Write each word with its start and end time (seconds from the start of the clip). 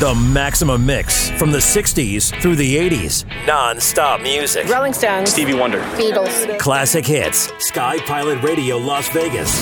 The 0.00 0.14
Maximum 0.14 0.86
Mix 0.86 1.28
from 1.30 1.50
the 1.50 1.58
60s 1.58 2.32
through 2.40 2.54
the 2.54 2.76
80s. 2.76 3.24
Non 3.48 3.80
stop 3.80 4.20
music. 4.20 4.68
Rolling 4.68 4.92
Stones, 4.92 5.32
Stevie 5.32 5.54
Wonder. 5.54 5.80
Beatles. 5.98 6.56
Classic 6.60 7.04
hits. 7.04 7.50
Sky 7.58 7.98
Pilot 8.06 8.40
Radio 8.44 8.76
Las 8.78 9.08
Vegas. 9.08 9.58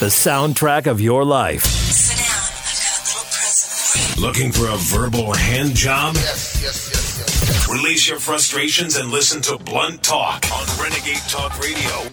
The 0.00 0.06
soundtrack 0.06 0.88
of 0.88 1.00
your 1.00 1.24
life. 1.24 1.62
Sit 1.62 2.18
down. 2.18 2.26
I've 2.26 2.66
got 2.66 2.98
a 2.98 3.06
little 3.06 3.26
present 3.30 3.80
for 3.80 4.20
you. 4.20 4.26
Looking 4.26 4.50
for 4.50 4.66
a 4.74 4.76
verbal 4.76 5.32
hand 5.32 5.76
job? 5.76 6.16
Yes, 6.16 6.60
yes, 6.60 6.90
yes, 6.90 7.18
yes. 7.48 7.68
Release 7.70 8.08
your 8.08 8.18
frustrations 8.18 8.96
and 8.96 9.12
listen 9.12 9.40
to 9.42 9.56
Blunt 9.56 10.02
Talk 10.02 10.44
on 10.52 10.66
Renegade 10.82 11.22
Talk 11.28 11.56
Radio. 11.60 12.10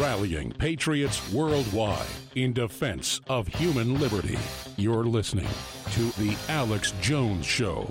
Rallying 0.00 0.50
patriots 0.52 1.30
worldwide 1.30 2.06
in 2.34 2.54
defense 2.54 3.20
of 3.28 3.46
human 3.46 4.00
liberty. 4.00 4.38
You're 4.78 5.04
listening 5.04 5.46
to 5.90 6.10
The 6.12 6.34
Alex 6.48 6.94
Jones 7.02 7.44
Show. 7.44 7.86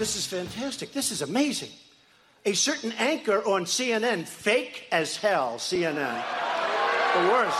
This 0.00 0.16
is 0.16 0.26
fantastic. 0.26 0.92
This 0.92 1.12
is 1.12 1.22
amazing. 1.22 1.68
A 2.44 2.52
certain 2.52 2.90
anchor 2.98 3.46
on 3.46 3.64
CNN, 3.64 4.26
fake 4.26 4.88
as 4.90 5.16
hell, 5.16 5.54
CNN. 5.58 5.94
The 5.94 7.28
worst. 7.30 7.58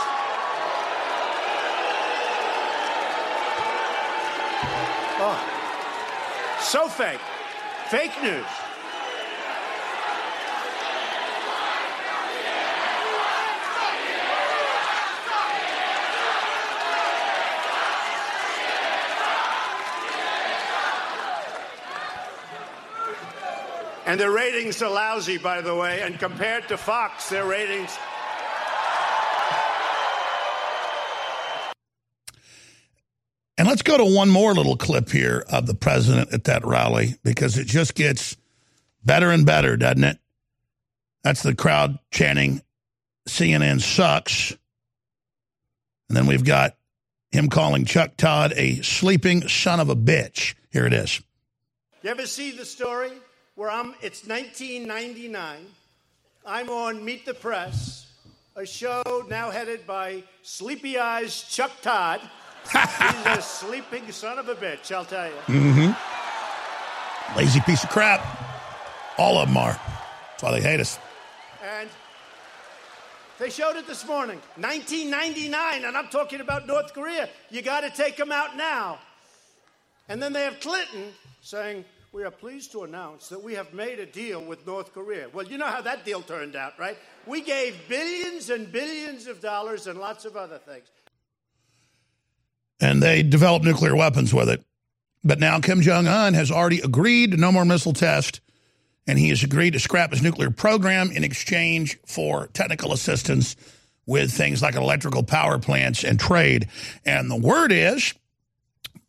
Oh. 5.25 6.59
So 6.59 6.89
fake. 6.89 7.21
Fake 7.87 8.21
news. 8.21 8.45
And 24.05 24.19
their 24.19 24.31
ratings 24.31 24.81
are 24.81 24.89
lousy, 24.89 25.37
by 25.37 25.61
the 25.61 25.75
way. 25.75 26.01
And 26.01 26.19
compared 26.19 26.67
to 26.67 26.77
Fox, 26.77 27.29
their 27.29 27.45
ratings. 27.45 27.97
And 33.57 33.67
let's 33.67 33.83
go 33.83 33.97
to 33.97 34.05
one 34.05 34.29
more 34.29 34.53
little 34.53 34.75
clip 34.75 35.09
here 35.09 35.45
of 35.49 35.67
the 35.67 35.75
president 35.75 36.33
at 36.33 36.45
that 36.45 36.65
rally 36.65 37.15
because 37.23 37.57
it 37.57 37.67
just 37.67 37.95
gets 37.95 38.35
better 39.05 39.29
and 39.29 39.45
better, 39.45 39.77
doesn't 39.77 40.03
it? 40.03 40.17
That's 41.23 41.43
the 41.43 41.55
crowd 41.55 41.99
chanting, 42.11 42.61
CNN 43.29 43.79
sucks. 43.79 44.51
And 46.09 46.17
then 46.17 46.25
we've 46.25 46.43
got 46.43 46.75
him 47.31 47.47
calling 47.47 47.85
Chuck 47.85 48.17
Todd 48.17 48.53
a 48.57 48.81
sleeping 48.81 49.47
son 49.47 49.79
of 49.79 49.89
a 49.89 49.95
bitch. 49.95 50.55
Here 50.71 50.85
it 50.85 50.93
is. 50.93 51.21
You 52.01 52.09
ever 52.09 52.27
see 52.27 52.51
the 52.51 52.65
story 52.65 53.11
where 53.55 53.69
I'm, 53.69 53.93
it's 54.01 54.25
1999. 54.25 55.65
I'm 56.45 56.69
on 56.69 57.03
Meet 57.05 57.25
the 57.25 57.33
Press, 57.33 58.07
a 58.55 58.65
show 58.65 59.03
now 59.29 59.51
headed 59.51 59.87
by 59.87 60.23
Sleepy 60.41 60.97
Eyes 60.97 61.43
Chuck 61.43 61.71
Todd. 61.81 62.21
He's 62.71 63.25
a 63.25 63.41
sleeping 63.41 64.11
son 64.11 64.39
of 64.39 64.49
a 64.49 64.55
bitch, 64.55 64.91
I'll 64.93 65.05
tell 65.05 65.27
you. 65.27 65.35
Mm-hmm. 65.47 67.37
Lazy 67.37 67.59
piece 67.61 67.83
of 67.83 67.89
crap. 67.89 68.25
All 69.17 69.37
of 69.37 69.47
them 69.47 69.57
are. 69.57 69.79
That's 70.31 70.43
why 70.43 70.51
they 70.51 70.61
hate 70.61 70.79
us. 70.79 70.97
And 71.63 71.89
they 73.39 73.49
showed 73.49 73.75
it 73.75 73.87
this 73.87 74.05
morning, 74.07 74.39
1999, 74.57 75.85
and 75.85 75.97
I'm 75.97 76.07
talking 76.07 76.41
about 76.41 76.67
North 76.67 76.93
Korea. 76.93 77.29
You 77.49 77.61
got 77.61 77.81
to 77.81 77.89
take 77.89 78.17
them 78.17 78.31
out 78.31 78.57
now. 78.57 78.99
And 80.09 80.21
then 80.21 80.33
they 80.33 80.43
have 80.43 80.59
Clinton 80.59 81.13
saying, 81.41 81.85
We 82.13 82.23
are 82.25 82.31
pleased 82.31 82.71
to 82.73 82.83
announce 82.83 83.29
that 83.29 83.41
we 83.43 83.55
have 83.55 83.73
made 83.73 83.97
a 83.97 84.05
deal 84.05 84.39
with 84.39 84.67
North 84.67 84.93
Korea. 84.93 85.29
Well, 85.33 85.47
you 85.47 85.57
know 85.57 85.65
how 85.65 85.81
that 85.81 86.05
deal 86.05 86.21
turned 86.21 86.55
out, 86.55 86.77
right? 86.77 86.95
We 87.25 87.41
gave 87.41 87.75
billions 87.89 88.51
and 88.51 88.71
billions 88.71 89.25
of 89.25 89.41
dollars 89.41 89.87
and 89.87 89.99
lots 89.99 90.23
of 90.23 90.37
other 90.37 90.59
things. 90.59 90.85
And 92.79 93.01
they 93.01 93.23
developed 93.23 93.65
nuclear 93.65 93.95
weapons 93.95 94.31
with 94.31 94.47
it. 94.47 94.63
But 95.23 95.39
now 95.39 95.59
Kim 95.59 95.81
Jong 95.81 96.05
un 96.05 96.35
has 96.35 96.51
already 96.51 96.81
agreed 96.81 97.31
to 97.31 97.37
no 97.37 97.51
more 97.51 97.65
missile 97.65 97.93
tests, 97.93 98.41
and 99.07 99.17
he 99.17 99.29
has 99.29 99.41
agreed 99.41 99.73
to 99.73 99.79
scrap 99.79 100.11
his 100.11 100.21
nuclear 100.21 100.51
program 100.51 101.09
in 101.09 101.23
exchange 101.23 101.97
for 102.05 102.45
technical 102.53 102.93
assistance 102.93 103.55
with 104.05 104.31
things 104.31 104.61
like 104.61 104.75
electrical 104.75 105.23
power 105.23 105.57
plants 105.57 106.03
and 106.03 106.19
trade. 106.19 106.67
And 107.07 107.31
the 107.31 107.37
word 107.37 107.71
is 107.71 108.13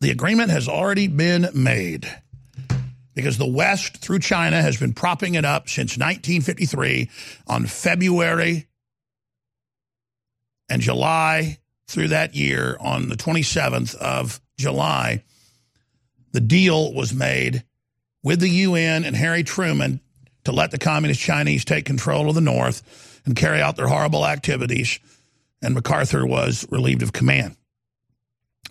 the 0.00 0.10
agreement 0.10 0.50
has 0.52 0.68
already 0.68 1.06
been 1.06 1.48
made 1.52 2.08
because 3.14 3.38
the 3.38 3.46
West, 3.46 3.98
through 3.98 4.18
China, 4.18 4.60
has 4.60 4.78
been 4.78 4.92
propping 4.92 5.34
it 5.34 5.44
up 5.44 5.68
since 5.68 5.92
1953 5.92 7.10
on 7.46 7.66
February 7.66 8.66
and 10.68 10.82
July 10.82 11.58
through 11.86 12.08
that 12.08 12.34
year 12.34 12.76
on 12.80 13.08
the 13.08 13.16
27th 13.16 13.94
of 13.96 14.40
July. 14.58 15.22
The 16.32 16.40
deal 16.40 16.92
was 16.92 17.14
made 17.14 17.64
with 18.22 18.40
the 18.40 18.48
UN 18.48 19.04
and 19.04 19.14
Harry 19.14 19.44
Truman 19.44 20.00
to 20.44 20.52
let 20.52 20.70
the 20.70 20.78
communist 20.78 21.20
Chinese 21.20 21.64
take 21.64 21.84
control 21.84 22.28
of 22.28 22.34
the 22.34 22.40
North 22.40 23.22
and 23.24 23.36
carry 23.36 23.60
out 23.60 23.76
their 23.76 23.88
horrible 23.88 24.26
activities. 24.26 24.98
And 25.62 25.74
MacArthur 25.74 26.26
was 26.26 26.66
relieved 26.70 27.02
of 27.02 27.12
command 27.12 27.56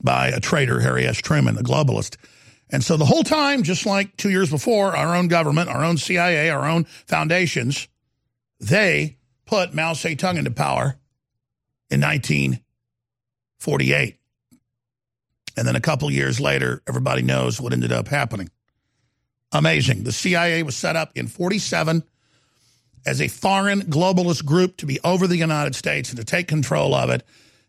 by 0.01 0.27
a 0.27 0.39
traitor, 0.39 0.79
Harry 0.79 1.05
S. 1.05 1.17
Truman, 1.17 1.57
a 1.57 1.63
globalist. 1.63 2.17
And 2.73 2.83
so 2.83 2.97
the 2.97 3.05
whole 3.05 3.23
time, 3.23 3.61
just 3.61 3.85
like 3.85 4.17
two 4.17 4.31
years 4.31 4.49
before, 4.49 4.95
our 4.95 5.15
own 5.15 5.27
government, 5.27 5.69
our 5.69 5.85
own 5.85 5.97
CIA, 5.97 6.49
our 6.49 6.67
own 6.67 6.85
foundations, 7.05 7.87
they 8.59 9.17
put 9.45 9.75
Mao 9.75 9.93
Zedong 9.93 10.39
into 10.39 10.49
power 10.49 10.97
in 11.91 12.01
1948. 12.01 14.17
And 15.55 15.67
then 15.67 15.75
a 15.75 15.81
couple 15.81 16.09
years 16.09 16.39
later, 16.39 16.81
everybody 16.87 17.21
knows 17.21 17.61
what 17.61 17.73
ended 17.73 17.91
up 17.91 18.07
happening. 18.07 18.49
Amazing. 19.51 20.03
The 20.03 20.11
CIA 20.11 20.63
was 20.63 20.75
set 20.75 20.95
up 20.95 21.11
in 21.13 21.27
47 21.27 22.01
as 23.05 23.21
a 23.21 23.27
foreign 23.27 23.81
globalist 23.81 24.45
group 24.45 24.77
to 24.77 24.87
be 24.87 24.99
over 25.03 25.27
the 25.27 25.37
United 25.37 25.75
States 25.75 26.09
and 26.09 26.17
to 26.17 26.25
take 26.25 26.47
control 26.47 26.95
of 26.95 27.11
it 27.11 27.21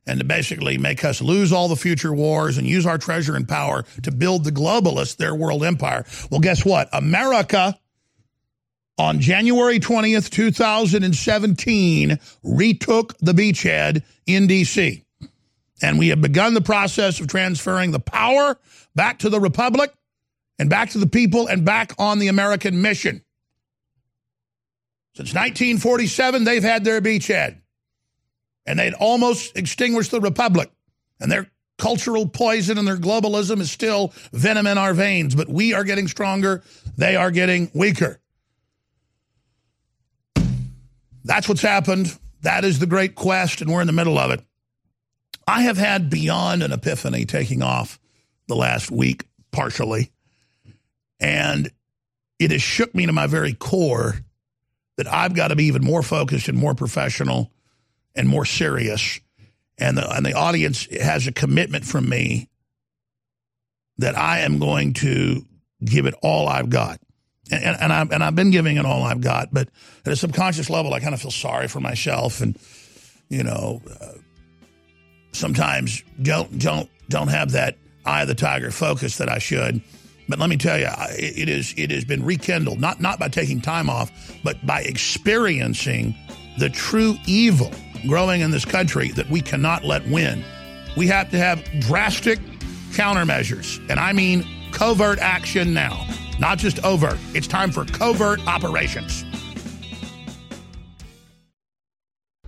and 0.07 0.21
to 0.21 0.25
basically 0.25 0.79
make 0.79 1.05
us 1.05 1.23
lose 1.23 1.53
all 1.53 1.69
the 1.69 1.77
future 1.77 2.13
wars 2.13 2.59
and 2.59 2.67
use 2.67 2.87
our 2.87 2.99
treasure 2.99 3.37
and 3.37 3.49
power 3.49 3.85
to 4.03 4.11
build 4.11 4.45
the 4.45 4.53
globalists 4.53 5.17
their 5.17 5.35
world 5.35 5.65
empire. 5.65 6.05
Well, 6.31 6.41
guess 6.41 6.65
what? 6.65 6.89
America 6.93 7.79
on 8.99 9.21
January 9.21 9.81
20th, 9.81 10.31
2017 10.31 12.19
retook 12.43 13.19
the 13.19 13.33
beachhead 13.33 14.03
in 14.27 14.47
D.C. 14.47 15.05
And 15.83 15.99
we 15.99 16.09
have 16.09 16.21
begun 16.21 16.55
the 16.55 16.61
process 16.61 17.21
of 17.21 17.27
transferring 17.27 17.91
the 17.91 18.01
power 18.01 18.59
back 18.95 19.21
to 19.21 19.29
the 19.29 19.41
Republic 19.41 19.93
and 20.59 20.71
back 20.71 20.91
to 20.91 20.99
the 20.99 21.09
people 21.09 21.49
and 21.49 21.65
back 21.65 21.93
on 21.99 22.21
the 22.21 22.29
American 22.29 22.81
mission. 22.81 23.25
Since 25.17 25.31
1947, 25.31 26.45
they've 26.45 26.63
had 26.63 26.85
their 26.85 27.01
beachhead. 27.01 27.59
And 28.67 28.79
they'd 28.79 28.95
almost 28.95 29.57
extinguished 29.57 30.11
the 30.11 30.21
Republic. 30.21 30.71
And 31.21 31.31
their 31.31 31.51
cultural 31.79 32.29
poison 32.29 32.79
and 32.79 32.87
their 32.87 32.97
globalism 32.97 33.61
is 33.61 33.71
still 33.71 34.13
venom 34.33 34.67
in 34.67 34.79
our 34.79 34.95
veins. 34.95 35.35
But 35.35 35.49
we 35.49 35.75
are 35.75 35.85
getting 35.85 36.09
stronger. 36.09 36.63
They 36.97 37.17
are 37.17 37.31
getting 37.31 37.71
weaker. 37.75 38.21
That's 41.25 41.49
what's 41.49 41.63
happened. 41.63 42.17
That 42.43 42.65
is 42.65 42.79
the 42.79 42.87
great 42.87 43.15
quest, 43.15 43.63
and 43.63 43.73
we're 43.73 43.81
in 43.81 43.87
the 43.87 43.93
middle 43.95 44.19
of 44.19 44.31
it. 44.31 44.43
I 45.47 45.63
have 45.63 45.79
had 45.79 46.11
beyond 46.11 46.63
an 46.63 46.73
epiphany 46.73 47.25
taking 47.25 47.63
off 47.63 47.99
the 48.49 48.57
last 48.57 48.91
week, 48.91 49.25
partially. 49.51 50.11
And 51.21 51.71
it 52.39 52.51
has 52.51 52.63
shook 52.63 52.95
me 52.95 53.07
to 53.07 53.13
my 53.13 53.27
very 53.27 53.55
core 53.55 54.17
that 54.97 55.11
I've 55.11 55.35
got 55.35 55.49
to 55.49 55.57
be 55.57 55.65
even 55.65 55.83
more 55.83 56.03
focused 56.03 56.49
and 56.49 56.59
more 56.59 56.75
professional 56.75 57.51
and 58.15 58.29
more 58.29 58.45
serious. 58.45 59.21
And 59.79 59.99
the, 59.99 60.09
and 60.09 60.25
the 60.25 60.35
audience 60.35 60.87
has 61.01 61.27
a 61.27 61.33
commitment 61.33 61.85
from 61.85 62.09
me 62.09 62.49
that 63.99 64.17
I 64.17 64.41
am 64.41 64.59
going 64.59 64.95
to 64.95 65.45
give 65.85 66.07
it 66.07 66.15
all 66.23 66.49
I've 66.49 66.71
got. 66.71 67.01
And, 67.51 67.63
and, 67.63 67.77
and, 67.81 67.93
I've, 67.93 68.13
and 68.13 68.25
I've 68.25 68.35
been 68.35 68.51
giving 68.51 68.77
it 68.77 68.87
all 68.87 69.03
I've 69.03 69.21
got, 69.21 69.53
but 69.53 69.69
at 70.07 70.13
a 70.13 70.17
subconscious 70.17 70.71
level, 70.71 70.95
I 70.95 71.01
kind 71.01 71.15
of 71.15 71.21
feel 71.21 71.31
sorry 71.31 71.69
for 71.69 71.81
myself 71.81 72.41
and, 72.41 72.59
you 73.29 73.43
know, 73.43 73.83
uh, 74.01 74.13
sometimes 75.33 76.03
don't, 76.23 76.59
don't, 76.59 76.89
don't 77.09 77.29
have 77.29 77.53
that 77.53 77.77
eye 78.07 78.23
of 78.23 78.29
the 78.29 78.35
tiger 78.35 78.71
focus 78.71 79.19
that 79.19 79.29
I 79.29 79.39
should. 79.39 79.83
But 80.29 80.39
let 80.39 80.49
me 80.49 80.57
tell 80.57 80.79
you, 80.79 80.89
it 81.19 81.49
is 81.49 81.75
it 81.77 81.91
has 81.91 82.05
been 82.05 82.25
rekindled 82.25 82.81
not 82.81 82.99
not 83.01 83.19
by 83.19 83.29
taking 83.29 83.61
time 83.61 83.91
off, 83.91 84.11
but 84.43 84.65
by 84.65 84.81
experiencing 84.81 86.15
the 86.59 86.71
true 86.71 87.17
evil 87.27 87.71
growing 88.07 88.41
in 88.41 88.51
this 88.51 88.65
country 88.65 89.09
that 89.13 89.29
we 89.31 89.41
cannot 89.41 89.85
let 89.85 90.07
win. 90.09 90.45
We 90.97 91.07
have 91.09 91.31
to 91.31 91.39
have 91.39 91.65
drastic 91.81 92.39
countermeasures, 92.91 93.79
and 93.91 93.99
I 93.99 94.13
mean 94.13 94.47
covert 94.73 95.19
action 95.19 95.75
now, 95.75 96.07
not 96.39 96.59
just 96.59 96.85
overt. 96.85 97.19
It's 97.35 97.47
time 97.47 97.73
for 97.73 97.85
covert 97.85 98.47
operations. 98.47 99.25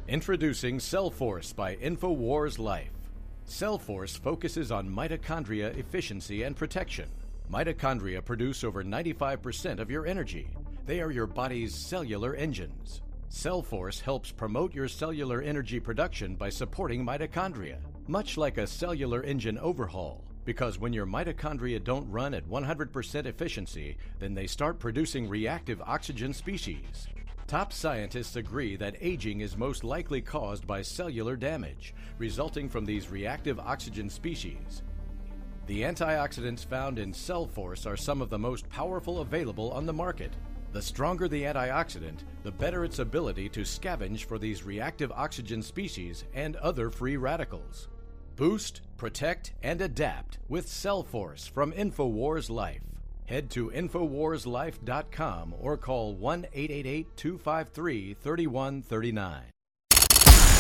Introducing 0.09 0.79
Cellforce 0.79 1.55
by 1.55 1.75
InfoWars 1.77 2.61
Life. 2.61 2.93
Cellforce 3.49 4.17
focuses 4.17 4.71
on 4.71 4.89
mitochondria 4.89 5.77
efficiency 5.77 6.45
and 6.45 6.57
protection. 6.57 7.09
Mitochondria 7.51 8.25
produce 8.25 8.63
over 8.63 8.85
95% 8.85 9.81
of 9.81 9.91
your 9.91 10.07
energy. 10.07 10.49
They 10.85 11.01
are 11.01 11.11
your 11.11 11.27
body's 11.27 11.75
cellular 11.75 12.35
engines. 12.35 13.03
Cellforce 13.31 14.01
helps 14.01 14.31
promote 14.31 14.75
your 14.75 14.89
cellular 14.89 15.43
energy 15.43 15.81
production 15.81 16.37
by 16.37 16.49
supporting 16.49 17.05
mitochondria, 17.05 17.79
much 18.07 18.37
like 18.37 18.57
a 18.57 18.67
cellular 18.67 19.23
engine 19.23 19.59
overhaul. 19.59 20.23
Because 20.45 20.79
when 20.79 20.93
your 20.93 21.07
mitochondria 21.07 21.83
don't 21.83 22.09
run 22.09 22.35
at 22.35 22.49
100% 22.49 23.27
efficiency, 23.27 23.97
then 24.21 24.33
they 24.33 24.47
start 24.47 24.79
producing 24.79 25.29
reactive 25.29 25.83
oxygen 25.83 26.33
species. 26.33 27.09
Top 27.49 27.73
scientists 27.73 28.37
agree 28.37 28.77
that 28.77 28.97
aging 29.01 29.41
is 29.41 29.57
most 29.57 29.83
likely 29.83 30.21
caused 30.21 30.67
by 30.67 30.83
cellular 30.83 31.37
damage, 31.37 31.95
resulting 32.19 32.69
from 32.69 32.85
these 32.85 33.11
reactive 33.11 33.59
oxygen 33.59 34.09
species. 34.09 34.83
The 35.67 35.83
antioxidants 35.83 36.65
found 36.65 37.01
in 37.01 37.13
Cellforce 37.13 37.87
are 37.87 37.97
some 37.97 38.23
of 38.23 38.31
the 38.31 38.39
most 38.39 38.69
powerful 38.69 39.21
available 39.21 39.73
on 39.73 39.85
the 39.85 39.93
market. 39.93 40.33
The 40.77 40.83
stronger 40.83 41.27
the 41.27 41.45
antioxidant, 41.45 42.19
the 42.43 42.53
better 42.53 42.85
its 42.85 42.99
ability 42.99 43.49
to 43.49 43.61
scavenge 43.61 44.27
for 44.27 44.39
these 44.39 44.63
reactive 44.63 45.11
oxygen 45.11 45.63
species 45.63 46.25
and 46.35 46.55
other 46.57 46.91
free 46.91 47.17
radicals. 47.17 47.89
Boost, 48.37 48.83
protect, 48.99 49.55
and 49.63 49.81
adapt 49.81 50.37
with 50.51 50.67
Cellforce 50.67 51.49
from 51.49 51.73
InfoWars 51.73 52.51
Life. 52.51 52.83
Head 53.25 53.49
to 53.53 53.71
InfoWarsLife.com 53.71 55.55
or 55.59 55.79
call 55.79 56.15
1 56.15 56.47
888 56.53 57.17
253 57.17 58.13
3139. 58.13 59.56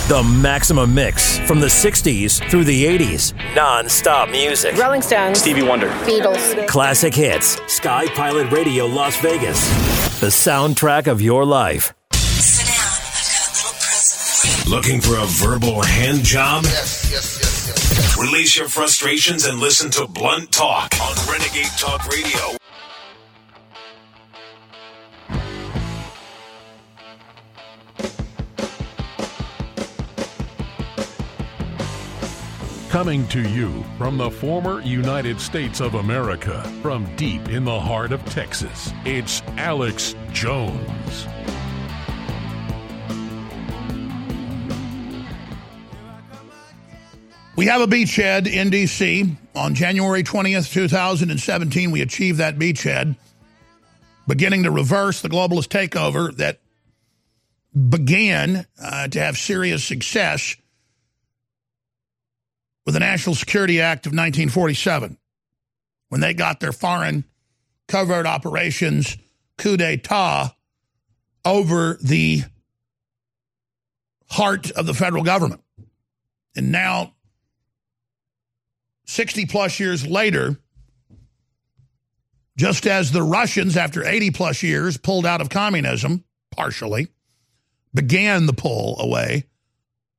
The 0.09 0.23
Maximum 0.23 0.95
Mix 0.95 1.39
from 1.49 1.59
the 1.59 1.67
60s 1.67 2.49
through 2.49 2.63
the 2.63 2.85
80s. 2.85 3.35
Non 3.57 3.89
stop 3.89 4.29
music. 4.31 4.77
Rolling 4.77 5.03
Stones, 5.03 5.41
Stevie 5.41 5.65
Wonder, 5.65 5.89
Beatles, 6.07 6.69
Classic 6.69 7.13
hits. 7.13 7.61
Sky 7.67 8.07
Pilot 8.15 8.53
Radio 8.53 8.87
Las 8.87 9.17
Vegas. 9.21 9.69
The 10.21 10.29
soundtrack 10.29 11.09
of 11.09 11.21
your 11.21 11.45
life. 11.45 11.93
Sit 12.13 12.67
down. 12.69 12.77
I've 12.77 13.33
got 13.33 13.51
a 13.51 13.57
little 13.57 13.75
present 13.83 14.31
for 14.31 14.71
you. 14.71 14.77
Looking 14.77 15.01
for 15.01 15.17
a 15.17 15.27
verbal 15.27 15.83
hand 15.83 16.23
job? 16.23 16.63
Yes, 16.63 17.11
yes, 17.11 17.39
yes, 17.41 17.69
yes. 17.91 18.17
Release 18.17 18.57
your 18.57 18.69
frustrations 18.69 19.45
and 19.45 19.59
listen 19.59 19.91
to 19.91 20.07
Blunt 20.07 20.53
Talk 20.53 20.93
on 21.03 21.17
Renegade 21.29 21.67
Talk 21.79 22.07
Radio. 22.07 22.57
Coming 32.97 33.29
to 33.29 33.47
you 33.51 33.85
from 33.99 34.17
the 34.17 34.31
former 34.31 34.81
United 34.81 35.39
States 35.39 35.81
of 35.83 35.97
America, 35.97 36.63
from 36.81 37.15
deep 37.17 37.47
in 37.51 37.67
the 37.67 37.79
heart 37.79 38.11
of 38.11 38.25
Texas, 38.25 38.91
it's 39.05 39.43
Alex 39.59 40.15
Jones. 40.33 41.27
We 47.55 47.67
have 47.67 47.83
a 47.83 47.87
beachhead 47.87 48.47
in 48.47 48.71
D.C. 48.71 49.37
On 49.55 49.75
January 49.75 50.23
20th, 50.23 50.73
2017, 50.73 51.91
we 51.91 52.01
achieved 52.01 52.39
that 52.39 52.59
beachhead, 52.59 53.17
beginning 54.27 54.63
to 54.63 54.71
reverse 54.71 55.21
the 55.21 55.29
globalist 55.29 55.69
takeover 55.69 56.35
that 56.39 56.61
began 57.91 58.65
uh, 58.83 59.09
to 59.09 59.21
have 59.21 59.37
serious 59.37 59.85
success 59.85 60.57
with 62.87 62.95
the 62.95 63.01
National 63.01 63.35
Security 63.35 63.81
Act 63.81 64.07
of 64.07 64.13
1947 64.13 65.19
when 66.09 66.21
they 66.21 66.33
got 66.33 66.61
their 66.61 66.73
foreign 66.73 67.25
covert 67.89 68.27
operations 68.27 69.17
coup 69.59 69.77
d'etat 69.77 70.55
over 71.45 71.99
the 72.01 72.43
heart 74.31 74.71
of 74.71 74.87
the 74.87 74.95
federal 74.95 75.25
government. 75.25 75.63
And 76.55 76.73
now, 76.73 77.15
60 79.07 79.47
plus 79.47 79.79
years 79.79 80.07
later, 80.07 80.57
just 82.57 82.87
as 82.87 83.13
the 83.13 83.23
Russians, 83.23 83.77
after 83.77 84.05
80 84.05 84.31
plus 84.31 84.63
years, 84.63 84.97
pulled 84.97 85.27
out 85.27 85.41
of 85.41 85.51
communism, 85.51 86.25
partially, 86.51 87.09
began 87.93 88.47
the 88.47 88.53
pull 88.53 88.99
away 89.01 89.45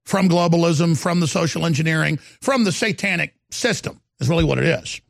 from 0.07 0.29
globalism, 0.29 0.97
from 0.97 1.19
the 1.19 1.27
social 1.27 1.65
engineering, 1.65 2.15
from 2.39 2.63
the 2.63 2.71
satanic 2.71 3.35
system, 3.51 3.99
is 4.21 4.29
really 4.29 4.45
what 4.45 4.57
it 4.57 4.63
is, 4.63 5.01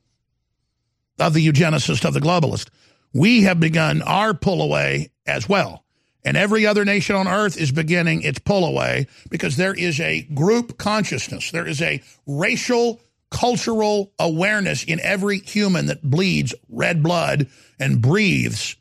of 1.19 1.35
the 1.35 1.47
eugenicist, 1.47 2.03
of 2.03 2.15
the 2.15 2.19
globalist. 2.19 2.69
We 3.13 3.43
have 3.43 3.59
begun 3.59 4.01
our 4.01 4.33
pull 4.33 4.59
away 4.59 5.11
as 5.27 5.47
well. 5.47 5.85
And 6.25 6.35
every 6.35 6.65
other 6.65 6.83
nation 6.83 7.15
on 7.15 7.27
earth 7.27 7.61
is 7.61 7.71
beginning 7.71 8.23
its 8.23 8.39
pull 8.39 8.65
away 8.65 9.05
because 9.29 9.55
there 9.55 9.75
is 9.75 9.99
a 9.99 10.23
group 10.23 10.79
consciousness. 10.79 11.51
There 11.51 11.67
is 11.67 11.79
a 11.79 12.01
racial, 12.25 12.99
cultural 13.29 14.11
awareness 14.17 14.83
in 14.83 14.99
every 15.01 15.39
human 15.41 15.85
that 15.85 16.01
bleeds 16.01 16.55
red 16.69 17.03
blood 17.03 17.47
and 17.79 18.01
breathes 18.01 18.75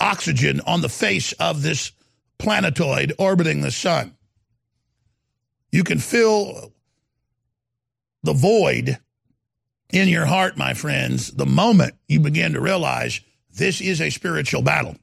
oxygen 0.00 0.60
on 0.66 0.80
the 0.80 0.88
face 0.88 1.32
of 1.34 1.62
this 1.62 1.92
planetoid 2.38 3.12
orbiting 3.18 3.60
the 3.60 3.70
sun. 3.70 4.16
You 5.72 5.84
can 5.84 5.98
fill 5.98 6.72
the 8.22 8.32
void 8.32 8.98
in 9.92 10.08
your 10.08 10.26
heart, 10.26 10.56
my 10.56 10.74
friends, 10.74 11.30
the 11.32 11.46
moment 11.46 11.94
you 12.08 12.20
begin 12.20 12.52
to 12.52 12.60
realize 12.60 13.20
this 13.52 13.80
is 13.80 14.00
a 14.00 14.10
spiritual 14.10 14.62
battle. 14.62 14.96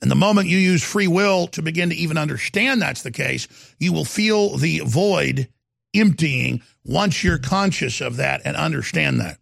And 0.00 0.10
the 0.10 0.16
moment 0.16 0.48
you 0.48 0.58
use 0.58 0.82
free 0.82 1.08
will 1.08 1.48
to 1.48 1.62
begin 1.62 1.90
to 1.90 1.96
even 1.96 2.16
understand 2.16 2.80
that's 2.80 3.02
the 3.02 3.10
case, 3.10 3.48
you 3.78 3.92
will 3.92 4.04
feel 4.04 4.56
the 4.56 4.80
void 4.80 5.48
emptying 5.94 6.62
once 6.84 7.24
you're 7.24 7.38
conscious 7.38 8.00
of 8.00 8.16
that 8.16 8.42
and 8.44 8.56
understand 8.56 9.20
that. 9.20 9.38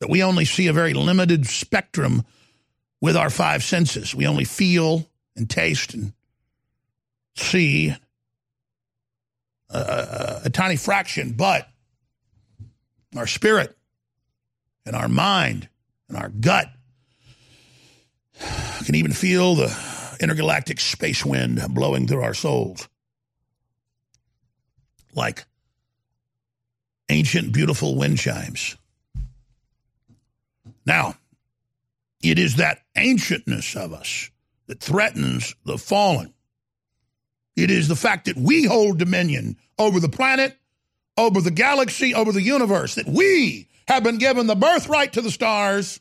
That 0.00 0.10
we 0.10 0.22
only 0.22 0.44
see 0.44 0.68
a 0.68 0.72
very 0.72 0.94
limited 0.94 1.46
spectrum 1.46 2.24
with 3.00 3.16
our 3.16 3.30
five 3.30 3.62
senses. 3.62 4.14
We 4.14 4.26
only 4.26 4.44
feel 4.44 5.08
and 5.36 5.48
taste 5.48 5.94
and 5.94 6.12
see 7.36 7.94
a, 9.70 9.78
a, 9.78 10.40
a 10.44 10.50
tiny 10.50 10.76
fraction, 10.76 11.32
but 11.32 11.68
our 13.16 13.26
spirit 13.26 13.76
and 14.86 14.94
our 14.96 15.08
mind 15.08 15.68
and 16.08 16.16
our 16.16 16.28
gut 16.28 16.68
can 18.84 18.94
even 18.94 19.12
feel 19.12 19.54
the 19.54 20.16
intergalactic 20.20 20.80
space 20.80 21.24
wind 21.24 21.60
blowing 21.70 22.06
through 22.06 22.22
our 22.22 22.34
souls. 22.34 22.88
Like 25.14 25.44
ancient, 27.08 27.52
beautiful 27.52 27.96
wind 27.96 28.18
chimes. 28.18 28.76
Now, 30.86 31.14
it 32.22 32.38
is 32.38 32.56
that 32.56 32.82
ancientness 32.96 33.76
of 33.76 33.92
us 33.92 34.30
that 34.66 34.80
threatens 34.80 35.54
the 35.64 35.78
fallen. 35.78 36.34
It 37.58 37.72
is 37.72 37.88
the 37.88 37.96
fact 37.96 38.26
that 38.26 38.36
we 38.36 38.64
hold 38.64 38.98
dominion 38.98 39.56
over 39.78 39.98
the 39.98 40.08
planet, 40.08 40.56
over 41.16 41.40
the 41.40 41.50
galaxy, 41.50 42.14
over 42.14 42.30
the 42.30 42.40
universe, 42.40 42.94
that 42.94 43.08
we 43.08 43.66
have 43.88 44.04
been 44.04 44.18
given 44.18 44.46
the 44.46 44.54
birthright 44.54 45.14
to 45.14 45.20
the 45.20 45.30
stars 45.32 45.98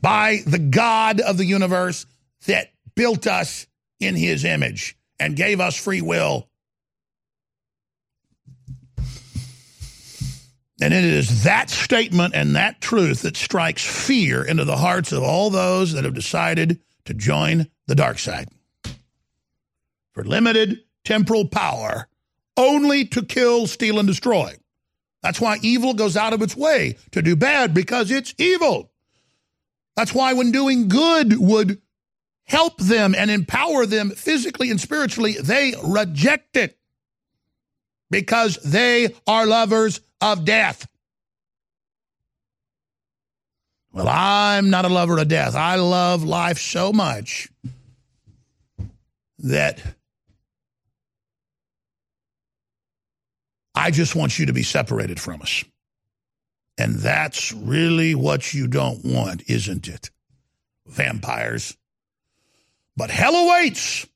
by 0.00 0.38
the 0.46 0.58
God 0.58 1.20
of 1.20 1.36
the 1.36 1.44
universe 1.44 2.06
that 2.46 2.72
built 2.94 3.26
us 3.26 3.66
in 4.00 4.16
his 4.16 4.46
image 4.46 4.96
and 5.20 5.36
gave 5.36 5.60
us 5.60 5.76
free 5.76 6.00
will. 6.00 6.48
And 10.80 10.94
it 10.94 11.04
is 11.04 11.44
that 11.44 11.68
statement 11.68 12.34
and 12.34 12.56
that 12.56 12.80
truth 12.80 13.22
that 13.22 13.36
strikes 13.36 13.84
fear 13.84 14.42
into 14.42 14.64
the 14.64 14.78
hearts 14.78 15.12
of 15.12 15.22
all 15.22 15.50
those 15.50 15.92
that 15.92 16.04
have 16.04 16.14
decided 16.14 16.80
to 17.04 17.12
join 17.12 17.68
the 17.86 17.94
dark 17.94 18.18
side. 18.18 18.48
For 20.12 20.24
limited 20.24 20.80
temporal 21.04 21.48
power, 21.48 22.08
only 22.56 23.06
to 23.06 23.22
kill, 23.22 23.66
steal, 23.66 23.98
and 23.98 24.06
destroy. 24.06 24.54
That's 25.22 25.40
why 25.40 25.58
evil 25.62 25.94
goes 25.94 26.16
out 26.16 26.32
of 26.32 26.42
its 26.42 26.56
way 26.56 26.96
to 27.12 27.22
do 27.22 27.36
bad 27.36 27.72
because 27.74 28.10
it's 28.10 28.34
evil. 28.38 28.90
That's 29.96 30.12
why 30.12 30.32
when 30.32 30.52
doing 30.52 30.88
good 30.88 31.38
would 31.38 31.80
help 32.44 32.78
them 32.78 33.14
and 33.14 33.30
empower 33.30 33.86
them 33.86 34.10
physically 34.10 34.70
and 34.70 34.80
spiritually, 34.80 35.36
they 35.40 35.74
reject 35.84 36.56
it 36.56 36.78
because 38.10 38.56
they 38.56 39.14
are 39.26 39.46
lovers 39.46 40.00
of 40.20 40.44
death. 40.44 40.86
Well, 43.92 44.08
I'm 44.08 44.70
not 44.70 44.86
a 44.86 44.88
lover 44.88 45.18
of 45.18 45.28
death. 45.28 45.54
I 45.54 45.76
love 45.76 46.24
life 46.24 46.58
so 46.58 46.92
much 46.92 47.48
that 49.38 49.82
I 53.82 53.90
just 53.90 54.14
want 54.14 54.38
you 54.38 54.46
to 54.46 54.52
be 54.52 54.62
separated 54.62 55.18
from 55.18 55.42
us. 55.42 55.64
And 56.78 56.94
that's 57.00 57.52
really 57.52 58.14
what 58.14 58.54
you 58.54 58.68
don't 58.68 59.04
want, 59.04 59.42
isn't 59.50 59.88
it? 59.88 60.08
Vampires. 60.86 61.76
But 62.96 63.10
hell 63.10 63.34
awaits. 63.34 64.06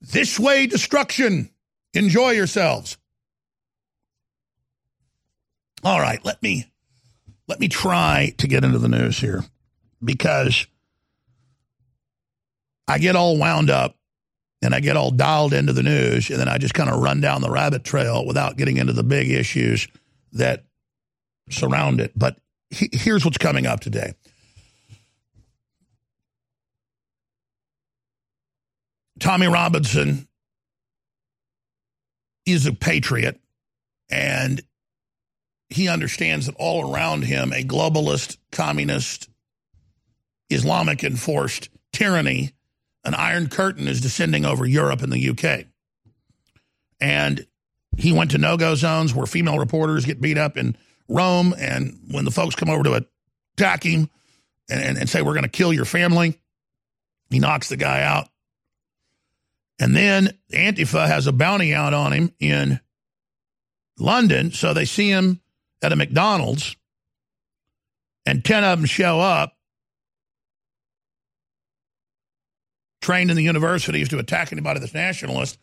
This 0.00 0.40
way 0.40 0.66
destruction. 0.66 1.50
Enjoy 1.94 2.30
yourselves. 2.30 2.98
All 5.84 6.00
right, 6.00 6.24
let 6.24 6.42
me 6.42 6.66
let 7.46 7.60
me 7.60 7.68
try 7.68 8.34
to 8.38 8.48
get 8.48 8.64
into 8.64 8.80
the 8.80 8.88
news 8.88 9.20
here 9.20 9.44
because 10.02 10.66
I 12.88 12.98
get 12.98 13.14
all 13.14 13.38
wound 13.38 13.70
up 13.70 13.94
and 14.62 14.74
I 14.74 14.80
get 14.80 14.96
all 14.96 15.10
dialed 15.10 15.52
into 15.52 15.72
the 15.72 15.82
news 15.82 16.30
and 16.30 16.38
then 16.38 16.48
I 16.48 16.58
just 16.58 16.74
kind 16.74 16.88
of 16.88 17.00
run 17.00 17.20
down 17.20 17.42
the 17.42 17.50
rabbit 17.50 17.84
trail 17.84 18.24
without 18.24 18.56
getting 18.56 18.76
into 18.76 18.92
the 18.92 19.02
big 19.02 19.30
issues 19.30 19.88
that 20.32 20.64
surround 21.50 22.00
it. 22.00 22.12
But 22.16 22.38
he, 22.70 22.88
here's 22.92 23.24
what's 23.24 23.38
coming 23.38 23.66
up 23.66 23.80
today. 23.80 24.14
Tommy 29.18 29.46
Robinson 29.46 30.26
is 32.46 32.66
a 32.66 32.72
patriot 32.72 33.40
and 34.10 34.60
he 35.68 35.88
understands 35.88 36.46
that 36.46 36.56
all 36.58 36.92
around 36.92 37.22
him, 37.22 37.52
a 37.52 37.62
globalist, 37.62 38.36
communist, 38.50 39.28
Islamic 40.50 41.02
enforced 41.02 41.70
tyranny, 41.92 42.52
an 43.04 43.14
iron 43.14 43.48
curtain 43.48 43.88
is 43.88 44.00
descending 44.00 44.44
over 44.44 44.66
Europe 44.66 45.02
and 45.02 45.12
the 45.12 45.30
UK. 45.30 45.66
And 47.00 47.46
he 47.96 48.12
went 48.12 48.30
to 48.30 48.38
no 48.38 48.56
go 48.56 48.74
zones 48.74 49.14
where 49.14 49.26
female 49.26 49.58
reporters 49.58 50.04
get 50.04 50.20
beat 50.20 50.38
up 50.38 50.56
in 50.56 50.76
Rome. 51.08 51.54
And 51.58 51.98
when 52.10 52.24
the 52.24 52.30
folks 52.30 52.54
come 52.54 52.70
over 52.70 52.84
to 52.84 53.06
attack 53.56 53.82
him 53.84 54.08
and, 54.70 54.80
and, 54.80 54.98
and 54.98 55.08
say, 55.08 55.22
We're 55.22 55.34
going 55.34 55.42
to 55.42 55.48
kill 55.48 55.72
your 55.72 55.84
family, 55.84 56.38
he 57.30 57.38
knocks 57.38 57.68
the 57.68 57.76
guy 57.76 58.02
out. 58.02 58.28
And 59.80 59.96
then 59.96 60.38
Antifa 60.52 61.08
has 61.08 61.26
a 61.26 61.32
bounty 61.32 61.74
out 61.74 61.92
on 61.92 62.12
him 62.12 62.32
in 62.38 62.78
London. 63.98 64.52
So 64.52 64.72
they 64.72 64.84
see 64.84 65.08
him 65.08 65.40
at 65.82 65.92
a 65.92 65.96
McDonald's 65.96 66.76
and 68.24 68.44
10 68.44 68.64
of 68.64 68.78
them 68.78 68.86
show 68.86 69.20
up, 69.20 69.56
trained 73.02 73.30
in 73.30 73.36
the 73.36 73.42
universities 73.42 74.08
to 74.08 74.18
attack 74.18 74.52
anybody 74.52 74.80
that's 74.80 74.94
nationalist, 74.94 75.58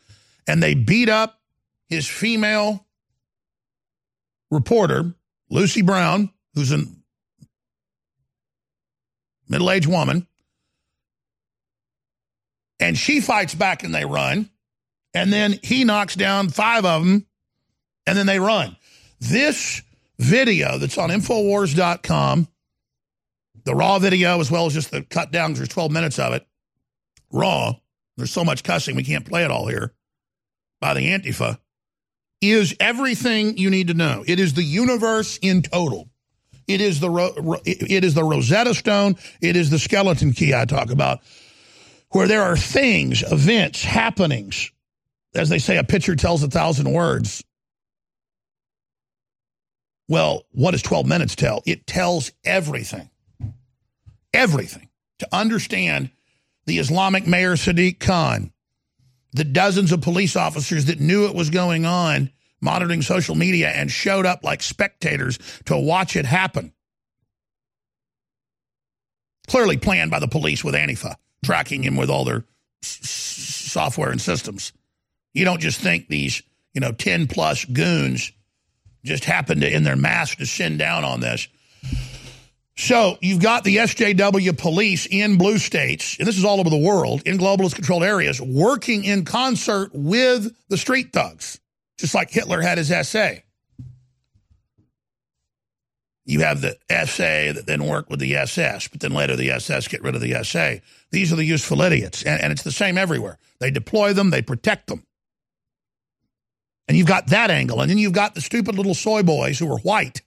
and 0.47 0.61
they 0.61 0.75
beat 0.75 1.09
up 1.09 1.39
his 1.87 2.07
female 2.07 2.85
reporter, 4.51 5.15
Lucy 5.49 5.81
Brown, 5.81 6.31
who's 6.53 6.71
a 6.71 6.83
middle 9.47 9.71
aged 9.71 9.87
woman, 9.87 10.27
and 12.79 12.97
she 12.97 13.19
fights 13.21 13.55
back 13.55 13.83
and 13.83 13.93
they 13.93 14.05
run. 14.05 14.49
And 15.13 15.33
then 15.33 15.59
he 15.63 15.83
knocks 15.83 16.15
down 16.15 16.49
five 16.49 16.85
of 16.85 17.03
them 17.03 17.25
and 18.05 18.17
then 18.17 18.27
they 18.27 18.39
run. 18.39 18.77
This 19.19 19.81
video 20.19 20.77
that's 20.77 20.97
on 20.97 21.09
Infowars.com, 21.09 22.47
the 23.65 23.75
raw 23.75 23.99
video 23.99 24.39
as 24.39 24.51
well 24.51 24.67
as 24.67 24.73
just 24.73 24.91
the 24.91 25.01
cut 25.01 25.31
down, 25.31 25.53
there's 25.53 25.69
12 25.69 25.91
minutes 25.91 26.19
of 26.19 26.33
it, 26.33 26.45
raw. 27.31 27.73
There's 28.17 28.31
so 28.31 28.43
much 28.43 28.63
cussing, 28.63 28.95
we 28.95 29.03
can't 29.03 29.25
play 29.25 29.43
it 29.43 29.51
all 29.51 29.67
here 29.67 29.93
by 30.81 30.93
the 30.93 31.07
Antifa, 31.07 31.57
is 32.41 32.75
everything 32.79 33.57
you 33.57 33.69
need 33.69 33.87
to 33.87 33.93
know. 33.93 34.23
It 34.27 34.39
is 34.39 34.53
the 34.53 34.63
universe 34.63 35.37
in 35.41 35.61
total. 35.61 36.09
It 36.67 36.81
is 36.81 36.99
the 36.99 37.61
it 37.65 38.03
is 38.03 38.13
the 38.13 38.23
Rosetta 38.23 38.75
Stone. 38.75 39.15
It 39.41 39.55
is 39.55 39.71
the 39.71 39.79
skeleton 39.79 40.33
key 40.33 40.53
I 40.53 40.65
talk 40.65 40.91
about, 40.91 41.21
where 42.11 42.27
there 42.27 42.43
are 42.43 42.55
things, 42.55 43.23
events, 43.23 43.83
happenings. 43.83 44.71
As 45.33 45.49
they 45.49 45.59
say, 45.59 45.77
a 45.77 45.83
picture 45.83 46.15
tells 46.15 46.43
a 46.43 46.47
thousand 46.47 46.91
words. 46.91 47.43
Well, 50.07 50.43
what 50.51 50.71
does 50.71 50.81
12 50.81 51.05
minutes 51.05 51.35
tell? 51.35 51.61
It 51.65 51.85
tells 51.85 52.31
everything. 52.43 53.09
Everything. 54.33 54.89
To 55.19 55.27
understand 55.31 56.09
the 56.69 56.77
Islamic 56.77 57.25
mayor 57.25 57.55
Sadiq 57.55 57.99
Khan, 57.99 58.53
the 59.33 59.43
dozens 59.43 59.91
of 59.91 60.01
police 60.01 60.35
officers 60.35 60.85
that 60.85 60.99
knew 60.99 61.25
it 61.25 61.33
was 61.33 61.49
going 61.49 61.83
on, 61.83 62.31
monitoring 62.61 63.01
social 63.01 63.33
media, 63.33 63.69
and 63.69 63.89
showed 63.89 64.27
up 64.27 64.43
like 64.43 64.61
spectators 64.61 65.39
to 65.65 65.75
watch 65.75 66.15
it 66.15 66.25
happen. 66.25 66.71
Clearly 69.47 69.77
planned 69.77 70.11
by 70.11 70.19
the 70.19 70.27
police 70.27 70.63
with 70.63 70.75
Antifa, 70.75 71.15
tracking 71.43 71.81
him 71.81 71.95
with 71.95 72.11
all 72.11 72.23
their 72.23 72.45
s- 72.83 72.99
software 73.09 74.11
and 74.11 74.21
systems. 74.21 74.71
You 75.33 75.45
don't 75.45 75.61
just 75.61 75.81
think 75.81 76.07
these, 76.07 76.43
you 76.75 76.81
know, 76.81 76.91
10 76.91 77.25
plus 77.25 77.65
goons 77.65 78.31
just 79.03 79.25
happened 79.25 79.61
to, 79.61 79.75
in 79.75 79.83
their 79.83 79.95
mask, 79.95 80.37
descend 80.37 80.77
down 80.77 81.03
on 81.03 81.19
this. 81.19 81.47
So 82.79 83.17
you've 83.19 83.41
got 83.41 83.65
the 83.65 83.75
SJW 83.75 84.57
police 84.57 85.05
in 85.05 85.37
blue 85.37 85.57
states, 85.57 86.15
and 86.17 86.25
this 86.25 86.37
is 86.37 86.45
all 86.45 86.61
over 86.61 86.69
the 86.69 86.77
world, 86.77 87.21
in 87.25 87.37
globalist 87.37 87.75
controlled 87.75 88.03
areas, 88.03 88.39
working 88.39 89.03
in 89.03 89.25
concert 89.25 89.91
with 89.93 90.55
the 90.69 90.77
street 90.77 91.11
thugs, 91.11 91.59
just 91.97 92.15
like 92.15 92.31
Hitler 92.31 92.61
had 92.61 92.77
his 92.77 92.87
SA. 93.05 93.31
You 96.23 96.39
have 96.39 96.61
the 96.61 96.77
SA 96.89 97.51
that 97.51 97.65
then 97.67 97.85
work 97.85 98.09
with 98.09 98.21
the 98.21 98.37
SS, 98.37 98.87
but 98.87 99.01
then 99.01 99.11
later 99.11 99.35
the 99.35 99.51
SS 99.51 99.89
get 99.89 100.01
rid 100.01 100.15
of 100.15 100.21
the 100.21 100.41
SA. 100.41 100.75
These 101.11 101.33
are 101.33 101.35
the 101.35 101.43
useful 101.43 101.81
idiots, 101.81 102.23
and, 102.23 102.41
and 102.41 102.53
it's 102.53 102.63
the 102.63 102.71
same 102.71 102.97
everywhere. 102.97 103.39
They 103.59 103.71
deploy 103.71 104.13
them, 104.13 104.29
they 104.29 104.41
protect 104.41 104.87
them. 104.87 105.03
And 106.87 106.97
you've 106.97 107.07
got 107.07 107.27
that 107.27 107.51
angle. 107.51 107.81
And 107.81 107.89
then 107.91 107.97
you've 107.97 108.13
got 108.13 108.35
the 108.35 108.41
stupid 108.41 108.75
little 108.75 108.95
soy 108.95 109.21
boys 109.21 109.59
who 109.59 109.69
are 109.69 109.79
white, 109.79 110.21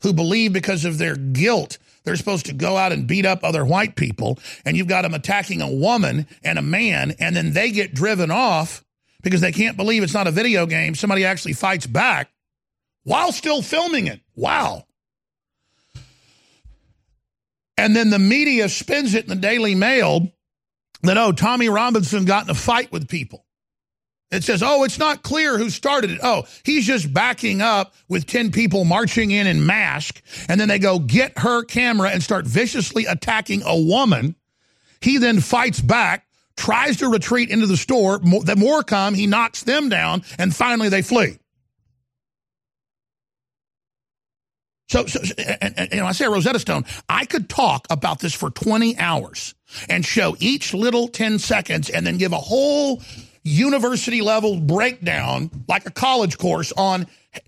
who 0.00 0.14
believe 0.14 0.54
because 0.54 0.86
of 0.86 0.96
their 0.96 1.14
guilt, 1.14 1.76
they're 2.04 2.16
supposed 2.16 2.46
to 2.46 2.52
go 2.52 2.76
out 2.76 2.92
and 2.92 3.06
beat 3.06 3.26
up 3.26 3.44
other 3.44 3.64
white 3.64 3.96
people. 3.96 4.38
And 4.64 4.76
you've 4.76 4.88
got 4.88 5.02
them 5.02 5.14
attacking 5.14 5.60
a 5.60 5.70
woman 5.70 6.26
and 6.42 6.58
a 6.58 6.62
man, 6.62 7.14
and 7.18 7.36
then 7.36 7.52
they 7.52 7.70
get 7.70 7.94
driven 7.94 8.30
off 8.30 8.84
because 9.22 9.40
they 9.40 9.52
can't 9.52 9.76
believe 9.76 10.02
it's 10.02 10.14
not 10.14 10.26
a 10.26 10.32
video 10.32 10.66
game. 10.66 10.94
Somebody 10.94 11.24
actually 11.24 11.52
fights 11.52 11.86
back 11.86 12.30
while 13.04 13.32
still 13.32 13.62
filming 13.62 14.06
it. 14.06 14.20
Wow. 14.34 14.86
And 17.76 17.96
then 17.96 18.10
the 18.10 18.18
media 18.18 18.68
spins 18.68 19.14
it 19.14 19.24
in 19.24 19.30
the 19.30 19.36
Daily 19.36 19.74
Mail 19.74 20.30
that, 21.02 21.16
oh, 21.16 21.32
Tommy 21.32 21.68
Robinson 21.68 22.26
got 22.26 22.44
in 22.44 22.50
a 22.50 22.54
fight 22.54 22.92
with 22.92 23.08
people. 23.08 23.46
It 24.30 24.44
says, 24.44 24.62
oh, 24.62 24.84
it's 24.84 24.98
not 24.98 25.24
clear 25.24 25.58
who 25.58 25.70
started 25.70 26.12
it. 26.12 26.20
Oh, 26.22 26.44
he's 26.64 26.86
just 26.86 27.12
backing 27.12 27.60
up 27.60 27.94
with 28.08 28.26
10 28.26 28.52
people 28.52 28.84
marching 28.84 29.32
in 29.32 29.48
in 29.48 29.66
mask. 29.66 30.22
And 30.48 30.60
then 30.60 30.68
they 30.68 30.78
go 30.78 31.00
get 31.00 31.38
her 31.38 31.64
camera 31.64 32.10
and 32.10 32.22
start 32.22 32.46
viciously 32.46 33.06
attacking 33.06 33.62
a 33.64 33.76
woman. 33.76 34.36
He 35.00 35.18
then 35.18 35.40
fights 35.40 35.80
back, 35.80 36.26
tries 36.56 36.98
to 36.98 37.08
retreat 37.08 37.50
into 37.50 37.66
the 37.66 37.76
store. 37.76 38.18
The 38.18 38.54
more 38.56 38.84
come, 38.84 39.14
he 39.14 39.26
knocks 39.26 39.64
them 39.64 39.88
down, 39.88 40.22
and 40.38 40.54
finally 40.54 40.88
they 40.88 41.02
flee. 41.02 41.38
So, 44.88 45.06
so 45.06 45.20
and, 45.38 45.74
and, 45.76 45.92
and 45.92 46.00
I 46.00 46.12
say 46.12 46.26
Rosetta 46.26 46.58
Stone, 46.58 46.84
I 47.08 47.24
could 47.24 47.48
talk 47.48 47.86
about 47.90 48.20
this 48.20 48.34
for 48.34 48.50
20 48.50 48.98
hours 48.98 49.54
and 49.88 50.04
show 50.04 50.36
each 50.40 50.74
little 50.74 51.08
10 51.08 51.38
seconds 51.38 51.90
and 51.90 52.06
then 52.06 52.16
give 52.16 52.32
a 52.32 52.38
whole 52.38 53.00
university 53.42 54.20
level 54.20 54.60
breakdown, 54.60 55.50
like 55.68 55.86
a 55.86 55.90
college 55.90 56.38
course, 56.38 56.72
on 56.72 57.06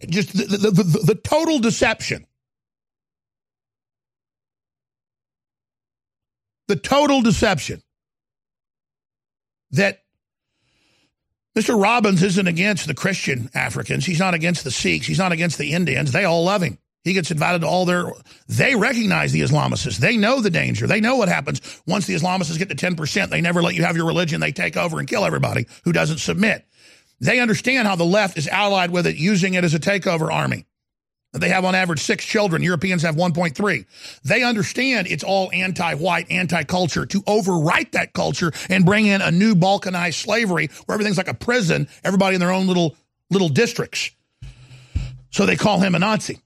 just 0.08 0.32
the, 0.37 0.44
the, 0.44 0.70
the, 0.70 0.99
the 1.06 1.14
total 1.14 1.58
deception. 1.58 2.26
The 6.68 6.76
total 6.76 7.20
deception 7.20 7.82
that 9.72 10.02
Mr. 11.56 11.80
Robbins 11.80 12.22
isn't 12.22 12.46
against 12.46 12.87
the 12.87 12.94
Christian 12.94 13.50
Africans. 13.54 14.06
He's 14.06 14.18
not 14.18 14.32
against 14.32 14.64
the 14.64 14.70
Sikhs. 14.70 15.06
He's 15.06 15.18
not 15.18 15.32
against 15.32 15.58
the 15.58 15.72
Indians. 15.72 16.12
They 16.12 16.25
all 16.25 16.44
love 16.44 16.62
him. 16.62 16.78
He 17.04 17.14
gets 17.14 17.30
invited 17.30 17.62
to 17.62 17.66
all 17.66 17.85
their. 17.85 18.04
They 18.49 18.76
recognize 18.76 19.32
the 19.32 19.40
Islamicists. 19.40 19.99
They 19.99 20.16
know 20.16 20.40
the 20.40 20.50
danger. 20.50 20.87
They 20.87 21.00
know 21.00 21.16
what 21.16 21.28
happens 21.28 21.61
once 21.87 22.06
the 22.06 22.14
Islamicists 22.14 22.59
get 22.59 22.68
to 22.68 22.76
10%. 22.76 23.28
They 23.28 23.40
never 23.40 23.62
let 23.62 23.75
you 23.75 23.85
have 23.85 23.97
your 23.97 24.06
religion. 24.06 24.40
They 24.40 24.52
take 24.52 24.76
over 24.76 24.99
and 24.99 25.09
kill 25.09 25.25
everybody 25.25 25.66
who 25.85 25.92
doesn't 25.92 26.18
submit. 26.18 26.64
They 27.21 27.40
understand 27.40 27.88
how 27.88 27.97
the 27.97 28.04
left 28.04 28.38
is 28.38 28.49
allied 28.49 28.90
with 28.90 29.06
it, 29.06 29.16
using 29.16 29.54
it 29.54 29.64
as 29.64 29.75
a 29.75 29.80
takeover 29.80 30.32
army. 30.32 30.66
They 31.32 31.49
have 31.49 31.64
on 31.64 31.75
average 31.75 32.00
six 32.00 32.25
children. 32.25 32.62
Europeans 32.62 33.02
have 33.02 33.16
1.3. 33.16 33.87
They 34.23 34.42
understand 34.42 35.06
it's 35.06 35.25
all 35.25 35.50
anti-white, 35.52 36.30
anti-culture 36.30 37.06
to 37.06 37.23
overwrite 37.23 37.92
that 37.92 38.12
culture 38.12 38.52
and 38.68 38.85
bring 38.85 39.06
in 39.06 39.23
a 39.23 39.30
new 39.30 39.54
balkanized 39.54 40.23
slavery 40.23 40.68
where 40.85 40.94
everything's 40.94 41.16
like 41.16 41.28
a 41.28 41.35
prison, 41.35 41.88
everybody 42.04 42.35
in 42.35 42.40
their 42.40 42.52
own 42.52 42.66
little 42.66 42.97
little 43.30 43.49
districts. 43.49 44.11
So 45.30 45.47
they 45.47 45.56
call 45.56 45.80
him 45.80 45.94
a 45.94 45.99
Nazi. 45.99 46.38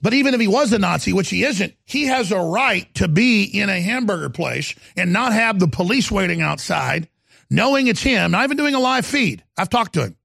But 0.00 0.14
even 0.14 0.34
if 0.34 0.40
he 0.40 0.48
was 0.48 0.72
a 0.72 0.78
Nazi, 0.78 1.12
which 1.12 1.30
he 1.30 1.44
isn't, 1.44 1.74
he 1.84 2.04
has 2.06 2.30
a 2.30 2.40
right 2.40 2.92
to 2.94 3.08
be 3.08 3.44
in 3.44 3.68
a 3.68 3.80
hamburger 3.80 4.30
place 4.30 4.74
and 4.96 5.12
not 5.12 5.32
have 5.32 5.58
the 5.58 5.68
police 5.68 6.10
waiting 6.10 6.40
outside, 6.40 7.08
knowing 7.50 7.88
it's 7.88 8.02
him. 8.02 8.30
Not 8.30 8.44
even 8.44 8.56
doing 8.56 8.74
a 8.74 8.80
live 8.80 9.06
feed. 9.06 9.42
I've 9.56 9.70
talked 9.70 9.94
to 9.94 10.04
him. 10.04 10.16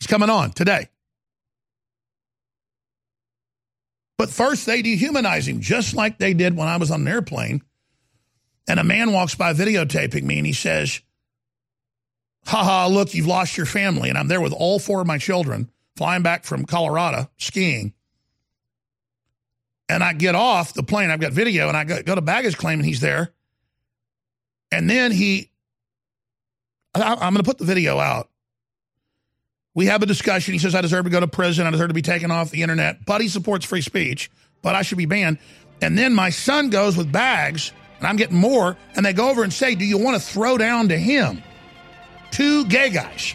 He's 0.00 0.06
coming 0.06 0.30
on 0.30 0.50
today. 0.50 0.88
But 4.18 4.30
first, 4.30 4.66
they 4.66 4.82
dehumanize 4.82 5.46
him, 5.46 5.60
just 5.60 5.94
like 5.94 6.18
they 6.18 6.34
did 6.34 6.56
when 6.56 6.68
I 6.68 6.76
was 6.76 6.90
on 6.90 7.02
an 7.02 7.08
airplane. 7.08 7.62
And 8.68 8.80
a 8.80 8.84
man 8.84 9.12
walks 9.12 9.34
by 9.34 9.52
videotaping 9.52 10.22
me 10.22 10.38
and 10.38 10.46
he 10.46 10.52
says, 10.52 11.00
haha, 12.46 12.88
look, 12.88 13.14
you've 13.14 13.26
lost 13.26 13.56
your 13.56 13.66
family. 13.66 14.08
And 14.08 14.18
I'm 14.18 14.28
there 14.28 14.40
with 14.40 14.52
all 14.52 14.78
four 14.78 15.00
of 15.00 15.06
my 15.06 15.18
children 15.18 15.70
flying 15.96 16.22
back 16.22 16.44
from 16.44 16.64
Colorado 16.64 17.30
skiing. 17.38 17.92
And 19.88 20.02
I 20.02 20.12
get 20.12 20.34
off 20.34 20.74
the 20.74 20.82
plane, 20.82 21.10
I've 21.10 21.20
got 21.20 21.32
video, 21.32 21.68
and 21.68 21.76
I 21.76 21.84
go, 21.84 22.02
go 22.02 22.14
to 22.14 22.20
baggage 22.20 22.56
claim, 22.56 22.80
and 22.80 22.86
he's 22.86 23.00
there. 23.00 23.32
And 24.72 24.90
then 24.90 25.12
he, 25.12 25.50
I, 26.94 27.12
I'm 27.12 27.32
going 27.32 27.36
to 27.36 27.44
put 27.44 27.58
the 27.58 27.64
video 27.64 27.98
out. 27.98 28.28
We 29.74 29.86
have 29.86 30.02
a 30.02 30.06
discussion. 30.06 30.54
He 30.54 30.58
says, 30.58 30.74
I 30.74 30.80
deserve 30.80 31.04
to 31.04 31.10
go 31.10 31.20
to 31.20 31.28
prison. 31.28 31.66
I 31.66 31.70
deserve 31.70 31.88
to 31.88 31.94
be 31.94 32.02
taken 32.02 32.30
off 32.30 32.50
the 32.50 32.62
internet. 32.62 33.04
But 33.04 33.20
he 33.20 33.28
supports 33.28 33.64
free 33.64 33.82
speech, 33.82 34.30
but 34.62 34.74
I 34.74 34.82
should 34.82 34.98
be 34.98 35.06
banned. 35.06 35.38
And 35.82 35.96
then 35.96 36.14
my 36.14 36.30
son 36.30 36.70
goes 36.70 36.96
with 36.96 37.12
bags, 37.12 37.72
and 37.98 38.06
I'm 38.06 38.16
getting 38.16 38.38
more. 38.38 38.76
And 38.96 39.04
they 39.04 39.12
go 39.12 39.28
over 39.28 39.44
and 39.44 39.52
say, 39.52 39.74
Do 39.74 39.84
you 39.84 39.98
want 39.98 40.20
to 40.20 40.26
throw 40.26 40.56
down 40.56 40.88
to 40.88 40.98
him? 40.98 41.42
Two 42.30 42.64
gay 42.66 42.90
guys. 42.90 43.34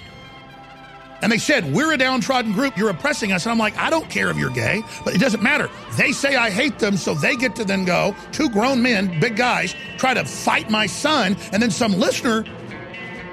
And 1.21 1.31
they 1.31 1.37
said, 1.37 1.73
We're 1.73 1.93
a 1.93 1.97
downtrodden 1.97 2.53
group. 2.53 2.77
You're 2.77 2.89
oppressing 2.89 3.31
us. 3.31 3.45
And 3.45 3.51
I'm 3.51 3.57
like, 3.57 3.77
I 3.77 3.89
don't 3.89 4.09
care 4.09 4.29
if 4.29 4.37
you're 4.37 4.49
gay, 4.49 4.83
but 5.03 5.13
it 5.13 5.19
doesn't 5.19 5.43
matter. 5.43 5.69
They 5.97 6.11
say 6.11 6.35
I 6.35 6.49
hate 6.49 6.79
them, 6.79 6.97
so 6.97 7.13
they 7.13 7.35
get 7.35 7.55
to 7.57 7.65
then 7.65 7.85
go, 7.85 8.15
two 8.31 8.49
grown 8.49 8.81
men, 8.81 9.19
big 9.19 9.35
guys, 9.35 9.75
try 9.97 10.13
to 10.13 10.25
fight 10.25 10.69
my 10.69 10.85
son. 10.85 11.37
And 11.51 11.61
then 11.61 11.71
some 11.71 11.93
listener 11.93 12.43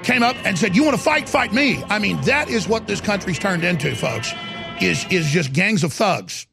came 0.03 0.23
up 0.23 0.35
and 0.45 0.57
said, 0.57 0.75
You 0.75 0.83
want 0.83 0.97
to 0.97 1.03
fight? 1.03 1.27
Fight 1.27 1.53
me. 1.53 1.83
I 1.85 1.99
mean, 1.99 2.19
that 2.21 2.49
is 2.49 2.67
what 2.67 2.87
this 2.87 3.01
country's 3.01 3.39
turned 3.39 3.63
into, 3.63 3.95
folks, 3.95 4.33
is, 4.81 5.05
is 5.09 5.27
just 5.27 5.53
gangs 5.53 5.83
of 5.83 5.93
thugs. 5.93 6.47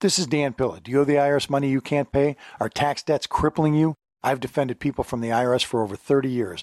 This 0.00 0.18
is 0.18 0.28
Dan 0.28 0.52
Pilla. 0.52 0.80
Do 0.80 0.92
you 0.92 1.00
owe 1.00 1.04
the 1.04 1.14
IRS 1.14 1.50
money 1.50 1.68
you 1.70 1.80
can't 1.80 2.12
pay? 2.12 2.36
Are 2.60 2.68
tax 2.68 3.02
debts 3.02 3.26
crippling 3.26 3.74
you? 3.74 3.94
I've 4.22 4.40
defended 4.40 4.78
people 4.78 5.02
from 5.02 5.20
the 5.20 5.30
IRS 5.30 5.64
for 5.64 5.82
over 5.82 5.96
30 5.96 6.28
years. 6.28 6.62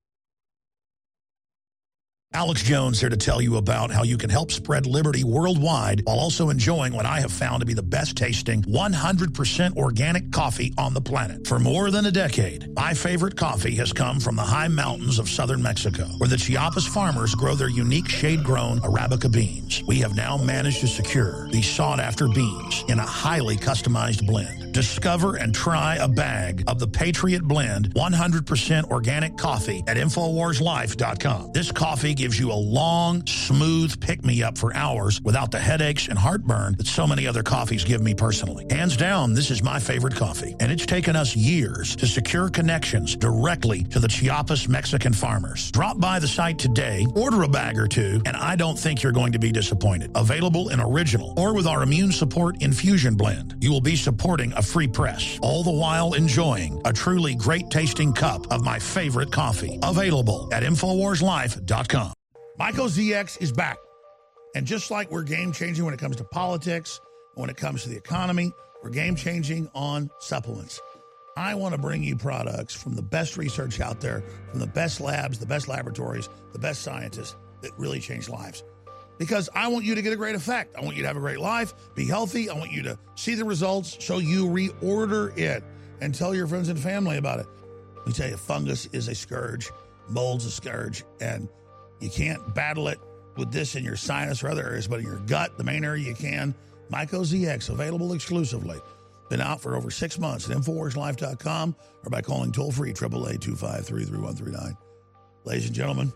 Alex 2.33 2.63
Jones 2.63 2.97
here 2.97 3.09
to 3.09 3.17
tell 3.17 3.41
you 3.41 3.57
about 3.57 3.91
how 3.91 4.03
you 4.03 4.17
can 4.17 4.29
help 4.29 4.53
spread 4.53 4.85
liberty 4.85 5.25
worldwide 5.25 6.01
while 6.05 6.17
also 6.17 6.49
enjoying 6.49 6.93
what 6.93 7.05
I 7.05 7.19
have 7.19 7.31
found 7.31 7.59
to 7.59 7.65
be 7.65 7.73
the 7.73 7.83
best 7.83 8.15
tasting 8.15 8.61
100% 8.61 9.75
organic 9.75 10.31
coffee 10.31 10.73
on 10.77 10.93
the 10.93 11.01
planet. 11.01 11.45
For 11.45 11.59
more 11.59 11.91
than 11.91 12.05
a 12.05 12.11
decade, 12.11 12.73
my 12.73 12.93
favorite 12.93 13.35
coffee 13.35 13.75
has 13.75 13.91
come 13.91 14.21
from 14.21 14.37
the 14.37 14.43
high 14.43 14.69
mountains 14.69 15.19
of 15.19 15.27
southern 15.27 15.61
Mexico, 15.61 16.05
where 16.19 16.29
the 16.29 16.37
Chiapas 16.37 16.87
farmers 16.87 17.35
grow 17.35 17.53
their 17.53 17.67
unique 17.67 18.07
shade-grown 18.07 18.79
Arabica 18.79 19.29
beans. 19.29 19.83
We 19.85 19.99
have 19.99 20.15
now 20.15 20.37
managed 20.37 20.79
to 20.79 20.87
secure 20.87 21.49
these 21.49 21.69
sought-after 21.69 22.29
beans 22.29 22.85
in 22.87 22.99
a 22.99 23.05
highly 23.05 23.57
customized 23.57 24.25
blend. 24.25 24.70
Discover 24.71 25.35
and 25.35 25.53
try 25.53 25.97
a 25.97 26.07
bag 26.07 26.63
of 26.67 26.79
the 26.79 26.87
Patriot 26.87 27.43
Blend 27.43 27.93
100% 27.93 28.83
organic 28.85 29.37
coffee 29.37 29.83
at 29.87 29.97
InfoWarsLife.com. 29.97 31.51
This 31.51 31.71
coffee 31.71 32.13
gives 32.13 32.39
you 32.39 32.51
a 32.51 32.53
long, 32.53 33.25
smooth 33.27 33.99
pick-me-up 33.99 34.57
for 34.57 34.73
hours 34.73 35.21
without 35.23 35.51
the 35.51 35.59
headaches 35.59 36.07
and 36.07 36.17
heartburn 36.17 36.75
that 36.77 36.87
so 36.87 37.05
many 37.05 37.27
other 37.27 37.43
coffees 37.43 37.83
give 37.83 38.01
me 38.01 38.13
personally. 38.13 38.65
Hands 38.69 38.95
down, 38.95 39.33
this 39.33 39.51
is 39.51 39.61
my 39.61 39.79
favorite 39.79 40.15
coffee, 40.15 40.55
and 40.59 40.71
it's 40.71 40.85
taken 40.85 41.15
us 41.15 41.35
years 41.35 41.95
to 41.97 42.07
secure 42.07 42.49
connections 42.49 43.15
directly 43.15 43.83
to 43.85 43.99
the 43.99 44.07
Chiapas 44.07 44.69
Mexican 44.69 45.11
farmers. 45.11 45.69
Drop 45.71 45.99
by 45.99 46.19
the 46.19 46.27
site 46.27 46.57
today, 46.57 47.05
order 47.15 47.43
a 47.43 47.47
bag 47.47 47.77
or 47.77 47.87
two, 47.87 48.21
and 48.25 48.37
I 48.37 48.55
don't 48.55 48.79
think 48.79 49.03
you're 49.03 49.11
going 49.11 49.33
to 49.33 49.39
be 49.39 49.51
disappointed. 49.51 50.11
Available 50.15 50.69
in 50.69 50.79
original 50.79 51.33
or 51.37 51.53
with 51.53 51.67
our 51.67 51.83
immune 51.83 52.11
support 52.11 52.61
infusion 52.61 53.15
blend. 53.15 53.57
You 53.59 53.71
will 53.71 53.81
be 53.81 53.95
supporting 53.95 54.53
a 54.53 54.60
free 54.61 54.87
press, 54.87 55.39
all 55.41 55.63
the 55.63 55.71
while 55.71 56.13
enjoying 56.13 56.81
a 56.85 56.93
truly 56.93 57.35
great 57.35 57.69
tasting 57.69 58.13
cup 58.13 58.51
of 58.51 58.63
my 58.63 58.79
favorite 58.79 59.31
coffee. 59.31 59.79
Available 59.83 60.49
at 60.51 60.63
InfoWarsLife.com. 60.63 62.13
Myco 62.59 62.87
ZX 62.87 63.41
is 63.41 63.51
back. 63.51 63.77
And 64.55 64.65
just 64.65 64.91
like 64.91 65.09
we're 65.09 65.23
game 65.23 65.51
changing 65.51 65.85
when 65.85 65.93
it 65.93 65.99
comes 65.99 66.17
to 66.17 66.23
politics 66.25 66.99
when 67.35 67.49
it 67.49 67.57
comes 67.57 67.83
to 67.83 67.89
the 67.89 67.97
economy. 67.97 68.51
We're 68.83 68.89
game 68.89 69.15
changing 69.15 69.69
on 69.73 70.09
supplements. 70.19 70.79
I 71.37 71.55
want 71.55 71.73
to 71.73 71.81
bring 71.81 72.03
you 72.03 72.17
products 72.17 72.73
from 72.73 72.95
the 72.95 73.01
best 73.01 73.37
research 73.37 73.79
out 73.79 74.01
there, 74.01 74.23
from 74.49 74.59
the 74.59 74.67
best 74.67 74.99
labs, 74.99 75.39
the 75.39 75.45
best 75.45 75.67
laboratories, 75.67 76.27
the 76.51 76.59
best 76.59 76.81
scientists 76.81 77.35
that 77.61 77.71
really 77.77 77.99
change 77.99 78.27
lives. 78.27 78.63
Because 79.21 79.51
I 79.53 79.67
want 79.67 79.85
you 79.85 79.93
to 79.93 80.01
get 80.01 80.13
a 80.13 80.15
great 80.15 80.33
effect. 80.33 80.75
I 80.75 80.81
want 80.81 80.95
you 80.95 81.03
to 81.03 81.07
have 81.07 81.15
a 81.15 81.19
great 81.19 81.39
life, 81.39 81.75
be 81.93 82.05
healthy. 82.05 82.49
I 82.49 82.55
want 82.55 82.71
you 82.71 82.81
to 82.81 82.97
see 83.13 83.35
the 83.35 83.45
results 83.45 84.03
so 84.03 84.17
you 84.17 84.47
reorder 84.47 85.37
it 85.37 85.63
and 86.01 86.15
tell 86.15 86.33
your 86.33 86.47
friends 86.47 86.69
and 86.69 86.79
family 86.79 87.17
about 87.17 87.39
it. 87.39 87.45
Let 87.97 88.07
me 88.07 88.13
tell 88.13 88.27
you, 88.27 88.35
fungus 88.35 88.87
is 88.87 89.09
a 89.09 89.13
scourge, 89.13 89.69
mold's 90.09 90.47
a 90.47 90.49
scourge, 90.49 91.03
and 91.19 91.47
you 91.99 92.09
can't 92.09 92.55
battle 92.55 92.87
it 92.87 92.97
with 93.37 93.51
this 93.51 93.75
in 93.75 93.83
your 93.83 93.95
sinus 93.95 94.43
or 94.43 94.49
other 94.49 94.65
areas, 94.65 94.87
but 94.87 95.01
in 95.01 95.05
your 95.05 95.19
gut, 95.27 95.55
the 95.55 95.63
main 95.63 95.85
area 95.85 96.03
you 96.03 96.15
can. 96.15 96.55
Myco 96.91 97.21
ZX, 97.21 97.69
available 97.69 98.13
exclusively. 98.13 98.79
Been 99.29 99.39
out 99.39 99.61
for 99.61 99.75
over 99.75 99.91
six 99.91 100.17
months 100.17 100.49
at 100.49 100.57
InfoWarsLife.com 100.57 101.75
or 102.05 102.09
by 102.09 102.21
calling 102.21 102.51
toll 102.51 102.71
free 102.71 102.89
888 102.89 103.39
253 103.39 104.03
3139. 104.03 104.75
Ladies 105.45 105.67
and 105.67 105.75
gentlemen, 105.75 106.11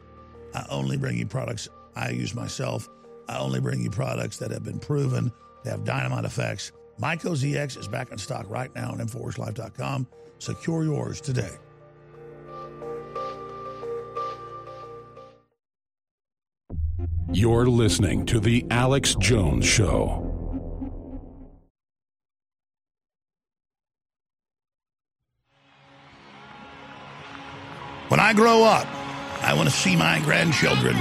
I 0.56 0.66
only 0.72 0.98
bring 0.98 1.20
you 1.20 1.28
products 1.28 1.70
I 1.96 2.10
use 2.10 2.36
myself. 2.36 2.90
I 3.28 3.40
only 3.40 3.60
bring 3.60 3.82
you 3.82 3.90
products 3.90 4.38
that 4.38 4.52
have 4.52 4.64
been 4.64 4.80
proven 4.80 5.32
to 5.64 5.70
have 5.70 5.84
dynamite 5.84 6.26
effects. 6.26 6.72
Myco 7.00 7.32
ZX 7.32 7.78
is 7.78 7.88
back 7.88 8.12
in 8.12 8.18
stock 8.18 8.50
right 8.50 8.74
now 8.76 8.92
on 8.92 9.00
InfoWarsLife.com. 9.00 10.08
Secure 10.40 10.84
yours 10.84 11.22
today. 11.22 11.52
You're 17.32 17.66
listening 17.66 18.26
to 18.28 18.40
The 18.40 18.66
Alex 18.70 19.16
Jones 19.16 19.66
Show. 19.66 20.32
When 28.08 28.20
I 28.20 28.34
grow 28.34 28.64
up, 28.64 28.88
I 29.42 29.54
want 29.54 29.68
to 29.68 29.76
see 29.76 29.96
my 29.96 30.20
grandchildren 30.22 30.96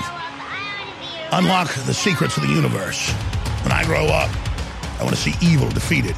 unlock 1.34 1.74
the 1.86 1.94
secrets 1.94 2.36
of 2.36 2.44
the 2.44 2.48
universe. 2.48 3.10
When 3.62 3.72
I 3.72 3.84
grow 3.84 4.06
up, 4.06 4.30
I 5.00 5.02
want 5.02 5.16
to 5.16 5.20
see 5.20 5.34
evil 5.42 5.68
defeated. 5.68 6.14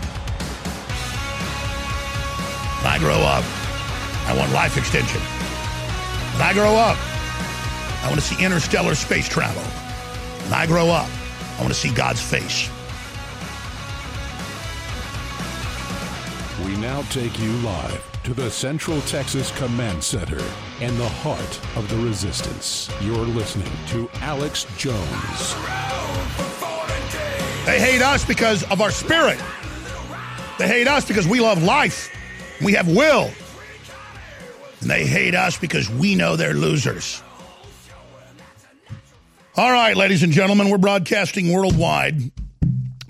When 2.83 2.93
I 2.93 2.99
grow 2.99 3.21
up, 3.23 3.43
I 4.27 4.37
want 4.37 4.53
life 4.53 4.77
extension. 4.77 5.21
When 6.35 6.43
I 6.43 6.53
grow 6.53 6.77
up, 6.77 6.99
I 8.05 8.09
want 8.09 8.21
to 8.21 8.27
see 8.27 8.45
interstellar 8.45 8.95
space 8.95 9.27
travel. 9.27 9.63
When 9.63 10.53
I 10.53 10.67
grow 10.67 10.89
up, 10.89 11.09
I 11.57 11.63
want 11.63 11.73
to 11.73 11.81
see 11.81 11.91
God's 11.91 12.21
face. 12.21 12.69
We 16.63 16.77
now 16.77 17.01
take 17.09 17.39
you 17.39 17.53
live 17.59 18.16
to 18.27 18.35
the 18.35 18.51
Central 18.51 19.01
Texas 19.03 19.57
Command 19.57 20.03
Center 20.03 20.43
and 20.81 20.99
the 20.99 21.09
heart 21.09 21.61
of 21.77 21.89
the 21.89 21.97
resistance. 21.99 22.91
You're 23.01 23.15
listening 23.19 23.71
to 23.87 24.11
Alex 24.15 24.67
Jones. 24.77 25.55
They 27.67 27.79
hate 27.79 28.03
us 28.03 28.25
because 28.25 28.65
of 28.65 28.81
our 28.81 28.91
spirit. 28.91 29.39
They 30.59 30.67
hate 30.67 30.89
us 30.89 31.07
because 31.07 31.29
we 31.29 31.39
love 31.39 31.63
life. 31.63 32.11
We 32.61 32.73
have 32.73 32.89
will. 32.89 33.31
And 34.81 34.91
they 34.91 35.07
hate 35.07 35.37
us 35.37 35.57
because 35.57 35.89
we 35.89 36.17
know 36.17 36.35
they're 36.35 36.53
losers. 36.53 37.23
All 39.57 39.71
right, 39.71 39.97
ladies 39.97 40.25
and 40.25 40.33
gentlemen, 40.33 40.69
we're 40.69 40.79
broadcasting 40.79 41.53
worldwide. 41.53 42.33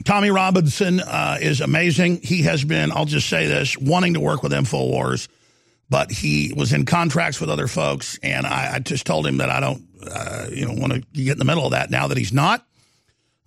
Tommy 0.07 0.31
Robinson 0.31 1.01
uh, 1.01 1.37
is 1.41 1.61
amazing. 1.61 2.21
He 2.23 2.43
has 2.43 2.63
been, 2.63 2.93
I'll 2.93 3.07
just 3.07 3.29
say 3.29 3.49
this, 3.49 3.77
wanting 3.77 4.15
to 4.15 4.21
work 4.21 4.45
with 4.45 4.53
InfoWars, 4.53 5.27
but 5.91 6.13
he 6.13 6.55
was 6.57 6.73
in 6.73 6.85
contracts 6.85 7.41
with 7.41 7.51
other 7.51 7.67
folks, 7.67 8.17
and 8.23 8.47
I, 8.47 8.75
I 8.75 8.79
just 8.79 9.05
told 9.05 9.27
him 9.27 9.39
that 9.39 9.51
I 9.51 9.59
don't, 9.59 9.83
uh, 10.09 10.47
you 10.49 10.65
know, 10.65 10.75
want 10.81 10.93
to 10.93 11.01
get 11.13 11.33
in 11.33 11.39
the 11.39 11.45
middle 11.45 11.65
of 11.65 11.73
that. 11.73 11.91
Now 11.91 12.07
that 12.07 12.17
he's 12.17 12.33
not, 12.33 12.65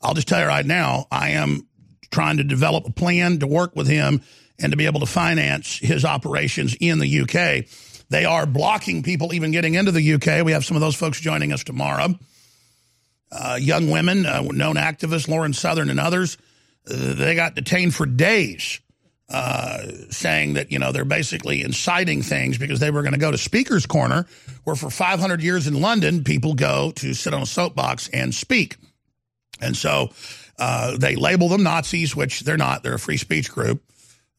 I'll 0.02 0.14
just 0.14 0.28
tell 0.28 0.42
you 0.42 0.48
right 0.48 0.66
now, 0.66 1.08
I 1.10 1.30
am 1.30 1.66
trying 2.12 2.38
to 2.38 2.44
develop 2.44 2.86
a 2.86 2.92
plan 2.92 3.40
to 3.40 3.48
work 3.48 3.74
with 3.78 3.88
him 3.88 4.22
and 4.60 4.74
to 4.74 4.78
be 4.78 4.86
able 4.86 5.00
to 5.00 5.06
finance 5.06 5.80
his 5.80 6.04
operations 6.04 6.76
in 6.82 7.00
the 7.00 7.22
UK. 7.22 7.70
They 8.10 8.26
are 8.26 8.46
blocking 8.46 9.02
people 9.02 9.34
even 9.34 9.52
getting 9.52 9.76
into 9.76 9.94
the 9.94 10.14
UK. 10.16 10.44
We 10.44 10.52
have 10.52 10.66
some 10.66 10.76
of 10.76 10.82
those 10.82 10.96
folks 10.96 11.22
joining 11.22 11.54
us 11.54 11.64
tomorrow. 11.64 12.16
Uh, 13.32 13.58
young 13.62 13.90
women, 13.90 14.26
uh, 14.26 14.42
known 14.42 14.76
activists, 14.76 15.30
Lauren 15.30 15.54
Southern 15.54 15.90
and 15.90 16.02
others, 16.02 16.38
they 16.86 17.36
got 17.36 17.56
detained 17.56 17.94
for 17.94 18.06
days, 18.06 18.80
uh, 19.30 19.86
saying 20.10 20.54
that 20.54 20.72
you 20.72 20.80
know 20.80 20.92
they're 20.92 21.06
basically 21.06 21.62
inciting 21.62 22.22
things 22.22 22.58
because 22.58 22.80
they 22.80 22.92
were 22.92 23.02
going 23.02 23.14
to 23.14 23.20
go 23.20 23.32
to 23.32 23.38
Speaker's 23.38 23.86
Corner, 23.86 24.26
where 24.64 24.76
for 24.76 24.90
500 24.90 25.44
years 25.44 25.68
in 25.68 25.82
London, 25.82 26.24
people 26.24 26.56
go 26.56 26.92
to 26.92 27.14
sit 27.14 27.34
on 27.34 27.42
a 27.42 27.46
soapbox 27.46 28.10
and 28.10 28.34
speak, 28.34 28.78
and 29.62 29.78
so 29.78 30.10
uh, 30.58 30.98
they 30.98 31.16
label 31.16 31.50
them 31.50 31.64
Nazis, 31.64 32.16
which 32.16 32.42
they're 32.42 32.58
not. 32.58 32.84
They're 32.84 32.96
a 32.96 33.00
free 33.00 33.18
speech 33.18 33.52
group, 33.52 33.84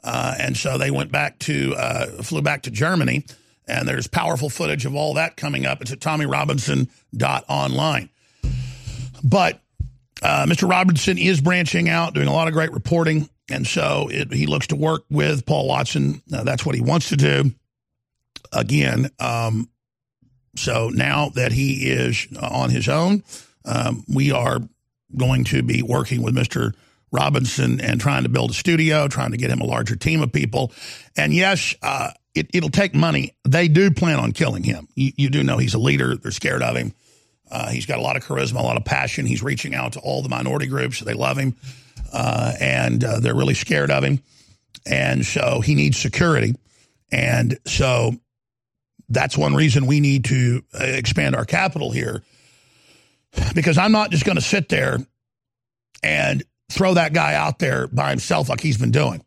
uh, 0.03 0.35
and 0.39 0.57
so 0.57 0.79
they 0.79 0.91
went 0.91 1.13
back 1.13 1.39
to 1.41 1.75
flew 2.23 2.43
back 2.43 2.63
to 2.63 2.71
Germany. 2.71 3.27
And 3.69 3.87
there's 3.87 4.09
powerful 4.09 4.51
footage 4.51 4.85
of 4.85 4.97
all 4.97 5.15
that 5.15 5.37
coming 5.37 5.65
up. 5.65 5.81
It's 5.81 5.93
at 5.93 6.01
TommyRobinson.online. 6.01 8.09
But 9.23 9.61
uh, 10.23 10.47
Mr. 10.47 10.69
Robinson 10.69 11.19
is 11.19 11.41
branching 11.41 11.89
out, 11.89 12.15
doing 12.15 12.29
a 12.29 12.33
lot 12.33 12.49
of 12.49 12.55
great 12.55 12.73
reporting. 12.73 13.29
And 13.51 13.67
so 13.67 14.09
it, 14.11 14.33
he 14.33 14.47
looks 14.47 14.69
to 14.69 14.77
work 14.77 15.05
with 15.11 15.47
Paul 15.47 15.67
Watson. 15.67 16.23
Uh, 16.33 16.45
that's 16.45 16.65
what 16.65 16.75
he 16.75 16.81
wants 16.81 17.09
to 17.09 17.17
do. 17.17 17.53
Again, 18.53 19.11
um, 19.19 19.69
so 20.57 20.89
now 20.89 21.31
that 21.31 21.53
he 21.53 21.91
is 21.91 22.27
on 22.41 22.71
his 22.71 22.89
own, 22.89 23.23
um, 23.65 24.05
we 24.13 24.33
are 24.33 24.61
going 25.17 25.45
to 25.45 25.63
be 25.63 25.83
working 25.83 26.23
with 26.23 26.35
Mr. 26.35 26.75
Robinson 27.13 27.81
and 27.81 28.01
trying 28.01 28.23
to 28.23 28.29
build 28.29 28.51
a 28.51 28.55
studio, 28.55 29.09
trying 29.09 29.33
to 29.33 29.37
get 29.37 29.51
him 29.51 29.61
a 29.61 29.65
larger 29.65 29.97
team 29.97 30.23
of 30.23 30.33
people. 30.33 30.73
And 31.17 31.33
yes, 31.33 31.75
uh, 31.83 32.11
it, 32.35 32.63
will 32.63 32.71
take 32.71 32.95
money. 32.95 33.37
They 33.45 33.69
do 33.69 33.91
plan 33.91 34.19
on 34.19 34.33
killing 34.33 34.63
him. 34.63 34.89
You, 34.95 35.13
you 35.17 35.31
do 35.31 35.43
know 35.43 35.59
he's 35.59 35.75
a 35.75 35.79
leader. 35.79 36.17
They're 36.17 36.31
scared 36.31 36.63
of 36.63 36.77
him. 36.77 36.93
Uh, 37.51 37.69
he's 37.71 37.87
got 37.87 37.99
a 37.99 38.03
lot 38.03 38.17
of 38.17 38.25
charisma, 38.25 38.61
a 38.61 38.63
lot 38.63 38.77
of 38.77 38.85
passion. 38.85 39.27
He's 39.27 39.43
reaching 39.43 39.75
out 39.75 39.95
to 39.95 40.01
all 40.01 40.23
the 40.23 40.29
minority 40.29 40.67
groups. 40.67 41.01
They 41.01 41.15
love 41.15 41.37
him, 41.37 41.57
uh, 42.13 42.53
and 42.61 43.03
uh, 43.03 43.21
they're 43.21 43.35
really 43.35 43.55
scared 43.55 43.91
of 43.91 44.05
him. 44.05 44.23
And 44.87 45.27
so 45.27 45.61
he 45.61 45.75
needs 45.75 45.99
security. 45.99 46.55
And 47.11 47.59
so 47.67 48.13
that's 49.09 49.37
one 49.37 49.55
reason 49.55 49.87
we 49.87 49.99
need 49.99 50.27
to 50.27 50.63
uh, 50.73 50.85
expand 50.85 51.35
our 51.35 51.45
capital 51.45 51.91
here, 51.91 52.23
because 53.55 53.79
I'm 53.79 53.93
not 53.93 54.11
just 54.11 54.25
going 54.25 54.37
to 54.37 54.43
sit 54.43 54.69
there 54.69 54.99
and 56.03 56.45
throw 56.71 56.95
that 56.95 57.13
guy 57.13 57.35
out 57.35 57.59
there 57.59 57.89
by 57.89 58.11
himself 58.11 58.49
like 58.49 58.61
he's 58.61 58.79
been 58.79 58.93
doing. 58.93 59.25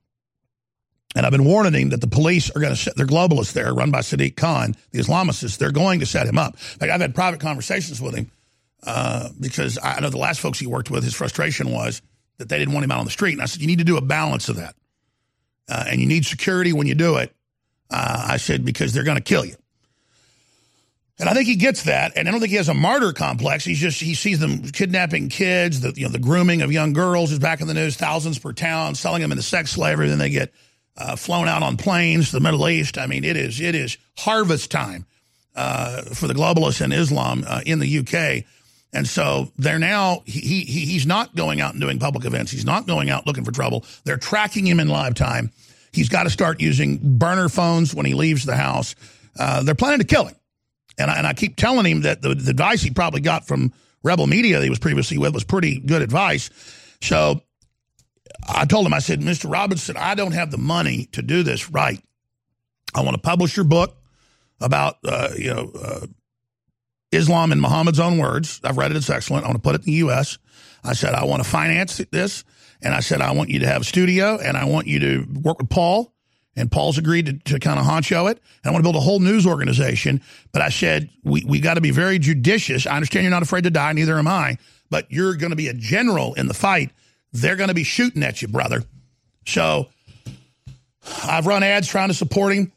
And 1.16 1.26
I've 1.26 1.32
been 1.32 1.46
warning 1.46 1.74
him 1.74 1.90
that 1.90 2.02
the 2.02 2.08
police 2.08 2.50
are 2.56 2.60
going 2.60 2.74
to 2.74 2.76
set, 2.76 2.96
they're 2.96 3.06
globalists 3.06 3.54
there, 3.54 3.74
run 3.74 3.92
by 3.92 4.00
Sadiq 4.00 4.36
Khan, 4.36 4.76
the 4.92 5.00
Islamicists. 5.00 5.58
They're 5.58 5.72
going 5.72 6.00
to 6.00 6.06
set 6.06 6.28
him 6.28 6.38
up. 6.38 6.56
Like 6.82 6.90
I've 6.90 7.02
had 7.02 7.14
private 7.14 7.40
conversations 7.40 8.02
with 8.02 8.16
him 8.16 8.32
uh, 8.86 9.30
because 9.40 9.78
I 9.82 10.00
know 10.00 10.10
the 10.10 10.18
last 10.18 10.40
folks 10.40 10.60
he 10.60 10.68
worked 10.68 10.90
with, 10.90 11.04
his 11.04 11.14
frustration 11.14 11.72
was 11.72 12.02
that 12.38 12.50
they 12.50 12.58
didn't 12.58 12.74
want 12.74 12.84
him 12.84 12.92
out 12.92 13.00
on 13.00 13.06
the 13.06 13.12
street. 13.12 13.34
And 13.34 13.42
I 13.42 13.46
said, 13.46 13.62
you 13.62 13.68
need 13.68 13.80
to 13.80 13.86
do 13.86 13.98
a 13.98 14.02
balance 14.02 14.50
of 14.50 14.56
that. 14.56 14.76
Uh, 15.70 15.86
and 15.88 16.02
you 16.02 16.08
need 16.08 16.26
security 16.26 16.74
when 16.74 16.88
you 16.88 16.96
do 16.96 17.18
it. 17.18 17.34
Uh, 17.90 18.28
I 18.32 18.38
said, 18.38 18.66
because 18.66 18.92
they're 18.92 19.04
going 19.04 19.18
to 19.18 19.24
kill 19.24 19.46
you. 19.46 19.56
And 21.20 21.30
I 21.30 21.34
think 21.34 21.48
he 21.48 21.56
gets 21.56 21.84
that, 21.84 22.14
and 22.18 22.28
I 22.28 22.32
don't 22.32 22.40
think 22.40 22.50
he 22.50 22.58
has 22.58 22.70
a 22.70 22.74
martyr 22.74 23.14
complex. 23.14 23.64
He's 23.64 23.80
just 23.80 24.02
he 24.02 24.16
sees 24.16 24.40
them 24.40 24.64
kidnapping 24.64 25.30
kids, 25.30 25.82
the 25.82 25.94
you 25.96 26.06
know 26.06 26.12
the 26.12 26.18
grooming 26.18 26.64
of 26.64 26.72
young 26.72 26.92
girls 26.92 27.32
is 27.32 27.38
back 27.38 27.62
in 27.62 27.68
the 27.68 27.76
news, 27.76 27.96
thousands 27.96 28.40
per 28.40 28.52
town, 28.52 28.96
selling 28.96 29.22
them 29.22 29.32
into 29.32 29.44
sex 29.44 29.70
slavery. 29.72 30.10
Then 30.10 30.18
they 30.18 30.32
get 30.32 30.52
uh, 30.98 31.16
flown 31.16 31.48
out 31.48 31.64
on 31.64 31.78
planes 31.78 32.28
to 32.28 32.34
the 32.34 32.40
Middle 32.40 32.68
East. 32.70 32.98
I 32.98 33.08
mean, 33.08 33.24
it 33.24 33.38
is 33.38 33.60
it 33.60 33.76
is 33.76 33.98
harvest 34.18 34.72
time 34.72 35.06
uh, 35.56 36.04
for 36.04 36.28
the 36.28 36.34
globalists 36.34 36.82
and 36.82 36.94
Islam 36.94 37.44
uh, 37.48 37.62
in 37.66 37.80
the 37.80 38.00
UK. 38.00 38.46
And 38.96 39.08
so 39.08 39.52
they're 39.58 39.80
now 39.80 40.22
he, 40.26 40.62
he 40.62 40.86
he's 40.86 41.08
not 41.08 41.36
going 41.36 41.62
out 41.62 41.72
and 41.72 41.82
doing 41.82 42.00
public 42.00 42.26
events. 42.26 42.52
He's 42.52 42.66
not 42.66 42.86
going 42.86 43.10
out 43.10 43.26
looking 43.26 43.44
for 43.44 43.52
trouble. 43.52 43.86
They're 44.04 44.18
tracking 44.18 44.68
him 44.68 44.80
in 44.80 44.88
live 44.88 45.16
time. 45.16 45.52
He's 45.92 46.10
got 46.10 46.24
to 46.24 46.30
start 46.30 46.62
using 46.62 47.00
burner 47.18 47.50
phones 47.50 47.94
when 47.94 48.06
he 48.06 48.14
leaves 48.14 48.46
the 48.46 48.56
house. 48.56 48.96
Uh, 49.38 49.64
they're 49.64 49.76
planning 49.76 50.00
to 50.00 50.06
kill 50.06 50.26
him. 50.26 50.36
And 50.98 51.10
I, 51.10 51.18
and 51.18 51.28
I 51.28 51.34
keep 51.34 51.56
telling 51.56 51.86
him 51.86 52.02
that 52.02 52.22
the, 52.22 52.36
the 52.36 52.52
advice 52.52 52.82
he 52.82 52.92
probably 52.92 53.22
got 53.22 53.48
from 53.48 53.74
Rebel 54.04 54.28
Media 54.28 54.58
that 54.58 54.64
he 54.64 54.70
was 54.70 54.80
previously 54.80 55.18
with 55.18 55.34
was 55.34 55.44
pretty 55.44 55.80
good 55.80 56.02
advice. 56.02 56.50
So 57.02 57.42
I 58.48 58.66
told 58.66 58.86
him, 58.86 58.94
I 58.94 59.00
said, 59.00 59.22
Mr. 59.22 59.52
Robinson, 59.52 59.98
I 59.98 60.16
don't 60.16 60.34
have 60.34 60.52
the 60.52 60.58
money 60.58 61.08
to 61.14 61.22
do 61.22 61.44
this 61.44 61.70
right. 61.70 62.02
I 62.96 63.02
want 63.02 63.16
to 63.16 63.22
publish 63.22 63.56
your 63.56 63.66
book 63.66 63.96
about, 64.60 64.98
uh, 65.06 65.30
you 65.38 65.54
know, 65.54 65.72
uh, 65.82 66.08
Islam 67.12 67.52
in 67.52 67.60
Muhammad's 67.60 68.00
own 68.00 68.18
words. 68.18 68.60
I've 68.64 68.78
read 68.78 68.92
it. 68.92 68.98
It's 68.98 69.10
excellent. 69.10 69.46
I 69.46 69.48
want 69.48 69.58
to 69.58 69.62
put 69.62 69.76
it 69.76 69.82
in 69.82 69.86
the 69.86 69.98
U.S. 70.00 70.38
I 70.84 70.94
said, 70.94 71.14
I 71.14 71.26
want 71.26 71.44
to 71.44 71.50
finance 71.50 71.98
this. 72.12 72.44
And 72.82 72.94
I 72.94 73.00
said, 73.00 73.22
I 73.22 73.32
want 73.32 73.50
you 73.50 73.60
to 73.60 73.68
have 73.68 73.82
a 73.82 73.86
studio 73.86 74.38
and 74.38 74.58
I 74.58 74.66
want 74.66 74.88
you 74.88 75.00
to 75.00 75.28
work 75.42 75.60
with 75.60 75.70
Paul. 75.70 76.14
And 76.56 76.72
Paul's 76.72 76.98
agreed 76.98 77.26
to, 77.26 77.54
to 77.54 77.60
kind 77.60 77.80
of 77.80 77.86
honcho 77.86 78.30
it. 78.30 78.40
And 78.64 78.70
I 78.70 78.72
want 78.72 78.82
to 78.82 78.84
build 78.84 78.96
a 78.96 79.00
whole 79.00 79.20
news 79.20 79.48
organization. 79.48 80.22
But 80.52 80.62
I 80.62 80.70
said, 80.70 81.10
we, 81.24 81.44
we 81.48 81.60
got 81.60 81.76
to 81.76 81.82
be 81.82 81.92
very 81.92 82.20
judicious. 82.20 82.86
I 82.86 82.96
understand 82.96 83.24
you're 83.24 83.32
not 83.32 83.42
afraid 83.42 83.64
to 83.64 83.72
die, 83.72 83.94
neither 83.94 84.20
am 84.20 84.28
I. 84.28 84.58
But 84.90 85.12
you're 85.12 85.36
going 85.36 85.50
to 85.50 85.56
be 85.56 85.70
a 85.70 85.74
general 85.74 86.34
in 86.36 86.48
the 86.48 86.54
fight. 86.54 86.92
They're 87.34 87.56
going 87.56 87.70
to 87.70 87.74
be 87.74 87.84
shooting 87.84 88.24
at 88.24 88.42
you, 88.42 88.48
brother. 88.48 88.84
So 89.46 89.88
I've 91.24 91.48
run 91.48 91.64
ads 91.64 91.88
trying 91.88 92.10
to 92.10 92.14
support 92.14 92.54
him, 92.54 92.72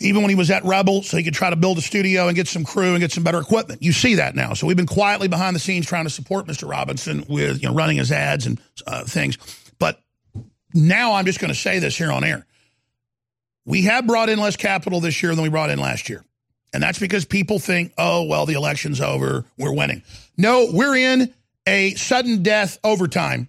even 0.00 0.22
when 0.22 0.30
he 0.30 0.36
was 0.36 0.50
at 0.50 0.64
Rebel, 0.64 1.02
so 1.02 1.16
he 1.16 1.24
could 1.24 1.34
try 1.34 1.50
to 1.50 1.56
build 1.56 1.78
a 1.78 1.82
studio 1.82 2.28
and 2.28 2.36
get 2.36 2.48
some 2.48 2.64
crew 2.64 2.92
and 2.92 3.00
get 3.00 3.12
some 3.12 3.24
better 3.24 3.40
equipment. 3.40 3.82
You 3.82 3.92
see 3.92 4.14
that 4.16 4.34
now. 4.34 4.54
So 4.54 4.66
we've 4.66 4.76
been 4.76 4.86
quietly 4.86 5.28
behind 5.28 5.54
the 5.54 5.60
scenes 5.60 5.86
trying 5.86 6.04
to 6.04 6.10
support 6.10 6.46
Mr. 6.46 6.68
Robinson 6.68 7.24
with 7.28 7.62
you 7.62 7.68
know 7.68 7.74
running 7.74 7.98
his 7.98 8.12
ads 8.12 8.46
and 8.46 8.60
uh, 8.86 9.04
things. 9.04 9.38
But 9.78 10.00
now 10.72 11.14
I'm 11.14 11.26
just 11.26 11.40
going 11.40 11.52
to 11.52 11.58
say 11.58 11.78
this 11.78 11.96
here 11.96 12.10
on 12.10 12.24
air. 12.24 12.46
We 13.66 13.82
have 13.82 14.06
brought 14.06 14.28
in 14.28 14.38
less 14.38 14.56
capital 14.56 15.00
this 15.00 15.22
year 15.22 15.34
than 15.34 15.42
we 15.42 15.48
brought 15.48 15.70
in 15.70 15.78
last 15.78 16.08
year. 16.08 16.24
And 16.74 16.82
that's 16.82 16.98
because 16.98 17.24
people 17.24 17.60
think, 17.60 17.92
oh, 17.96 18.24
well, 18.24 18.46
the 18.46 18.54
election's 18.54 19.00
over, 19.00 19.44
we're 19.56 19.72
winning. 19.72 20.02
No, 20.36 20.68
we're 20.72 20.96
in 20.96 21.32
a 21.66 21.94
sudden 21.94 22.42
death 22.42 22.78
overtime, 22.82 23.48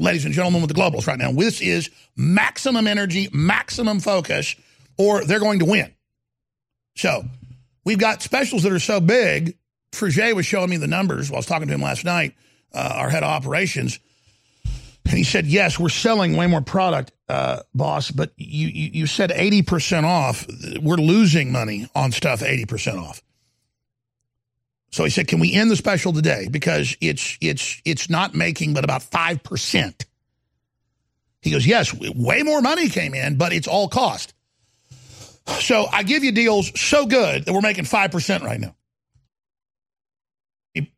ladies 0.00 0.24
and 0.24 0.34
gentlemen, 0.34 0.62
with 0.62 0.74
the 0.74 0.80
globals 0.80 1.06
right 1.06 1.18
now. 1.18 1.30
This 1.30 1.60
is 1.60 1.90
maximum 2.16 2.86
energy, 2.86 3.28
maximum 3.32 4.00
focus, 4.00 4.56
or 4.98 5.24
they're 5.24 5.40
going 5.40 5.60
to 5.60 5.66
win. 5.66 5.94
So 6.96 7.24
we've 7.84 7.98
got 7.98 8.22
specials 8.22 8.62
that 8.64 8.72
are 8.72 8.78
so 8.80 9.00
big. 9.00 9.56
Frege 9.92 10.34
was 10.34 10.46
showing 10.46 10.70
me 10.70 10.78
the 10.78 10.86
numbers 10.86 11.30
while 11.30 11.36
I 11.36 11.40
was 11.40 11.46
talking 11.46 11.68
to 11.68 11.74
him 11.74 11.82
last 11.82 12.04
night, 12.04 12.34
uh, 12.72 12.94
our 12.96 13.10
head 13.10 13.22
of 13.22 13.28
operations. 13.28 13.98
And 15.04 15.16
he 15.18 15.24
said, 15.24 15.46
yes, 15.46 15.78
we're 15.78 15.88
selling 15.88 16.36
way 16.36 16.46
more 16.46 16.60
product, 16.60 17.12
uh, 17.28 17.62
boss, 17.74 18.10
but 18.10 18.32
you, 18.36 18.68
you, 18.68 18.90
you 18.92 19.06
said 19.06 19.30
80% 19.30 20.04
off. 20.04 20.46
We're 20.80 20.96
losing 20.96 21.52
money 21.52 21.88
on 21.94 22.12
stuff 22.12 22.40
80% 22.40 23.02
off. 23.02 23.22
So 24.90 25.04
he 25.04 25.10
said, 25.10 25.28
can 25.28 25.38
we 25.38 25.52
end 25.52 25.70
the 25.70 25.76
special 25.76 26.12
today? 26.12 26.48
Because 26.50 26.96
it's, 27.00 27.38
it's, 27.40 27.80
it's 27.84 28.10
not 28.10 28.34
making 28.34 28.74
but 28.74 28.84
about 28.84 29.02
5%. 29.02 30.04
He 31.42 31.50
goes, 31.50 31.66
yes, 31.66 31.94
way 31.94 32.42
more 32.42 32.60
money 32.60 32.88
came 32.88 33.14
in, 33.14 33.36
but 33.36 33.52
it's 33.52 33.68
all 33.68 33.88
cost. 33.88 34.34
So 35.46 35.86
I 35.90 36.02
give 36.02 36.22
you 36.22 36.32
deals 36.32 36.78
so 36.78 37.06
good 37.06 37.44
that 37.44 37.52
we're 37.52 37.60
making 37.60 37.84
5% 37.84 38.42
right 38.42 38.60
now. 38.60 38.74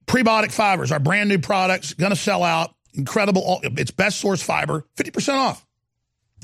Prebiotic 0.06 0.52
fibers, 0.52 0.92
our 0.92 0.98
brand 0.98 1.28
new 1.28 1.38
products, 1.38 1.94
going 1.94 2.10
to 2.10 2.16
sell 2.16 2.42
out 2.42 2.74
incredible. 2.94 3.60
It's 3.62 3.90
best 3.90 4.20
source 4.20 4.42
fiber, 4.42 4.84
50% 4.96 5.34
off. 5.34 5.66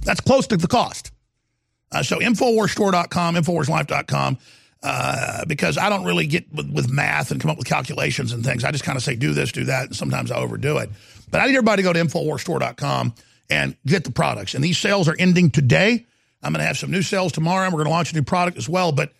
That's 0.04 0.20
close 0.20 0.46
to 0.48 0.56
the 0.56 0.68
cost. 0.68 1.12
Uh, 1.90 2.02
so 2.02 2.18
InfoWarsStore.com, 2.18 3.34
InfoWarsLife.com, 3.34 4.38
uh, 4.82 5.44
because 5.46 5.76
I 5.76 5.88
don't 5.88 6.04
really 6.04 6.26
get 6.26 6.52
with, 6.52 6.70
with, 6.70 6.90
math 6.90 7.30
and 7.30 7.40
come 7.40 7.50
up 7.50 7.58
with 7.58 7.66
calculations 7.66 8.32
and 8.32 8.44
things. 8.44 8.64
I 8.64 8.70
just 8.70 8.84
kind 8.84 8.96
of 8.96 9.02
say, 9.02 9.16
do 9.16 9.32
this, 9.32 9.50
do 9.52 9.64
that, 9.64 9.86
and 9.86 9.96
sometimes 9.96 10.30
I 10.30 10.36
overdo 10.36 10.78
it. 10.78 10.90
But 11.30 11.40
I 11.40 11.46
need 11.46 11.56
everybody 11.56 11.82
to 11.82 11.86
go 11.86 11.92
to 11.92 12.00
InfoWarsStore.com 12.00 13.14
and 13.50 13.76
get 13.86 14.04
the 14.04 14.12
products. 14.12 14.54
And 14.54 14.62
these 14.62 14.78
sales 14.78 15.08
are 15.08 15.16
ending 15.18 15.50
today. 15.50 16.06
I'm 16.42 16.52
going 16.52 16.60
to 16.60 16.66
have 16.66 16.78
some 16.78 16.90
new 16.90 17.02
sales 17.02 17.32
tomorrow, 17.32 17.64
and 17.64 17.72
we're 17.72 17.78
going 17.78 17.90
to 17.90 17.96
launch 17.96 18.12
a 18.12 18.14
new 18.14 18.22
product 18.22 18.56
as 18.56 18.68
well. 18.68 18.92
But 18.92 19.12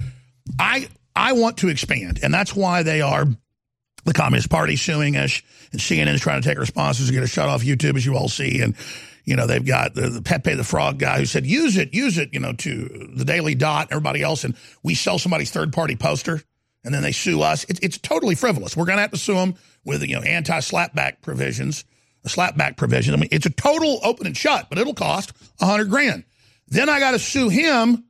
I 0.59 0.89
I 1.17 1.33
want 1.33 1.59
to 1.59 1.69
expand, 1.69 2.21
and 2.23 2.33
that's 2.33 2.55
why 2.55 2.85
they 2.85 3.01
are 3.01 3.27
the 4.05 4.13
Communist 4.13 4.49
Party 4.51 4.77
suing 4.77 5.17
us, 5.17 5.43
and 5.73 5.81
CNN 5.81 6.15
is 6.15 6.21
trying 6.21 6.41
to 6.41 6.49
take 6.49 6.59
our 6.59 6.67
sponsors 6.67 7.09
and 7.09 7.15
get 7.15 7.25
us 7.25 7.31
shut 7.31 7.49
off 7.49 7.63
YouTube, 7.63 7.97
as 7.97 8.07
you 8.07 8.17
all 8.17 8.29
see. 8.29 8.61
And, 8.63 8.77
you 9.29 9.37
know, 9.37 9.47
they've 9.47 9.65
got 9.65 9.95
the, 9.95 10.09
the 10.09 10.23
Pepe 10.23 10.55
the 10.55 10.65
Frog 10.65 10.99
guy 10.99 11.19
who 11.19 11.27
said, 11.27 11.45
use 11.45 11.77
it, 11.77 11.93
use 11.93 12.17
it, 12.17 12.33
you 12.33 12.41
know, 12.41 12.55
to 12.55 13.11
the 13.15 13.27
Daily 13.27 13.55
Dot, 13.55 13.89
everybody 13.91 14.23
else. 14.23 14.43
And 14.43 14.57
we 14.83 14.95
sell 14.95 15.19
somebody's 15.19 15.51
third 15.51 15.71
party 15.71 15.97
poster 15.97 16.41
and 16.83 16.95
then 16.95 17.03
they 17.03 17.13
sue 17.13 17.43
us. 17.43 17.65
It, 17.65 17.79
it's 17.83 17.99
totally 17.99 18.35
frivolous. 18.35 18.75
We're 18.75 18.87
going 18.87 18.97
to 18.97 19.03
have 19.03 19.11
to 19.11 19.19
sue 19.19 19.35
them 19.35 19.57
with, 19.85 20.03
you 20.03 20.17
know, 20.17 20.23
anti 20.23 20.59
slapback 20.61 21.21
provisions, 21.21 21.85
a 22.25 22.29
slapback 22.29 22.79
provision. 22.79 23.13
I 23.13 23.19
mean, 23.19 23.29
it's 23.31 23.45
a 23.45 23.51
total 23.51 24.01
open 24.03 24.27
and 24.27 24.35
shut, 24.35 24.71
but 24.71 24.79
it'll 24.79 24.95
cost 24.95 25.35
a 25.61 25.67
hundred 25.67 25.91
grand. 25.91 26.25
Then 26.69 26.89
I 26.89 26.99
got 26.99 27.11
to 27.11 27.19
sue 27.19 27.51
him 27.51 28.05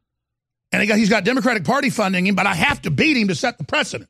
and 0.70 0.82
he 0.82 0.86
got, 0.86 0.98
he's 0.98 1.10
got 1.10 1.24
Democratic 1.24 1.64
Party 1.64 1.90
funding 1.90 2.28
him, 2.28 2.36
but 2.36 2.46
I 2.46 2.54
have 2.54 2.80
to 2.82 2.90
beat 2.92 3.16
him 3.16 3.26
to 3.26 3.34
set 3.34 3.58
the 3.58 3.64
precedent. 3.64 4.08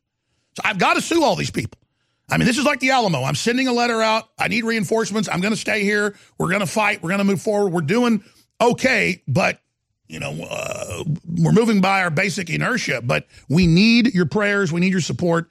So 0.56 0.62
I've 0.62 0.78
got 0.78 0.94
to 0.94 1.00
sue 1.00 1.24
all 1.24 1.36
these 1.36 1.50
people. 1.50 1.80
I 2.30 2.36
mean, 2.36 2.46
this 2.46 2.58
is 2.58 2.64
like 2.64 2.80
the 2.80 2.90
Alamo. 2.90 3.22
I'm 3.22 3.34
sending 3.34 3.68
a 3.68 3.72
letter 3.72 4.02
out. 4.02 4.28
I 4.38 4.48
need 4.48 4.64
reinforcements. 4.64 5.28
I'm 5.30 5.40
going 5.40 5.54
to 5.54 5.60
stay 5.60 5.82
here. 5.82 6.14
We're 6.36 6.48
going 6.48 6.60
to 6.60 6.66
fight. 6.66 7.02
We're 7.02 7.08
going 7.08 7.18
to 7.18 7.24
move 7.24 7.40
forward. 7.40 7.72
We're 7.72 7.80
doing 7.80 8.22
okay, 8.60 9.22
but 9.26 9.60
you 10.08 10.20
know, 10.20 10.46
uh, 10.50 11.04
we're 11.26 11.52
moving 11.52 11.80
by 11.80 12.02
our 12.02 12.10
basic 12.10 12.50
inertia. 12.50 13.00
But 13.02 13.26
we 13.48 13.66
need 13.66 14.14
your 14.14 14.26
prayers. 14.26 14.72
We 14.72 14.80
need 14.80 14.92
your 14.92 15.00
support. 15.00 15.50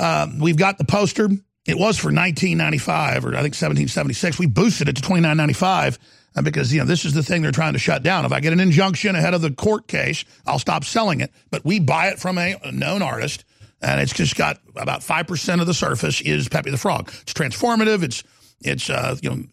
Um, 0.00 0.38
we've 0.38 0.56
got 0.56 0.78
the 0.78 0.84
poster. 0.84 1.28
It 1.64 1.78
was 1.78 1.96
for 1.96 2.08
1995 2.08 3.24
or 3.24 3.28
I 3.28 3.42
think 3.42 3.54
1776. 3.54 4.38
We 4.38 4.46
boosted 4.46 4.88
it 4.88 4.96
to 4.96 5.02
29.95 5.02 5.98
uh, 6.34 6.42
because 6.42 6.72
you 6.72 6.80
know 6.80 6.86
this 6.86 7.04
is 7.04 7.14
the 7.14 7.22
thing 7.22 7.42
they're 7.42 7.52
trying 7.52 7.74
to 7.74 7.78
shut 7.78 8.02
down. 8.02 8.24
If 8.24 8.32
I 8.32 8.40
get 8.40 8.52
an 8.52 8.60
injunction 8.60 9.14
ahead 9.14 9.34
of 9.34 9.42
the 9.42 9.50
court 9.50 9.86
case, 9.86 10.24
I'll 10.46 10.58
stop 10.58 10.84
selling 10.84 11.20
it. 11.20 11.32
But 11.50 11.64
we 11.64 11.78
buy 11.78 12.08
it 12.08 12.18
from 12.18 12.38
a 12.38 12.56
known 12.72 13.02
artist 13.02 13.44
and 13.82 14.00
it's 14.00 14.12
just 14.12 14.36
got 14.36 14.60
about 14.76 15.00
5% 15.00 15.60
of 15.60 15.66
the 15.66 15.74
surface 15.74 16.20
is 16.20 16.48
Pepe 16.48 16.70
the 16.70 16.78
Frog. 16.78 17.12
It's 17.22 17.32
transformative. 17.32 18.02
It's, 18.02 18.22
it's, 18.60 18.88
uh, 18.88 19.16
you 19.20 19.30
know, 19.30 19.44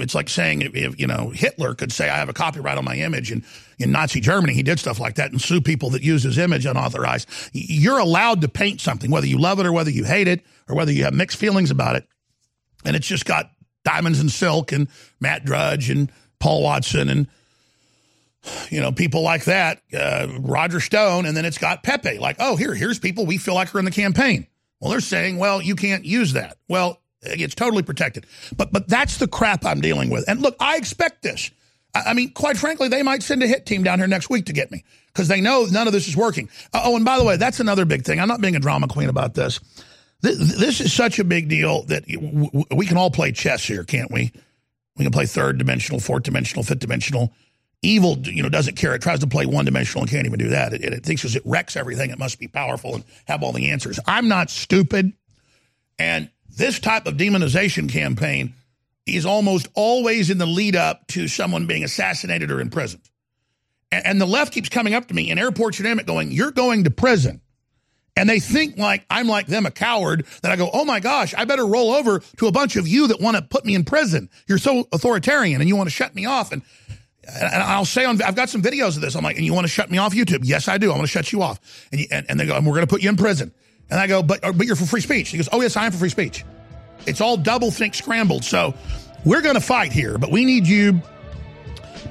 it's 0.00 0.14
like 0.14 0.28
saying 0.28 0.62
if, 0.62 0.98
you 0.98 1.06
know 1.06 1.30
Hitler 1.30 1.74
could 1.74 1.92
say 1.92 2.08
I 2.08 2.16
have 2.16 2.28
a 2.28 2.32
copyright 2.32 2.78
on 2.78 2.84
my 2.84 2.96
image, 2.96 3.30
and 3.30 3.44
in 3.78 3.92
Nazi 3.92 4.20
Germany 4.20 4.54
he 4.54 4.62
did 4.62 4.78
stuff 4.78 4.98
like 4.98 5.16
that 5.16 5.32
and 5.32 5.40
sue 5.40 5.60
people 5.60 5.90
that 5.90 6.02
use 6.02 6.22
his 6.22 6.38
image 6.38 6.64
unauthorized. 6.64 7.28
You're 7.52 7.98
allowed 7.98 8.40
to 8.40 8.48
paint 8.48 8.80
something, 8.80 9.10
whether 9.10 9.26
you 9.26 9.38
love 9.38 9.60
it 9.60 9.66
or 9.66 9.72
whether 9.72 9.90
you 9.90 10.04
hate 10.04 10.28
it 10.28 10.42
or 10.68 10.76
whether 10.76 10.92
you 10.92 11.04
have 11.04 11.14
mixed 11.14 11.36
feelings 11.36 11.70
about 11.70 11.96
it. 11.96 12.06
And 12.84 12.96
it's 12.96 13.06
just 13.06 13.26
got 13.26 13.50
Diamonds 13.84 14.20
and 14.20 14.30
Silk 14.30 14.72
and 14.72 14.88
Matt 15.20 15.44
Drudge 15.44 15.90
and 15.90 16.10
Paul 16.40 16.62
Watson 16.62 17.08
and 17.08 17.28
you 18.70 18.80
know, 18.80 18.92
people 18.92 19.22
like 19.22 19.44
that, 19.44 19.82
uh, 19.94 20.28
Roger 20.40 20.80
Stone, 20.80 21.26
and 21.26 21.36
then 21.36 21.44
it's 21.44 21.58
got 21.58 21.82
Pepe. 21.82 22.18
Like, 22.18 22.36
oh, 22.38 22.56
here, 22.56 22.74
here's 22.74 22.98
people 22.98 23.26
we 23.26 23.38
feel 23.38 23.54
like 23.54 23.74
are 23.74 23.78
in 23.78 23.84
the 23.84 23.90
campaign. 23.90 24.46
Well, 24.80 24.90
they're 24.90 25.00
saying, 25.00 25.38
well, 25.38 25.62
you 25.62 25.76
can't 25.76 26.04
use 26.04 26.32
that. 26.32 26.56
Well, 26.68 27.00
it's 27.22 27.54
totally 27.54 27.82
protected. 27.82 28.26
But 28.56 28.72
but 28.72 28.88
that's 28.88 29.18
the 29.18 29.28
crap 29.28 29.64
I'm 29.64 29.80
dealing 29.80 30.10
with. 30.10 30.24
And 30.28 30.40
look, 30.40 30.56
I 30.58 30.76
expect 30.76 31.22
this. 31.22 31.50
I, 31.94 32.02
I 32.06 32.14
mean, 32.14 32.32
quite 32.32 32.56
frankly, 32.56 32.88
they 32.88 33.02
might 33.02 33.22
send 33.22 33.42
a 33.42 33.46
hit 33.46 33.64
team 33.64 33.84
down 33.84 33.98
here 33.98 34.08
next 34.08 34.28
week 34.28 34.46
to 34.46 34.52
get 34.52 34.70
me 34.70 34.84
because 35.06 35.28
they 35.28 35.40
know 35.40 35.66
none 35.70 35.86
of 35.86 35.92
this 35.92 36.08
is 36.08 36.16
working. 36.16 36.48
Uh, 36.72 36.82
oh, 36.84 36.96
and 36.96 37.04
by 37.04 37.18
the 37.18 37.24
way, 37.24 37.36
that's 37.36 37.60
another 37.60 37.84
big 37.84 38.04
thing. 38.04 38.18
I'm 38.18 38.28
not 38.28 38.40
being 38.40 38.56
a 38.56 38.60
drama 38.60 38.88
queen 38.88 39.08
about 39.08 39.34
this. 39.34 39.60
This, 40.20 40.56
this 40.56 40.80
is 40.80 40.92
such 40.92 41.18
a 41.18 41.24
big 41.24 41.48
deal 41.48 41.82
that 41.84 42.04
we 42.74 42.86
can 42.86 42.96
all 42.96 43.10
play 43.10 43.32
chess 43.32 43.64
here, 43.64 43.84
can't 43.84 44.10
we? 44.10 44.32
We 44.96 45.04
can 45.04 45.12
play 45.12 45.26
third 45.26 45.58
dimensional, 45.58 46.00
fourth 46.00 46.22
dimensional, 46.24 46.62
fifth 46.62 46.80
dimensional 46.80 47.32
Evil, 47.82 48.16
you 48.18 48.42
know, 48.42 48.48
doesn't 48.48 48.76
care. 48.76 48.94
It 48.94 49.02
tries 49.02 49.18
to 49.20 49.26
play 49.26 49.44
one 49.44 49.64
dimensional 49.64 50.02
and 50.02 50.10
can't 50.10 50.26
even 50.26 50.38
do 50.38 50.50
that. 50.50 50.72
It, 50.72 50.84
it 50.84 51.04
thinks 51.04 51.22
because 51.22 51.34
it 51.34 51.42
wrecks 51.44 51.76
everything, 51.76 52.10
it 52.10 52.18
must 52.18 52.38
be 52.38 52.46
powerful 52.46 52.94
and 52.94 53.04
have 53.26 53.42
all 53.42 53.52
the 53.52 53.70
answers. 53.70 53.98
I'm 54.06 54.28
not 54.28 54.50
stupid. 54.50 55.12
And 55.98 56.30
this 56.56 56.78
type 56.78 57.06
of 57.06 57.14
demonization 57.14 57.90
campaign 57.90 58.54
is 59.04 59.26
almost 59.26 59.66
always 59.74 60.30
in 60.30 60.38
the 60.38 60.46
lead 60.46 60.76
up 60.76 61.06
to 61.08 61.26
someone 61.26 61.66
being 61.66 61.82
assassinated 61.82 62.50
or 62.50 62.60
imprisoned. 62.60 63.02
And, 63.90 64.06
and 64.06 64.20
the 64.20 64.26
left 64.26 64.52
keeps 64.52 64.68
coming 64.68 64.94
up 64.94 65.08
to 65.08 65.14
me 65.14 65.30
in 65.30 65.38
airports 65.38 65.80
and 65.80 66.00
it 66.00 66.06
going, 66.06 66.30
You're 66.30 66.52
going 66.52 66.84
to 66.84 66.90
prison. 66.90 67.40
And 68.14 68.28
they 68.28 68.40
think 68.40 68.76
like 68.76 69.06
I'm 69.08 69.26
like 69.26 69.46
them, 69.46 69.64
a 69.64 69.70
coward, 69.70 70.26
that 70.42 70.52
I 70.52 70.56
go, 70.56 70.68
oh 70.72 70.84
my 70.84 71.00
gosh, 71.00 71.34
I 71.34 71.46
better 71.46 71.66
roll 71.66 71.92
over 71.92 72.20
to 72.36 72.46
a 72.46 72.52
bunch 72.52 72.76
of 72.76 72.86
you 72.86 73.06
that 73.08 73.20
want 73.20 73.36
to 73.36 73.42
put 73.42 73.64
me 73.64 73.74
in 73.74 73.84
prison. 73.84 74.28
You're 74.46 74.58
so 74.58 74.86
authoritarian 74.92 75.60
and 75.62 75.68
you 75.68 75.76
want 75.76 75.88
to 75.88 75.94
shut 75.94 76.14
me 76.14 76.26
off. 76.26 76.52
And 76.52 76.62
and 77.26 77.62
I'll 77.62 77.84
say 77.84 78.04
on, 78.04 78.20
I've 78.20 78.34
got 78.34 78.48
some 78.48 78.62
videos 78.62 78.96
of 78.96 79.00
this. 79.00 79.14
I'm 79.14 79.22
like, 79.22 79.36
and 79.36 79.44
you 79.44 79.54
want 79.54 79.64
to 79.64 79.72
shut 79.72 79.90
me 79.90 79.98
off 79.98 80.12
YouTube? 80.12 80.40
Yes, 80.42 80.66
I 80.68 80.78
do. 80.78 80.90
I 80.90 80.94
want 80.94 81.02
to 81.02 81.06
shut 81.06 81.32
you 81.32 81.42
off. 81.42 81.60
And, 81.92 82.00
you, 82.00 82.06
and, 82.10 82.26
and 82.28 82.40
they 82.40 82.46
go, 82.46 82.56
and 82.56 82.66
we're 82.66 82.74
going 82.74 82.86
to 82.86 82.90
put 82.90 83.02
you 83.02 83.08
in 83.08 83.16
prison. 83.16 83.52
And 83.90 84.00
I 84.00 84.06
go, 84.06 84.22
but, 84.22 84.42
uh, 84.44 84.52
but 84.52 84.66
you're 84.66 84.76
for 84.76 84.86
free 84.86 85.00
speech. 85.00 85.28
He 85.28 85.36
goes, 85.36 85.48
oh, 85.52 85.60
yes, 85.60 85.76
I 85.76 85.86
am 85.86 85.92
for 85.92 85.98
free 85.98 86.08
speech. 86.08 86.44
It's 87.06 87.20
all 87.20 87.36
double 87.36 87.70
think 87.70 87.94
scrambled. 87.94 88.44
So 88.44 88.74
we're 89.24 89.42
going 89.42 89.54
to 89.54 89.60
fight 89.60 89.92
here, 89.92 90.18
but 90.18 90.32
we 90.32 90.44
need 90.44 90.66
you 90.66 91.00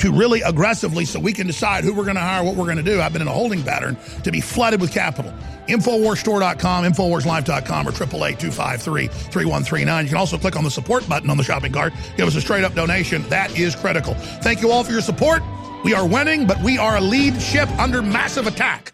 to 0.02 0.12
really 0.12 0.42
aggressively 0.42 1.06
so 1.06 1.20
we 1.20 1.32
can 1.32 1.46
decide 1.46 1.84
who 1.84 1.94
we're 1.94 2.06
going 2.06 2.16
to 2.16 2.22
hire, 2.22 2.44
what 2.44 2.56
we're 2.56 2.66
going 2.66 2.78
to 2.78 2.84
do. 2.84 3.00
I've 3.00 3.14
been 3.14 3.22
in 3.22 3.28
a 3.28 3.34
holding 3.34 3.62
pattern 3.62 3.96
to 4.24 4.32
be 4.32 4.42
flooded 4.42 4.82
with 4.82 4.92
capital. 4.92 5.32
Infowarsstore.com, 5.68 6.86
Infowarslife.com, 6.86 7.88
or 7.88 7.92
888-253-3139. 7.92 10.04
You 10.04 10.10
can 10.10 10.18
also 10.18 10.40
click 10.40 10.56
on 10.56 10.64
the 10.64 10.72
support 10.72 11.08
button 11.08 11.30
on 11.30 11.38
the 11.38 11.44
shopping 11.44 11.72
cart. 11.72 11.94
Give 12.18 12.28
us 12.28 12.36
a 12.36 12.42
straight 12.42 12.64
up 12.64 12.74
donation. 12.74 13.22
That 13.30 13.56
is 13.58 13.76
critical. 13.76 14.16
Thank 14.16 14.62
you 14.62 14.72
all 14.72 14.84
for 14.84 14.92
your 14.92 15.02
support. 15.02 15.44
We 15.84 15.94
are 15.94 16.08
winning, 16.08 16.48
but 16.48 16.60
we 16.62 16.80
are 16.80 16.98
a 16.98 17.02
lead 17.02 17.40
ship 17.40 17.70
under 17.80 18.02
massive 18.02 18.48
attack. 18.48 18.94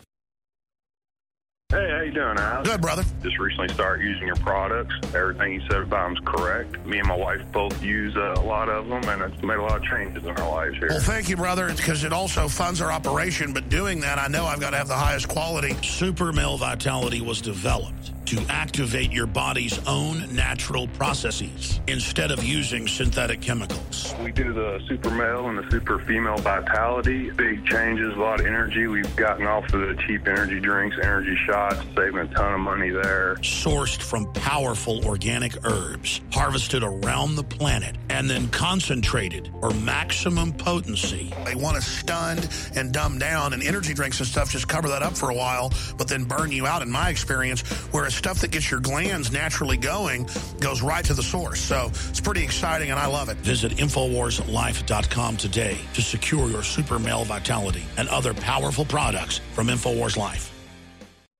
You 2.11 2.19
doing, 2.19 2.37
Al? 2.39 2.63
Good, 2.63 2.81
brother. 2.81 3.05
Just 3.23 3.39
recently 3.39 3.73
started 3.73 4.03
using 4.03 4.27
your 4.27 4.35
products. 4.35 4.93
Everything 5.15 5.53
you 5.53 5.61
said 5.61 5.83
about 5.83 6.09
them's 6.09 6.19
correct. 6.25 6.85
Me 6.85 6.99
and 6.99 7.07
my 7.07 7.15
wife 7.15 7.41
both 7.53 7.81
use 7.81 8.13
uh, 8.17 8.33
a 8.35 8.41
lot 8.41 8.67
of 8.67 8.89
them, 8.89 9.01
and 9.07 9.21
it's 9.21 9.41
made 9.41 9.55
a 9.55 9.61
lot 9.61 9.77
of 9.77 9.83
changes 9.83 10.25
in 10.25 10.29
our 10.31 10.51
lives 10.51 10.77
here. 10.77 10.89
Well, 10.89 10.99
thank 10.99 11.29
you, 11.29 11.37
brother, 11.37 11.73
because 11.73 12.03
it 12.03 12.11
also 12.11 12.49
funds 12.49 12.81
our 12.81 12.91
operation. 12.91 13.53
But 13.53 13.69
doing 13.69 14.01
that, 14.01 14.19
I 14.19 14.27
know 14.27 14.45
I've 14.45 14.59
got 14.59 14.71
to 14.71 14.77
have 14.77 14.89
the 14.89 14.93
highest 14.93 15.29
quality. 15.29 15.73
Super 15.83 16.33
Male 16.33 16.57
Vitality 16.57 17.21
was 17.21 17.39
developed 17.39 18.11
to 18.31 18.39
activate 18.47 19.11
your 19.11 19.27
body's 19.27 19.77
own 19.87 20.33
natural 20.33 20.87
processes 20.87 21.81
instead 21.87 22.31
of 22.31 22.41
using 22.41 22.87
synthetic 22.87 23.41
chemicals. 23.41 24.15
We 24.23 24.31
do 24.31 24.53
the 24.53 24.79
super 24.87 25.09
male 25.09 25.49
and 25.49 25.57
the 25.57 25.69
super 25.69 25.99
female 25.99 26.37
vitality. 26.37 27.29
Big 27.31 27.65
changes, 27.65 28.15
a 28.15 28.17
lot 28.17 28.39
of 28.39 28.45
energy. 28.45 28.87
We've 28.87 29.13
gotten 29.17 29.45
off 29.47 29.65
of 29.73 29.81
the 29.81 30.01
cheap 30.07 30.25
energy 30.29 30.61
drinks, 30.61 30.95
energy 31.03 31.37
shots, 31.45 31.81
saving 31.93 32.19
a 32.19 32.27
ton 32.27 32.53
of 32.53 32.61
money 32.61 32.89
there. 32.89 33.35
Sourced 33.41 34.01
from 34.01 34.31
powerful 34.31 35.05
organic 35.05 35.65
herbs, 35.65 36.21
harvested 36.31 36.83
around 36.83 37.35
the 37.35 37.43
planet, 37.43 37.97
and 38.09 38.29
then 38.29 38.47
concentrated 38.47 39.51
for 39.59 39.71
maximum 39.71 40.53
potency. 40.53 41.33
They 41.43 41.55
want 41.55 41.75
to 41.75 41.81
stun 41.81 42.39
and 42.77 42.93
dumb 42.93 43.19
down, 43.19 43.51
and 43.51 43.61
energy 43.61 43.93
drinks 43.93 44.19
and 44.19 44.27
stuff 44.27 44.51
just 44.51 44.69
cover 44.69 44.87
that 44.87 45.03
up 45.03 45.17
for 45.17 45.31
a 45.31 45.35
while, 45.35 45.73
but 45.97 46.07
then 46.07 46.23
burn 46.23 46.49
you 46.53 46.65
out, 46.65 46.81
in 46.81 46.89
my 46.89 47.09
experience, 47.09 47.61
whereas 47.91 48.20
stuff 48.21 48.39
that 48.41 48.51
gets 48.51 48.69
your 48.69 48.79
glands 48.79 49.31
naturally 49.31 49.77
going 49.77 50.29
goes 50.59 50.83
right 50.83 51.03
to 51.03 51.15
the 51.15 51.23
source. 51.23 51.59
So 51.59 51.87
it's 51.87 52.21
pretty 52.21 52.43
exciting, 52.43 52.91
and 52.91 52.99
I 52.99 53.07
love 53.07 53.29
it. 53.29 53.37
Visit 53.37 53.71
InfoWarsLife.com 53.71 55.37
today 55.37 55.79
to 55.95 56.01
secure 56.03 56.47
your 56.47 56.61
super 56.61 56.99
male 56.99 57.23
vitality 57.23 57.83
and 57.97 58.07
other 58.09 58.35
powerful 58.35 58.85
products 58.85 59.39
from 59.53 59.69
InfoWars 59.69 60.17
Life. 60.17 60.53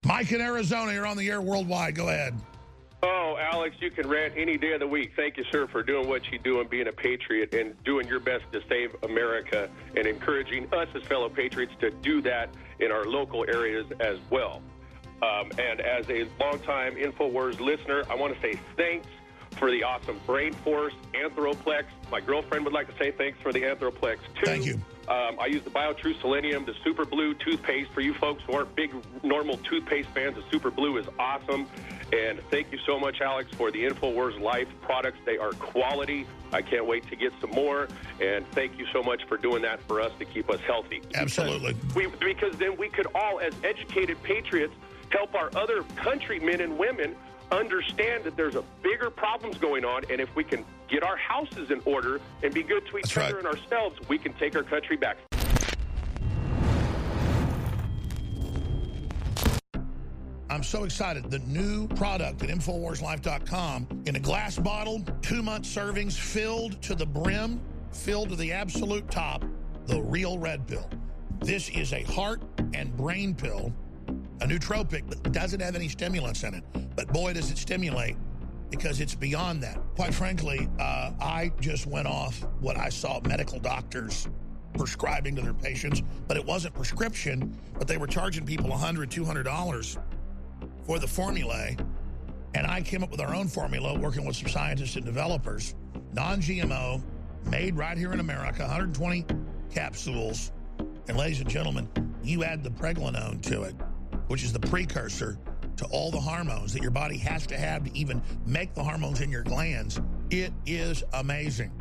Mike 0.06 0.32
in 0.32 0.42
Arizona, 0.42 0.92
you're 0.92 1.06
on 1.06 1.18
the 1.18 1.30
air 1.30 1.40
worldwide. 1.40 1.94
Go 1.94 2.10
ahead. 2.10 2.34
Oh, 3.04 3.38
Alex, 3.40 3.76
you 3.80 3.92
can 3.92 4.10
rant 4.10 4.34
any 4.36 4.58
day 4.58 4.74
of 4.74 4.80
the 4.80 4.88
week. 4.88 5.12
Thank 5.16 5.38
you, 5.38 5.44
sir, 5.52 5.68
for 5.68 5.84
doing 5.84 6.10
what 6.10 6.32
you 6.32 6.40
do 6.40 6.62
and 6.62 6.70
being 6.70 6.88
a 6.88 6.92
patriot 6.92 7.54
and 7.54 7.76
doing 7.84 8.08
your 8.08 8.20
best 8.20 8.46
to 8.54 8.62
save 8.68 8.96
America 9.04 9.70
and 9.96 10.08
encouraging 10.08 10.68
us 10.74 10.88
as 10.96 11.04
fellow 11.04 11.30
patriots 11.30 11.74
to 11.80 11.92
do 11.92 12.22
that 12.22 12.50
in 12.80 12.92
our 12.92 13.06
local 13.06 13.46
areas 13.48 13.86
as 14.00 14.18
well. 14.32 14.64
Um, 15.22 15.52
and 15.60 15.82
as 15.82 16.10
a 16.10 16.28
longtime 16.40 16.96
InfoWars 16.96 17.60
listener, 17.60 18.04
I 18.10 18.16
want 18.16 18.34
to 18.34 18.42
say 18.42 18.60
thanks 18.76 19.08
for 19.58 19.70
the 19.70 19.84
awesome 19.84 20.20
Brain 20.26 20.54
Force, 20.54 20.94
Anthroplex. 21.14 21.84
My 22.10 22.22
girlfriend 22.22 22.64
would 22.66 22.74
like 22.74 22.88
to 22.88 22.98
say 23.04 23.12
thanks 23.12 23.40
for 23.42 23.54
the 23.54 23.62
Anthroplex, 23.62 24.18
too. 24.36 24.46
Thank 24.46 24.66
you. 24.66 24.82
Um, 25.08 25.38
I 25.40 25.48
use 25.48 25.62
the 25.64 25.70
BioTrue 25.70 26.20
Selenium, 26.22 26.66
the 26.66 26.74
Super 26.84 27.06
Blue 27.06 27.34
toothpaste. 27.34 27.92
For 27.92 28.02
you 28.02 28.14
folks 28.14 28.44
who 28.48 28.54
aren't 28.54 28.74
big 28.76 28.94
normal 29.24 29.58
toothpaste 29.58 30.10
fans, 30.10 30.36
the 30.36 30.44
Super 30.52 30.72
Blue 30.72 30.98
is 30.98 31.06
awesome. 31.20 31.68
And 32.14 32.40
thank 32.50 32.72
you 32.72 32.78
so 32.86 33.00
much, 33.00 33.22
Alex, 33.22 33.52
for 33.54 33.72
the 33.72 33.84
InfoWars 33.86 34.40
Life 34.40 34.68
products. 34.82 35.18
They 35.26 35.38
are 35.38 35.52
quality. 35.54 36.28
I 36.54 36.62
can't 36.62 36.86
wait 36.86 37.08
to 37.10 37.16
get 37.16 37.32
some 37.42 37.52
more. 37.52 37.88
And 38.22 38.46
thank 38.52 38.78
you 38.78 38.86
so 38.94 39.02
much 39.02 39.24
for 39.28 39.38
doing 39.38 39.62
that 39.64 39.82
for 39.84 40.02
us 40.02 40.12
to 40.20 40.26
keep 40.26 40.50
us 40.50 40.60
healthy. 40.62 41.02
Absolutely. 41.16 41.76
We, 41.96 42.08
because 42.08 42.58
then 42.58 42.78
we 42.78 42.90
could 42.90 43.08
all, 43.16 43.40
as 43.40 43.54
educated 43.64 44.22
patriots, 44.24 44.74
help 45.12 45.36
our 45.36 45.50
other 45.56 45.84
countrymen 45.96 46.62
and 46.62 46.78
women 46.78 47.16
understand 47.52 48.24
that 48.24 48.38
there's 48.38 48.56
a 48.56 48.64
bigger 48.82 49.10
problems 49.10 49.58
going 49.58 49.84
on, 49.84 50.04
and 50.10 50.22
if 50.22 50.34
we 50.36 50.44
can 50.44 50.64
get 50.88 51.04
our 51.04 51.18
houses 51.18 51.70
in 51.70 51.82
order 51.86 52.20
and 52.44 52.54
be 52.54 52.64
good 52.64 52.86
to 52.88 52.98
each 52.98 53.14
That's 53.14 53.34
other 53.34 53.40
and 53.40 53.48
ourselves, 53.48 54.00
we 54.08 54.18
can 54.18 54.34
take 54.34 54.56
our 54.56 54.64
country 54.64 54.98
back. 54.98 55.18
I'm 60.50 60.64
so 60.64 60.84
excited. 60.84 61.32
The 61.32 61.40
new 61.40 61.88
product 61.88 62.44
at 62.44 62.50
InfoWarsLife.com 62.50 64.04
in 64.06 64.18
a 64.18 64.20
glass 64.20 64.58
bottle, 64.60 65.02
two 65.22 65.42
month 65.42 65.66
servings 65.66 66.18
filled 66.18 66.82
to 66.84 66.94
the 66.94 67.06
brim, 67.06 67.62
filled 67.92 68.30
to 68.30 68.36
the 68.36 68.52
absolute 68.52 69.10
top, 69.10 69.46
the 69.86 70.02
real 70.02 70.38
red 70.38 70.68
pill. 70.68 70.90
This 71.40 71.70
is 71.70 71.94
a 71.94 72.04
heart 72.04 72.42
and 72.74 72.96
brain 72.96 73.34
pill, 73.34 73.74
a 74.42 74.46
nootropic 74.46 75.08
that 75.10 75.32
doesn't 75.32 75.60
have 75.60 75.76
any 75.76 75.88
stimulants 75.88 76.44
in 76.44 76.56
it. 76.56 76.64
But 76.96 77.08
boy, 77.14 77.34
does 77.34 77.52
it 77.52 77.58
stimulate 77.58 78.18
because 78.72 79.02
it's 79.02 79.14
beyond 79.14 79.62
that. 79.62 79.80
Quite 79.96 80.14
frankly, 80.14 80.68
uh, 80.80 81.12
I 81.20 81.52
just 81.60 81.86
went 81.86 82.08
off 82.08 82.44
what 82.62 82.78
I 82.78 82.90
saw 82.90 83.20
medical 83.22 83.60
doctors 83.60 84.28
prescribing 84.74 85.36
to 85.36 85.42
their 85.42 85.54
patients, 85.54 86.02
but 86.28 86.38
it 86.38 86.46
wasn't 86.46 86.74
prescription, 86.74 87.56
but 87.78 87.88
they 87.88 87.98
were 87.98 88.08
charging 88.08 88.46
people 88.46 88.70
$100, 88.70 89.08
$200 89.08 89.98
for 90.86 90.98
the 90.98 91.08
formulae. 91.08 91.76
And 92.56 92.66
I 92.66 92.82
came 92.82 93.04
up 93.04 93.12
with 93.12 93.20
our 93.20 93.36
own 93.36 93.48
formula 93.48 93.98
working 94.00 94.26
with 94.26 94.38
some 94.38 94.48
scientists 94.48 94.96
and 94.96 95.06
developers, 95.06 95.76
non 96.14 96.42
GMO, 96.42 97.04
made 97.46 97.76
right 97.76 97.98
here 97.98 98.14
in 98.14 98.22
America, 98.22 98.62
120 98.62 99.26
capsules. 99.74 100.52
And 101.08 101.18
ladies 101.18 101.42
and 101.42 101.50
gentlemen, 101.50 101.90
you 102.24 102.44
add 102.44 102.64
the 102.64 102.70
pregnenolone 102.70 103.42
to 103.44 103.64
it, 103.64 103.76
which 104.28 104.44
is 104.44 104.54
the 104.54 104.60
precursor 104.60 105.38
to 105.78 105.86
all 105.86 106.12
the 106.12 106.20
hormones 106.20 106.74
that 106.74 106.82
your 106.82 106.92
body 106.92 107.18
has 107.18 107.46
to 107.48 107.58
have 107.58 107.84
to 107.84 107.98
even 107.98 108.22
make 108.46 108.74
the 108.74 108.84
hormones 108.84 109.22
in 109.22 109.30
your 109.32 109.44
glands. 109.44 110.00
It 110.30 110.54
is 110.66 111.04
amazing. 111.14 111.72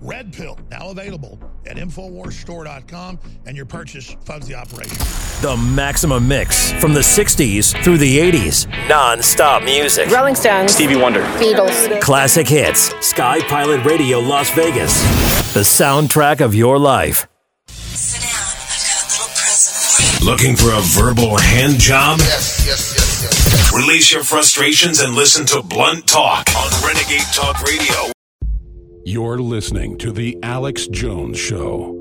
Red 0.00 0.32
Pill, 0.32 0.58
now 0.70 0.90
available 0.90 1.38
at 1.66 1.76
InfoWarsStore.com, 1.76 3.18
and 3.46 3.56
your 3.56 3.66
purchase 3.66 4.16
funds 4.24 4.46
the 4.46 4.54
operation. 4.54 4.96
The 5.42 5.56
Maximum 5.56 6.28
Mix 6.28 6.72
from 6.72 6.92
the 6.92 7.00
60s 7.00 7.82
through 7.82 7.98
the 7.98 8.18
80s. 8.18 8.88
Non 8.88 9.22
stop 9.22 9.62
music. 9.62 10.10
Rolling 10.10 10.34
Stones. 10.34 10.72
Stevie 10.72 10.96
Wonder. 10.96 11.22
Beatles. 11.38 12.00
Classic 12.00 12.46
hits. 12.46 12.94
Sky 13.04 13.40
Pilot 13.48 13.84
Radio 13.84 14.20
Las 14.20 14.50
Vegas. 14.50 15.02
The 15.54 15.60
soundtrack 15.60 16.40
of 16.40 16.54
your 16.54 16.78
life. 16.78 17.26
Looking 20.26 20.56
for 20.56 20.72
a 20.72 20.80
verbal 20.80 21.38
hand 21.38 21.78
job? 21.78 22.18
Yes, 22.18 22.66
yes, 22.66 22.94
yes, 22.96 23.22
yes. 23.22 23.72
Release 23.72 24.12
your 24.12 24.24
frustrations 24.24 24.98
and 24.98 25.14
listen 25.14 25.46
to 25.46 25.62
Blunt 25.62 26.08
Talk 26.08 26.48
on 26.56 26.68
Renegade 26.84 27.20
Talk 27.32 27.62
Radio. 27.62 28.10
You're 29.04 29.38
listening 29.38 29.98
to 29.98 30.10
The 30.10 30.36
Alex 30.42 30.88
Jones 30.88 31.38
Show. 31.38 31.95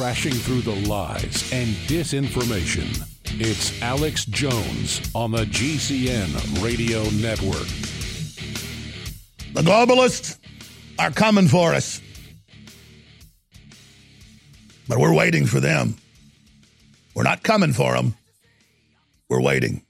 Crashing 0.00 0.32
through 0.32 0.62
the 0.62 0.88
lies 0.88 1.52
and 1.52 1.68
disinformation. 1.86 3.06
It's 3.38 3.82
Alex 3.82 4.24
Jones 4.24 5.02
on 5.14 5.30
the 5.30 5.44
GCN 5.44 6.64
Radio 6.64 7.02
Network. 7.10 7.68
The 9.52 9.60
globalists 9.60 10.38
are 10.98 11.10
coming 11.10 11.48
for 11.48 11.74
us. 11.74 12.00
But 14.88 14.96
we're 14.96 15.14
waiting 15.14 15.44
for 15.44 15.60
them. 15.60 15.96
We're 17.14 17.22
not 17.24 17.42
coming 17.42 17.74
for 17.74 17.92
them. 17.92 18.14
We're 19.28 19.42
waiting, 19.42 19.84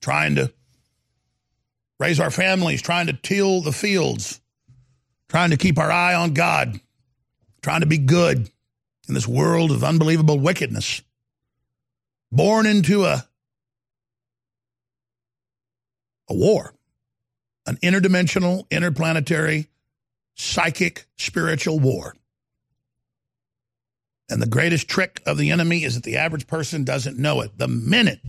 trying 0.00 0.36
to 0.36 0.50
raise 2.00 2.20
our 2.20 2.30
families, 2.30 2.80
trying 2.80 3.08
to 3.08 3.12
till 3.12 3.60
the 3.60 3.72
fields, 3.72 4.40
trying 5.28 5.50
to 5.50 5.58
keep 5.58 5.78
our 5.78 5.90
eye 5.92 6.14
on 6.14 6.32
God, 6.32 6.80
trying 7.60 7.80
to 7.80 7.86
be 7.86 7.98
good 7.98 8.48
in 9.08 9.14
this 9.14 9.26
world 9.26 9.70
of 9.70 9.84
unbelievable 9.84 10.38
wickedness. 10.38 11.02
Born 12.30 12.66
into 12.66 13.04
a, 13.04 13.26
a 16.30 16.34
war, 16.34 16.74
an 17.66 17.76
interdimensional, 17.76 18.68
interplanetary, 18.70 19.68
psychic, 20.34 21.06
spiritual 21.16 21.78
war. 21.78 22.14
And 24.30 24.40
the 24.40 24.46
greatest 24.46 24.88
trick 24.88 25.20
of 25.26 25.36
the 25.36 25.50
enemy 25.50 25.84
is 25.84 25.94
that 25.94 26.04
the 26.04 26.16
average 26.16 26.46
person 26.46 26.84
doesn't 26.84 27.18
know 27.18 27.42
it. 27.42 27.58
The 27.58 27.68
minute 27.68 28.20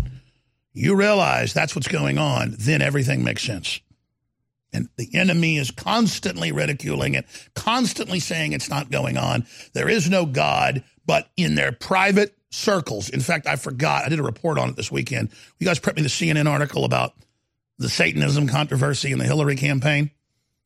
you 0.74 0.96
realize 0.96 1.54
that's 1.54 1.76
what's 1.76 1.88
going 1.88 2.18
on, 2.18 2.56
then 2.60 2.82
everything 2.82 3.24
makes 3.24 3.44
sense. 3.44 3.80
And 4.74 4.90
the 4.98 5.10
enemy 5.14 5.58
is 5.58 5.72
constantly 5.72 6.52
ridiculing 6.52 7.14
it, 7.14 7.26
constantly 7.56 8.20
saying 8.20 8.54
it's 8.54 8.70
not 8.70 8.90
going 8.90 9.18
on. 9.18 9.46
There 9.74 9.88
is 9.88 10.10
no 10.10 10.26
God, 10.26 10.84
but 11.06 11.30
in 11.38 11.56
their 11.56 11.72
private 11.72 12.36
circles. 12.50 13.10
In 13.10 13.20
fact, 13.20 13.48
I 13.48 13.56
forgot, 13.56 14.06
I 14.06 14.10
did 14.10 14.20
a 14.20 14.24
report 14.24 14.58
on 14.58 14.70
it 14.70 14.76
this 14.76 14.92
weekend. 14.92 15.30
You 15.60 15.68
guys 15.68 15.80
prepped 15.80 15.98
me 15.98 16.02
the 16.02 16.10
CNN 16.10 16.50
article 16.50 16.86
about 16.86 17.14
the 17.78 17.90
Satanism 17.90 18.48
controversy 18.48 19.12
in 19.12 19.20
the 19.20 19.26
Hillary 19.26 19.56
campaign, 19.56 20.12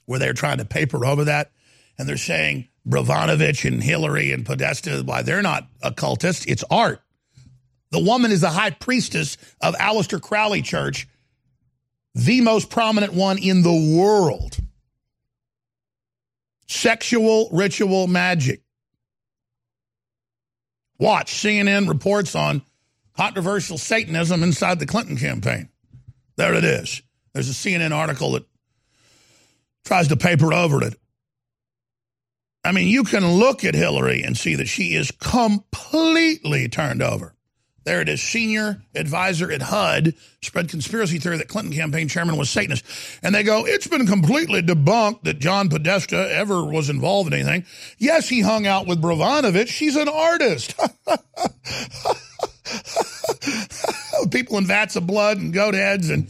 where 0.06 0.20
they're 0.20 0.34
trying 0.34 0.58
to 0.58 0.66
paper 0.66 1.06
over 1.06 1.26
that. 1.26 1.52
And 1.98 2.08
they're 2.08 2.18
saying 2.18 2.68
Bravanovich 2.88 3.66
and 3.66 3.82
Hillary 3.82 4.32
and 4.32 4.46
Podesta, 4.46 5.02
why 5.04 5.22
they're 5.22 5.42
not 5.42 5.68
occultists, 5.82 6.46
it's 6.46 6.64
art. 6.70 7.02
The 7.92 8.04
woman 8.04 8.32
is 8.32 8.42
the 8.42 8.50
high 8.50 8.72
priestess 8.72 9.38
of 9.62 9.76
Aleister 9.76 10.22
Crowley 10.22 10.62
Church, 10.62 11.08
the 12.18 12.42
most 12.42 12.72
prominent 12.72 13.14
one 13.14 13.38
in 13.38 13.62
the 13.62 13.96
world. 13.96 14.58
Sexual 16.66 17.50
ritual 17.52 18.08
magic. 18.08 18.64
Watch 20.98 21.36
CNN 21.36 21.88
reports 21.88 22.34
on 22.34 22.64
controversial 23.16 23.78
Satanism 23.78 24.42
inside 24.42 24.80
the 24.80 24.88
Clinton 24.88 25.16
campaign. 25.16 25.70
There 26.38 26.56
it 26.56 26.64
is. 26.64 27.04
There's 27.34 27.50
a 27.50 27.54
CNN 27.54 27.92
article 27.92 28.32
that 28.32 28.46
tries 29.86 30.08
to 30.08 30.18
paper 30.18 30.54
over 30.54 30.84
it. 30.84 30.96
I 32.64 32.72
mean, 32.72 32.88
you 32.88 33.04
can 33.04 33.26
look 33.34 33.64
at 33.64 33.76
Hillary 33.76 34.24
and 34.24 34.36
see 34.36 34.56
that 34.56 34.68
she 34.68 34.96
is 34.96 35.12
completely 35.12 36.68
turned 36.68 37.04
over. 37.04 37.37
There 37.88 38.02
it 38.02 38.10
is, 38.10 38.22
senior 38.22 38.82
advisor 38.96 39.50
at 39.50 39.62
HUD 39.62 40.14
spread 40.42 40.68
conspiracy 40.68 41.20
theory 41.20 41.38
that 41.38 41.48
Clinton 41.48 41.72
campaign 41.72 42.10
chairman 42.10 42.36
was 42.36 42.50
Satanist. 42.50 42.84
And 43.24 43.34
they 43.34 43.44
go, 43.44 43.66
it's 43.66 43.88
been 43.88 44.06
completely 44.06 44.62
debunked 44.62 45.24
that 45.24 45.40
John 45.40 45.70
Podesta 45.70 46.30
ever 46.34 46.66
was 46.66 46.90
involved 46.90 47.32
in 47.32 47.40
anything. 47.40 47.66
Yes, 47.98 48.28
he 48.28 48.42
hung 48.42 48.68
out 48.68 48.88
with 48.88 49.02
Bravanovich. 49.02 49.70
She's 49.70 49.96
an 49.96 50.10
artist. 50.10 50.78
People 54.32 54.58
in 54.58 54.66
vats 54.66 54.98
of 54.98 55.08
blood 55.08 55.38
and 55.38 55.54
goat 55.54 55.74
heads. 55.74 56.10
And 56.10 56.30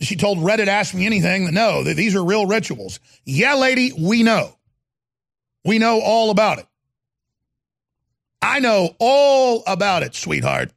she 0.00 0.16
told 0.16 0.36
Reddit, 0.36 0.66
ask 0.66 0.94
me 0.94 1.06
anything. 1.06 1.54
No, 1.54 1.82
these 1.82 2.14
are 2.14 2.22
real 2.22 2.44
rituals. 2.44 3.00
Yeah, 3.24 3.54
lady, 3.54 3.92
we 3.98 4.22
know. 4.22 4.54
We 5.64 5.78
know 5.78 6.02
all 6.02 6.30
about 6.30 6.58
it. 6.58 6.67
I 8.40 8.60
know 8.60 8.94
all 8.98 9.62
about 9.66 10.02
it, 10.02 10.14
sweetheart. 10.14 10.72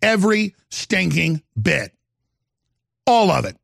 Every 0.00 0.54
stinking 0.70 1.42
bit. 1.60 1.92
All 3.06 3.30
of 3.30 3.44
it. 3.44 3.56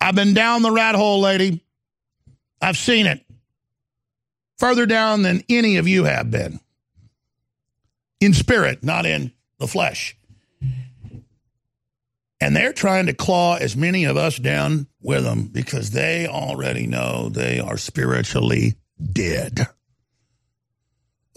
I've 0.00 0.14
been 0.14 0.34
down 0.34 0.62
the 0.62 0.70
rat 0.70 0.94
hole, 0.94 1.20
lady. 1.20 1.64
I've 2.60 2.76
seen 2.76 3.06
it. 3.06 3.24
Further 4.58 4.86
down 4.86 5.22
than 5.22 5.42
any 5.48 5.76
of 5.76 5.86
you 5.86 6.04
have 6.04 6.30
been. 6.30 6.60
In 8.20 8.34
spirit, 8.34 8.82
not 8.82 9.06
in 9.06 9.32
the 9.58 9.68
flesh. 9.68 10.16
And 12.40 12.54
they're 12.54 12.72
trying 12.72 13.06
to 13.06 13.14
claw 13.14 13.56
as 13.56 13.76
many 13.76 14.04
of 14.04 14.16
us 14.16 14.36
down 14.36 14.86
with 15.02 15.24
them 15.24 15.46
because 15.46 15.90
they 15.90 16.26
already 16.26 16.86
know 16.86 17.28
they 17.28 17.58
are 17.58 17.76
spiritually 17.76 18.76
dead. 19.00 19.66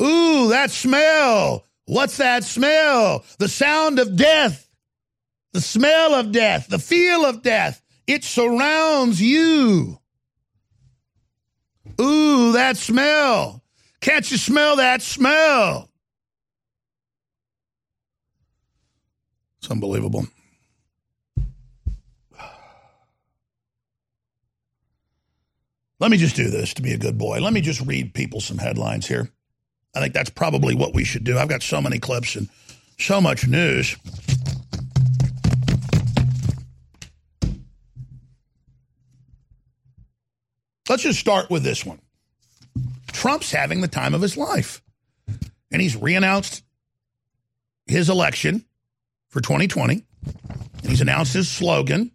Ooh, 0.02 0.50
that 0.50 0.72
smell. 0.72 1.66
What's 1.86 2.18
that 2.18 2.44
smell? 2.44 3.24
The 3.38 3.48
sound 3.48 4.00
of 4.00 4.16
death, 4.16 4.68
the 5.54 5.62
smell 5.62 6.16
of 6.16 6.32
death, 6.32 6.68
the 6.68 6.80
feel 6.80 7.26
of 7.26 7.44
death. 7.44 7.82
It 8.08 8.24
surrounds 8.24 9.22
you. 9.22 10.00
Ooh, 12.00 12.54
that 12.54 12.78
smell. 12.78 13.64
Can't 14.00 14.30
you 14.32 14.38
smell 14.38 14.78
that 14.78 15.02
smell? 15.02 15.90
It's 19.60 19.70
unbelievable. 19.70 20.26
Let 26.00 26.10
me 26.10 26.18
just 26.18 26.36
do 26.36 26.50
this 26.50 26.74
to 26.74 26.82
be 26.82 26.94
a 26.94 26.98
good 26.98 27.20
boy. 27.20 27.40
Let 27.42 27.54
me 27.54 27.62
just 27.62 27.82
read 27.82 28.16
people 28.16 28.42
some 28.42 28.58
headlines 28.58 29.08
here. 29.08 29.30
I 29.94 30.00
think 30.00 30.14
that's 30.14 30.30
probably 30.30 30.76
what 30.76 30.94
we 30.94 31.04
should 31.04 31.24
do. 31.24 31.38
I've 31.38 31.50
got 31.50 31.62
so 31.62 31.82
many 31.82 32.00
clips 32.00 32.36
and 32.36 32.48
so 32.98 33.20
much 33.20 33.48
news. 33.48 33.96
Let's 40.90 41.04
just 41.04 41.20
start 41.20 41.50
with 41.50 41.64
this 41.64 41.86
one. 41.86 42.00
Trump's 43.12 43.52
having 43.52 43.82
the 43.82 43.88
time 43.88 44.14
of 44.14 44.22
his 44.22 44.36
life. 44.36 44.82
And 45.72 45.82
he's 45.82 45.96
reannounced 45.96 46.64
his 47.86 48.10
election 48.10 48.66
for 49.30 49.42
2020. 49.42 50.04
And 50.82 50.90
he's 50.90 51.02
announced 51.02 51.34
his 51.34 51.50
slogan, 51.50 52.12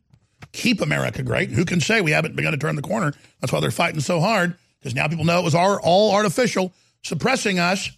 Keep 0.52 0.80
America 0.80 1.22
Great. 1.22 1.50
Who 1.50 1.64
can 1.64 1.80
say 1.80 2.00
we 2.00 2.10
haven't 2.10 2.36
begun 2.36 2.52
to 2.52 2.58
turn 2.58 2.76
the 2.76 2.82
corner? 2.82 3.14
That's 3.40 3.52
why 3.52 3.60
they're 3.60 3.70
fighting 3.70 4.00
so 4.00 4.20
hard, 4.20 4.56
because 4.78 4.94
now 4.94 5.08
people 5.08 5.24
know 5.24 5.40
it 5.40 5.44
was 5.44 5.54
all 5.54 6.14
artificial 6.14 6.72
suppressing 7.06 7.58
us. 7.58 7.90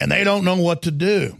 And 0.00 0.10
they 0.10 0.24
don't 0.24 0.44
know 0.44 0.56
what 0.56 0.82
to 0.82 0.90
do 0.90 1.36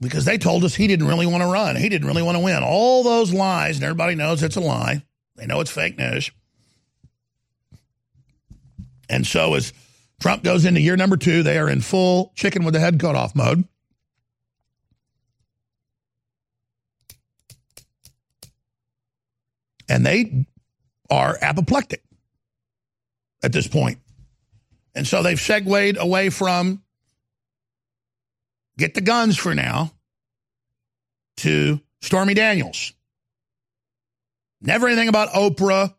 because 0.00 0.24
they 0.24 0.38
told 0.38 0.62
us 0.64 0.74
he 0.74 0.86
didn't 0.86 1.08
really 1.08 1.26
want 1.26 1.42
to 1.42 1.48
run. 1.48 1.74
He 1.74 1.88
didn't 1.88 2.06
really 2.06 2.22
want 2.22 2.36
to 2.36 2.44
win. 2.44 2.62
All 2.62 3.02
those 3.02 3.32
lies, 3.32 3.76
and 3.76 3.84
everybody 3.84 4.14
knows 4.14 4.42
it's 4.42 4.56
a 4.56 4.60
lie. 4.60 5.04
They 5.36 5.46
know 5.46 5.60
it's 5.60 5.70
fake 5.70 5.98
news. 5.98 6.30
And 9.08 9.26
so 9.26 9.54
as 9.54 9.72
Trump 10.20 10.44
goes 10.44 10.64
into 10.64 10.80
year 10.80 10.96
number 10.96 11.16
two, 11.16 11.42
they 11.42 11.58
are 11.58 11.68
in 11.68 11.80
full 11.80 12.32
chicken 12.36 12.64
with 12.64 12.74
the 12.74 12.80
head 12.80 13.00
cut 13.00 13.16
off 13.16 13.34
mode. 13.34 13.64
And 19.88 20.06
they 20.06 20.46
are 21.12 21.36
apoplectic 21.42 22.02
at 23.42 23.52
this 23.52 23.68
point. 23.68 23.98
And 24.94 25.06
so 25.06 25.22
they've 25.22 25.38
segued 25.38 25.98
away 25.98 26.30
from 26.30 26.82
get 28.78 28.94
the 28.94 29.02
guns 29.02 29.36
for 29.36 29.54
now 29.54 29.92
to 31.38 31.80
Stormy 32.00 32.32
Daniels. 32.32 32.94
Never 34.62 34.86
anything 34.86 35.08
about 35.08 35.28
Oprah 35.30 35.94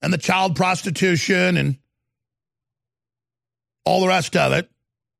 and 0.00 0.10
the 0.10 0.18
child 0.18 0.56
prostitution 0.56 1.58
and 1.58 1.76
all 3.84 4.00
the 4.00 4.08
rest 4.08 4.36
of 4.36 4.52
it. 4.52 4.70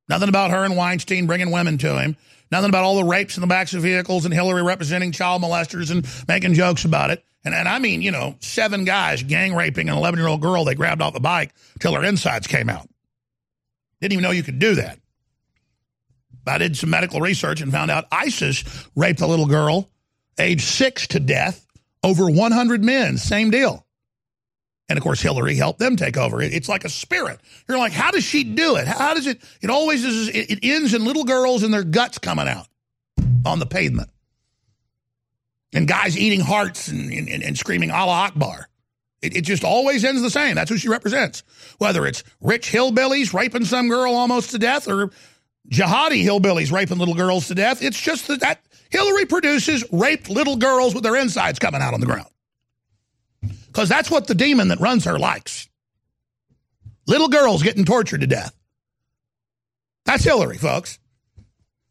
Nothing 0.09 0.31
about 0.31 0.51
her 0.51 0.65
and 0.65 0.79
Weinstein 0.79 1.27
bringing 1.27 1.51
women 1.51 1.77
to 1.79 2.01
him. 2.01 2.17
Nothing 2.51 2.71
about 2.71 2.85
all 2.85 2.97
the 2.97 3.05
rapes 3.05 3.37
in 3.37 3.43
the 3.43 3.49
backs 3.49 3.75
of 3.75 3.83
vehicles 3.83 4.25
and 4.25 4.33
Hillary 4.33 4.63
representing 4.63 5.13
child 5.13 5.43
molesters 5.43 5.91
and 5.91 6.09
making 6.27 6.55
jokes 6.55 6.87
about 6.87 7.11
it. 7.11 7.23
And, 7.47 7.55
and 7.55 7.69
I 7.69 7.79
mean, 7.79 8.03
you 8.03 8.11
know, 8.11 8.35
seven 8.41 8.85
guys 8.85 9.23
gang 9.23 9.55
raping 9.55 9.89
an 9.89 9.97
11 9.97 10.19
year 10.19 10.27
old 10.27 10.43
girl 10.43 10.65
they 10.65 10.75
grabbed 10.75 11.01
off 11.01 11.15
the 11.15 11.21
bike 11.21 11.55
till 11.79 11.95
her 11.95 12.03
insides 12.03 12.49
came 12.49 12.69
out. 12.69 12.89
Didn't 14.01 14.15
even 14.15 14.25
know 14.25 14.33
you 14.33 14.43
could 14.43 14.59
do 14.59 14.75
that. 14.75 14.99
I 16.45 16.59
did 16.59 16.77
some 16.77 16.91
medical 16.91 17.21
research 17.21 17.61
and 17.61 17.71
found 17.71 17.93
out 17.93 18.07
ISIS 18.11 18.65
raped 18.97 19.21
a 19.21 19.27
little 19.29 19.47
girl, 19.47 19.89
age 20.39 20.63
six, 20.63 21.07
to 21.09 21.21
death, 21.21 21.67
over 22.03 22.29
100 22.29 22.83
men. 22.83 23.17
Same 23.17 23.51
deal. 23.51 23.87
And 24.89 24.97
of 24.97 25.03
course, 25.05 25.21
Hillary 25.21 25.55
helped 25.55 25.79
them 25.79 25.97
take 25.97 26.17
over. 26.17 26.43
It's 26.43 26.69
like 26.69 26.85
a 26.85 26.89
spirit. 26.89 27.41
You're 27.69 27.79
like, 27.79 27.93
how 27.93 28.11
does 28.11 28.25
she 28.25 28.43
do 28.43 28.77
it? 28.77 28.89
How 28.89 29.15
does 29.15 29.27
it? 29.29 29.41
It 29.61 29.71
always 29.71 30.05
is. 30.05 30.29
It 30.29 30.61
ends 30.65 30.95
in 30.95 31.05
little 31.05 31.25
girls 31.25 31.63
and 31.63 31.73
their 31.73 31.85
guts 31.85 32.19
coming 32.19 32.49
out 32.49 32.67
on 33.45 33.61
the 33.61 33.67
pavement. 33.67 34.11
And 35.77 35.87
guys 35.87 36.19
eating 36.19 36.41
hearts 36.41 36.89
and, 36.89 37.13
and, 37.13 37.43
and 37.43 37.59
screaming 37.59 37.91
Allah 37.91 38.13
Akbar. 38.13 38.69
It, 39.21 39.37
it 39.37 39.41
just 39.43 39.63
always 39.63 40.05
ends 40.05 40.23
the 40.23 40.31
same. 40.31 40.55
That's 40.55 40.71
who 40.71 40.79
she 40.79 40.89
represents. 40.89 41.43
Whether 41.79 42.07
it's 42.07 42.25
rich 42.41 42.73
hillbillies 42.73 43.35
raping 43.35 43.67
some 43.67 43.89
girl 43.89 44.15
almost 44.15 44.51
to 44.53 44.59
death 44.59 44.89
or 44.89 45.11
jihadi 45.69 46.25
hillbillies 46.25 46.73
raping 46.73 46.99
little 46.99 47.15
girls 47.15 47.49
to 47.49 47.55
death, 47.55 47.83
it's 47.83 48.01
just 48.01 48.27
that, 48.29 48.41
that 48.41 48.61
Hillary 48.91 49.27
produces 49.27 49.85
raped 49.93 50.31
little 50.31 50.57
girls 50.57 50.95
with 50.95 51.03
their 51.03 51.17
insides 51.17 51.59
coming 51.59 51.83
out 51.83 51.93
on 51.93 52.01
the 52.01 52.07
ground. 52.07 52.29
Because 53.67 53.91
that's 53.91 54.11
what 54.11 54.27
the 54.27 54.35
demon 54.35 54.69
that 54.69 54.81
runs 54.81 55.05
her 55.05 55.19
likes. 55.19 55.69
Little 57.07 57.29
girls 57.29 57.63
getting 57.63 57.85
tortured 57.85 58.23
to 58.23 58.27
death. 58.27 58.57
That's 60.07 60.25
Hillary, 60.25 60.57
folks. 60.57 60.99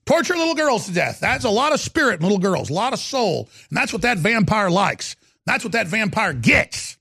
Torture 0.06 0.36
little 0.36 0.56
girls 0.56 0.86
to 0.86 0.94
death. 0.94 1.20
That's 1.20 1.46
a 1.46 1.50
lot 1.50 1.74
of 1.74 1.80
spirit 1.80 2.20
in 2.20 2.24
little 2.24 2.38
girls, 2.38 2.70
a 2.70 2.74
lot 2.74 2.94
of 2.94 3.00
soul. 3.00 3.50
And 3.70 3.78
that's 3.78 3.92
what 3.92 4.04
that 4.04 4.20
vampire 4.20 4.70
likes. 4.70 5.16
That's 5.46 5.64
what 5.64 5.74
that 5.74 5.88
vampire 5.88 6.34
gets. 6.34 6.98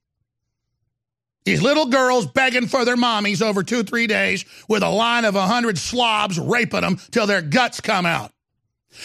These 1.45 1.61
little 1.61 1.87
girls 1.87 2.27
begging 2.27 2.67
for 2.69 2.87
their 2.87 2.97
mommies 2.97 3.43
over 3.43 3.63
two, 3.63 3.83
three 3.83 4.07
days 4.07 4.47
with 4.69 4.83
a 4.83 4.89
line 4.89 5.27
of 5.27 5.35
a 5.35 5.47
hundred 5.47 5.77
slobs 5.77 6.39
raping 6.39 6.81
them 6.81 6.97
till 7.11 7.27
their 7.27 7.43
guts 7.43 7.81
come 7.83 8.07
out. 8.07 8.33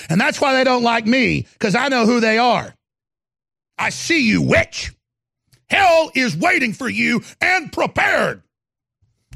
And 0.09 0.21
that's 0.21 0.39
why 0.39 0.53
they 0.53 0.63
don't 0.63 0.83
like 0.83 1.05
me, 1.05 1.47
because 1.53 1.75
I 1.75 1.89
know 1.89 2.05
who 2.05 2.21
they 2.21 2.37
are. 2.37 2.73
I 3.77 3.89
see 3.89 4.25
you, 4.25 4.41
witch. 4.41 4.93
Hell 5.69 6.11
is 6.15 6.35
waiting 6.35 6.73
for 6.73 6.87
you 6.87 7.21
and 7.41 7.71
prepared. 7.71 8.43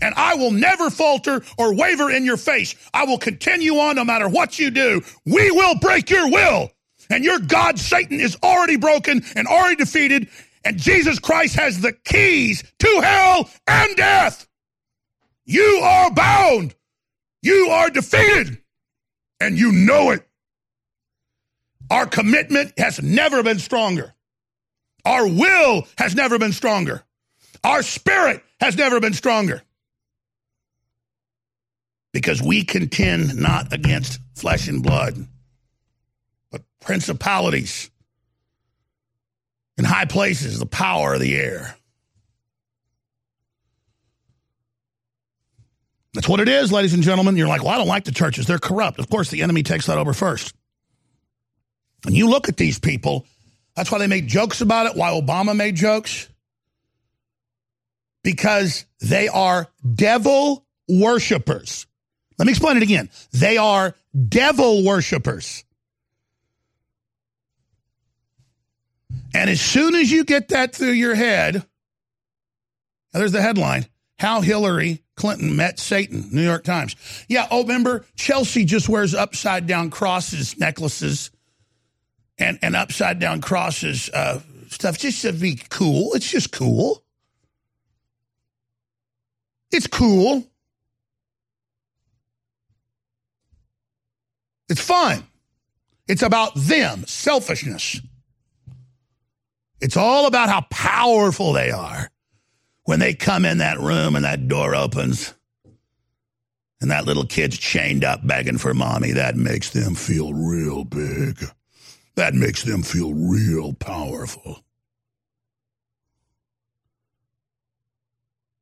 And 0.01 0.13
I 0.15 0.35
will 0.35 0.51
never 0.51 0.89
falter 0.89 1.43
or 1.57 1.73
waver 1.73 2.09
in 2.11 2.25
your 2.25 2.37
face. 2.37 2.75
I 2.93 3.05
will 3.05 3.17
continue 3.17 3.77
on 3.77 3.95
no 3.95 4.03
matter 4.03 4.27
what 4.27 4.59
you 4.59 4.71
do. 4.71 5.01
We 5.25 5.51
will 5.51 5.75
break 5.75 6.09
your 6.09 6.29
will. 6.29 6.71
And 7.09 7.23
your 7.23 7.39
God, 7.39 7.79
Satan, 7.79 8.19
is 8.19 8.37
already 8.43 8.75
broken 8.77 9.23
and 9.35 9.47
already 9.47 9.75
defeated. 9.75 10.29
And 10.65 10.77
Jesus 10.77 11.19
Christ 11.19 11.55
has 11.55 11.81
the 11.81 11.93
keys 11.93 12.63
to 12.79 13.01
hell 13.03 13.49
and 13.67 13.95
death. 13.95 14.47
You 15.45 15.81
are 15.83 16.11
bound. 16.11 16.73
You 17.41 17.67
are 17.71 17.89
defeated. 17.89 18.57
And 19.39 19.57
you 19.57 19.71
know 19.71 20.11
it. 20.11 20.25
Our 21.89 22.05
commitment 22.05 22.73
has 22.77 23.01
never 23.01 23.43
been 23.43 23.59
stronger. 23.59 24.15
Our 25.05 25.27
will 25.27 25.87
has 25.97 26.15
never 26.15 26.39
been 26.39 26.53
stronger. 26.53 27.03
Our 27.63 27.83
spirit 27.83 28.43
has 28.59 28.77
never 28.77 28.99
been 28.99 29.13
stronger. 29.13 29.61
Because 32.13 32.41
we 32.41 32.63
contend 32.63 33.35
not 33.35 33.73
against 33.73 34.19
flesh 34.35 34.67
and 34.67 34.83
blood, 34.83 35.27
but 36.51 36.61
principalities 36.79 37.89
in 39.77 39.85
high 39.85 40.05
places, 40.05 40.59
the 40.59 40.65
power 40.65 41.15
of 41.15 41.19
the 41.19 41.35
air. 41.35 41.75
That's 46.13 46.29
what 46.29 46.39
it 46.39 46.47
is, 46.47 46.71
ladies 46.71 46.93
and 46.93 47.01
gentlemen. 47.01 47.35
You're 47.35 47.47
like, 47.47 47.63
well, 47.63 47.73
I 47.73 47.77
don't 47.77 47.87
like 47.87 48.03
the 48.03 48.11
churches. 48.11 48.45
They're 48.45 48.59
corrupt. 48.59 48.99
Of 48.99 49.09
course, 49.09 49.31
the 49.31 49.41
enemy 49.41 49.63
takes 49.63 49.87
that 49.87 49.97
over 49.97 50.13
first. 50.13 50.53
And 52.05 52.15
you 52.15 52.29
look 52.29 52.49
at 52.49 52.57
these 52.57 52.77
people, 52.77 53.25
that's 53.75 53.91
why 53.91 53.97
they 53.97 54.07
made 54.07 54.27
jokes 54.27 54.61
about 54.61 54.85
it, 54.85 54.95
why 54.95 55.09
Obama 55.09 55.55
made 55.55 55.75
jokes. 55.75 56.29
Because 58.23 58.85
they 58.99 59.27
are 59.27 59.67
devil 59.95 60.65
worshipers. 60.87 61.87
Let 62.37 62.45
me 62.45 62.51
explain 62.51 62.77
it 62.77 62.83
again. 62.83 63.09
They 63.31 63.57
are 63.57 63.95
devil 64.27 64.83
worshipers. 64.83 65.63
And 69.33 69.49
as 69.49 69.61
soon 69.61 69.95
as 69.95 70.11
you 70.11 70.23
get 70.23 70.49
that 70.49 70.75
through 70.75 70.91
your 70.91 71.15
head, 71.15 71.65
there's 73.13 73.31
the 73.31 73.41
headline 73.41 73.87
How 74.19 74.41
Hillary 74.41 75.03
Clinton 75.15 75.55
Met 75.55 75.79
Satan, 75.79 76.29
New 76.31 76.41
York 76.41 76.63
Times. 76.63 76.95
Yeah, 77.27 77.47
oh, 77.51 77.61
remember, 77.63 78.05
Chelsea 78.15 78.65
just 78.65 78.89
wears 78.89 79.13
upside 79.13 79.67
down 79.67 79.89
crosses, 79.89 80.57
necklaces, 80.57 81.31
and, 82.37 82.57
and 82.61 82.75
upside 82.75 83.19
down 83.19 83.41
crosses 83.41 84.09
uh, 84.09 84.39
stuff 84.69 84.97
just 84.97 85.21
to 85.21 85.33
be 85.33 85.59
cool. 85.69 86.13
It's 86.13 86.29
just 86.29 86.51
cool. 86.51 87.03
It's 89.71 89.87
cool. 89.87 90.47
It's 94.73 94.81
fun. 94.81 95.23
It's 96.07 96.23
about 96.23 96.55
them, 96.55 97.05
selfishness. 97.05 98.01
It's 99.79 99.95
all 99.95 100.25
about 100.25 100.49
how 100.49 100.61
powerful 100.71 101.53
they 101.53 101.69
are 101.69 102.09
when 102.85 102.97
they 102.99 103.13
come 103.13 103.45
in 103.45 103.59
that 103.59 103.79
room 103.79 104.15
and 104.15 104.25
that 104.25 104.47
door 104.47 104.73
opens 104.73 105.35
and 106.81 106.89
that 106.89 107.05
little 107.05 107.23
kid's 107.23 107.59
chained 107.59 108.03
up 108.03 108.25
begging 108.25 108.57
for 108.57 108.73
mommy. 108.73 109.11
That 109.11 109.35
makes 109.35 109.69
them 109.69 109.93
feel 109.93 110.33
real 110.33 110.85
big. 110.85 111.45
That 112.15 112.33
makes 112.33 112.63
them 112.63 112.81
feel 112.81 113.13
real 113.13 113.73
powerful. 113.73 114.63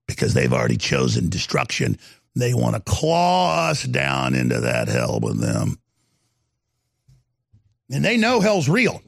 Because 0.10 0.34
they've 0.34 0.52
already 0.52 0.76
chosen 0.76 1.30
destruction. 1.30 1.98
They 2.36 2.54
want 2.54 2.76
to 2.76 2.82
claw 2.82 3.70
us 3.70 3.84
down 3.84 4.36
into 4.36 4.60
that 4.60 4.90
hell 4.90 5.22
with 5.22 5.40
them. 5.40 5.78
And 7.92 8.04
they 8.06 8.18
know 8.18 8.40
hell's 8.40 8.70
real. 8.70 9.02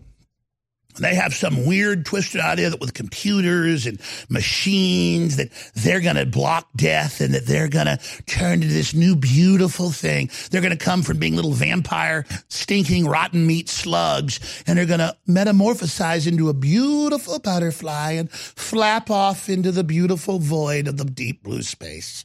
They 0.99 1.15
have 1.15 1.33
some 1.33 1.65
weird 1.65 2.05
twisted 2.05 2.39
idea 2.39 2.69
that 2.69 2.79
with 2.79 2.93
computers 2.93 3.87
and 3.87 3.99
machines 4.29 5.37
that 5.37 5.49
they're 5.73 6.01
going 6.01 6.17
to 6.17 6.25
block 6.25 6.67
death 6.75 7.19
and 7.19 7.33
that 7.33 7.47
they're 7.47 7.67
going 7.67 7.87
to 7.87 7.97
turn 8.27 8.61
to 8.61 8.67
this 8.67 8.93
new 8.93 9.15
beautiful 9.15 9.89
thing. 9.89 10.29
They're 10.51 10.61
going 10.61 10.77
to 10.77 10.85
come 10.85 11.01
from 11.01 11.17
being 11.17 11.35
little 11.35 11.53
vampire, 11.53 12.25
stinking, 12.47 13.07
rotten 13.07 13.47
meat 13.47 13.69
slugs 13.69 14.63
and 14.67 14.77
they're 14.77 14.85
going 14.85 14.99
to 14.99 15.17
metamorphosize 15.27 16.27
into 16.27 16.49
a 16.49 16.53
beautiful 16.53 17.39
butterfly 17.39 18.11
and 18.11 18.31
flap 18.31 19.09
off 19.09 19.49
into 19.49 19.71
the 19.71 19.83
beautiful 19.83 20.37
void 20.37 20.87
of 20.87 20.97
the 20.97 21.05
deep 21.05 21.41
blue 21.41 21.63
space. 21.63 22.23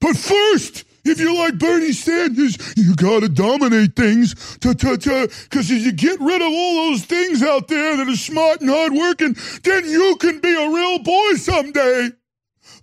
But 0.00 0.16
first, 0.16 0.84
if 1.04 1.18
you're 1.18 1.34
like 1.34 1.58
Bernie 1.58 1.92
Sanders, 1.92 2.56
you 2.76 2.94
gotta 2.94 3.28
dominate 3.28 3.96
things. 3.96 4.34
Because 4.58 5.70
if 5.70 5.84
you 5.84 5.92
get 5.92 6.20
rid 6.20 6.40
of 6.40 6.48
all 6.48 6.90
those 6.90 7.04
things 7.04 7.42
out 7.42 7.68
there 7.68 7.96
that 7.96 8.08
are 8.08 8.16
smart 8.16 8.60
and 8.60 8.70
hardworking, 8.70 9.36
then 9.64 9.84
you 9.84 10.16
can 10.16 10.38
be 10.40 10.54
a 10.54 10.70
real 10.70 10.98
boy 11.00 11.34
someday. 11.34 12.10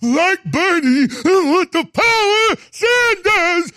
Like 0.02 0.44
Bernie 0.46 1.08
with 1.08 1.72
the 1.72 1.86
power 1.94 2.56
Sanders. 2.72 3.72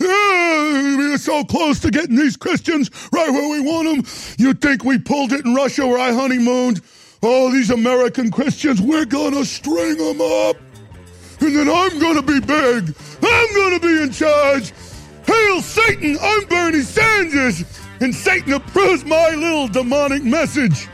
we're 0.00 1.18
so 1.18 1.44
close 1.44 1.80
to 1.80 1.90
getting 1.90 2.16
these 2.16 2.36
Christians 2.36 2.90
right 3.12 3.30
where 3.30 3.48
we 3.48 3.60
want 3.60 3.88
them. 3.88 4.34
You'd 4.38 4.60
think 4.60 4.84
we 4.84 4.98
pulled 4.98 5.32
it 5.32 5.44
in 5.44 5.54
Russia 5.54 5.86
where 5.86 5.98
I 5.98 6.12
honeymooned. 6.12 6.80
Oh, 7.22 7.50
these 7.52 7.70
American 7.70 8.30
Christians, 8.30 8.80
we're 8.80 9.04
gonna 9.04 9.44
string 9.44 9.98
them 9.98 10.20
up 10.20 10.56
and 11.40 11.56
then 11.56 11.68
I'm 11.68 11.98
gonna 11.98 12.22
be 12.22 12.40
big. 12.40 12.94
I'm 13.22 13.54
gonna 13.54 13.80
be 13.80 14.02
in 14.02 14.10
charge. 14.10 14.72
Hail 15.26 15.62
Satan! 15.62 16.18
I'm 16.20 16.44
Bernie 16.46 16.82
Sanders, 16.82 17.64
and 18.00 18.14
Satan 18.14 18.52
approves 18.52 19.04
my 19.04 19.30
little 19.30 19.68
demonic 19.68 20.24
message. 20.24 20.88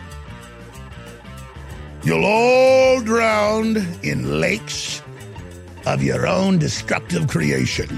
You'll 2.02 2.24
all 2.24 3.00
drown 3.00 3.76
in 4.02 4.40
lakes 4.40 5.02
of 5.86 6.02
your 6.02 6.26
own 6.26 6.58
destructive 6.58 7.28
creation. 7.28 7.88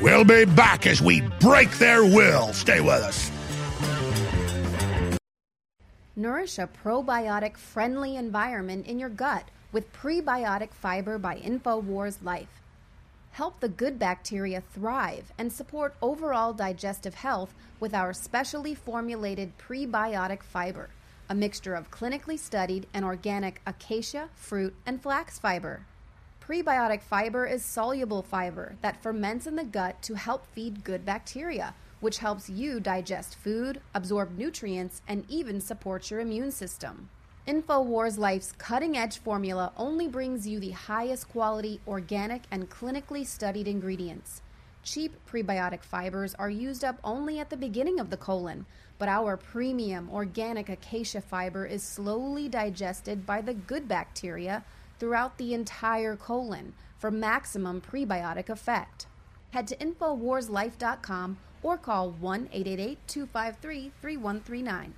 We'll 0.00 0.24
be 0.24 0.44
back 0.44 0.86
as 0.86 1.00
we 1.00 1.22
break 1.40 1.70
their 1.78 2.04
will. 2.04 2.52
Stay 2.52 2.80
with 2.80 3.02
us. 3.02 3.30
Nourish 6.16 6.58
a 6.58 6.68
probiotic 6.84 7.56
friendly 7.56 8.16
environment 8.16 8.86
in 8.86 8.98
your 8.98 9.08
gut 9.08 9.44
with 9.74 9.92
prebiotic 9.92 10.72
fiber 10.72 11.18
by 11.18 11.36
InfoWars 11.40 12.22
Life. 12.22 12.62
Help 13.32 13.58
the 13.58 13.68
good 13.68 13.98
bacteria 13.98 14.62
thrive 14.72 15.32
and 15.36 15.52
support 15.52 15.96
overall 16.00 16.52
digestive 16.52 17.16
health 17.16 17.52
with 17.80 17.92
our 17.92 18.12
specially 18.12 18.72
formulated 18.72 19.58
prebiotic 19.58 20.44
fiber, 20.44 20.90
a 21.28 21.34
mixture 21.34 21.74
of 21.74 21.90
clinically 21.90 22.38
studied 22.38 22.86
and 22.94 23.04
organic 23.04 23.60
acacia, 23.66 24.28
fruit, 24.36 24.72
and 24.86 25.02
flax 25.02 25.40
fiber. 25.40 25.84
Prebiotic 26.40 27.02
fiber 27.02 27.44
is 27.44 27.64
soluble 27.64 28.22
fiber 28.22 28.76
that 28.80 29.02
ferments 29.02 29.48
in 29.48 29.56
the 29.56 29.64
gut 29.64 30.00
to 30.02 30.14
help 30.14 30.46
feed 30.54 30.84
good 30.84 31.04
bacteria, 31.04 31.74
which 31.98 32.18
helps 32.18 32.48
you 32.48 32.78
digest 32.78 33.34
food, 33.34 33.80
absorb 33.92 34.38
nutrients, 34.38 35.02
and 35.08 35.24
even 35.28 35.60
support 35.60 36.12
your 36.12 36.20
immune 36.20 36.52
system. 36.52 37.08
InfoWars 37.46 38.16
Life's 38.16 38.52
cutting 38.52 38.96
edge 38.96 39.18
formula 39.18 39.70
only 39.76 40.08
brings 40.08 40.46
you 40.46 40.58
the 40.58 40.70
highest 40.70 41.28
quality, 41.28 41.78
organic, 41.86 42.44
and 42.50 42.70
clinically 42.70 43.26
studied 43.26 43.68
ingredients. 43.68 44.40
Cheap 44.82 45.14
prebiotic 45.30 45.82
fibers 45.82 46.34
are 46.36 46.48
used 46.48 46.84
up 46.84 46.98
only 47.04 47.38
at 47.38 47.50
the 47.50 47.56
beginning 47.58 48.00
of 48.00 48.08
the 48.08 48.16
colon, 48.16 48.64
but 48.98 49.10
our 49.10 49.36
premium 49.36 50.08
organic 50.10 50.70
acacia 50.70 51.20
fiber 51.20 51.66
is 51.66 51.82
slowly 51.82 52.48
digested 52.48 53.26
by 53.26 53.42
the 53.42 53.52
good 53.52 53.86
bacteria 53.86 54.64
throughout 54.98 55.36
the 55.36 55.52
entire 55.52 56.16
colon 56.16 56.72
for 56.96 57.10
maximum 57.10 57.78
prebiotic 57.78 58.48
effect. 58.48 59.06
Head 59.50 59.66
to 59.66 59.76
InfoWarsLife.com 59.76 61.36
or 61.62 61.76
call 61.76 62.10
1 62.10 62.48
888 62.50 62.98
253 63.06 63.92
3139. 64.00 64.94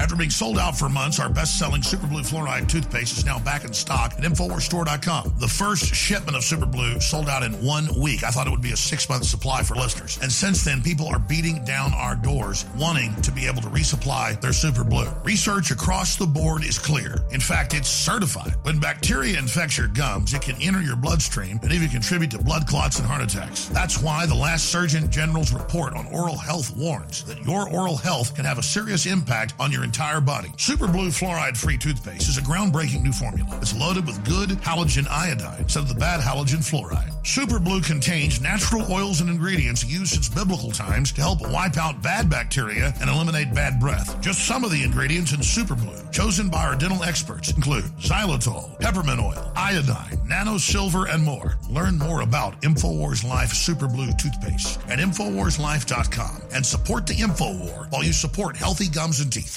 After 0.00 0.16
being 0.16 0.30
sold 0.30 0.58
out 0.58 0.78
for 0.78 0.88
months, 0.88 1.20
our 1.20 1.28
best-selling 1.28 1.82
Super 1.82 2.06
Blue 2.06 2.22
Fluoride 2.22 2.66
toothpaste 2.66 3.18
is 3.18 3.26
now 3.26 3.38
back 3.38 3.64
in 3.64 3.74
stock 3.74 4.14
at 4.14 4.24
InfoWarsStore.com. 4.24 5.34
The 5.36 5.46
first 5.46 5.94
shipment 5.94 6.34
of 6.34 6.42
Super 6.42 6.64
Blue 6.64 6.98
sold 7.00 7.28
out 7.28 7.42
in 7.42 7.52
one 7.62 7.86
week. 8.00 8.24
I 8.24 8.30
thought 8.30 8.46
it 8.46 8.50
would 8.50 8.62
be 8.62 8.72
a 8.72 8.76
six-month 8.78 9.26
supply 9.26 9.62
for 9.62 9.74
listeners. 9.74 10.18
And 10.22 10.32
since 10.32 10.64
then, 10.64 10.80
people 10.82 11.06
are 11.06 11.18
beating 11.18 11.66
down 11.66 11.92
our 11.92 12.16
doors 12.16 12.64
wanting 12.78 13.14
to 13.20 13.30
be 13.30 13.46
able 13.46 13.60
to 13.60 13.68
resupply 13.68 14.40
their 14.40 14.54
Super 14.54 14.84
Blue. 14.84 15.06
Research 15.22 15.70
across 15.70 16.16
the 16.16 16.26
board 16.26 16.64
is 16.64 16.78
clear. 16.78 17.22
In 17.30 17.40
fact, 17.40 17.74
it's 17.74 17.90
certified. 17.90 18.54
When 18.62 18.80
bacteria 18.80 19.38
infects 19.38 19.76
your 19.76 19.88
gums, 19.88 20.32
it 20.32 20.40
can 20.40 20.56
enter 20.62 20.80
your 20.80 20.96
bloodstream 20.96 21.60
and 21.62 21.72
even 21.72 21.90
contribute 21.90 22.30
to 22.30 22.38
blood 22.38 22.66
clots 22.66 22.98
and 22.98 23.06
heart 23.06 23.22
attacks. 23.22 23.66
That's 23.66 24.00
why 24.02 24.24
the 24.24 24.34
last 24.34 24.70
Surgeon 24.70 25.10
General's 25.10 25.52
report 25.52 25.92
on 25.92 26.06
oral 26.06 26.38
health 26.38 26.74
warns 26.74 27.22
that 27.24 27.44
your 27.44 27.68
oral 27.68 27.98
health 27.98 28.34
can 28.34 28.46
have 28.46 28.56
a 28.56 28.62
serious 28.62 29.04
impact 29.04 29.52
on 29.60 29.70
your 29.70 29.84
entire 29.90 30.20
body. 30.20 30.52
Super 30.56 30.86
Blue 30.86 31.08
Fluoride 31.08 31.56
Free 31.56 31.76
Toothpaste 31.76 32.28
is 32.28 32.38
a 32.38 32.42
groundbreaking 32.42 33.02
new 33.02 33.10
formula. 33.10 33.58
It's 33.60 33.74
loaded 33.74 34.06
with 34.06 34.24
good 34.24 34.50
halogen 34.60 35.08
iodine 35.10 35.58
instead 35.58 35.82
of 35.82 35.88
the 35.88 35.96
bad 35.96 36.20
halogen 36.20 36.62
fluoride. 36.62 37.12
Super 37.26 37.58
Blue 37.58 37.80
contains 37.80 38.40
natural 38.40 38.86
oils 38.88 39.20
and 39.20 39.28
ingredients 39.28 39.84
used 39.84 40.12
since 40.12 40.28
biblical 40.28 40.70
times 40.70 41.10
to 41.10 41.20
help 41.20 41.42
wipe 41.42 41.76
out 41.76 42.00
bad 42.04 42.30
bacteria 42.30 42.94
and 43.00 43.10
eliminate 43.10 43.52
bad 43.52 43.80
breath. 43.80 44.20
Just 44.20 44.46
some 44.46 44.62
of 44.62 44.70
the 44.70 44.84
ingredients 44.84 45.32
in 45.32 45.42
Super 45.42 45.74
Blue, 45.74 45.98
chosen 46.12 46.48
by 46.48 46.66
our 46.66 46.76
dental 46.76 47.02
experts, 47.02 47.50
include 47.50 47.82
xylitol, 47.98 48.78
peppermint 48.78 49.20
oil, 49.20 49.52
iodine, 49.56 50.20
nano 50.24 50.56
silver, 50.56 51.08
and 51.08 51.24
more. 51.24 51.58
Learn 51.68 51.98
more 51.98 52.20
about 52.20 52.62
InfoWars 52.62 53.28
Life 53.28 53.50
Super 53.50 53.88
Blue 53.88 54.12
toothpaste 54.12 54.78
at 54.88 55.00
InfoWarsLife.com 55.00 56.42
and 56.54 56.64
support 56.64 57.08
the 57.08 57.14
InfoWar 57.14 57.90
while 57.90 58.04
you 58.04 58.12
support 58.12 58.56
healthy 58.56 58.88
gums 58.88 59.18
and 59.18 59.32
teeth. 59.32 59.56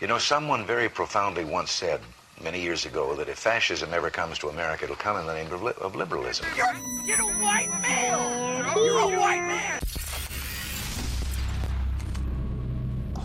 You 0.00 0.06
know, 0.06 0.16
someone 0.16 0.64
very 0.64 0.88
profoundly 0.88 1.44
once 1.44 1.70
said 1.70 2.00
many 2.42 2.58
years 2.58 2.86
ago 2.86 3.14
that 3.16 3.28
if 3.28 3.38
fascism 3.38 3.92
ever 3.92 4.08
comes 4.08 4.38
to 4.38 4.48
America, 4.48 4.84
it'll 4.84 4.96
come 4.96 5.18
in 5.18 5.26
the 5.26 5.34
name 5.34 5.52
of, 5.52 5.62
li- 5.62 5.74
of 5.78 5.94
liberalism. 5.94 6.46
You're, 6.56 6.72
you're 7.04 7.20
a 7.20 7.34
white 7.34 7.68
male! 7.82 8.82
You're 8.82 8.98
a 8.98 9.20
white 9.20 9.42
man! 9.42 9.78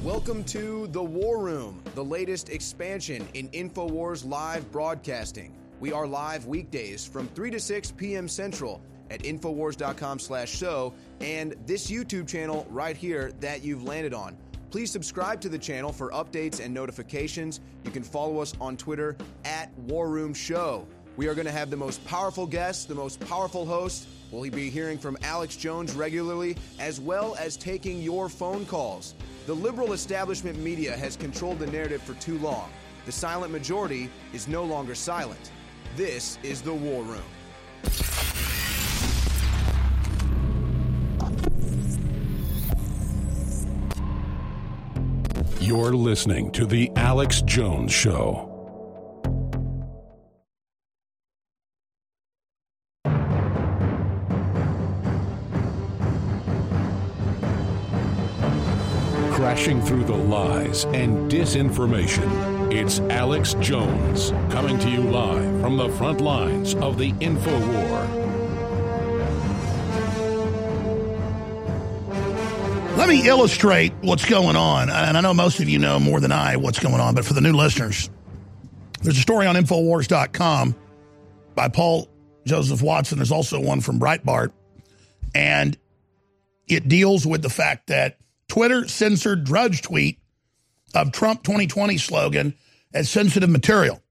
Welcome 0.04 0.44
to 0.44 0.88
The 0.88 1.02
War 1.02 1.40
Room, 1.40 1.82
the 1.96 2.04
latest 2.04 2.50
expansion 2.50 3.26
in 3.34 3.48
InfoWars 3.52 4.28
live 4.28 4.70
broadcasting. 4.74 5.56
We 5.80 5.94
are 5.94 6.06
live 6.06 6.46
weekdays 6.46 7.06
from 7.06 7.30
3 7.30 7.52
to 7.52 7.60
6 7.62 7.92
p.m. 7.92 8.28
Central 8.28 8.82
at 9.10 9.22
Infowars.com 9.22 10.20
slash 10.20 10.50
show 10.50 10.94
and 11.22 11.56
this 11.66 11.90
YouTube 11.90 12.28
channel 12.28 12.68
right 12.70 12.98
here 12.98 13.32
that 13.40 13.64
you've 13.64 13.84
landed 13.84 14.14
on. 14.14 14.36
Please 14.76 14.92
subscribe 14.92 15.40
to 15.40 15.48
the 15.48 15.58
channel 15.58 15.94
for 15.94 16.10
updates 16.12 16.60
and 16.60 16.74
notifications. 16.74 17.62
You 17.86 17.92
can 17.92 18.04
follow 18.04 18.40
us 18.40 18.54
on 18.60 18.76
Twitter 18.76 19.16
at 19.46 19.72
War 19.78 20.10
Room 20.10 20.34
Show. 20.34 20.86
We 21.16 21.30
are 21.30 21.34
going 21.34 21.46
to 21.46 21.52
have 21.54 21.70
the 21.70 21.78
most 21.78 22.04
powerful 22.04 22.46
guests, 22.46 22.84
the 22.84 22.94
most 22.94 23.22
powerful 23.22 23.66
host. 23.66 24.06
We'll 24.32 24.52
be 24.52 24.70
hearing 24.70 24.98
from 24.98 25.18
Alex 25.24 25.56
Jones 25.56 25.94
regularly, 25.94 26.58
as 26.78 27.00
well 27.00 27.38
as 27.40 27.56
taking 27.56 28.02
your 28.02 28.28
phone 28.28 28.66
calls. 28.66 29.16
The 29.46 29.56
liberal 29.56 29.94
establishment 29.94 30.60
media 30.60 30.92
has 30.98 31.16
controlled 31.16 31.60
the 31.60 31.68
narrative 31.68 32.02
for 32.02 32.16
too 32.16 32.38
long. 32.40 32.70
The 33.06 33.14
silent 33.14 33.54
majority 33.54 34.10
is 34.34 34.50
no 34.50 34.66
longer 34.66 34.94
silent. 34.94 35.54
This 35.96 36.38
is 36.44 36.62
the 36.62 36.74
War 36.74 37.02
Room. 37.02 38.35
You're 45.66 45.93
listening 45.93 46.51
to 46.51 46.68
The 46.68 46.91
Alex 46.95 47.41
Jones 47.41 47.91
Show. 47.91 48.51
Crashing 59.32 59.82
through 59.82 60.03
the 60.03 60.13
lies 60.13 60.86
and 60.86 61.32
disinformation, 61.32 62.72
it's 62.72 62.99
Alex 62.99 63.55
Jones 63.55 64.30
coming 64.51 64.78
to 64.78 64.89
you 64.91 65.01
live 65.01 65.61
from 65.61 65.78
the 65.78 65.89
front 65.89 66.22
lines 66.22 66.76
of 66.76 66.99
the 66.99 67.11
info 67.20 67.57
war. 67.74 68.25
Let 73.06 73.14
me 73.14 73.28
illustrate 73.28 73.93
what's 74.01 74.26
going 74.26 74.56
on. 74.56 74.89
And 74.89 75.16
I 75.16 75.22
know 75.22 75.32
most 75.32 75.60
of 75.60 75.70
you 75.70 75.78
know 75.78 75.99
more 75.99 76.20
than 76.20 76.32
I 76.32 76.58
what's 76.58 76.80
going 76.80 76.99
on, 76.99 77.14
but 77.14 77.24
for 77.24 77.36
the 77.36 77.39
new 77.39 77.53
listeners, 77.53 78.10
there's 79.03 79.20
a 79.20 79.22
story 79.22 79.45
on 79.45 79.56
Infowars.com 79.56 80.76
by 81.53 81.68
Paul 81.68 82.10
Joseph 82.47 82.82
Watson. 82.82 83.20
There's 83.20 83.32
also 83.32 83.60
one 83.60 83.82
from 83.82 83.99
Breitbart. 83.99 84.53
And 85.36 85.78
it 86.68 86.88
deals 86.88 87.28
with 87.28 87.43
the 87.43 87.49
fact 87.49 87.89
that 87.89 88.18
Twitter 88.47 88.88
censored 88.88 89.43
Drudge 89.43 89.84
tweet 89.84 90.18
of 90.95 91.12
Trump 91.12 91.43
2020 91.43 91.99
slogan 91.99 92.56
as 92.91 93.08
sensitive 93.08 93.51
material. 93.51 94.01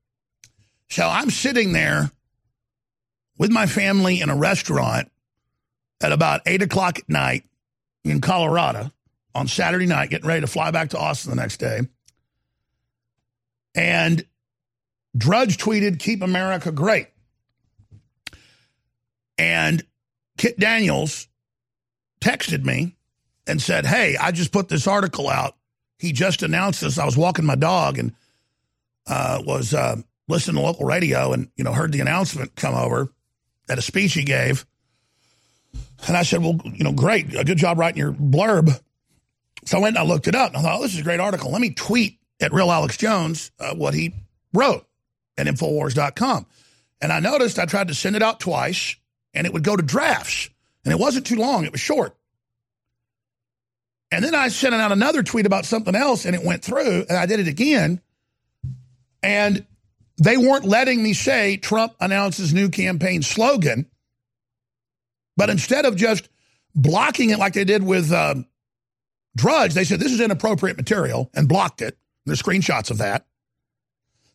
So 0.88 1.04
I'm 1.04 1.30
sitting 1.30 1.72
there 1.72 2.12
with 3.38 3.50
my 3.50 3.66
family 3.66 4.20
in 4.20 4.30
a 4.30 4.36
restaurant 4.36 5.10
at 6.00 6.12
about 6.12 6.42
8 6.46 6.62
o'clock 6.62 7.00
at 7.00 7.08
night 7.08 7.44
in 8.04 8.20
Colorado 8.20 8.90
on 9.34 9.48
Saturday 9.48 9.86
night, 9.86 10.10
getting 10.10 10.28
ready 10.28 10.42
to 10.42 10.46
fly 10.46 10.70
back 10.70 10.90
to 10.90 10.98
Austin 10.98 11.30
the 11.30 11.36
next 11.36 11.56
day. 11.56 11.80
And 13.74 14.24
Drudge 15.16 15.56
tweeted, 15.56 15.98
Keep 15.98 16.22
America 16.22 16.70
Great. 16.70 17.08
And 19.36 19.84
Kit 20.38 20.58
Daniels 20.58 21.28
texted 22.20 22.64
me 22.64 22.96
and 23.46 23.60
said, 23.60 23.86
Hey, 23.86 24.16
I 24.16 24.30
just 24.30 24.52
put 24.52 24.68
this 24.68 24.86
article 24.86 25.28
out. 25.28 25.56
He 25.98 26.12
just 26.12 26.42
announced 26.42 26.80
this. 26.80 26.98
I 26.98 27.04
was 27.04 27.16
walking 27.16 27.44
my 27.44 27.56
dog 27.56 27.98
and 27.98 28.12
uh, 29.06 29.42
was 29.44 29.74
uh, 29.74 29.96
listening 30.28 30.56
to 30.56 30.62
local 30.62 30.86
radio 30.86 31.32
and, 31.32 31.48
you 31.56 31.64
know, 31.64 31.72
heard 31.72 31.92
the 31.92 32.00
announcement 32.00 32.54
come 32.54 32.74
over 32.74 33.12
at 33.68 33.78
a 33.78 33.82
speech 33.82 34.14
he 34.14 34.24
gave. 34.24 34.66
And 36.06 36.16
I 36.16 36.22
said, 36.22 36.42
Well, 36.42 36.60
you 36.64 36.84
know, 36.84 36.92
great. 36.92 37.34
A 37.34 37.44
good 37.44 37.58
job 37.58 37.78
writing 37.78 37.98
your 37.98 38.12
blurb. 38.12 38.80
So 39.66 39.78
I 39.78 39.80
went 39.80 39.96
and 39.96 40.06
I 40.06 40.08
looked 40.08 40.28
it 40.28 40.34
up 40.34 40.50
and 40.50 40.58
I 40.58 40.62
thought, 40.62 40.78
oh, 40.78 40.82
this 40.82 40.94
is 40.94 41.00
a 41.00 41.04
great 41.04 41.20
article. 41.20 41.50
Let 41.50 41.60
me 41.60 41.70
tweet 41.70 42.18
at 42.40 42.52
Real 42.52 42.70
Alex 42.70 42.96
Jones 42.96 43.50
uh, 43.58 43.74
what 43.74 43.94
he 43.94 44.14
wrote 44.52 44.86
at 45.38 45.46
Infowars.com. 45.46 46.46
And 47.00 47.12
I 47.12 47.20
noticed 47.20 47.58
I 47.58 47.64
tried 47.64 47.88
to 47.88 47.94
send 47.94 48.16
it 48.16 48.22
out 48.22 48.40
twice 48.40 48.96
and 49.32 49.46
it 49.46 49.52
would 49.52 49.64
go 49.64 49.76
to 49.76 49.82
drafts. 49.82 50.50
And 50.84 50.92
it 50.92 50.98
wasn't 50.98 51.26
too 51.26 51.36
long, 51.36 51.64
it 51.64 51.72
was 51.72 51.80
short. 51.80 52.14
And 54.10 54.24
then 54.24 54.34
I 54.34 54.48
sent 54.48 54.74
out 54.74 54.92
another 54.92 55.22
tweet 55.22 55.46
about 55.46 55.64
something 55.64 55.94
else 55.94 56.24
and 56.24 56.34
it 56.34 56.44
went 56.44 56.62
through 56.62 57.06
and 57.08 57.16
I 57.16 57.26
did 57.26 57.40
it 57.40 57.48
again. 57.48 58.00
And 59.22 59.66
they 60.18 60.36
weren't 60.36 60.66
letting 60.66 61.02
me 61.02 61.14
say 61.14 61.56
Trump 61.56 61.94
announces 61.98 62.52
new 62.52 62.68
campaign 62.68 63.22
slogan. 63.22 63.86
But 65.36 65.50
instead 65.50 65.84
of 65.84 65.96
just 65.96 66.28
blocking 66.74 67.30
it 67.30 67.38
like 67.38 67.54
they 67.54 67.64
did 67.64 67.82
with 67.82 68.12
uh, 68.12 68.36
Drudge, 69.36 69.74
they 69.74 69.84
said 69.84 70.00
this 70.00 70.12
is 70.12 70.20
inappropriate 70.20 70.76
material 70.76 71.30
and 71.34 71.48
blocked 71.48 71.82
it. 71.82 71.96
There's 72.24 72.42
screenshots 72.42 72.90
of 72.90 72.98
that. 72.98 73.26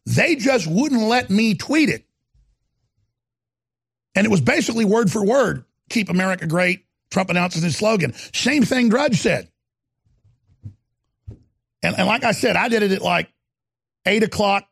They 0.06 0.36
just 0.36 0.68
wouldn't 0.68 1.04
let 1.04 1.30
me 1.30 1.56
tweet 1.56 1.89
it. 1.89 2.06
And 4.16 4.26
it 4.26 4.30
was 4.30 4.41
basically 4.41 4.86
word 4.86 5.12
for 5.12 5.24
word 5.24 5.66
keep 5.89 6.10
America 6.10 6.47
great. 6.47 6.86
Trump 7.12 7.30
announces 7.30 7.64
his 7.64 7.76
slogan. 7.76 8.14
Same 8.34 8.64
thing 8.64 8.89
Drudge 8.89 9.20
said. 9.20 9.50
And, 11.82 11.97
and 11.97 12.08
like 12.08 12.24
I 12.24 12.32
said, 12.32 12.56
I 12.56 12.70
did 12.70 12.84
it 12.84 12.91
at 12.91 13.02
like 13.02 13.30
8 14.06 14.24
o'clock 14.24 14.68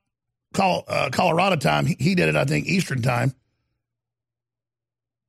uh, 0.58 1.10
Colorado 1.12 1.56
time. 1.56 1.86
He 1.86 2.16
did 2.16 2.30
it, 2.30 2.36
I 2.36 2.46
think, 2.46 2.68
Eastern 2.68 3.02
time. 3.02 3.34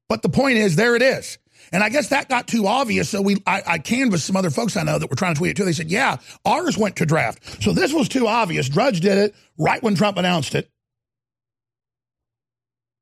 But 0.08 0.22
the 0.22 0.28
point 0.28 0.58
is, 0.58 0.76
there 0.76 0.96
it 0.96 1.02
is. 1.02 1.38
And 1.72 1.82
I 1.82 1.90
guess 1.90 2.08
that 2.08 2.28
got 2.28 2.48
too 2.48 2.66
obvious. 2.66 3.10
So 3.10 3.20
we, 3.20 3.42
I, 3.46 3.62
I, 3.66 3.78
canvassed 3.78 4.26
some 4.26 4.36
other 4.36 4.50
folks 4.50 4.76
I 4.76 4.84
know 4.84 4.98
that 4.98 5.10
were 5.10 5.16
trying 5.16 5.34
to 5.34 5.38
tweet 5.38 5.50
it 5.50 5.56
too. 5.56 5.64
They 5.64 5.72
said, 5.72 5.90
yeah, 5.90 6.16
ours 6.44 6.78
went 6.78 6.96
to 6.96 7.06
draft. 7.06 7.62
So 7.62 7.72
this 7.72 7.92
was 7.92 8.08
too 8.08 8.26
obvious. 8.26 8.68
Drudge 8.68 9.00
did 9.00 9.18
it 9.18 9.34
right 9.58 9.82
when 9.82 9.94
Trump 9.94 10.16
announced 10.16 10.54
it. 10.54 10.70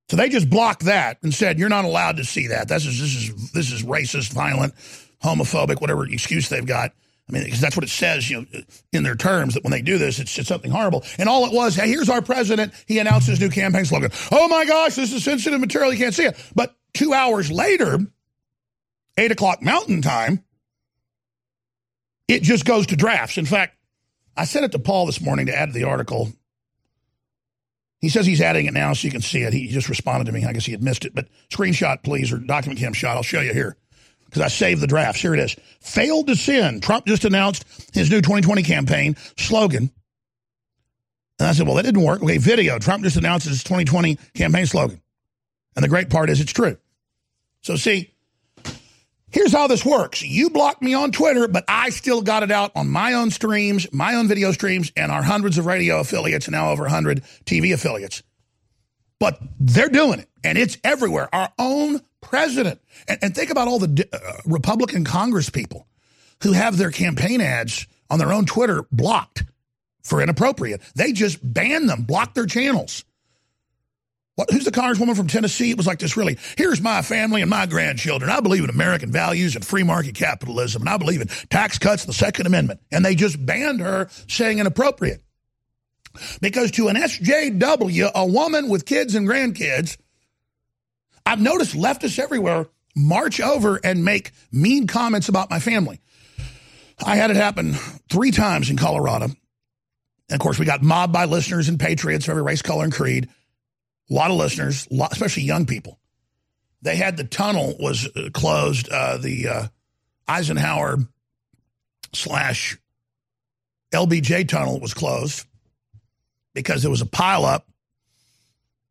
So 0.08 0.16
they 0.16 0.28
just 0.28 0.48
blocked 0.48 0.84
that 0.84 1.18
and 1.22 1.34
said, 1.34 1.58
you're 1.58 1.68
not 1.68 1.84
allowed 1.84 2.16
to 2.18 2.24
see 2.24 2.48
that. 2.48 2.68
This 2.68 2.86
is, 2.86 3.00
this 3.00 3.14
is, 3.14 3.52
this 3.52 3.72
is 3.72 3.82
racist, 3.82 4.32
violent, 4.32 4.74
homophobic, 5.22 5.80
whatever 5.80 6.06
excuse 6.06 6.48
they've 6.48 6.66
got. 6.66 6.92
I 7.28 7.32
mean, 7.32 7.42
because 7.42 7.60
that's 7.60 7.76
what 7.76 7.82
it 7.82 7.90
says, 7.90 8.30
you 8.30 8.40
know, 8.40 8.60
in 8.92 9.02
their 9.02 9.16
terms 9.16 9.54
that 9.54 9.64
when 9.64 9.72
they 9.72 9.82
do 9.82 9.98
this, 9.98 10.20
it's, 10.20 10.38
it's 10.38 10.48
something 10.48 10.70
horrible. 10.70 11.02
And 11.18 11.28
all 11.28 11.44
it 11.44 11.52
was, 11.52 11.74
hey, 11.74 11.88
here's 11.88 12.08
our 12.08 12.22
president. 12.22 12.72
He 12.86 13.00
announced 13.00 13.26
his 13.26 13.40
new 13.40 13.50
campaign 13.50 13.84
slogan. 13.84 14.12
Oh 14.30 14.46
my 14.46 14.64
gosh, 14.64 14.94
this 14.94 15.12
is 15.12 15.24
sensitive 15.24 15.58
material. 15.58 15.92
You 15.92 15.98
can't 15.98 16.14
see 16.14 16.26
it. 16.26 16.36
But 16.54 16.76
two 16.96 17.12
hours 17.12 17.50
later, 17.50 17.98
eight 19.16 19.30
o'clock 19.30 19.62
Mountain 19.62 20.02
Time, 20.02 20.42
it 22.28 22.42
just 22.42 22.64
goes 22.64 22.86
to 22.88 22.96
drafts. 22.96 23.38
In 23.38 23.46
fact, 23.46 23.76
I 24.36 24.44
sent 24.44 24.64
it 24.64 24.72
to 24.72 24.78
Paul 24.78 25.06
this 25.06 25.20
morning 25.20 25.46
to 25.46 25.56
add 25.56 25.66
to 25.66 25.72
the 25.72 25.84
article. 25.84 26.32
He 28.00 28.08
says 28.08 28.26
he's 28.26 28.40
adding 28.40 28.66
it 28.66 28.74
now 28.74 28.92
so 28.92 29.06
you 29.06 29.12
can 29.12 29.22
see 29.22 29.42
it. 29.42 29.52
He 29.52 29.68
just 29.68 29.88
responded 29.88 30.26
to 30.26 30.32
me. 30.32 30.44
I 30.44 30.52
guess 30.52 30.66
he 30.66 30.72
had 30.72 30.82
missed 30.82 31.04
it. 31.04 31.14
But 31.14 31.28
screenshot, 31.50 32.02
please, 32.02 32.32
or 32.32 32.38
document 32.38 32.78
cam 32.78 32.92
shot. 32.92 33.16
I'll 33.16 33.22
show 33.22 33.40
you 33.40 33.52
here 33.52 33.76
because 34.26 34.42
I 34.42 34.48
saved 34.48 34.80
the 34.80 34.86
drafts. 34.86 35.22
Here 35.22 35.34
it 35.34 35.40
is. 35.40 35.56
Failed 35.80 36.26
to 36.26 36.36
sin. 36.36 36.80
Trump 36.80 37.06
just 37.06 37.24
announced 37.24 37.64
his 37.94 38.10
new 38.10 38.20
2020 38.20 38.62
campaign 38.62 39.16
slogan. 39.36 39.90
And 41.38 41.48
I 41.48 41.52
said, 41.52 41.66
well, 41.66 41.76
that 41.76 41.84
didn't 41.84 42.02
work. 42.02 42.22
Okay, 42.22 42.38
video. 42.38 42.78
Trump 42.78 43.04
just 43.04 43.16
announced 43.16 43.46
his 43.46 43.62
2020 43.62 44.16
campaign 44.34 44.66
slogan. 44.66 45.00
And 45.74 45.84
the 45.84 45.88
great 45.88 46.10
part 46.10 46.30
is 46.30 46.40
it's 46.40 46.52
true. 46.52 46.76
So, 47.66 47.74
see, 47.74 48.12
Here's 49.32 49.52
how 49.52 49.66
this 49.66 49.84
works. 49.84 50.22
You 50.22 50.50
blocked 50.50 50.80
me 50.80 50.94
on 50.94 51.10
Twitter, 51.10 51.48
but 51.48 51.64
I 51.66 51.90
still 51.90 52.22
got 52.22 52.44
it 52.44 52.52
out 52.52 52.70
on 52.76 52.88
my 52.88 53.14
own 53.14 53.30
streams, 53.30 53.92
my 53.92 54.14
own 54.14 54.28
video 54.28 54.52
streams, 54.52 54.92
and 54.96 55.10
our 55.10 55.22
hundreds 55.22 55.58
of 55.58 55.66
radio 55.66 55.98
affiliates, 55.98 56.48
now 56.48 56.70
over 56.70 56.84
100 56.84 57.24
TV 57.44 57.74
affiliates. 57.74 58.22
But 59.18 59.38
they're 59.58 59.88
doing 59.88 60.20
it, 60.20 60.28
and 60.44 60.56
it's 60.56 60.78
everywhere. 60.84 61.28
Our 61.34 61.52
own 61.58 62.00
president. 62.20 62.80
And, 63.08 63.18
and 63.20 63.34
think 63.34 63.50
about 63.50 63.66
all 63.66 63.80
the 63.80 64.08
uh, 64.12 64.40
Republican 64.46 65.04
Congress 65.04 65.50
people 65.50 65.88
who 66.44 66.52
have 66.52 66.78
their 66.78 66.92
campaign 66.92 67.40
ads 67.40 67.86
on 68.08 68.20
their 68.20 68.32
own 68.32 68.46
Twitter 68.46 68.86
blocked 68.92 69.42
for 70.04 70.22
inappropriate. 70.22 70.80
They 70.94 71.12
just 71.12 71.40
ban 71.42 71.86
them, 71.86 72.04
block 72.04 72.32
their 72.32 72.46
channels. 72.46 73.04
What, 74.36 74.50
who's 74.50 74.66
the 74.66 74.70
congresswoman 74.70 75.16
from 75.16 75.28
Tennessee? 75.28 75.70
It 75.70 75.78
was 75.78 75.86
like 75.86 75.98
this 75.98 76.16
really. 76.16 76.38
Here's 76.56 76.80
my 76.80 77.00
family 77.00 77.40
and 77.40 77.50
my 77.50 77.64
grandchildren. 77.64 78.30
I 78.30 78.40
believe 78.40 78.64
in 78.64 78.70
American 78.70 79.10
values 79.10 79.56
and 79.56 79.64
free 79.64 79.82
market 79.82 80.14
capitalism, 80.14 80.82
and 80.82 80.90
I 80.90 80.98
believe 80.98 81.22
in 81.22 81.28
tax 81.48 81.78
cuts, 81.78 82.04
the 82.04 82.12
Second 82.12 82.46
Amendment. 82.46 82.80
And 82.92 83.02
they 83.02 83.14
just 83.14 83.44
banned 83.44 83.80
her 83.80 84.08
saying 84.28 84.58
inappropriate. 84.58 85.22
Because 86.40 86.70
to 86.72 86.88
an 86.88 86.96
SJW, 86.96 88.12
a 88.14 88.26
woman 88.26 88.68
with 88.68 88.84
kids 88.84 89.14
and 89.14 89.26
grandkids, 89.26 89.96
I've 91.24 91.40
noticed 91.40 91.74
leftists 91.74 92.18
everywhere 92.18 92.66
march 92.94 93.40
over 93.40 93.80
and 93.82 94.04
make 94.04 94.32
mean 94.52 94.86
comments 94.86 95.28
about 95.28 95.50
my 95.50 95.60
family. 95.60 96.00
I 97.04 97.16
had 97.16 97.30
it 97.30 97.36
happen 97.36 97.74
three 98.10 98.30
times 98.30 98.70
in 98.70 98.76
Colorado. 98.76 99.26
And 99.26 99.34
of 100.30 100.40
course, 100.40 100.58
we 100.58 100.64
got 100.66 100.82
mobbed 100.82 101.12
by 101.12 101.24
listeners 101.24 101.68
and 101.68 101.78
patriots 101.78 102.26
of 102.26 102.30
every 102.30 102.42
race, 102.42 102.62
color, 102.62 102.84
and 102.84 102.92
creed 102.92 103.28
a 104.10 104.14
lot 104.14 104.30
of 104.30 104.36
listeners, 104.36 104.86
especially 105.10 105.42
young 105.42 105.66
people. 105.66 105.98
They 106.82 106.96
had 106.96 107.16
the 107.16 107.24
tunnel 107.24 107.74
was 107.80 108.06
uh, 108.14 108.30
closed. 108.32 108.88
Uh, 108.88 109.16
the 109.16 109.48
uh, 109.48 109.66
Eisenhower 110.28 110.98
slash 112.12 112.78
LBJ 113.92 114.48
tunnel 114.48 114.80
was 114.80 114.94
closed 114.94 115.46
because 116.54 116.82
there 116.82 116.90
was 116.90 117.02
a 117.02 117.06
pileup 117.06 117.62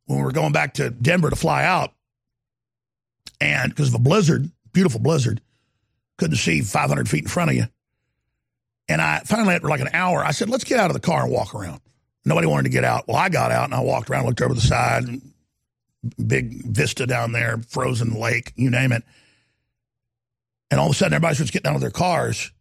when 0.05 0.19
we 0.19 0.25
were 0.25 0.31
going 0.31 0.51
back 0.51 0.75
to 0.75 0.89
Denver 0.89 1.29
to 1.29 1.35
fly 1.35 1.63
out, 1.63 1.93
and 3.41 3.71
because 3.71 3.87
of 3.89 3.95
a 3.95 3.99
blizzard, 3.99 4.49
beautiful 4.71 4.99
blizzard, 4.99 5.41
couldn't 6.17 6.37
see 6.37 6.61
500 6.61 7.09
feet 7.09 7.23
in 7.23 7.29
front 7.29 7.51
of 7.51 7.55
you. 7.55 7.65
And 8.87 9.01
I 9.01 9.19
finally, 9.19 9.55
after 9.55 9.67
like 9.67 9.81
an 9.81 9.89
hour, 9.93 10.23
I 10.23 10.31
said, 10.31 10.49
"Let's 10.49 10.63
get 10.63 10.79
out 10.79 10.89
of 10.89 10.93
the 10.93 10.99
car 10.99 11.23
and 11.23 11.31
walk 11.31 11.55
around." 11.55 11.81
Nobody 12.25 12.47
wanted 12.47 12.63
to 12.63 12.69
get 12.69 12.83
out. 12.83 13.07
Well, 13.07 13.17
I 13.17 13.29
got 13.29 13.51
out 13.51 13.65
and 13.65 13.75
I 13.75 13.81
walked 13.81 14.09
around, 14.09 14.25
looked 14.25 14.41
over 14.41 14.53
the 14.53 14.61
side, 14.61 15.05
big 16.25 16.65
vista 16.65 17.05
down 17.05 17.31
there, 17.31 17.59
frozen 17.69 18.19
lake, 18.19 18.51
you 18.55 18.69
name 18.69 18.91
it. 18.91 19.03
And 20.71 20.79
all 20.79 20.87
of 20.87 20.91
a 20.93 20.95
sudden, 20.95 21.13
everybody 21.13 21.35
starts 21.35 21.51
getting 21.51 21.69
out 21.69 21.75
of 21.75 21.81
their 21.81 21.91
cars. 21.91 22.51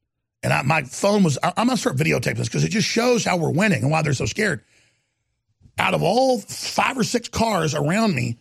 And 0.42 0.52
I, 0.52 0.62
my 0.62 0.82
phone 0.82 1.22
was, 1.22 1.38
I, 1.42 1.48
am 1.56 1.66
going 1.66 1.70
to 1.70 1.76
start 1.78 1.96
videotaping 1.96 2.36
this 2.36 2.48
because 2.48 2.64
it 2.64 2.68
just 2.68 2.86
shows 2.86 3.24
how 3.24 3.38
we're 3.38 3.50
winning 3.50 3.82
and 3.82 3.90
why 3.90 4.02
they're 4.02 4.12
so 4.12 4.26
scared. 4.26 4.62
Out 5.78 5.94
of 5.94 6.02
all 6.02 6.38
five 6.40 6.98
or 6.98 7.04
six 7.04 7.28
cars 7.28 7.74
around 7.74 8.14
me, 8.14 8.38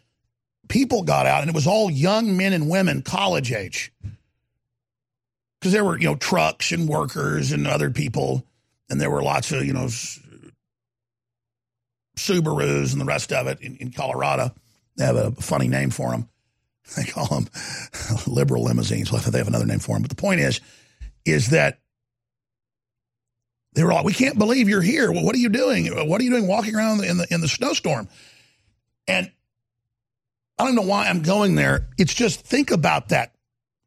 people 0.67 1.03
got 1.03 1.25
out, 1.25 1.41
and 1.41 1.49
it 1.49 1.55
was 1.55 1.65
all 1.65 1.89
young 1.89 2.35
men 2.35 2.51
and 2.53 2.69
women, 2.69 3.01
college 3.01 3.51
age. 3.51 3.93
Because 5.59 5.71
there 5.71 5.85
were, 5.85 5.97
you 5.97 6.07
know, 6.07 6.15
trucks 6.15 6.73
and 6.73 6.89
workers 6.89 7.53
and 7.53 7.65
other 7.65 7.89
people, 7.89 8.45
and 8.89 8.99
there 8.99 9.09
were 9.09 9.23
lots 9.23 9.51
of, 9.53 9.65
you 9.65 9.73
know, 9.73 9.87
Subarus 12.15 12.91
and 12.91 13.01
the 13.01 13.05
rest 13.05 13.31
of 13.31 13.47
it 13.47 13.61
in, 13.61 13.75
in 13.77 13.91
Colorado. 13.91 14.53
They 14.97 15.05
have 15.05 15.15
a 15.15 15.31
funny 15.31 15.67
name 15.67 15.89
for 15.89 16.11
them. 16.11 16.29
They 16.97 17.05
call 17.05 17.27
them 17.27 17.47
liberal 18.27 18.63
limousines. 18.63 19.09
Well, 19.09 19.21
they 19.21 19.37
have 19.37 19.47
another 19.47 19.65
name 19.65 19.79
for 19.79 19.95
them. 19.95 20.01
But 20.01 20.09
the 20.09 20.17
point 20.17 20.41
is, 20.41 20.59
is 21.23 21.51
that 21.51 21.79
they 23.73 23.83
were 23.83 23.93
like, 23.93 24.03
"We 24.03 24.13
can't 24.13 24.37
believe 24.37 24.67
you're 24.67 24.81
here. 24.81 25.09
Well, 25.09 25.23
what 25.23 25.33
are 25.33 25.39
you 25.39 25.47
doing? 25.47 25.87
What 25.87 26.19
are 26.19 26.23
you 26.25 26.31
doing 26.31 26.45
walking 26.45 26.75
around 26.75 27.03
in 27.05 27.17
the 27.17 27.33
in 27.33 27.39
the 27.39 27.47
snowstorm?" 27.47 28.09
And 29.07 29.31
I 30.59 30.65
don't 30.65 30.75
know 30.75 30.81
why 30.83 31.07
I'm 31.07 31.21
going 31.21 31.55
there. 31.55 31.87
It's 31.97 32.13
just 32.13 32.41
think 32.41 32.69
about 32.71 33.09
that 33.09 33.33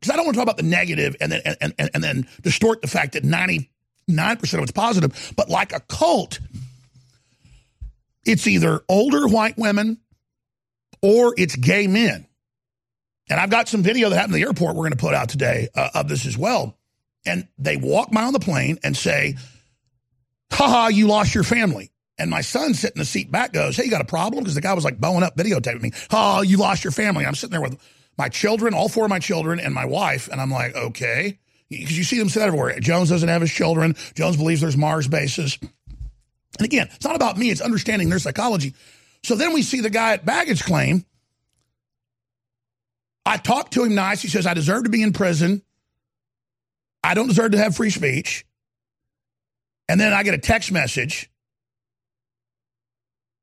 because 0.00 0.12
I 0.12 0.16
don't 0.16 0.24
want 0.24 0.34
to 0.34 0.38
talk 0.38 0.44
about 0.44 0.56
the 0.56 0.62
negative 0.62 1.16
and 1.20 1.32
then 1.32 1.42
and, 1.44 1.74
and, 1.78 1.90
and 1.94 2.02
then 2.02 2.28
distort 2.42 2.82
the 2.82 2.88
fact 2.88 3.12
that 3.12 3.24
99 3.24 4.36
percent 4.38 4.60
of 4.60 4.64
it's 4.64 4.72
positive. 4.72 5.32
But 5.36 5.48
like 5.48 5.72
a 5.72 5.80
cult, 5.80 6.40
it's 8.26 8.46
either 8.46 8.82
older 8.88 9.26
white 9.26 9.56
women 9.56 9.98
or 11.02 11.34
it's 11.38 11.56
gay 11.56 11.86
men. 11.86 12.26
And 13.28 13.40
I've 13.40 13.50
got 13.50 13.68
some 13.68 13.82
video 13.82 14.08
that 14.08 14.16
happened 14.16 14.34
at 14.34 14.38
the 14.38 14.42
airport 14.44 14.76
we're 14.76 14.82
going 14.82 14.92
to 14.92 14.96
put 14.96 15.14
out 15.14 15.28
today 15.28 15.68
uh, 15.74 15.90
of 15.94 16.08
this 16.08 16.26
as 16.26 16.36
well. 16.36 16.76
And 17.24 17.48
they 17.58 17.76
walk 17.76 18.10
by 18.12 18.22
on 18.22 18.32
the 18.32 18.38
plane 18.40 18.78
and 18.84 18.96
say, 18.96 19.36
haha, 20.52 20.88
you 20.88 21.08
lost 21.08 21.34
your 21.34 21.44
family. 21.44 21.90
And 22.18 22.30
my 22.30 22.40
son 22.40 22.72
sitting 22.74 22.96
in 22.96 23.00
the 23.00 23.04
seat 23.04 23.30
back 23.30 23.52
goes, 23.52 23.76
hey, 23.76 23.84
you 23.84 23.90
got 23.90 24.00
a 24.00 24.04
problem? 24.04 24.42
Because 24.42 24.54
the 24.54 24.60
guy 24.60 24.72
was 24.74 24.84
like 24.84 25.00
bowing 25.00 25.22
up, 25.22 25.36
videotaping 25.36 25.82
me. 25.82 25.90
Oh, 26.10 26.42
you 26.42 26.56
lost 26.56 26.84
your 26.84 26.92
family. 26.92 27.26
I'm 27.26 27.34
sitting 27.34 27.52
there 27.52 27.60
with 27.60 27.78
my 28.16 28.28
children, 28.28 28.74
all 28.74 28.88
four 28.88 29.04
of 29.04 29.10
my 29.10 29.18
children, 29.18 29.60
and 29.60 29.74
my 29.74 29.84
wife. 29.84 30.28
And 30.28 30.40
I'm 30.40 30.50
like, 30.50 30.74
okay. 30.74 31.38
Because 31.68 31.98
you 31.98 32.04
see 32.04 32.18
them 32.18 32.28
sit 32.28 32.42
everywhere. 32.42 32.78
Jones 32.78 33.10
doesn't 33.10 33.28
have 33.28 33.40
his 33.40 33.52
children. 33.52 33.96
Jones 34.14 34.36
believes 34.36 34.60
there's 34.60 34.76
Mars 34.76 35.08
bases. 35.08 35.58
And 36.58 36.66
again, 36.66 36.88
it's 36.94 37.04
not 37.04 37.16
about 37.16 37.36
me, 37.36 37.50
it's 37.50 37.60
understanding 37.60 38.08
their 38.08 38.18
psychology. 38.18 38.74
So 39.22 39.34
then 39.34 39.52
we 39.52 39.62
see 39.62 39.80
the 39.80 39.90
guy 39.90 40.12
at 40.12 40.24
baggage 40.24 40.62
claim. 40.64 41.04
I 43.24 43.38
talked 43.38 43.72
to 43.72 43.82
him 43.82 43.94
nice. 43.94 44.22
He 44.22 44.28
says, 44.28 44.46
I 44.46 44.54
deserve 44.54 44.84
to 44.84 44.90
be 44.90 45.02
in 45.02 45.12
prison. 45.12 45.62
I 47.02 47.14
don't 47.14 47.26
deserve 47.26 47.52
to 47.52 47.58
have 47.58 47.76
free 47.76 47.90
speech. 47.90 48.46
And 49.88 50.00
then 50.00 50.12
I 50.12 50.22
get 50.22 50.34
a 50.34 50.38
text 50.38 50.70
message. 50.70 51.30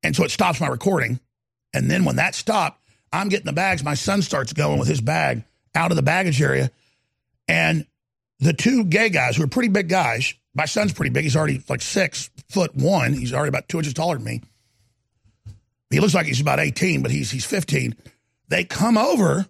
And 0.03 0.15
so 0.15 0.23
it 0.23 0.31
stops 0.31 0.59
my 0.59 0.67
recording. 0.67 1.19
And 1.73 1.89
then 1.89 2.05
when 2.05 2.17
that 2.17 2.35
stopped, 2.35 2.81
I'm 3.11 3.29
getting 3.29 3.45
the 3.45 3.53
bags. 3.53 3.83
My 3.83 3.93
son 3.93 4.21
starts 4.21 4.53
going 4.53 4.79
with 4.79 4.87
his 4.87 5.01
bag 5.01 5.43
out 5.75 5.91
of 5.91 5.97
the 5.97 6.01
baggage 6.01 6.41
area. 6.41 6.71
And 7.47 7.85
the 8.39 8.53
two 8.53 8.85
gay 8.85 9.09
guys, 9.09 9.35
who 9.35 9.43
are 9.43 9.47
pretty 9.47 9.69
big 9.69 9.89
guys, 9.89 10.33
my 10.55 10.65
son's 10.65 10.93
pretty 10.93 11.09
big. 11.09 11.23
He's 11.23 11.35
already 11.35 11.63
like 11.69 11.81
six 11.81 12.29
foot 12.53 12.75
one. 12.75 13.13
He's 13.13 13.33
already 13.33 13.49
about 13.49 13.67
two 13.67 13.79
inches 13.79 13.93
taller 13.93 14.15
than 14.15 14.23
me. 14.23 14.41
He 15.89 15.99
looks 15.99 16.13
like 16.13 16.25
he's 16.25 16.41
about 16.41 16.59
18, 16.59 17.01
but 17.01 17.11
he's 17.11 17.29
he's 17.31 17.45
15. 17.45 17.95
They 18.47 18.63
come 18.63 18.97
over 18.97 19.45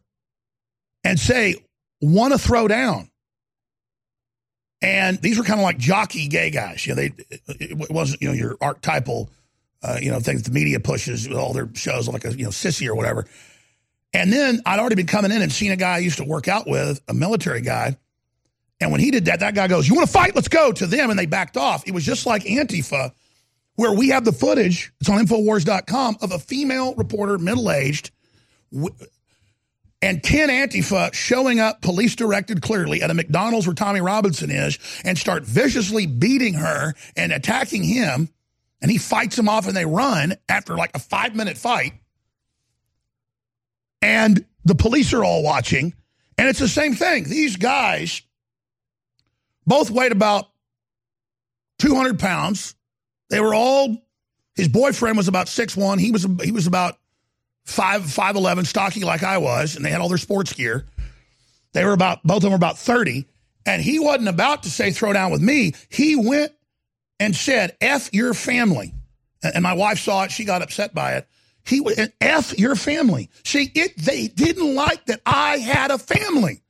and 1.03 1.19
say, 1.19 1.55
want 2.01 2.33
to 2.33 2.39
throw 2.39 2.67
down. 2.67 3.09
And 4.81 5.21
these 5.21 5.37
were 5.37 5.43
kind 5.45 5.59
of 5.59 5.63
like 5.63 5.77
jockey 5.77 6.27
gay 6.27 6.49
guys. 6.49 6.85
You 6.85 6.93
know, 6.93 7.01
they 7.01 7.13
it 7.47 7.89
wasn't, 7.89 8.21
you 8.21 8.27
know, 8.27 8.33
your 8.33 8.57
archetypal, 8.59 9.29
uh, 9.81 9.97
you 10.01 10.11
know, 10.11 10.19
things 10.19 10.43
the 10.43 10.51
media 10.51 10.79
pushes 10.79 11.27
with 11.27 11.37
all 11.37 11.53
their 11.53 11.69
shows 11.73 12.09
like 12.09 12.25
a, 12.25 12.31
you 12.33 12.43
know, 12.43 12.49
sissy 12.49 12.87
or 12.87 12.95
whatever. 12.95 13.25
And 14.13 14.31
then 14.31 14.61
I'd 14.65 14.79
already 14.79 14.95
been 14.95 15.07
coming 15.07 15.31
in 15.31 15.41
and 15.41 15.51
seen 15.51 15.71
a 15.71 15.77
guy 15.77 15.95
I 15.95 15.99
used 15.99 16.17
to 16.17 16.25
work 16.25 16.47
out 16.47 16.67
with, 16.67 17.01
a 17.07 17.13
military 17.13 17.61
guy. 17.61 17.97
And 18.83 18.91
when 18.91 18.99
he 18.99 19.11
did 19.11 19.25
that, 19.25 19.39
that 19.39 19.55
guy 19.55 19.67
goes, 19.67 19.87
You 19.87 19.95
want 19.95 20.07
to 20.07 20.13
fight? 20.13 20.35
Let's 20.35 20.49
go 20.49 20.73
to 20.73 20.85
them. 20.85 21.09
And 21.09 21.17
they 21.17 21.25
backed 21.25 21.55
off. 21.55 21.87
It 21.87 21.93
was 21.93 22.03
just 22.03 22.25
like 22.25 22.43
Antifa, 22.43 23.13
where 23.75 23.93
we 23.93 24.09
have 24.09 24.25
the 24.25 24.33
footage, 24.33 24.91
it's 24.99 25.09
on 25.09 25.25
Infowars.com, 25.25 26.17
of 26.21 26.31
a 26.33 26.39
female 26.39 26.93
reporter, 26.95 27.37
middle 27.37 27.71
aged, 27.71 28.11
and 30.01 30.21
10 30.21 30.49
Antifa 30.49 31.13
showing 31.13 31.61
up, 31.61 31.81
police 31.81 32.15
directed 32.15 32.61
clearly, 32.61 33.01
at 33.01 33.09
a 33.09 33.13
McDonald's 33.13 33.65
where 33.65 33.73
Tommy 33.73 34.01
Robinson 34.01 34.51
is, 34.51 34.77
and 35.05 35.17
start 35.17 35.45
viciously 35.45 36.05
beating 36.05 36.55
her 36.55 36.93
and 37.15 37.31
attacking 37.31 37.85
him. 37.85 38.29
And 38.81 38.91
he 38.91 38.97
fights 38.97 39.37
them 39.37 39.47
off 39.47 39.65
and 39.65 39.77
they 39.77 39.85
run 39.85 40.35
after 40.49 40.75
like 40.75 40.91
a 40.93 40.99
five 40.99 41.37
minute 41.37 41.57
fight. 41.57 41.93
And 44.01 44.45
the 44.65 44.75
police 44.75 45.13
are 45.13 45.23
all 45.23 45.41
watching. 45.41 45.93
And 46.37 46.49
it's 46.49 46.59
the 46.59 46.67
same 46.67 46.95
thing. 46.95 47.23
These 47.23 47.55
guys 47.55 48.23
both 49.65 49.89
weighed 49.89 50.11
about 50.11 50.45
200 51.79 52.19
pounds. 52.19 52.75
They 53.29 53.39
were 53.39 53.53
all, 53.53 53.97
his 54.55 54.67
boyfriend 54.67 55.17
was 55.17 55.27
about 55.27 55.47
six 55.47 55.75
one. 55.75 55.99
He 55.99 56.11
was, 56.11 56.27
he 56.43 56.51
was 56.51 56.67
about 56.67 56.97
five 57.65 58.05
five 58.05 58.35
eleven, 58.35 58.65
stocky 58.65 59.03
like 59.03 59.23
I 59.23 59.37
was, 59.37 59.75
and 59.75 59.85
they 59.85 59.89
had 59.89 60.01
all 60.01 60.09
their 60.09 60.17
sports 60.17 60.53
gear. 60.53 60.85
They 61.73 61.83
were 61.85 61.93
about 61.93 62.23
both 62.23 62.37
of 62.37 62.43
them 62.43 62.51
were 62.51 62.57
about 62.57 62.77
thirty, 62.77 63.25
and 63.65 63.81
he 63.81 63.99
wasn't 63.99 64.27
about 64.27 64.63
to 64.63 64.69
say 64.69 64.91
throw 64.91 65.13
down 65.13 65.31
with 65.31 65.41
me. 65.41 65.73
He 65.89 66.15
went 66.15 66.51
and 67.19 67.35
said, 67.35 67.75
"F 67.81 68.13
your 68.13 68.33
family," 68.33 68.93
and 69.41 69.63
my 69.63 69.73
wife 69.73 69.99
saw 69.99 70.23
it. 70.23 70.31
She 70.31 70.45
got 70.45 70.61
upset 70.61 70.93
by 70.93 71.13
it. 71.13 71.27
He 71.65 71.81
went, 71.81 72.13
"F 72.21 72.57
your 72.57 72.75
family." 72.75 73.29
See, 73.43 73.71
it 73.73 73.97
they 73.97 74.27
didn't 74.27 74.75
like 74.75 75.05
that 75.07 75.21
I 75.25 75.57
had 75.57 75.91
a 75.91 75.97
family, 75.97 76.61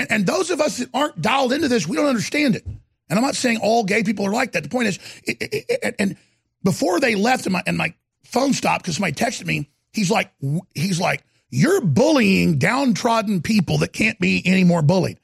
and, 0.00 0.10
and 0.10 0.26
those 0.26 0.50
of 0.50 0.60
us 0.60 0.78
that 0.78 0.88
aren't 0.92 1.20
dialed 1.20 1.52
into 1.52 1.68
this, 1.68 1.86
we 1.86 1.96
don't 1.96 2.06
understand 2.06 2.56
it. 2.56 2.64
And 2.64 3.18
I'm 3.18 3.22
not 3.22 3.36
saying 3.36 3.58
all 3.62 3.84
gay 3.84 4.02
people 4.02 4.26
are 4.26 4.32
like 4.32 4.52
that. 4.52 4.62
The 4.62 4.68
point 4.68 4.88
is, 4.88 4.98
it, 5.24 5.36
it, 5.40 5.64
it, 5.68 5.94
and 5.98 6.16
before 6.62 7.00
they 7.00 7.14
left, 7.14 7.46
and 7.46 7.52
my 7.52 7.62
and 7.66 7.76
my 7.76 7.94
phone 8.24 8.52
stopped 8.52 8.84
because 8.84 8.96
somebody 8.96 9.14
texted 9.14 9.46
me 9.46 9.68
He's 9.92 10.10
like, 10.10 10.32
he's 10.74 11.00
like, 11.00 11.24
you're 11.50 11.80
bullying 11.80 12.58
downtrodden 12.58 13.42
people 13.42 13.78
that 13.78 13.92
can't 13.92 14.18
be 14.20 14.42
any 14.44 14.64
more 14.64 14.82
bullied. 14.82 15.18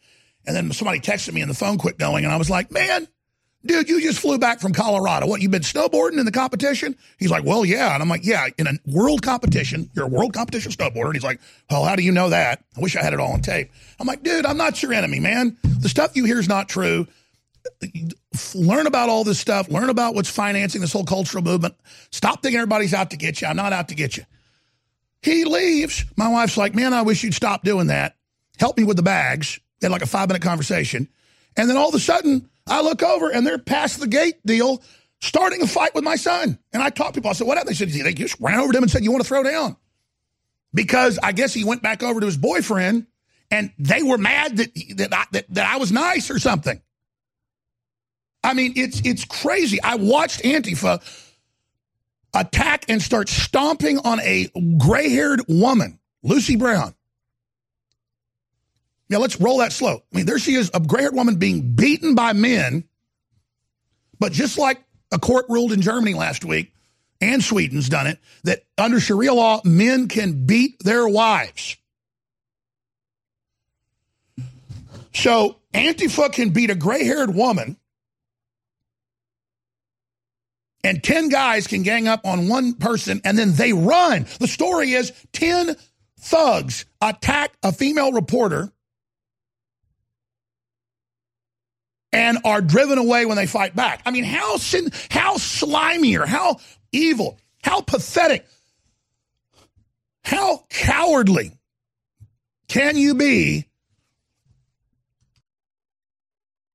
And 0.47 0.57
then 0.57 0.73
somebody 0.73 1.01
texted 1.01 1.33
me 1.33 1.41
and 1.41 1.51
the 1.51 1.55
phone 1.55 1.79
quit 1.79 1.99
going. 1.99 2.25
And 2.25 2.33
I 2.33 2.37
was 2.37 2.51
like, 2.51 2.71
man, 2.71 3.07
dude, 3.67 3.89
you 3.89 4.01
just 4.01 4.21
flew 4.21 4.39
back 4.39 4.61
from 4.61 4.73
Colorado. 4.73 5.27
What, 5.27 5.41
you've 5.41 5.51
been 5.51 5.63
snowboarding 5.63 6.19
in 6.19 6.25
the 6.25 6.33
competition? 6.33 6.97
He's 7.19 7.31
like, 7.31 7.45
well, 7.45 7.65
yeah. 7.65 7.95
And 7.95 8.03
I'm 8.03 8.09
like, 8.09 8.25
yeah, 8.25 8.49
in 8.59 8.67
a 8.67 8.73
world 8.87 9.23
competition, 9.23 9.91
you're 9.95 10.07
a 10.07 10.09
world 10.09 10.33
competition 10.33 10.73
snowboarder. 10.73 11.07
And 11.07 11.15
he's 11.15 11.25
like, 11.25 11.41
well, 11.71 11.85
how 11.85 11.97
do 11.97 12.03
you 12.03 12.13
know 12.13 12.31
that? 12.31 12.65
I 12.77 12.81
wish 12.81 12.97
I 12.97 13.03
had 13.03 13.13
it 13.13 13.21
all 13.21 13.33
on 13.33 13.43
tape. 13.43 13.71
I'm 14.01 14.07
like, 14.07 14.23
dude, 14.23 14.47
I'm 14.47 14.57
not 14.57 14.83
your 14.83 14.93
enemy, 14.93 15.21
man. 15.21 15.57
The 15.63 15.89
stuff 15.89 16.17
you 16.17 16.25
hear 16.25 16.39
is 16.39 16.49
not 16.49 16.69
true. 16.69 17.07
Learn 18.55 18.87
about 18.87 19.09
all 19.09 19.25
this 19.25 19.39
stuff. 19.39 19.69
Learn 19.69 19.91
about 19.91 20.15
what's 20.15 20.31
financing 20.31 20.81
this 20.81 20.93
whole 20.93 21.05
cultural 21.05 21.43
movement. 21.43 21.75
Stop 22.11 22.43
thinking 22.43 22.59
everybody's 22.59 22.95
out 22.95 23.11
to 23.11 23.17
get 23.17 23.41
you. 23.41 23.49
I'm 23.49 23.57
not 23.57 23.73
out 23.73 23.89
to 23.89 23.95
get 23.95 24.17
you. 24.17 24.25
He 25.23 25.45
leaves. 25.45 26.05
My 26.17 26.29
wife's 26.29 26.57
like, 26.57 26.75
man, 26.75 26.95
I 26.95 27.03
wish 27.03 27.25
you'd 27.25 27.35
stop 27.35 27.65
doing 27.65 27.89
that. 27.89 28.17
Help 28.59 28.79
me 28.79 28.85
with 28.85 28.97
the 28.97 29.03
bags. 29.03 29.59
They 29.81 29.87
had 29.87 29.93
like 29.93 30.03
a 30.03 30.07
five 30.07 30.29
minute 30.29 30.43
conversation. 30.43 31.09
And 31.57 31.69
then 31.69 31.77
all 31.77 31.89
of 31.89 31.95
a 31.95 31.99
sudden, 31.99 32.49
I 32.67 32.83
look 32.83 33.03
over 33.03 33.31
and 33.31 33.47
they're 33.47 33.59
past 33.59 34.01
the 34.01 34.07
gate 34.07 34.45
deal, 34.45 34.83
starting 35.21 35.63
a 35.63 35.67
fight 35.67 35.95
with 35.95 36.05
my 36.05 36.17
son. 36.17 36.59
And 36.73 36.83
I 36.83 36.91
talked 36.91 37.15
to 37.15 37.21
people. 37.21 37.31
I 37.31 37.35
said, 37.35 37.47
what 37.47 37.59
happened? 37.59 37.77
They 37.77 37.87
said, 37.87 38.05
they 38.05 38.15
just 38.15 38.37
ran 38.41 38.59
over 38.59 38.73
to 38.73 38.79
him 38.79 38.85
and 38.85 38.91
said, 38.91 39.05
you 39.05 39.13
want 39.13 39.23
to 39.23 39.29
throw 39.29 39.43
down? 39.43 39.77
Because 40.75 41.19
I 41.23 41.33
guess 41.33 41.55
he 41.55 41.65
went 41.65 41.83
back 41.83 42.03
over 42.03 42.21
to 42.21 42.27
his 42.27 42.37
boyfriend 42.37 43.07
and 43.51 43.73
they 43.79 44.03
were 44.03 44.19
mad 44.19 44.57
that, 44.57 44.75
that, 44.97 45.15
I, 45.15 45.25
that, 45.33 45.47
that 45.51 45.67
I 45.67 45.77
was 45.79 45.93
nice 45.93 46.31
or 46.31 46.39
something. 46.39 46.83
I 48.43 48.55
mean, 48.55 48.73
it's, 48.77 49.01
it's 49.05 49.25
crazy. 49.25 49.81
I 49.81 49.95
watched 49.95 50.43
Antifa 50.43 51.01
attack 52.35 52.85
and 52.89 53.01
start 53.01 53.29
stomping 53.29 53.99
on 54.01 54.21
a 54.21 54.51
gray 54.77 55.09
haired 55.09 55.43
woman, 55.49 56.01
Lucy 56.23 56.57
Brown. 56.57 56.95
Yeah, 59.09 59.19
let's 59.19 59.41
roll 59.41 59.59
that 59.59 59.73
slow. 59.73 60.03
I 60.13 60.17
mean, 60.17 60.27
there 60.27 60.39
she 60.39 60.55
is, 60.55 60.71
a 60.75 60.81
gray 60.81 61.03
haired 61.03 61.15
woman 61.15 61.37
being 61.37 61.75
beaten 61.75 62.15
by 62.15 62.33
men. 62.33 62.85
But 64.19 64.33
just 64.33 64.59
like 64.59 64.83
a 65.13 65.19
court 65.19 65.47
ruled 65.49 65.73
in 65.73 65.81
Germany 65.81 66.15
last 66.15 66.45
week, 66.45 66.73
and 67.21 67.43
Sweden's 67.43 67.89
done 67.89 68.07
it, 68.07 68.19
that 68.45 68.65
under 68.77 69.01
Sharia 69.01 69.33
law, 69.33 69.61
men 69.65 70.09
can 70.09 70.47
beat 70.47 70.83
their 70.83 71.07
wives. 71.09 71.77
So 75.15 75.57
Antifa 75.73 76.33
can 76.33 76.51
beat 76.51 76.71
a 76.71 76.75
gray 76.75 77.05
haired 77.05 77.35
woman 77.35 77.79
and 80.85 81.03
10 81.03 81.31
guys 81.31 81.67
can 81.67 81.83
gang 81.83 82.07
up 82.07 82.25
on 82.25 82.49
one 82.49 82.75
person 82.75 83.21
and 83.25 83.39
then 83.39 83.53
they 83.53 83.73
run. 83.73 84.27
The 84.39 84.47
story 84.47 84.93
is 84.93 85.13
10 85.33 85.75
thugs 86.21 86.85
attack 87.01 87.57
a 87.63 87.73
female 87.73 88.13
reporter 88.13 88.71
and 92.17 92.39
are 92.45 92.63
driven 92.63 92.97
away 92.97 93.27
when 93.27 93.37
they 93.37 93.47
fight 93.47 93.77
back. 93.77 94.01
I 94.07 94.11
mean, 94.11 94.25
how 94.25 94.57
sin, 94.57 94.91
how 95.11 95.37
slimy 95.37 96.17
or 96.17 96.25
how 96.25 96.61
evil, 96.91 97.39
how 97.63 97.83
pathetic, 97.83 98.47
how 100.25 100.65
cowardly 100.71 101.53
can 102.69 102.97
you 102.97 103.15
be 103.15 103.67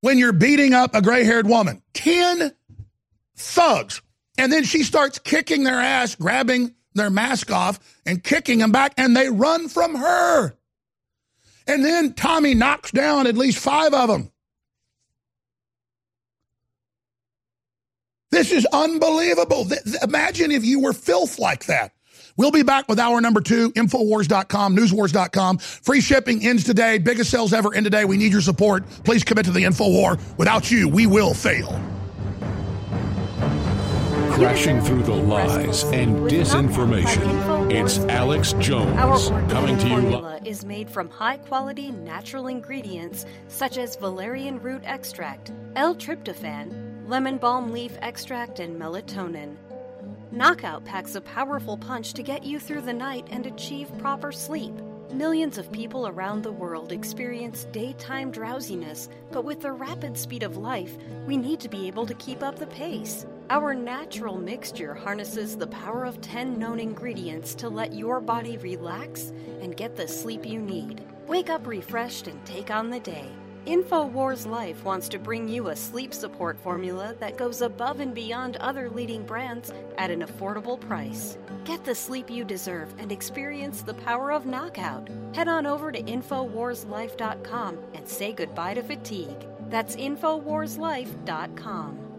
when 0.02 0.20
you're 0.20 0.32
beating 0.32 0.76
up 0.76 0.94
a 0.94 1.02
gray-haired 1.02 1.48
woman? 1.48 1.82
10 1.96 2.52
thugs. 3.36 4.02
And 4.38 4.52
then 4.52 4.64
she 4.64 4.84
starts 4.84 5.18
kicking 5.18 5.64
their 5.64 5.80
ass, 5.80 6.14
grabbing 6.14 6.76
their 6.94 7.10
mask 7.10 7.52
off 7.52 7.80
and 8.06 8.24
kicking 8.24 8.60
them 8.60 8.72
back, 8.72 8.94
and 8.96 9.18
they 9.18 9.30
run 9.30 9.70
from 9.70 9.96
her. 9.96 10.56
And 11.66 11.84
then 11.84 12.14
Tommy 12.14 12.54
knocks 12.54 12.92
down 12.92 13.26
at 13.26 13.36
least 13.36 13.58
five 13.58 13.96
of 13.96 14.08
them. 14.08 14.31
This 18.32 18.52
is 18.52 18.66
unbelievable. 18.72 19.68
Imagine 20.02 20.52
if 20.52 20.66
you 20.66 20.80
were 20.80 20.94
filth 20.94 21.38
like 21.38 21.66
that. 21.66 21.92
We'll 22.38 22.52
be 22.52 22.64
back 22.64 22.88
with 22.88 22.98
hour 22.98 23.20
number 23.20 23.42
two, 23.42 23.72
Infowars.com, 23.74 24.76
Newswars.com. 24.76 25.58
Free 25.58 26.00
shipping 26.02 26.46
ends 26.46 26.64
today. 26.64 26.98
Biggest 26.98 27.30
sales 27.30 27.52
ever 27.52 27.74
end 27.74 27.84
today. 27.84 28.06
We 28.06 28.18
need 28.18 28.32
your 28.32 28.42
support. 28.42 28.88
Please 29.04 29.24
commit 29.24 29.46
to 29.46 29.52
the 29.52 29.64
Infowar. 29.64 30.20
Without 30.38 30.72
you, 30.72 30.88
we 30.88 31.08
will 31.08 31.34
fail 31.34 31.80
crashing 34.32 34.82
through 34.82 35.04
the 35.04 35.14
lies 35.14 35.84
and 35.84 36.16
disinformation. 36.22 37.72
It's 37.72 38.00
Alex 38.00 38.54
Jones 38.54 39.30
coming 39.52 39.78
to 39.78 39.88
you 39.88 40.02
live. 40.02 40.48
is 40.48 40.66
made 40.66 40.90
from 40.90 41.10
high 41.10 41.38
quality 41.38 41.92
natural 41.92 42.48
ingredients 42.48 43.26
such 43.50 43.78
as 43.78 43.98
valerian 43.98 44.60
root 44.60 44.82
extract, 44.84 45.52
L-tryptophan, 45.76 46.91
lemon 47.12 47.38
balm 47.38 47.74
leaf 47.74 47.98
extract, 48.02 48.62
and 48.62 48.80
melatonin. 48.80 49.58
Knockout 50.32 50.86
packs 50.86 51.16
a 51.16 51.20
powerful 51.20 51.76
punch 51.76 52.14
to 52.14 52.24
get 52.24 52.46
you 52.46 52.58
through 52.58 52.80
the 52.80 52.94
night 52.94 53.28
and 53.32 53.46
achieve 53.46 53.92
proper 53.98 54.32
sleep. 54.32 54.74
Millions 55.12 55.58
of 55.58 55.70
people 55.74 56.08
around 56.08 56.42
the 56.42 56.54
world 56.54 56.94
experience 56.94 57.66
daytime 57.74 58.32
drowsiness, 58.32 59.10
but 59.30 59.44
with 59.44 59.60
the 59.60 59.74
rapid 59.74 60.18
speed 60.18 60.42
of 60.42 60.56
life, 60.56 60.98
we 61.28 61.36
need 61.36 61.60
to 61.60 61.68
be 61.68 61.86
able 61.86 62.06
to 62.06 62.14
keep 62.14 62.42
up 62.42 62.58
the 62.58 62.68
pace. 62.68 63.26
Our 63.50 63.74
natural 63.74 64.38
mixture 64.38 64.94
harnesses 64.94 65.58
the 65.58 65.68
power 65.68 66.06
of 66.06 66.22
10 66.22 66.58
known 66.58 66.80
ingredients 66.80 67.54
to 67.56 67.68
let 67.68 67.92
your 67.92 68.22
body 68.22 68.56
relax 68.56 69.34
and 69.62 69.76
get 69.76 69.98
the 69.98 70.08
sleep 70.08 70.46
you 70.46 70.62
need. 70.62 71.04
Wake 71.28 71.50
up 71.50 71.68
refreshed 71.68 72.28
and 72.28 72.46
take 72.46 72.72
on 72.72 72.90
the 72.90 73.02
day. 73.02 73.30
InfoWars 73.68 74.48
Life 74.48 74.84
wants 74.84 75.08
to 75.10 75.20
bring 75.20 75.48
you 75.48 75.68
a 75.68 75.76
sleep 75.76 76.16
support 76.16 76.60
formula 76.60 77.16
that 77.20 77.38
goes 77.38 77.62
above 77.62 78.00
and 78.00 78.16
beyond 78.16 78.56
other 78.56 78.90
leading 78.90 79.24
brands 79.24 79.72
at 80.00 80.10
an 80.10 80.22
affordable 80.22 80.80
price. 80.80 81.38
Get 81.64 81.86
the 81.86 81.94
sleep 81.94 82.32
you 82.32 82.44
deserve 82.44 82.92
and 82.98 83.12
experience 83.12 83.84
the 83.84 83.94
power 83.94 84.32
of 84.32 84.48
knockout. 84.48 85.08
Head 85.36 85.48
on 85.48 85.68
over 85.68 85.92
to 85.92 86.02
InfoWarsLife.com 86.02 87.78
and 87.94 88.08
say 88.08 88.34
goodbye 88.34 88.74
to 88.74 88.82
fatigue. 88.82 89.46
That's 89.70 89.96
InfoWarsLife.com. 89.96 92.11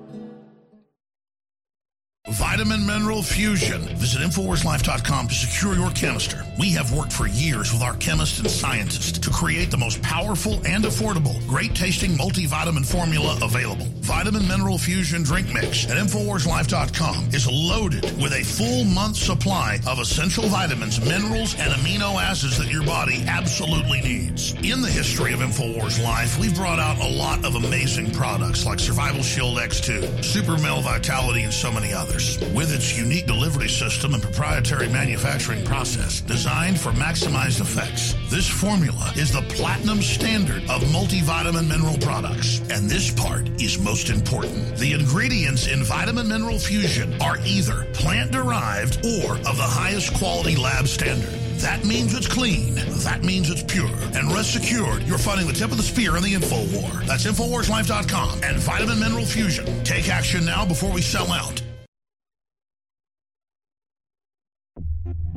Vitamin 2.29 2.87
Mineral 2.87 3.21
Fusion. 3.21 3.83
Visit 3.97 4.21
InfoWarsLife.com 4.23 5.27
to 5.27 5.35
secure 5.35 5.75
your 5.75 5.91
canister. 5.91 6.47
We 6.57 6.71
have 6.71 6.93
worked 6.93 7.13
for 7.13 7.27
years 7.27 7.73
with 7.73 7.83
our 7.83 7.97
chemists 7.97 8.39
and 8.39 8.49
scientists 8.49 9.19
to 9.19 9.29
create 9.31 9.73
the 9.73 9.77
most 9.77 10.01
powerful 10.03 10.55
and 10.65 10.85
affordable, 10.85 11.45
great 11.49 11.75
tasting 11.75 12.13
multivitamin 12.13 12.87
formula 12.87 13.37
available. 13.43 13.87
Vitamin 14.03 14.47
Mineral 14.49 14.79
Fusion 14.79 15.23
Drink 15.23 15.55
Mix 15.55 15.89
at 15.89 15.97
InfoWarsLife.com 15.97 17.29
is 17.33 17.47
loaded 17.49 18.03
with 18.21 18.33
a 18.33 18.43
full 18.43 18.83
month 18.83 19.17
supply 19.17 19.79
of 19.87 20.01
essential 20.01 20.43
vitamins, 20.49 21.01
minerals, 21.01 21.55
and 21.55 21.73
amino 21.73 22.21
acids 22.21 22.59
that 22.59 22.67
your 22.67 22.85
body 22.85 23.25
absolutely 23.29 24.01
needs. 24.01 24.55
In 24.55 24.83
the 24.83 24.91
history 24.91 25.33
of 25.33 25.39
InfoWars 25.39 26.03
Life, 26.03 26.37
we've 26.41 26.55
brought 26.55 26.81
out 26.81 26.99
a 26.99 27.09
lot 27.09 27.45
of 27.45 27.55
amazing 27.55 28.11
products 28.11 28.67
like 28.67 28.81
Survival 28.81 29.23
Shield 29.23 29.59
X2, 29.59 30.25
Super 30.25 30.59
Male 30.59 30.81
Vitality, 30.81 31.43
and 31.43 31.55
so 31.55 31.71
many 31.71 31.93
others. 31.93 32.41
With 32.53 32.75
its 32.75 32.99
unique 32.99 33.27
delivery 33.27 33.69
system 33.69 34.15
and 34.15 34.23
proprietary 34.23 34.89
manufacturing 34.89 35.65
process 35.65 36.21
designed 36.21 36.81
for 36.81 36.91
maximized 36.91 37.61
effects, 37.61 38.17
this 38.31 38.49
formula 38.49 39.13
is 39.15 39.33
the 39.33 39.43
platinum 39.43 40.03
standard 40.03 40.63
of 40.65 40.83
multivitamin 40.91 41.69
mineral 41.69 41.99
products. 41.99 42.59
And 42.69 42.91
this 42.91 43.13
part 43.13 43.49
is 43.63 43.79
most 43.79 44.02
important. 44.11 44.77
The 44.77 44.93
ingredients 44.93 45.67
in 45.67 45.83
Vitamin 45.85 46.29
Mineral 46.29 46.59
Fusion 46.59 47.21
are 47.21 47.39
either 47.45 47.85
plant 47.93 48.31
derived 48.33 49.05
or 49.05 49.37
of 49.37 49.57
the 49.57 49.63
highest 49.63 50.15
quality 50.15 50.57
lab 50.57 50.89
standard. 50.89 51.33
That 51.61 51.85
means 51.85 52.15
it's 52.15 52.27
clean. 52.27 52.75
That 53.05 53.23
means 53.23 53.51
it's 53.51 53.63
pure. 53.63 53.91
And 54.15 54.33
rest 54.33 54.57
assured, 54.57 55.03
you're 55.05 55.19
fighting 55.19 55.47
the 55.47 55.53
tip 55.53 55.71
of 55.71 55.77
the 55.77 55.83
spear 55.83 56.17
in 56.17 56.23
the 56.23 56.35
info 56.35 56.57
war. 56.77 56.91
That's 57.05 57.25
InfoWarsLife.com 57.25 58.41
and 58.43 58.57
Vitamin 58.59 58.99
Mineral 58.99 59.25
Fusion. 59.25 59.67
Take 59.85 60.09
action 60.09 60.45
now 60.45 60.65
before 60.67 60.91
we 60.93 61.03
sell 61.03 61.31
out. 61.31 61.63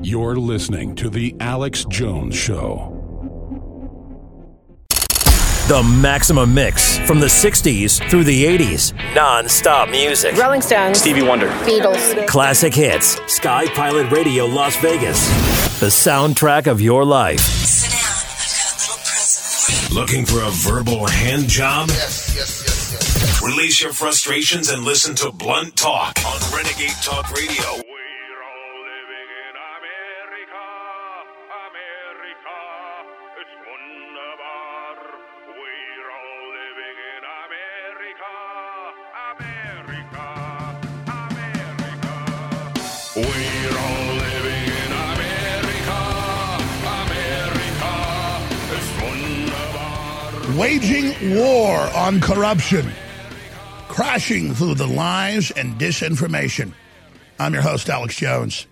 You're 0.01 0.35
listening 0.35 0.95
to 0.95 1.09
The 1.09 1.35
Alex 1.39 1.85
Jones 1.85 2.35
Show. 2.35 2.94
The 5.67 5.81
Maximum 5.81 6.53
Mix 6.53 6.99
from 7.07 7.19
the 7.19 7.25
60s 7.25 8.07
through 8.11 8.23
the 8.23 8.45
80s. 8.45 8.93
Non 9.15 9.49
stop 9.49 9.89
music. 9.89 10.35
Rolling 10.37 10.61
Stones. 10.61 10.99
Stevie 10.99 11.23
Wonder. 11.23 11.47
Beatles. 11.65 12.27
Classic 12.27 12.71
hits. 12.71 13.19
Sky 13.25 13.65
Pilot 13.69 14.11
Radio 14.11 14.45
Las 14.45 14.75
Vegas. 14.77 15.27
The 15.79 15.87
soundtrack 15.87 16.67
of 16.67 16.81
your 16.81 17.03
life. 17.03 17.41
Looking 19.91 20.27
for 20.27 20.43
a 20.43 20.51
verbal 20.51 21.07
hand 21.07 21.49
job? 21.49 21.89
Yes, 21.89 22.35
yes, 22.35 22.63
yes, 22.63 22.91
yes, 22.93 23.21
yes. 23.23 23.41
Release 23.41 23.81
your 23.81 23.91
frustrations 23.91 24.69
and 24.69 24.83
listen 24.83 25.15
to 25.15 25.31
Blunt 25.31 25.75
Talk 25.75 26.15
on 26.27 26.39
Renegade 26.55 26.91
Talk 27.01 27.31
Radio. 27.31 27.94
Waging 50.57 51.35
war 51.35 51.77
on 51.77 52.21
corruption, 52.21 52.89
crashing 53.89 54.53
through 54.53 54.75
the 54.75 54.87
lies 54.87 55.51
and 55.51 55.77
disinformation. 55.77 56.71
I'm 57.37 57.53
your 57.53 57.61
host, 57.61 57.89
Alex 57.89 58.15
Jones. 58.15 58.65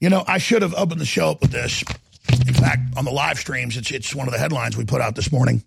You 0.00 0.10
know, 0.10 0.22
I 0.26 0.36
should 0.36 0.60
have 0.60 0.74
opened 0.74 1.00
the 1.00 1.06
show 1.06 1.30
up 1.30 1.40
with 1.40 1.50
this. 1.50 1.82
In 2.46 2.52
fact, 2.52 2.94
on 2.98 3.06
the 3.06 3.10
live 3.10 3.38
streams, 3.38 3.78
it's 3.78 3.90
it's 3.90 4.14
one 4.14 4.28
of 4.28 4.34
the 4.34 4.38
headlines 4.38 4.76
we 4.76 4.84
put 4.84 5.00
out 5.00 5.14
this 5.14 5.32
morning. 5.32 5.64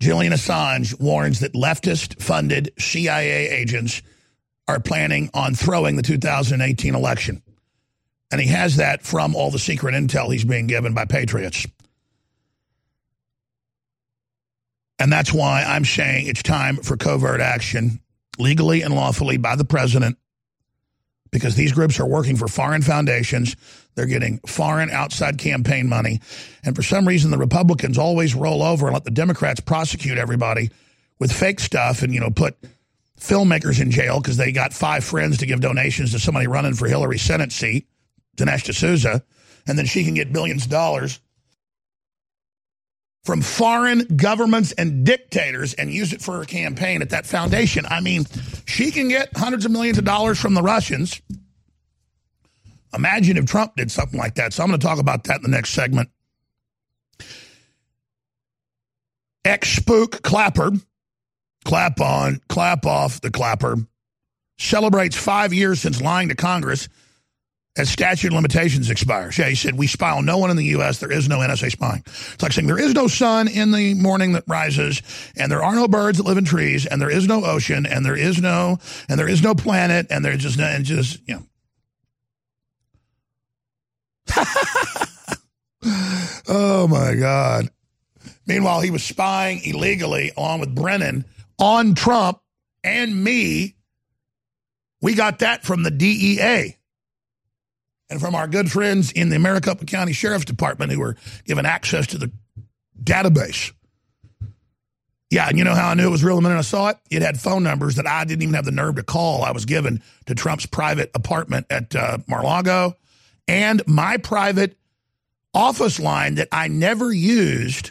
Julian 0.00 0.32
Assange 0.32 0.98
warns 1.00 1.38
that 1.40 1.52
leftist 1.54 2.20
funded 2.20 2.72
CIA 2.76 3.50
agents 3.50 4.02
are 4.66 4.80
planning 4.80 5.30
on 5.32 5.54
throwing 5.54 5.94
the 5.94 6.02
2018 6.02 6.96
election. 6.96 7.40
And 8.30 8.40
he 8.40 8.48
has 8.48 8.76
that 8.76 9.02
from 9.02 9.34
all 9.34 9.50
the 9.50 9.58
secret 9.58 9.94
intel 9.94 10.32
he's 10.32 10.44
being 10.44 10.66
given 10.66 10.94
by 10.94 11.04
patriots. 11.04 11.66
And 14.98 15.12
that's 15.12 15.32
why 15.32 15.62
I'm 15.62 15.84
saying 15.84 16.26
it's 16.26 16.42
time 16.42 16.76
for 16.76 16.96
covert 16.96 17.40
action, 17.40 18.00
legally 18.38 18.82
and 18.82 18.94
lawfully 18.94 19.36
by 19.36 19.54
the 19.54 19.64
president, 19.64 20.16
because 21.30 21.54
these 21.54 21.72
groups 21.72 22.00
are 22.00 22.06
working 22.06 22.36
for 22.36 22.48
foreign 22.48 22.82
foundations. 22.82 23.56
They're 23.94 24.06
getting 24.06 24.38
foreign 24.46 24.90
outside 24.90 25.38
campaign 25.38 25.88
money. 25.88 26.20
And 26.64 26.74
for 26.74 26.82
some 26.82 27.06
reason, 27.06 27.30
the 27.30 27.38
Republicans 27.38 27.98
always 27.98 28.34
roll 28.34 28.62
over 28.62 28.86
and 28.86 28.94
let 28.94 29.04
the 29.04 29.10
Democrats 29.10 29.60
prosecute 29.60 30.18
everybody 30.18 30.70
with 31.18 31.32
fake 31.32 31.60
stuff 31.60 32.02
and, 32.02 32.12
you 32.12 32.20
know, 32.20 32.30
put 32.30 32.56
filmmakers 33.18 33.80
in 33.80 33.90
jail 33.90 34.20
because 34.20 34.36
they 34.36 34.52
got 34.52 34.72
five 34.72 35.04
friends 35.04 35.38
to 35.38 35.46
give 35.46 35.60
donations 35.60 36.12
to 36.12 36.18
somebody 36.18 36.46
running 36.46 36.74
for 36.74 36.86
Hillary's 36.86 37.22
Senate 37.22 37.52
seat, 37.52 37.86
Dinesh 38.36 38.64
D'Souza, 38.64 39.22
and 39.66 39.78
then 39.78 39.86
she 39.86 40.04
can 40.04 40.14
get 40.14 40.32
billions 40.32 40.64
of 40.64 40.70
dollars 40.70 41.20
from 43.24 43.42
foreign 43.42 44.06
governments 44.16 44.70
and 44.72 45.04
dictators 45.04 45.74
and 45.74 45.92
use 45.92 46.12
it 46.12 46.22
for 46.22 46.38
her 46.38 46.44
campaign 46.44 47.02
at 47.02 47.10
that 47.10 47.26
foundation. 47.26 47.84
I 47.90 48.00
mean, 48.00 48.24
she 48.66 48.92
can 48.92 49.08
get 49.08 49.36
hundreds 49.36 49.64
of 49.64 49.72
millions 49.72 49.98
of 49.98 50.04
dollars 50.04 50.40
from 50.40 50.54
the 50.54 50.62
Russians. 50.62 51.20
Imagine 52.94 53.36
if 53.36 53.46
Trump 53.46 53.74
did 53.76 53.90
something 53.90 54.18
like 54.18 54.36
that. 54.36 54.52
So 54.52 54.62
I'm 54.62 54.68
going 54.68 54.78
to 54.78 54.86
talk 54.86 55.00
about 55.00 55.24
that 55.24 55.36
in 55.36 55.42
the 55.42 55.48
next 55.48 55.70
segment. 55.70 56.08
Ex 59.44 59.70
spook 59.70 60.22
Clapper, 60.22 60.70
clap 61.64 62.00
on, 62.00 62.40
clap 62.48 62.86
off 62.86 63.20
the 63.20 63.30
Clapper, 63.30 63.76
celebrates 64.58 65.16
five 65.16 65.52
years 65.52 65.80
since 65.80 66.00
lying 66.00 66.28
to 66.28 66.34
Congress 66.36 66.88
as 67.76 67.90
statute 67.90 68.28
of 68.28 68.34
limitations 68.34 68.90
expires. 68.90 69.36
Yeah, 69.38 69.48
he 69.48 69.54
said, 69.54 69.76
we 69.76 69.86
spy 69.86 70.10
on 70.10 70.24
no 70.24 70.38
one 70.38 70.50
in 70.50 70.56
the 70.56 70.64
U.S. 70.66 70.98
There 70.98 71.12
is 71.12 71.28
no 71.28 71.38
NSA 71.38 71.72
spying. 71.72 72.02
It's 72.06 72.42
like 72.42 72.52
saying 72.52 72.66
there 72.66 72.78
is 72.78 72.94
no 72.94 73.06
sun 73.06 73.48
in 73.48 73.72
the 73.72 73.94
morning 73.94 74.32
that 74.32 74.44
rises, 74.46 75.02
and 75.36 75.52
there 75.52 75.62
are 75.62 75.74
no 75.74 75.86
birds 75.86 76.18
that 76.18 76.24
live 76.24 76.38
in 76.38 76.44
trees, 76.44 76.86
and 76.86 77.00
there 77.00 77.10
is 77.10 77.26
no 77.28 77.44
ocean, 77.44 77.86
and 77.86 78.04
there 78.04 78.16
is 78.16 78.40
no, 78.40 78.78
and 79.08 79.18
there 79.18 79.28
is 79.28 79.42
no 79.42 79.54
planet, 79.54 80.06
and 80.10 80.24
there's 80.24 80.42
just, 80.42 80.58
and 80.58 80.84
just, 80.84 81.20
you 81.28 81.34
know. 81.34 81.42
oh 86.48 86.88
my 86.88 87.14
God. 87.14 87.68
Meanwhile, 88.46 88.80
he 88.80 88.90
was 88.90 89.02
spying 89.02 89.60
illegally 89.64 90.32
along 90.36 90.60
with 90.60 90.74
Brennan 90.74 91.24
on 91.58 91.94
Trump 91.94 92.40
and 92.82 93.22
me. 93.22 93.76
We 95.02 95.14
got 95.14 95.40
that 95.40 95.64
from 95.64 95.82
the 95.82 95.90
DEA 95.90 96.76
and 98.08 98.20
from 98.20 98.34
our 98.34 98.46
good 98.46 98.70
friends 98.70 99.12
in 99.12 99.28
the 99.28 99.38
Maricopa 99.38 99.84
County 99.84 100.12
Sheriff's 100.12 100.44
Department 100.44 100.92
who 100.92 101.00
were 101.00 101.16
given 101.44 101.66
access 101.66 102.06
to 102.08 102.18
the 102.18 102.30
database. 103.02 103.72
Yeah, 105.30 105.48
and 105.48 105.58
you 105.58 105.64
know 105.64 105.74
how 105.74 105.88
I 105.88 105.94
knew 105.94 106.06
it 106.06 106.10
was 106.10 106.22
real 106.22 106.36
the 106.36 106.42
minute 106.42 106.58
I 106.58 106.62
saw 106.62 106.88
it? 106.90 106.98
It 107.10 107.22
had 107.22 107.40
phone 107.40 107.64
numbers 107.64 107.96
that 107.96 108.06
I 108.06 108.24
didn't 108.24 108.42
even 108.42 108.54
have 108.54 108.64
the 108.64 108.70
nerve 108.70 108.94
to 108.96 109.02
call. 109.02 109.42
I 109.42 109.50
was 109.50 109.64
given 109.64 110.02
to 110.26 110.36
Trump's 110.36 110.66
private 110.66 111.10
apartment 111.14 111.66
at 111.68 111.96
uh, 111.96 112.18
Mar-Lago 112.28 112.94
and 113.48 113.82
my 113.88 114.18
private 114.18 114.76
office 115.52 115.98
line 115.98 116.36
that 116.36 116.48
I 116.52 116.68
never 116.68 117.12
used 117.12 117.90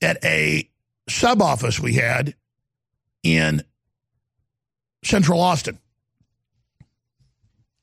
at 0.00 0.24
a 0.24 0.68
sub 1.08 1.42
office 1.42 1.80
we 1.80 1.94
had 1.94 2.34
in 3.22 3.62
Central 5.02 5.40
Austin. 5.40 5.78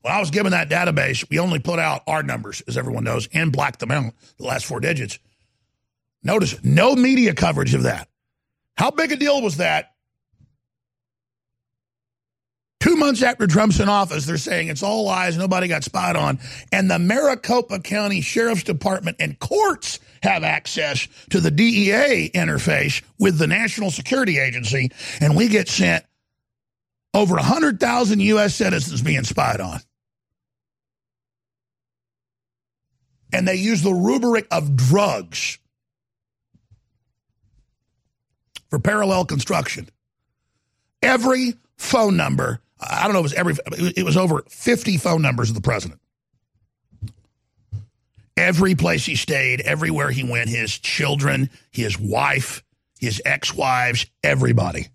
When 0.02 0.12
I 0.12 0.20
was 0.20 0.30
given 0.30 0.52
that 0.52 0.68
database, 0.68 1.28
we 1.30 1.38
only 1.38 1.60
put 1.60 1.78
out 1.78 2.02
our 2.06 2.22
numbers, 2.22 2.60
as 2.66 2.76
everyone 2.76 3.04
knows, 3.04 3.28
and 3.32 3.52
blacked 3.52 3.80
them 3.80 3.90
out, 3.90 4.12
the 4.36 4.44
last 4.44 4.66
four 4.66 4.80
digits. 4.80 5.18
Notice 6.24 6.62
no 6.62 6.94
media 6.94 7.34
coverage 7.34 7.74
of 7.74 7.84
that. 7.84 8.08
How 8.76 8.90
big 8.90 9.12
a 9.12 9.16
deal 9.16 9.40
was 9.42 9.58
that 9.58 9.92
two 12.80 12.96
months 12.96 13.22
after 13.22 13.46
Trump's 13.46 13.78
in 13.78 13.88
office, 13.88 14.26
they're 14.26 14.36
saying 14.36 14.68
it's 14.68 14.82
all 14.82 15.04
lies, 15.04 15.36
nobody 15.36 15.68
got 15.68 15.84
spied 15.84 16.16
on. 16.16 16.40
And 16.72 16.90
the 16.90 16.98
Maricopa 16.98 17.78
County 17.78 18.20
Sheriff's 18.20 18.64
Department 18.64 19.18
and 19.20 19.38
courts 19.38 20.00
have 20.22 20.42
access 20.42 21.06
to 21.30 21.40
the 21.40 21.50
DEA 21.50 22.30
interface 22.34 23.02
with 23.18 23.38
the 23.38 23.46
National 23.46 23.90
Security 23.92 24.38
Agency, 24.38 24.90
and 25.20 25.36
we 25.36 25.48
get 25.48 25.68
sent 25.68 26.04
over 27.14 27.34
100,000 27.36 28.20
U.S. 28.20 28.54
citizens 28.54 29.00
being 29.00 29.24
spied 29.24 29.60
on. 29.60 29.78
And 33.32 33.48
they 33.48 33.54
use 33.54 33.82
the 33.82 33.92
rubric 33.92 34.46
of 34.50 34.76
drugs 34.76 35.58
for 38.68 38.78
parallel 38.78 39.24
construction. 39.24 39.88
Every 41.02 41.54
phone 41.76 42.16
number, 42.16 42.60
I 42.80 43.04
don't 43.04 43.12
know, 43.12 43.20
it 43.20 43.22
was 43.22 43.32
every, 43.34 43.54
it 43.96 44.04
was 44.04 44.16
over 44.16 44.42
50 44.48 44.96
phone 44.98 45.22
numbers 45.22 45.50
of 45.50 45.54
the 45.54 45.60
president. 45.60 46.00
Every 48.36 48.74
place 48.74 49.04
he 49.04 49.14
stayed, 49.14 49.60
everywhere 49.60 50.10
he 50.10 50.24
went, 50.24 50.48
his 50.48 50.78
children, 50.78 51.50
his 51.70 51.98
wife, 51.98 52.62
his 52.98 53.20
ex 53.24 53.54
wives, 53.54 54.06
everybody. 54.22 54.88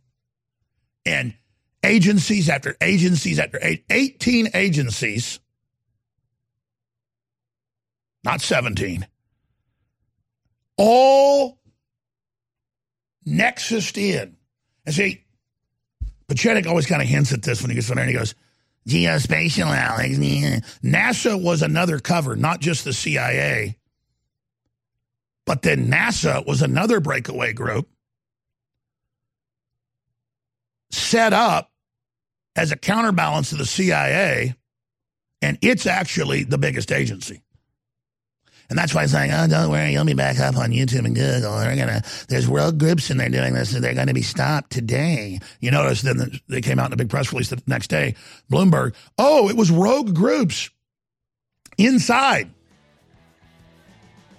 And 1.06 1.36
agencies 1.84 2.50
after 2.50 2.76
agencies 2.82 3.40
after 3.40 3.60
18 3.90 4.50
agencies, 4.54 5.40
not 8.24 8.42
17, 8.42 9.08
all 10.78 11.60
nexused 13.28 13.98
in. 13.98 14.38
And 14.86 14.96
see, 14.96 15.24
Pieczenik 16.28 16.68
always 16.68 16.86
kind 16.86 17.02
of 17.02 17.08
hints 17.08 17.34
at 17.34 17.42
this 17.42 17.62
when 17.62 17.70
he 17.70 17.76
gets 17.76 17.90
on 17.90 17.96
there 17.96 18.04
and 18.04 18.12
he 18.12 18.18
goes, 18.18 18.36
geospatial, 18.88 19.76
Alex. 19.76 20.18
NASA 20.84 21.42
was 21.42 21.62
another 21.62 22.00
cover, 22.00 22.36
not 22.36 22.62
just 22.62 22.84
the 22.84 22.94
CIA. 22.94 23.78
But 25.46 25.62
then 25.62 25.88
NASA 25.90 26.46
was 26.46 26.62
another 26.62 27.00
breakaway 27.00 27.54
group 27.54 27.90
set 30.92 31.34
up 31.34 31.72
as 32.56 32.72
a 32.72 32.78
counterbalance 32.78 33.50
to 33.50 33.56
the 33.56 33.66
CIA, 33.66 34.56
and 35.42 35.58
it's 35.62 35.86
actually 35.86 36.44
the 36.44 36.58
biggest 36.58 36.92
agency. 36.92 37.44
And 38.70 38.78
that's 38.78 38.94
why 38.94 39.04
it's 39.04 39.14
like, 39.14 39.32
oh, 39.34 39.48
don't 39.48 39.70
worry, 39.72 39.94
you'll 39.94 40.04
be 40.04 40.14
back 40.14 40.40
up 40.40 40.58
on 40.58 40.72
YouTube 40.72 41.06
and 41.06 41.16
Google. 41.16 41.58
They're 41.58 41.76
gonna, 41.76 42.02
there's 42.28 42.50
world 42.50 42.78
groups 42.78 43.10
and 43.10 43.20
they're 43.20 43.30
doing 43.30 43.54
this, 43.54 43.74
and 43.74 43.84
they're 43.84 43.94
going 43.94 44.08
to 44.08 44.14
be 44.14 44.22
stopped 44.22 44.72
today. 44.72 45.40
You 45.62 45.72
notice 45.72 46.02
then 46.02 46.40
they 46.50 46.62
came 46.62 46.78
out 46.78 46.88
in 46.88 46.94
a 46.94 46.98
big 46.98 47.10
press 47.10 47.32
release 47.32 47.50
the 47.50 47.62
next 47.66 47.88
day. 47.88 48.16
Bloomberg, 48.52 48.94
oh, 49.18 49.50
it 49.50 49.56
was 49.56 49.72
rogue 49.72 50.14
groups 50.14 50.70
inside. 51.78 52.50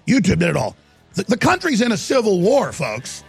YouTube 0.07 0.39
did 0.39 0.43
it 0.43 0.55
all. 0.55 0.75
The, 1.15 1.23
the 1.23 1.37
country's 1.37 1.81
in 1.81 1.91
a 1.91 1.97
civil 1.97 2.39
war, 2.41 2.71
folks. 2.71 3.23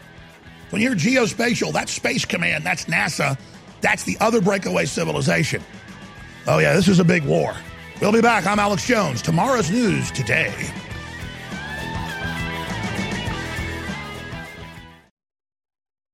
When 0.71 0.83
you're 0.83 0.95
geospatial, 0.95 1.73
that's 1.73 1.93
Space 1.93 2.25
Command, 2.25 2.65
that's 2.65 2.85
NASA, 2.85 3.39
that's 3.81 4.05
the 4.05 4.17
other 4.21 4.41
breakaway 4.41 4.85
civilization. 4.85 5.63
Oh, 6.47 6.59
yeah, 6.59 6.75
this 6.75 6.89
is 6.89 7.01
a 7.01 7.05
big 7.05 7.25
war. 7.25 7.55
We'll 8.01 8.13
be 8.13 8.21
back. 8.21 8.47
I'm 8.47 8.59
Alex 8.59 8.87
Jones. 8.87 9.21
Tomorrow's 9.21 9.71
news 9.71 10.11
today. 10.11 10.55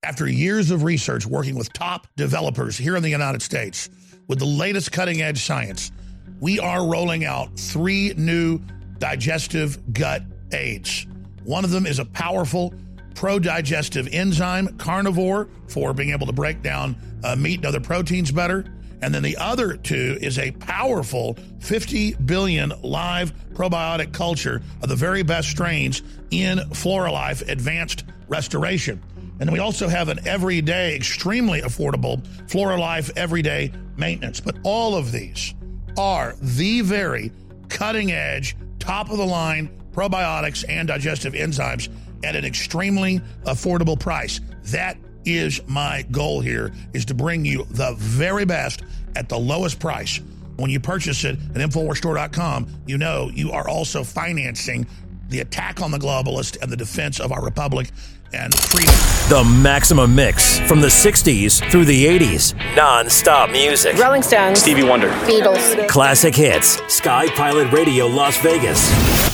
After 0.06 0.28
years 0.28 0.70
of 0.70 0.84
research 0.84 1.26
working 1.26 1.56
with 1.56 1.72
top 1.72 2.06
developers 2.14 2.78
here 2.78 2.94
in 2.94 3.02
the 3.02 3.10
United 3.10 3.42
States 3.42 3.90
with 4.28 4.38
the 4.38 4.44
latest 4.44 4.92
cutting 4.92 5.20
edge 5.20 5.42
science, 5.42 5.90
we 6.38 6.60
are 6.60 6.88
rolling 6.88 7.24
out 7.24 7.58
three 7.58 8.14
new 8.16 8.60
digestive 8.98 9.92
gut 9.92 10.22
aids. 10.52 11.08
One 11.42 11.64
of 11.64 11.72
them 11.72 11.86
is 11.86 11.98
a 11.98 12.04
powerful 12.04 12.72
pro 13.16 13.40
digestive 13.40 14.08
enzyme, 14.12 14.78
carnivore, 14.78 15.48
for 15.66 15.92
being 15.92 16.10
able 16.10 16.28
to 16.28 16.32
break 16.32 16.62
down 16.62 16.94
uh, 17.24 17.34
meat 17.34 17.56
and 17.56 17.66
other 17.66 17.80
proteins 17.80 18.30
better. 18.30 18.64
And 19.02 19.12
then 19.12 19.24
the 19.24 19.36
other 19.38 19.76
two 19.76 20.18
is 20.20 20.38
a 20.38 20.52
powerful 20.52 21.36
50 21.58 22.14
billion 22.24 22.72
live 22.82 23.34
probiotic 23.54 24.12
culture 24.12 24.62
of 24.82 24.88
the 24.88 24.94
very 24.94 25.24
best 25.24 25.50
strains 25.50 26.00
in 26.30 26.58
Floralife 26.58 27.48
Advanced 27.48 28.04
Restoration. 28.28 29.02
And 29.40 29.52
we 29.52 29.58
also 29.58 29.88
have 29.88 30.08
an 30.08 30.26
everyday, 30.26 30.96
extremely 30.96 31.60
affordable 31.60 32.26
Floralife 32.48 33.10
Everyday 33.16 33.72
Maintenance. 33.96 34.40
But 34.40 34.56
all 34.62 34.94
of 34.94 35.12
these 35.12 35.54
are 35.98 36.34
the 36.40 36.80
very 36.80 37.32
cutting 37.68 38.12
edge, 38.12 38.56
top 38.78 39.10
of 39.10 39.18
the 39.18 39.26
line 39.26 39.70
probiotics 39.92 40.64
and 40.68 40.88
digestive 40.88 41.32
enzymes 41.32 41.88
at 42.24 42.36
an 42.36 42.44
extremely 42.44 43.20
affordable 43.44 43.98
price. 43.98 44.40
That 44.64 44.96
is 45.24 45.60
my 45.66 46.02
goal 46.10 46.40
here 46.40 46.72
is 46.92 47.04
to 47.06 47.14
bring 47.14 47.44
you 47.44 47.66
the 47.70 47.94
very 47.98 48.44
best 48.44 48.82
at 49.16 49.28
the 49.28 49.38
lowest 49.38 49.80
price. 49.80 50.20
When 50.56 50.70
you 50.70 50.80
purchase 50.80 51.24
it 51.24 51.38
at 51.54 51.56
InfoWarsStore.com, 51.56 52.82
you 52.86 52.96
know 52.96 53.30
you 53.34 53.52
are 53.52 53.68
also 53.68 54.04
financing 54.04 54.86
the 55.28 55.40
attack 55.40 55.82
on 55.82 55.90
the 55.90 55.98
globalist 55.98 56.62
and 56.62 56.70
the 56.70 56.76
defense 56.76 57.18
of 57.20 57.32
our 57.32 57.44
republic 57.44 57.90
and 58.32 58.54
freedom. 58.54 58.94
The 59.28 59.44
Maximum 59.62 60.14
Mix 60.14 60.58
from 60.60 60.80
the 60.80 60.86
60s 60.88 61.68
through 61.70 61.84
the 61.84 62.04
80s. 62.06 62.54
Non-stop 62.76 63.50
music. 63.50 63.96
Rolling 63.96 64.22
Stones. 64.22 64.60
Stevie 64.60 64.84
Wonder. 64.84 65.08
Beatles. 65.26 65.88
Classic 65.88 66.34
hits. 66.34 66.80
Sky 66.92 67.28
Pilot 67.30 67.72
Radio 67.72 68.06
Las 68.06 68.38
Vegas. 68.38 68.88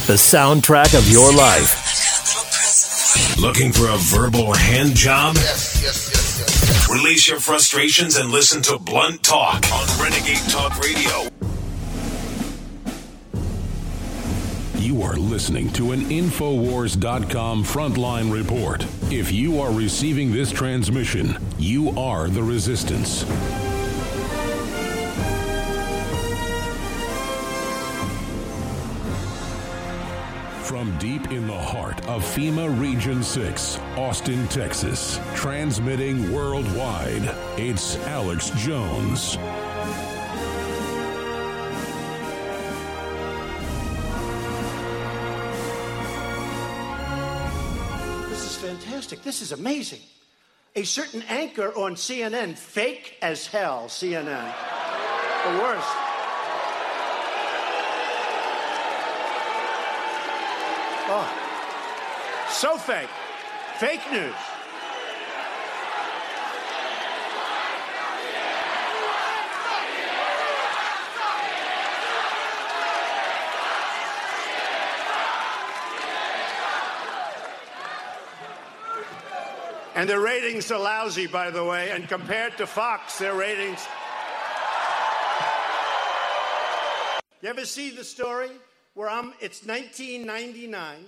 The 0.07 0.15
soundtrack 0.15 0.99
of 0.99 1.09
your 1.09 1.33
life. 1.35 1.79
Looking 3.39 3.73
for 3.73 3.89
a 3.89 3.97
verbal 3.99 4.55
hand 4.55 4.95
job? 4.95 5.35
Yes, 5.37 5.83
yes, 5.83 6.11
yes, 6.11 6.39
yes. 6.39 6.91
Release 6.91 7.29
your 7.29 7.41
frustrations 7.41 8.17
and 8.17 8.31
listen 8.31 8.63
to 8.63 8.79
Blunt 8.79 9.23
Talk 9.23 9.65
on 9.73 9.87
Renegade 10.03 10.49
Talk 10.49 10.79
Radio. 10.79 11.42
You 14.83 15.01
are 15.03 15.15
listening 15.15 15.71
to 15.75 15.93
an 15.93 16.01
Infowars.com 16.07 17.63
frontline 17.63 18.33
report. 18.33 18.85
If 19.13 19.31
you 19.31 19.61
are 19.61 19.71
receiving 19.71 20.33
this 20.33 20.51
transmission, 20.51 21.39
you 21.57 21.91
are 21.97 22.29
the 22.29 22.43
resistance. 22.43 23.23
From 30.67 30.99
deep 30.99 31.31
in 31.31 31.47
the 31.47 31.57
heart 31.57 32.05
of 32.09 32.25
FEMA 32.25 32.81
Region 32.81 33.23
6, 33.23 33.79
Austin, 33.97 34.49
Texas, 34.49 35.21
transmitting 35.37 36.33
worldwide, 36.33 37.33
it's 37.57 37.99
Alex 37.99 38.51
Jones. 38.57 39.39
Fantastic. 49.03 49.25
This 49.25 49.43
is 49.43 49.53
amazing. 49.53 50.01
A 50.77 50.85
certain 50.85 51.23
anchor 51.29 51.73
on 51.77 51.97
CNN, 51.97 52.57
fake 52.57 53.19
as 53.21 53.47
hell, 53.47 53.87
CNN. 53.89 54.55
The 55.45 55.59
worst. 55.61 55.89
Oh, 61.15 61.29
so 62.49 62.77
fake. 62.79 63.11
Fake 63.79 64.01
news. 64.13 64.35
And 80.03 80.11
their 80.11 80.19
ratings 80.19 80.69
are 80.73 80.81
lousy, 80.81 81.29
by 81.29 81.51
the 81.51 81.65
way. 81.65 81.93
And 81.93 82.09
compared 82.09 82.57
to 82.57 82.67
Fox, 82.67 83.21
their 83.21 83.37
ratings. 83.37 83.87
You 87.41 87.49
ever 87.49 87.65
see 87.65 87.91
the 87.91 88.03
story 88.03 88.51
where 88.95 89.09
I'm, 89.09 89.33
it's 89.39 89.65
1999. 89.65 91.05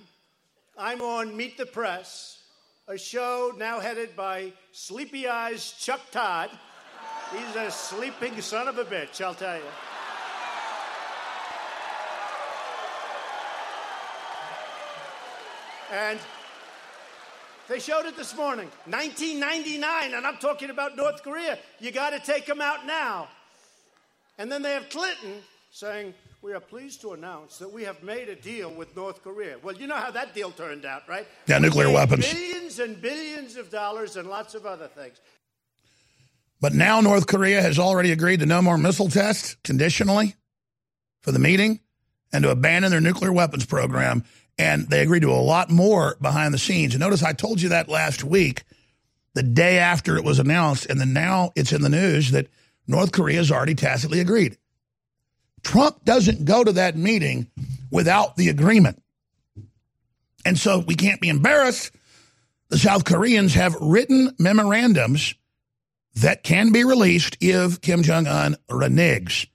I'm 0.77 1.01
on 1.01 1.35
Meet 1.35 1.57
the 1.57 1.65
Press, 1.65 2.39
a 2.87 2.97
show 2.97 3.51
now 3.57 3.81
headed 3.81 4.15
by 4.15 4.53
Sleepy 4.71 5.27
Eyes 5.27 5.73
Chuck 5.77 5.99
Todd. 6.11 6.49
He's 7.33 7.55
a 7.57 7.69
sleeping 7.71 8.39
son 8.39 8.69
of 8.69 8.77
a 8.77 8.85
bitch, 8.85 9.19
I'll 9.19 9.35
tell 9.35 9.57
you. 9.57 9.63
And 15.91 16.17
they 17.67 17.79
showed 17.79 18.05
it 18.05 18.15
this 18.15 18.35
morning, 18.35 18.69
1999, 18.85 20.13
and 20.13 20.25
I'm 20.25 20.37
talking 20.37 20.69
about 20.69 20.95
North 20.95 21.23
Korea. 21.23 21.57
You 21.79 21.91
got 21.91 22.11
to 22.11 22.19
take 22.19 22.45
them 22.45 22.61
out 22.61 22.85
now. 22.85 23.27
And 24.37 24.51
then 24.51 24.61
they 24.61 24.71
have 24.73 24.89
Clinton 24.89 25.41
saying, 25.71 26.13
We 26.41 26.53
are 26.53 26.59
pleased 26.59 27.01
to 27.01 27.13
announce 27.13 27.57
that 27.57 27.71
we 27.71 27.83
have 27.83 28.03
made 28.03 28.29
a 28.29 28.35
deal 28.35 28.71
with 28.71 28.95
North 28.95 29.23
Korea. 29.23 29.57
Well, 29.61 29.75
you 29.75 29.87
know 29.87 29.95
how 29.95 30.11
that 30.11 30.33
deal 30.33 30.51
turned 30.51 30.85
out, 30.85 31.07
right? 31.07 31.27
Yeah, 31.47 31.59
nuclear 31.59 31.91
weapons. 31.91 32.31
Billions 32.31 32.79
and 32.79 33.01
billions 33.01 33.55
of 33.55 33.69
dollars 33.69 34.15
and 34.15 34.29
lots 34.29 34.55
of 34.55 34.65
other 34.65 34.87
things. 34.87 35.19
But 36.61 36.73
now 36.73 37.01
North 37.01 37.27
Korea 37.27 37.61
has 37.61 37.77
already 37.77 38.11
agreed 38.11 38.39
to 38.39 38.45
no 38.45 38.61
more 38.61 38.77
missile 38.77 39.09
tests 39.09 39.55
conditionally 39.63 40.35
for 41.21 41.31
the 41.31 41.39
meeting 41.39 41.79
and 42.31 42.43
to 42.43 42.49
abandon 42.49 42.91
their 42.91 43.01
nuclear 43.01 43.31
weapons 43.31 43.65
program. 43.65 44.23
And 44.57 44.89
they 44.89 45.01
agreed 45.01 45.21
to 45.21 45.31
a 45.31 45.35
lot 45.35 45.69
more 45.69 46.15
behind 46.21 46.53
the 46.53 46.57
scenes. 46.57 46.93
And 46.93 47.01
notice 47.01 47.23
I 47.23 47.33
told 47.33 47.61
you 47.61 47.69
that 47.69 47.89
last 47.89 48.23
week, 48.23 48.63
the 49.33 49.43
day 49.43 49.79
after 49.79 50.15
it 50.15 50.23
was 50.23 50.39
announced, 50.39 50.85
and 50.85 50.99
then 50.99 51.11
now 51.11 51.51
it's 51.55 51.73
in 51.73 51.81
the 51.81 51.89
news 51.89 52.31
that 52.31 52.47
North 52.87 53.11
Korea 53.11 53.37
has 53.37 53.51
already 53.51 53.75
tacitly 53.75 54.21
agreed. 54.21 54.57
Trump 55.63 56.05
doesn't 56.05 56.45
go 56.45 56.63
to 56.63 56.73
that 56.73 56.95
meeting 56.95 57.47
without 57.91 58.37
the 58.37 58.49
agreement. 58.49 59.01
And 60.45 60.57
so 60.57 60.79
we 60.79 60.95
can't 60.95 61.19
be 61.19 61.29
embarrassed. 61.29 61.91
The 62.69 62.77
South 62.77 63.03
Koreans 63.03 63.55
have 63.55 63.75
written 63.81 64.35
memorandums 64.37 65.33
that 66.15 66.43
can 66.43 66.71
be 66.71 66.83
released 66.83 67.37
if 67.41 67.81
Kim 67.81 68.03
Jong 68.03 68.27
un 68.27 68.55
reneges. 68.69 69.47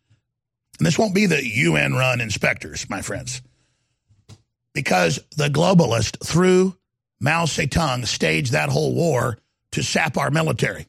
And 0.79 0.87
this 0.87 0.99
won't 0.99 1.15
be 1.15 1.27
the 1.27 1.45
UN 1.45 1.95
run 1.95 2.21
inspectors, 2.21 2.89
my 2.91 3.03
friends, 3.03 3.43
because 4.75 5.21
the 5.37 5.49
globalist, 5.49 6.25
through 6.25 6.77
Mao 7.21 7.45
Zedong, 7.45 8.07
staged 8.07 8.53
that 8.53 8.69
whole 8.69 8.95
war 8.95 9.39
to 9.73 9.83
sap 9.83 10.17
our 10.17 10.31
military 10.31 10.87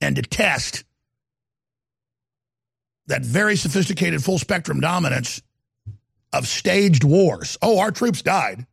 and 0.00 0.16
to 0.16 0.22
test 0.22 0.84
that 3.06 3.22
very 3.22 3.56
sophisticated 3.56 4.22
full 4.22 4.38
spectrum 4.38 4.80
dominance 4.80 5.40
of 6.32 6.46
staged 6.46 7.04
wars. 7.04 7.56
Oh, 7.62 7.78
our 7.78 7.90
troops 7.90 8.22
died, 8.22 8.66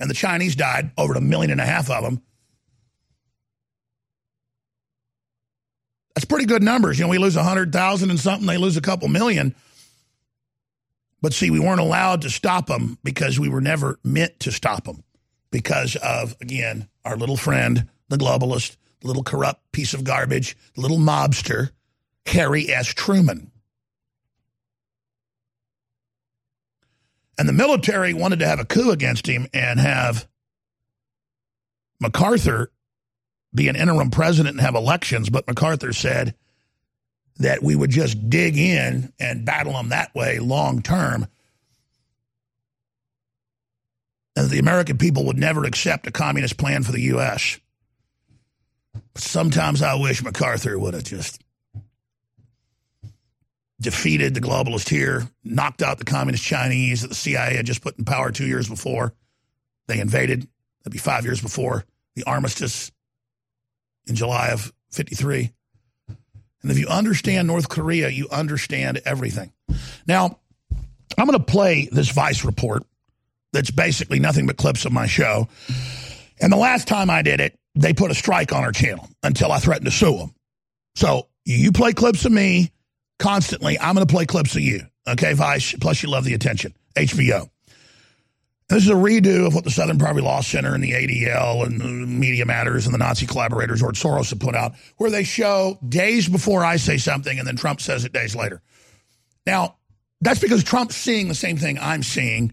and 0.00 0.08
the 0.08 0.14
Chinese 0.14 0.56
died, 0.56 0.90
over 0.96 1.14
a 1.14 1.20
million 1.20 1.50
and 1.50 1.60
a 1.60 1.66
half 1.66 1.90
of 1.90 2.02
them. 2.02 2.22
That's 6.14 6.24
pretty 6.24 6.46
good 6.46 6.62
numbers. 6.62 6.98
You 6.98 7.04
know, 7.04 7.10
we 7.10 7.18
lose 7.18 7.36
100,000 7.36 8.10
and 8.10 8.18
something, 8.18 8.46
they 8.46 8.56
lose 8.56 8.76
a 8.76 8.80
couple 8.80 9.06
million. 9.08 9.54
But 11.20 11.32
see, 11.32 11.50
we 11.50 11.60
weren't 11.60 11.80
allowed 11.80 12.22
to 12.22 12.30
stop 12.30 12.66
them 12.66 12.98
because 13.02 13.40
we 13.40 13.48
were 13.48 13.60
never 13.60 13.98
meant 14.04 14.38
to 14.40 14.52
stop 14.52 14.84
them 14.84 15.02
because 15.50 15.96
of, 15.96 16.36
again, 16.40 16.88
our 17.04 17.16
little 17.16 17.36
friend, 17.36 17.88
the 18.08 18.16
globalist, 18.16 18.76
the 19.00 19.08
little 19.08 19.24
corrupt 19.24 19.72
piece 19.72 19.94
of 19.94 20.04
garbage, 20.04 20.56
the 20.74 20.80
little 20.80 20.98
mobster, 20.98 21.70
Harry 22.26 22.68
S. 22.68 22.86
Truman. 22.86 23.50
And 27.38 27.48
the 27.48 27.52
military 27.52 28.14
wanted 28.14 28.40
to 28.40 28.46
have 28.46 28.58
a 28.60 28.64
coup 28.64 28.90
against 28.90 29.26
him 29.26 29.46
and 29.52 29.78
have 29.78 30.26
MacArthur 32.00 32.70
be 33.54 33.68
an 33.68 33.76
interim 33.76 34.10
president 34.10 34.54
and 34.56 34.60
have 34.60 34.74
elections, 34.74 35.30
but 35.30 35.46
MacArthur 35.46 35.92
said 35.92 36.34
that 37.38 37.62
we 37.62 37.74
would 37.74 37.90
just 37.90 38.28
dig 38.28 38.56
in 38.56 39.12
and 39.18 39.44
battle 39.44 39.72
them 39.72 39.90
that 39.90 40.14
way 40.14 40.38
long 40.38 40.82
term. 40.82 41.26
And 44.36 44.50
the 44.50 44.58
American 44.58 44.98
people 44.98 45.26
would 45.26 45.38
never 45.38 45.64
accept 45.64 46.06
a 46.06 46.12
communist 46.12 46.56
plan 46.56 46.82
for 46.84 46.92
the 46.92 47.02
U.S. 47.02 47.58
Sometimes 49.16 49.82
I 49.82 49.94
wish 49.94 50.22
MacArthur 50.22 50.78
would 50.78 50.94
have 50.94 51.04
just 51.04 51.42
defeated 53.80 54.34
the 54.34 54.40
globalist 54.40 54.88
here, 54.88 55.28
knocked 55.44 55.82
out 55.82 55.98
the 55.98 56.04
communist 56.04 56.44
Chinese 56.44 57.02
that 57.02 57.08
the 57.08 57.14
CIA 57.14 57.56
had 57.56 57.66
just 57.66 57.82
put 57.82 57.98
in 57.98 58.04
power 58.04 58.30
two 58.30 58.46
years 58.46 58.68
before. 58.68 59.14
They 59.86 60.00
invaded. 60.00 60.48
That'd 60.82 60.92
be 60.92 60.98
five 60.98 61.24
years 61.24 61.40
before 61.40 61.84
the 62.14 62.24
armistice 62.24 62.90
in 64.06 64.14
July 64.14 64.48
of 64.48 64.72
53. 64.90 65.52
And 66.62 66.70
if 66.70 66.78
you 66.78 66.88
understand 66.88 67.46
North 67.46 67.68
Korea, 67.68 68.08
you 68.08 68.28
understand 68.30 69.00
everything. 69.04 69.52
Now, 70.06 70.38
I'm 71.16 71.26
going 71.26 71.38
to 71.38 71.44
play 71.44 71.88
this 71.90 72.10
Vice 72.10 72.44
report 72.44 72.84
that's 73.52 73.70
basically 73.70 74.18
nothing 74.18 74.46
but 74.46 74.56
clips 74.56 74.84
of 74.84 74.92
my 74.92 75.06
show. 75.06 75.48
And 76.40 76.52
the 76.52 76.56
last 76.56 76.88
time 76.88 77.10
I 77.10 77.22
did 77.22 77.40
it, 77.40 77.58
they 77.74 77.92
put 77.92 78.10
a 78.10 78.14
strike 78.14 78.52
on 78.52 78.64
our 78.64 78.72
channel 78.72 79.08
until 79.22 79.52
I 79.52 79.58
threatened 79.58 79.86
to 79.86 79.92
sue 79.92 80.16
them. 80.16 80.34
So 80.96 81.28
you 81.44 81.72
play 81.72 81.92
clips 81.92 82.24
of 82.24 82.32
me 82.32 82.72
constantly. 83.18 83.78
I'm 83.78 83.94
going 83.94 84.06
to 84.06 84.12
play 84.12 84.26
clips 84.26 84.56
of 84.56 84.62
you. 84.62 84.82
Okay, 85.06 85.32
Vice. 85.32 85.74
Plus, 85.80 86.02
you 86.02 86.10
love 86.10 86.24
the 86.24 86.34
attention. 86.34 86.74
HBO. 86.96 87.48
This 88.68 88.82
is 88.82 88.90
a 88.90 88.94
redo 88.94 89.46
of 89.46 89.54
what 89.54 89.64
the 89.64 89.70
Southern 89.70 89.98
Poverty 89.98 90.20
Law 90.20 90.42
Center 90.42 90.74
and 90.74 90.84
the 90.84 90.92
ADL 90.92 91.64
and 91.64 92.20
Media 92.20 92.44
Matters 92.44 92.84
and 92.84 92.92
the 92.92 92.98
Nazi 92.98 93.24
collaborators, 93.24 93.80
George 93.80 93.98
Soros, 93.98 94.28
have 94.28 94.40
put 94.40 94.54
out, 94.54 94.74
where 94.98 95.10
they 95.10 95.24
show 95.24 95.78
days 95.88 96.28
before 96.28 96.62
I 96.62 96.76
say 96.76 96.98
something 96.98 97.38
and 97.38 97.48
then 97.48 97.56
Trump 97.56 97.80
says 97.80 98.04
it 98.04 98.12
days 98.12 98.36
later. 98.36 98.60
Now, 99.46 99.76
that's 100.20 100.40
because 100.40 100.62
Trump's 100.62 100.96
seeing 100.96 101.28
the 101.28 101.34
same 101.34 101.56
thing 101.56 101.78
I'm 101.80 102.02
seeing 102.02 102.52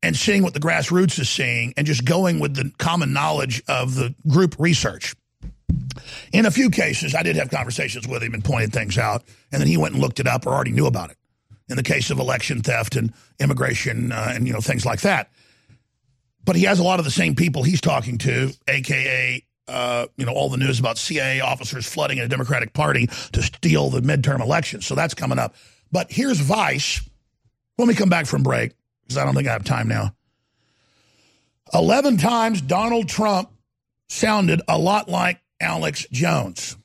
and 0.00 0.16
seeing 0.16 0.44
what 0.44 0.54
the 0.54 0.60
grassroots 0.60 1.18
is 1.18 1.28
seeing 1.28 1.74
and 1.76 1.88
just 1.88 2.04
going 2.04 2.38
with 2.38 2.54
the 2.54 2.70
common 2.78 3.12
knowledge 3.12 3.60
of 3.66 3.96
the 3.96 4.14
group 4.28 4.54
research. 4.60 5.16
In 6.32 6.46
a 6.46 6.52
few 6.52 6.70
cases, 6.70 7.16
I 7.16 7.24
did 7.24 7.34
have 7.34 7.50
conversations 7.50 8.06
with 8.06 8.22
him 8.22 8.32
and 8.32 8.44
pointed 8.44 8.72
things 8.72 8.96
out, 8.96 9.24
and 9.50 9.60
then 9.60 9.66
he 9.66 9.76
went 9.76 9.94
and 9.94 10.02
looked 10.02 10.20
it 10.20 10.28
up 10.28 10.46
or 10.46 10.50
already 10.50 10.70
knew 10.70 10.86
about 10.86 11.10
it. 11.10 11.16
In 11.68 11.76
the 11.76 11.82
case 11.82 12.10
of 12.10 12.20
election 12.20 12.62
theft 12.62 12.94
and 12.94 13.12
immigration 13.40 14.12
uh, 14.12 14.32
and 14.34 14.46
you 14.46 14.52
know 14.52 14.60
things 14.60 14.86
like 14.86 15.00
that, 15.00 15.30
but 16.44 16.56
he 16.56 16.64
has 16.64 16.78
a 16.78 16.82
lot 16.82 16.98
of 16.98 17.04
the 17.04 17.10
same 17.10 17.34
people 17.34 17.62
he's 17.62 17.80
talking 17.80 18.18
to, 18.18 18.50
aka 18.68 19.44
uh, 19.68 20.06
you 20.16 20.24
know 20.24 20.32
all 20.32 20.48
the 20.48 20.56
news 20.56 20.80
about 20.80 20.98
CIA 20.98 21.40
officers 21.40 21.86
flooding 21.86 22.18
a 22.18 22.28
Democratic 22.28 22.72
Party 22.72 23.06
to 23.32 23.42
steal 23.42 23.90
the 23.90 24.00
midterm 24.00 24.40
elections. 24.40 24.86
So 24.86 24.94
that's 24.94 25.14
coming 25.14 25.38
up. 25.38 25.54
But 25.92 26.10
here's 26.10 26.40
Vice. 26.40 27.02
When 27.76 27.86
we 27.86 27.94
come 27.94 28.08
back 28.08 28.26
from 28.26 28.42
break, 28.42 28.72
because 29.02 29.18
I 29.18 29.24
don't 29.24 29.34
think 29.34 29.46
I 29.46 29.52
have 29.52 29.64
time 29.64 29.88
now. 29.88 30.14
Eleven 31.72 32.16
times 32.16 32.60
Donald 32.60 33.08
Trump 33.08 33.50
sounded 34.08 34.62
a 34.66 34.78
lot 34.78 35.08
like 35.08 35.40
Alex 35.60 36.06
Jones. 36.10 36.76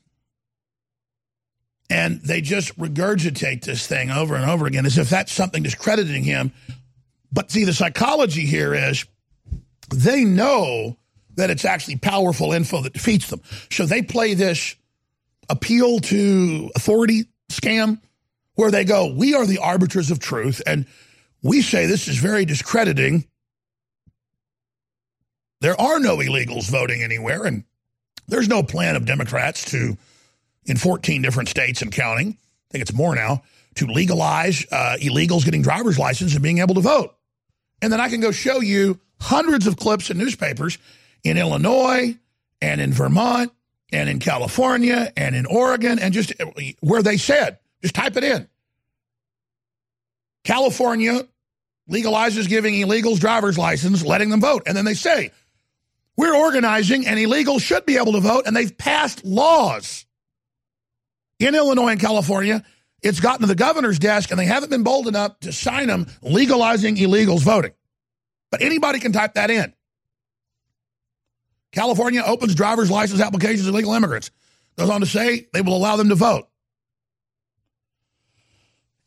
And 1.90 2.20
they 2.22 2.40
just 2.40 2.76
regurgitate 2.78 3.64
this 3.64 3.86
thing 3.86 4.10
over 4.10 4.34
and 4.34 4.44
over 4.44 4.66
again 4.66 4.86
as 4.86 4.98
if 4.98 5.10
that's 5.10 5.32
something 5.32 5.62
discrediting 5.62 6.24
him. 6.24 6.52
But 7.32 7.50
see, 7.50 7.64
the 7.64 7.74
psychology 7.74 8.46
here 8.46 8.74
is 8.74 9.04
they 9.90 10.24
know 10.24 10.96
that 11.36 11.50
it's 11.50 11.64
actually 11.64 11.96
powerful 11.96 12.52
info 12.52 12.80
that 12.82 12.92
defeats 12.92 13.28
them. 13.28 13.40
So 13.70 13.86
they 13.86 14.02
play 14.02 14.34
this 14.34 14.76
appeal 15.48 16.00
to 16.00 16.70
authority 16.74 17.24
scam 17.50 18.00
where 18.54 18.70
they 18.70 18.84
go, 18.84 19.12
We 19.12 19.34
are 19.34 19.46
the 19.46 19.58
arbiters 19.58 20.10
of 20.10 20.18
truth. 20.18 20.62
And 20.66 20.86
we 21.42 21.62
say 21.62 21.86
this 21.86 22.08
is 22.08 22.16
very 22.18 22.44
discrediting. 22.44 23.26
There 25.60 25.80
are 25.80 25.98
no 25.98 26.18
illegals 26.18 26.70
voting 26.70 27.02
anywhere. 27.02 27.44
And 27.44 27.64
there's 28.28 28.48
no 28.48 28.62
plan 28.62 28.96
of 28.96 29.06
Democrats 29.06 29.70
to, 29.70 29.96
in 30.64 30.76
14 30.76 31.22
different 31.22 31.48
states 31.48 31.82
and 31.82 31.92
counting, 31.92 32.28
I 32.28 32.70
think 32.70 32.82
it's 32.82 32.92
more 32.92 33.14
now, 33.14 33.42
to 33.76 33.86
legalize 33.86 34.64
uh, 34.70 34.96
illegals 35.00 35.44
getting 35.44 35.62
driver's 35.62 35.98
license 35.98 36.34
and 36.34 36.42
being 36.42 36.58
able 36.58 36.74
to 36.76 36.80
vote. 36.80 37.14
And 37.84 37.92
then 37.92 38.00
I 38.00 38.08
can 38.08 38.20
go 38.20 38.30
show 38.30 38.62
you 38.62 38.98
hundreds 39.20 39.66
of 39.66 39.76
clips 39.76 40.08
in 40.08 40.16
newspapers 40.16 40.78
in 41.22 41.36
Illinois 41.36 42.16
and 42.62 42.80
in 42.80 42.94
Vermont 42.94 43.52
and 43.92 44.08
in 44.08 44.20
California 44.20 45.12
and 45.18 45.36
in 45.36 45.44
Oregon 45.44 45.98
and 45.98 46.14
just 46.14 46.32
where 46.80 47.02
they 47.02 47.18
said, 47.18 47.58
just 47.82 47.94
type 47.94 48.16
it 48.16 48.24
in. 48.24 48.48
California 50.44 51.28
legalizes 51.90 52.48
giving 52.48 52.72
illegals 52.72 53.20
driver's 53.20 53.58
license, 53.58 54.02
letting 54.02 54.30
them 54.30 54.40
vote. 54.40 54.62
And 54.64 54.74
then 54.74 54.86
they 54.86 54.94
say, 54.94 55.30
we're 56.16 56.34
organizing 56.34 57.06
and 57.06 57.18
illegals 57.18 57.60
should 57.60 57.84
be 57.84 57.98
able 57.98 58.12
to 58.12 58.20
vote. 58.20 58.44
And 58.46 58.56
they've 58.56 58.78
passed 58.78 59.26
laws 59.26 60.06
in 61.38 61.54
Illinois 61.54 61.88
and 61.88 62.00
California. 62.00 62.64
It's 63.04 63.20
gotten 63.20 63.42
to 63.42 63.46
the 63.46 63.54
governor's 63.54 63.98
desk 63.98 64.30
and 64.30 64.40
they 64.40 64.46
haven't 64.46 64.70
been 64.70 64.82
bold 64.82 65.06
enough 65.06 65.38
to 65.40 65.52
sign 65.52 65.88
them 65.88 66.06
legalizing 66.22 66.96
illegals 66.96 67.42
voting. 67.42 67.72
But 68.50 68.62
anybody 68.62 68.98
can 68.98 69.12
type 69.12 69.34
that 69.34 69.50
in. 69.50 69.74
California 71.70 72.22
opens 72.24 72.54
driver's 72.54 72.90
license 72.90 73.20
applications 73.20 73.64
to 73.64 73.68
illegal 73.68 73.92
immigrants. 73.92 74.30
Goes 74.78 74.88
on 74.88 75.00
to 75.00 75.06
say 75.06 75.48
they 75.52 75.60
will 75.60 75.76
allow 75.76 75.96
them 75.96 76.08
to 76.08 76.14
vote. 76.14 76.48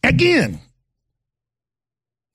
Again, 0.03 0.61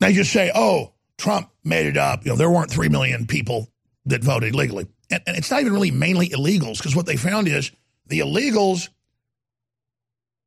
they 0.01 0.13
just 0.15 0.33
say, 0.33 0.51
oh, 0.53 0.93
Trump 1.17 1.49
made 1.63 1.87
it 1.87 1.97
up. 1.97 2.25
You 2.25 2.33
know, 2.33 2.37
there 2.37 2.51
weren't 2.51 2.71
3 2.71 2.89
million 2.89 3.27
people 3.27 3.71
that 4.07 4.25
voted 4.25 4.57
legally. 4.57 4.89
And, 5.13 5.23
and 5.29 5.37
it's 5.37 5.51
not 5.51 5.61
even 5.61 5.73
really 5.73 5.93
mainly 5.93 6.31
illegals 6.31 6.79
because 6.79 6.97
what 6.97 7.07
they 7.07 7.17
found 7.17 7.47
is 7.47 7.71
the 8.09 8.19
illegals 8.19 8.89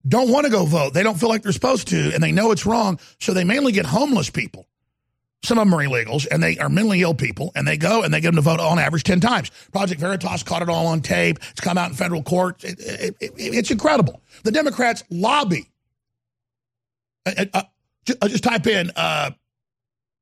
don't 0.08 0.30
want 0.30 0.46
to 0.46 0.52
go 0.52 0.66
vote. 0.66 0.94
They 0.94 1.04
don't 1.04 1.20
feel 1.20 1.30
like 1.30 1.44
they're 1.44 1.52
supposed 1.52 1.88
to, 1.90 2.12
and 2.14 2.22
they 2.22 2.32
know 2.32 2.52
it's 2.52 2.66
wrong. 2.66 3.00
So 3.20 3.34
they 3.34 3.44
mainly 3.44 3.72
get 3.72 3.86
homeless 3.86 4.30
people. 4.30 4.68
Some 5.44 5.60
of 5.60 5.66
them 5.66 5.74
are 5.76 5.84
illegals, 5.84 6.28
and 6.30 6.42
they 6.42 6.58
are 6.58 6.70
mentally 6.70 7.02
ill 7.02 7.14
people, 7.14 7.52
and 7.56 7.68
they 7.68 7.78
go 7.78 8.02
and 8.02 8.14
they 8.14 8.20
get 8.20 8.30
them 8.30 8.36
to 8.36 8.42
vote 8.42 8.60
on 8.60 8.80
average 8.80 9.04
10 9.04 9.20
times. 9.20 9.52
Project 9.72 10.00
Veritas 10.02 10.44
caught 10.44 10.62
it 10.62 10.70
all 10.70 10.88
on 10.88 11.02
tape. 11.02 11.38
It's 11.52 11.62
come 11.62 11.78
out 11.78 11.90
in 11.90 11.96
federal 11.96 12.24
court. 12.24 12.64
It, 12.64 12.80
it, 12.80 13.16
it, 13.20 13.34
it's 13.38 13.72
incredible. 13.72 14.22
The 14.44 14.52
Democrats 14.52 15.04
lobby. 15.10 15.70
Just 18.06 18.44
type 18.44 18.68
in 18.68 18.92
uh, 18.96 19.32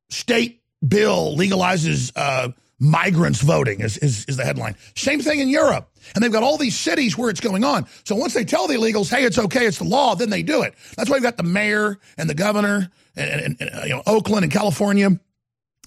state 0.09 0.61
bill 0.85 1.35
legalizes 1.37 2.11
uh, 2.15 2.49
migrants 2.79 3.41
voting 3.41 3.81
is, 3.81 3.97
is, 3.97 4.25
is 4.25 4.37
the 4.37 4.43
headline. 4.43 4.75
Same 4.95 5.21
thing 5.21 5.39
in 5.39 5.49
Europe. 5.49 5.89
And 6.15 6.23
they've 6.23 6.31
got 6.31 6.43
all 6.43 6.57
these 6.57 6.77
cities 6.77 7.17
where 7.17 7.29
it's 7.29 7.39
going 7.39 7.63
on. 7.63 7.87
So 8.03 8.15
once 8.15 8.33
they 8.33 8.45
tell 8.45 8.67
the 8.67 8.75
illegals, 8.75 9.09
hey, 9.09 9.23
it's 9.23 9.37
okay, 9.37 9.65
it's 9.65 9.79
the 9.79 9.85
law, 9.85 10.15
then 10.15 10.29
they 10.29 10.43
do 10.43 10.61
it. 10.61 10.73
That's 10.95 11.09
why 11.09 11.17
you've 11.17 11.23
got 11.23 11.37
the 11.37 11.43
mayor 11.43 11.99
and 12.17 12.29
the 12.29 12.35
governor 12.35 12.89
and, 13.15 13.41
and, 13.41 13.57
and 13.59 13.83
you 13.83 13.95
know, 13.95 14.03
Oakland 14.05 14.43
and 14.43 14.51
California 14.51 15.19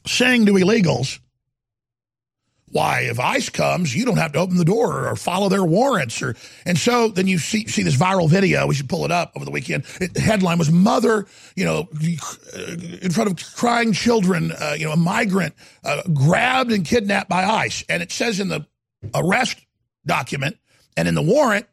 saying 0.07 0.47
to 0.47 0.53
illegals, 0.53 1.19
why, 2.69 3.03
if 3.03 3.21
ICE 3.21 3.49
comes, 3.51 3.95
you 3.95 4.05
don't 4.05 4.17
have 4.17 4.33
to 4.33 4.39
open 4.39 4.57
the 4.57 4.65
door 4.65 5.09
or 5.09 5.17
follow 5.17 5.49
their 5.49 5.65
warrants. 5.65 6.21
Or 6.21 6.35
and 6.65 6.77
so 6.77 7.09
then 7.09 7.29
you 7.29 7.39
see 7.39 7.67
see 7.69 7.83
this 7.83 7.97
viral 7.97 8.29
video. 8.29 8.67
We 8.67 8.75
should 8.75 8.89
pull 8.89 9.05
it 9.05 9.13
up 9.13 9.33
over 9.37 9.45
the 9.45 9.53
weekend. 9.53 9.85
It, 10.01 10.15
the 10.15 10.21
headline 10.21 10.59
was 10.59 10.71
"Mother, 10.71 11.27
you 11.55 11.65
know, 11.65 11.89
in 12.03 13.11
front 13.13 13.31
of 13.31 13.55
crying 13.55 13.93
children, 13.93 14.53
uh, 14.53 14.75
you 14.77 14.85
know, 14.85 14.93
a 14.93 14.97
migrant 14.97 15.55
uh, 15.85 16.03
grabbed 16.13 16.73
and 16.73 16.85
kidnapped 16.85 17.29
by 17.29 17.45
ICE." 17.45 17.85
And 17.89 18.03
it 18.03 18.11
says 18.11 18.41
in 18.41 18.49
the 18.49 18.67
arrest 19.15 19.65
document 20.07 20.57
and 20.97 21.09
in 21.09 21.15
the 21.15 21.23
warrant 21.23 21.67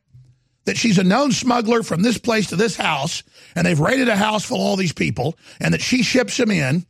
that 0.66 0.78
she's 0.78 0.98
a 0.98 1.04
known 1.04 1.32
smuggler 1.32 1.84
from 1.84 2.02
this 2.02 2.18
place 2.18 2.48
to 2.48 2.56
this 2.56 2.76
house, 2.76 3.24
and 3.56 3.66
they've 3.66 3.80
raided 3.80 4.08
a 4.08 4.16
house 4.16 4.46
full 4.46 4.58
of 4.58 4.64
all 4.64 4.76
these 4.76 4.94
people, 4.94 5.38
and 5.60 5.74
that 5.74 5.82
she 5.82 6.04
ships 6.04 6.38
them 6.38 6.52
in 6.52 6.86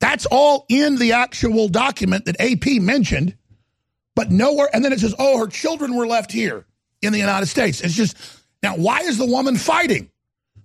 that's 0.00 0.26
all 0.26 0.64
in 0.68 0.96
the 0.96 1.12
actual 1.12 1.68
document 1.68 2.24
that 2.24 2.40
AP 2.40 2.80
mentioned, 2.82 3.36
but 4.16 4.30
nowhere. 4.30 4.68
And 4.72 4.84
then 4.84 4.92
it 4.92 5.00
says, 5.00 5.14
oh, 5.18 5.38
her 5.38 5.46
children 5.46 5.94
were 5.94 6.06
left 6.06 6.32
here 6.32 6.64
in 7.02 7.12
the 7.12 7.18
United 7.18 7.46
States. 7.46 7.82
It's 7.82 7.94
just, 7.94 8.16
now, 8.62 8.76
why 8.76 9.00
is 9.00 9.18
the 9.18 9.26
woman 9.26 9.56
fighting? 9.56 10.10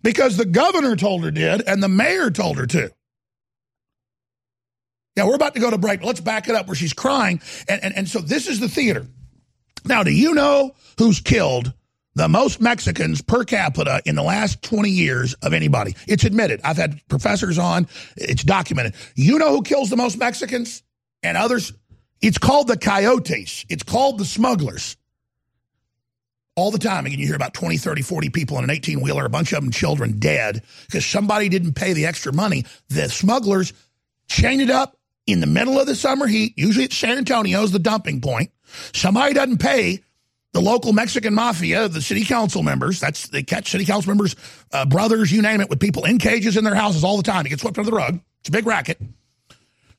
Because 0.02 0.38
the 0.38 0.46
governor 0.46 0.96
told 0.96 1.24
her 1.26 1.32
did, 1.32 1.62
and 1.68 1.84
the 1.84 1.90
mayor 1.90 2.32
told 2.32 2.58
her 2.58 2.66
to. 2.66 2.92
Yeah, 5.18 5.26
we're 5.26 5.36
about 5.36 5.54
to 5.56 5.60
go 5.60 5.70
to 5.70 5.78
break. 5.78 6.04
Let's 6.04 6.22
back 6.22 6.48
it 6.48 6.56
up 6.56 6.68
where 6.68 6.76
she's 6.76 6.94
crying. 6.94 7.42
And, 7.68 7.84
and, 7.84 7.96
and 7.96 8.08
so 8.08 8.20
this 8.20 8.48
is 8.48 8.60
the 8.60 8.70
theater. 8.70 9.06
Now, 9.86 10.04
do 10.04 10.12
you 10.12 10.34
know 10.34 10.76
who's 10.98 11.20
killed 11.20 11.74
the 12.16 12.30
most 12.30 12.62
Mexicans 12.62 13.22
per 13.22 13.44
capita 13.44 14.02
in 14.06 14.16
the 14.16 14.24
last 14.24 14.62
20 14.64 14.90
years 14.90 15.34
of 15.36 15.54
anybody. 15.54 15.96
It's 16.08 16.24
admitted. 16.24 16.62
I've 16.64 16.78
had 16.78 17.06
professors 17.10 17.60
on, 17.60 17.88
it's 18.16 18.44
documented. 18.44 18.96
You 19.16 19.38
know 19.38 19.52
who 19.52 19.62
kills 19.62 19.90
the 19.90 19.98
most 19.98 20.18
Mexicans 20.18 20.82
and 21.22 21.38
others? 21.38 21.74
It's 22.22 22.38
called 22.38 22.68
the 22.68 22.78
coyotes, 22.78 23.66
it's 23.70 23.84
called 23.84 24.18
the 24.18 24.26
smugglers. 24.26 24.98
All 26.58 26.72
the 26.72 26.80
time, 26.80 27.06
again, 27.06 27.20
you 27.20 27.28
hear 27.28 27.36
about 27.36 27.54
20, 27.54 27.76
30, 27.76 28.02
40 28.02 28.30
people 28.30 28.58
in 28.58 28.64
an 28.64 28.70
18 28.70 29.02
wheeler, 29.02 29.26
a 29.26 29.30
bunch 29.30 29.52
of 29.52 29.62
them 29.62 29.72
children 29.72 30.20
dead 30.20 30.64
because 30.86 31.06
somebody 31.06 31.50
didn't 31.50 31.74
pay 31.74 31.92
the 31.92 32.06
extra 32.06 32.32
money. 32.32 32.64
The 32.88 33.10
smugglers 33.10 33.74
chain 34.30 34.62
it 34.62 34.70
up 34.70 34.96
in 35.28 35.40
the 35.40 35.48
middle 35.48 35.80
of 35.80 35.88
the 35.88 35.96
summer 35.96 36.28
heat. 36.28 36.54
Usually 36.56 36.86
it's 36.86 36.98
San 36.98 37.18
Antonio's 37.18 37.72
the 37.72 37.80
dumping 37.80 38.22
point. 38.22 38.52
Somebody 38.94 39.34
doesn't 39.34 39.60
pay 39.60 40.02
the 40.56 40.62
local 40.62 40.94
Mexican 40.94 41.34
mafia, 41.34 41.90
the 41.90 42.02
city 42.02 42.24
council 42.24 42.64
members, 42.64 43.00
that's 43.02 43.28
they 43.28 43.44
catch 43.44 43.72
city 43.72 43.84
council 43.84 44.10
members, 44.10 44.38
uh, 44.72 44.86
brothers, 44.86 45.30
you 45.30 45.42
name 45.42 45.60
it, 45.60 45.70
with 45.70 45.82
people 45.82 46.06
in 46.06 46.18
cages 46.18 46.56
in 46.56 46.64
their 46.64 46.76
houses 46.76 47.04
all 47.04 47.18
the 47.18 47.24
time. 47.24 47.46
It 47.46 47.50
gets 47.50 47.62
swept 47.62 47.78
under 47.78 47.92
the 47.92 47.98
rug. 47.98 48.22
It's 48.40 48.48
a 48.48 48.54
big 48.54 48.66
racket. 48.66 48.98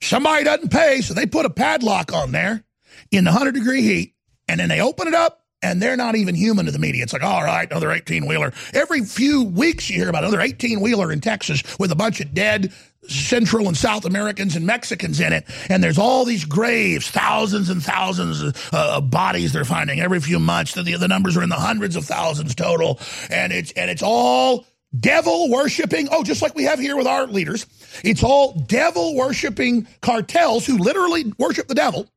Somebody 0.00 0.44
doesn't 0.44 0.70
pay, 0.70 1.02
so 1.02 1.12
they 1.12 1.26
put 1.26 1.44
a 1.44 1.50
padlock 1.50 2.12
on 2.14 2.32
there 2.32 2.64
in 3.10 3.24
the 3.24 3.30
100 3.32 3.52
degree 3.52 3.82
heat, 3.82 4.14
and 4.48 4.58
then 4.58 4.70
they 4.70 4.80
open 4.80 5.08
it 5.08 5.14
up, 5.14 5.44
and 5.60 5.80
they're 5.82 5.96
not 5.96 6.16
even 6.16 6.34
human 6.34 6.64
to 6.64 6.72
the 6.72 6.78
media. 6.78 7.02
It's 7.02 7.12
like, 7.12 7.22
all 7.22 7.42
right, 7.42 7.70
another 7.70 7.90
18 7.90 8.26
wheeler. 8.26 8.54
Every 8.72 9.04
few 9.04 9.44
weeks, 9.44 9.90
you 9.90 9.96
hear 9.96 10.08
about 10.08 10.24
another 10.24 10.40
18 10.40 10.80
wheeler 10.80 11.12
in 11.12 11.20
Texas 11.20 11.62
with 11.78 11.92
a 11.92 11.96
bunch 11.96 12.22
of 12.22 12.32
dead 12.32 12.72
Central 13.08 13.68
and 13.68 13.76
South 13.76 14.04
Americans 14.04 14.56
and 14.56 14.66
Mexicans 14.66 15.20
in 15.20 15.32
it, 15.32 15.44
and 15.68 15.82
there's 15.82 15.98
all 15.98 16.24
these 16.24 16.44
graves, 16.44 17.08
thousands 17.10 17.70
and 17.70 17.82
thousands 17.82 18.42
of 18.42 18.68
uh, 18.72 19.00
bodies 19.00 19.52
they're 19.52 19.64
finding 19.64 20.00
every 20.00 20.20
few 20.20 20.38
months. 20.38 20.74
The, 20.74 20.82
the 20.82 21.08
numbers 21.08 21.36
are 21.36 21.42
in 21.42 21.48
the 21.48 21.56
hundreds 21.56 21.96
of 21.96 22.04
thousands 22.04 22.54
total, 22.54 23.00
and 23.30 23.52
it's 23.52 23.72
and 23.72 23.90
it's 23.90 24.02
all 24.02 24.66
devil 24.98 25.50
worshiping. 25.50 26.08
Oh, 26.10 26.22
just 26.22 26.42
like 26.42 26.54
we 26.54 26.64
have 26.64 26.78
here 26.78 26.96
with 26.96 27.06
our 27.06 27.26
leaders, 27.26 27.66
it's 28.04 28.22
all 28.22 28.52
devil 28.66 29.14
worshiping 29.16 29.86
cartels 30.00 30.66
who 30.66 30.78
literally 30.78 31.32
worship 31.38 31.68
the 31.68 31.74
devil, 31.74 32.08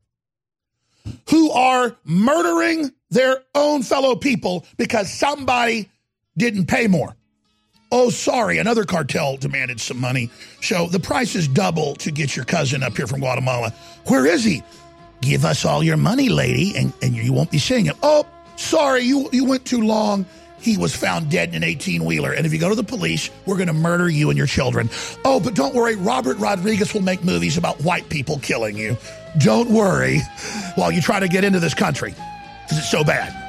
who 1.30 1.52
are 1.52 1.96
murdering 2.04 2.92
their 3.10 3.44
own 3.56 3.84
fellow 3.84 4.16
people 4.16 4.66
because 4.78 5.12
somebody 5.12 5.90
didn't 6.38 6.68
pay 6.68 6.88
more. 6.88 7.16
Oh, 7.92 8.12
sorry, 8.12 8.60
another 8.60 8.84
cartel 8.84 9.38
demanded 9.38 9.82
some 9.82 10.00
money. 10.00 10.30
So 10.62 10.86
the 10.88 11.00
price 11.00 11.36
is 11.36 11.48
double 11.48 11.96
to 11.96 12.12
get 12.12 12.36
your 12.36 12.46
cousin 12.46 12.84
up 12.84 12.96
here 12.96 13.08
from 13.08 13.20
Guatemala. 13.20 13.74
Where 14.06 14.28
is 14.28 14.44
he? 14.44 14.64
Give 15.22 15.44
us 15.44 15.66
all 15.66 15.84
your 15.84 15.98
money, 15.98 16.30
lady, 16.30 16.78
and, 16.78 16.94
and 17.02 17.16
you 17.16 17.34
won't 17.34 17.50
be 17.50 17.58
seeing 17.58 17.86
him. 17.86 17.96
Oh, 18.04 18.28
sorry, 18.58 19.02
you, 19.02 19.28
you 19.32 19.44
went 19.44 19.66
too 19.66 19.82
long. 19.82 20.26
He 20.60 20.78
was 20.78 20.96
found 20.96 21.32
dead 21.32 21.50
in 21.50 21.56
an 21.56 21.64
18 21.64 22.06
wheeler. 22.06 22.32
And 22.32 22.46
if 22.46 22.54
you 22.54 22.60
go 22.60 22.70
to 22.70 22.76
the 22.76 22.84
police, 22.84 23.32
we're 23.46 23.56
going 23.56 23.68
to 23.68 23.74
murder 23.74 24.08
you 24.08 24.30
and 24.30 24.38
your 24.38 24.48
children. 24.48 24.90
Oh, 25.26 25.40
but 25.40 25.56
don't 25.56 25.74
worry, 25.74 25.96
Robert 25.96 26.38
Rodriguez 26.38 26.94
will 26.94 27.02
make 27.02 27.24
movies 27.24 27.58
about 27.58 27.82
white 27.82 28.08
people 28.10 28.40
killing 28.40 28.78
you. 28.78 28.98
Don't 29.40 29.70
worry 29.72 30.20
while 30.76 30.92
you 30.92 31.02
try 31.02 31.20
to 31.20 31.28
get 31.28 31.44
into 31.44 31.60
this 31.60 31.74
country 31.74 32.14
because 32.64 32.78
it's 32.78 32.92
so 32.92 33.04
bad. 33.04 33.49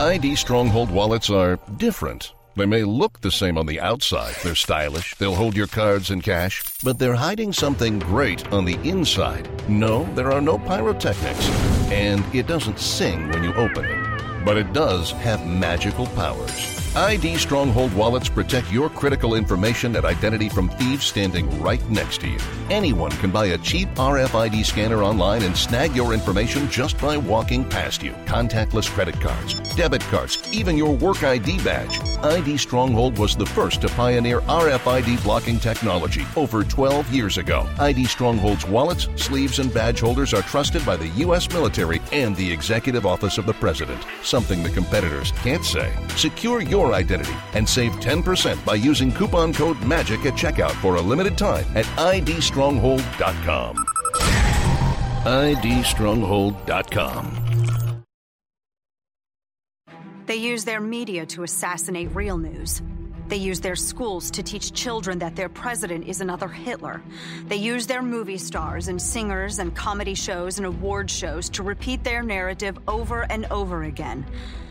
ID 0.00 0.34
Stronghold 0.34 0.90
wallets 0.90 1.28
are 1.28 1.58
different. 1.76 2.32
They 2.56 2.64
may 2.64 2.84
look 2.84 3.20
the 3.20 3.30
same 3.30 3.58
on 3.58 3.66
the 3.66 3.80
outside. 3.80 4.34
They're 4.42 4.54
stylish, 4.54 5.14
they'll 5.16 5.34
hold 5.34 5.54
your 5.54 5.66
cards 5.66 6.08
and 6.08 6.22
cash, 6.22 6.64
but 6.82 6.98
they're 6.98 7.14
hiding 7.14 7.52
something 7.52 7.98
great 7.98 8.50
on 8.50 8.64
the 8.64 8.76
inside. 8.76 9.46
No, 9.68 10.04
there 10.14 10.32
are 10.32 10.40
no 10.40 10.56
pyrotechnics, 10.56 11.50
and 11.92 12.24
it 12.34 12.46
doesn't 12.46 12.78
sing 12.78 13.28
when 13.28 13.44
you 13.44 13.52
open 13.52 13.84
it. 13.84 14.42
But 14.42 14.56
it 14.56 14.72
does 14.72 15.10
have 15.12 15.46
magical 15.46 16.06
powers. 16.06 16.79
ID 16.96 17.36
Stronghold 17.36 17.94
wallets 17.94 18.28
protect 18.28 18.72
your 18.72 18.88
critical 18.88 19.36
information 19.36 19.94
and 19.94 20.04
identity 20.04 20.48
from 20.48 20.68
thieves 20.70 21.04
standing 21.04 21.48
right 21.62 21.88
next 21.88 22.20
to 22.20 22.26
you. 22.26 22.38
Anyone 22.68 23.12
can 23.12 23.30
buy 23.30 23.46
a 23.46 23.58
cheap 23.58 23.88
RFID 23.94 24.64
scanner 24.64 25.04
online 25.04 25.42
and 25.42 25.56
snag 25.56 25.94
your 25.94 26.12
information 26.12 26.68
just 26.68 26.98
by 27.00 27.16
walking 27.16 27.64
past 27.64 28.02
you. 28.02 28.10
Contactless 28.24 28.90
credit 28.90 29.20
cards, 29.20 29.54
debit 29.76 30.00
cards, 30.02 30.42
even 30.52 30.76
your 30.76 30.92
work 30.92 31.22
ID 31.22 31.62
badge. 31.62 32.00
ID 32.24 32.56
Stronghold 32.56 33.18
was 33.18 33.36
the 33.36 33.46
first 33.46 33.82
to 33.82 33.88
pioneer 33.90 34.40
RFID 34.40 35.22
blocking 35.22 35.60
technology 35.60 36.26
over 36.34 36.64
12 36.64 37.08
years 37.14 37.38
ago. 37.38 37.68
ID 37.78 38.04
Stronghold's 38.06 38.66
wallets, 38.66 39.06
sleeves, 39.14 39.60
and 39.60 39.72
badge 39.72 40.00
holders 40.00 40.34
are 40.34 40.42
trusted 40.42 40.84
by 40.84 40.96
the 40.96 41.08
U.S. 41.08 41.48
military 41.50 42.02
and 42.10 42.34
the 42.34 42.50
Executive 42.50 43.06
Office 43.06 43.38
of 43.38 43.46
the 43.46 43.54
President, 43.54 44.04
something 44.24 44.64
the 44.64 44.70
competitors 44.70 45.30
can't 45.42 45.64
say. 45.64 45.92
Secure 46.16 46.60
your 46.60 46.79
identity 46.86 47.34
and 47.54 47.68
save 47.68 47.92
10% 47.92 48.64
by 48.64 48.74
using 48.74 49.12
coupon 49.12 49.52
code 49.52 49.76
MAGIC 49.78 50.26
at 50.26 50.34
checkout 50.34 50.72
for 50.72 50.96
a 50.96 51.00
limited 51.00 51.38
time 51.38 51.64
at 51.76 51.84
idstronghold.com. 51.84 53.76
idstronghold.com. 55.24 57.36
They 60.26 60.36
use 60.36 60.64
their 60.64 60.80
media 60.80 61.26
to 61.26 61.42
assassinate 61.42 62.14
real 62.14 62.38
news. 62.38 62.80
They 63.30 63.36
use 63.36 63.60
their 63.60 63.76
schools 63.76 64.30
to 64.32 64.42
teach 64.42 64.72
children 64.72 65.20
that 65.20 65.36
their 65.36 65.48
president 65.48 66.06
is 66.06 66.20
another 66.20 66.48
Hitler. 66.48 67.00
They 67.46 67.56
use 67.56 67.86
their 67.86 68.02
movie 68.02 68.38
stars 68.38 68.88
and 68.88 69.00
singers 69.00 69.60
and 69.60 69.74
comedy 69.74 70.14
shows 70.14 70.58
and 70.58 70.66
award 70.66 71.08
shows 71.08 71.48
to 71.50 71.62
repeat 71.62 72.02
their 72.02 72.22
narrative 72.22 72.76
over 72.88 73.22
and 73.30 73.46
over 73.46 73.84
again. 73.84 74.26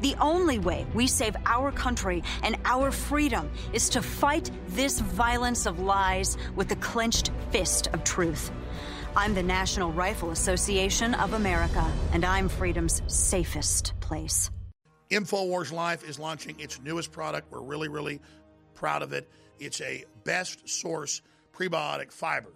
the 0.00 0.14
only 0.20 0.58
way 0.58 0.86
we 0.94 1.06
save 1.06 1.36
our 1.46 1.72
country 1.72 2.22
and 2.42 2.56
our 2.64 2.90
freedom 2.90 3.50
is 3.72 3.88
to 3.90 4.02
fight 4.02 4.50
this 4.68 5.00
violence 5.00 5.66
of 5.66 5.80
lies 5.80 6.36
with 6.54 6.68
the 6.68 6.76
clenched 6.76 7.30
fist 7.50 7.88
of 7.88 8.04
truth. 8.04 8.50
I'm 9.16 9.34
the 9.34 9.42
National 9.42 9.92
Rifle 9.92 10.30
Association 10.30 11.14
of 11.14 11.32
America, 11.32 11.90
and 12.12 12.24
I'm 12.24 12.50
freedom's 12.50 13.00
safest 13.06 13.94
place. 14.00 14.50
InfoWars 15.10 15.72
Life 15.72 16.06
is 16.06 16.18
launching 16.18 16.60
its 16.60 16.80
newest 16.82 17.12
product. 17.12 17.50
We're 17.50 17.62
really, 17.62 17.88
really 17.88 18.20
proud 18.74 19.02
of 19.02 19.12
it. 19.12 19.28
It's 19.58 19.80
a 19.80 20.04
best 20.24 20.68
source 20.68 21.22
prebiotic 21.54 22.12
fiber, 22.12 22.52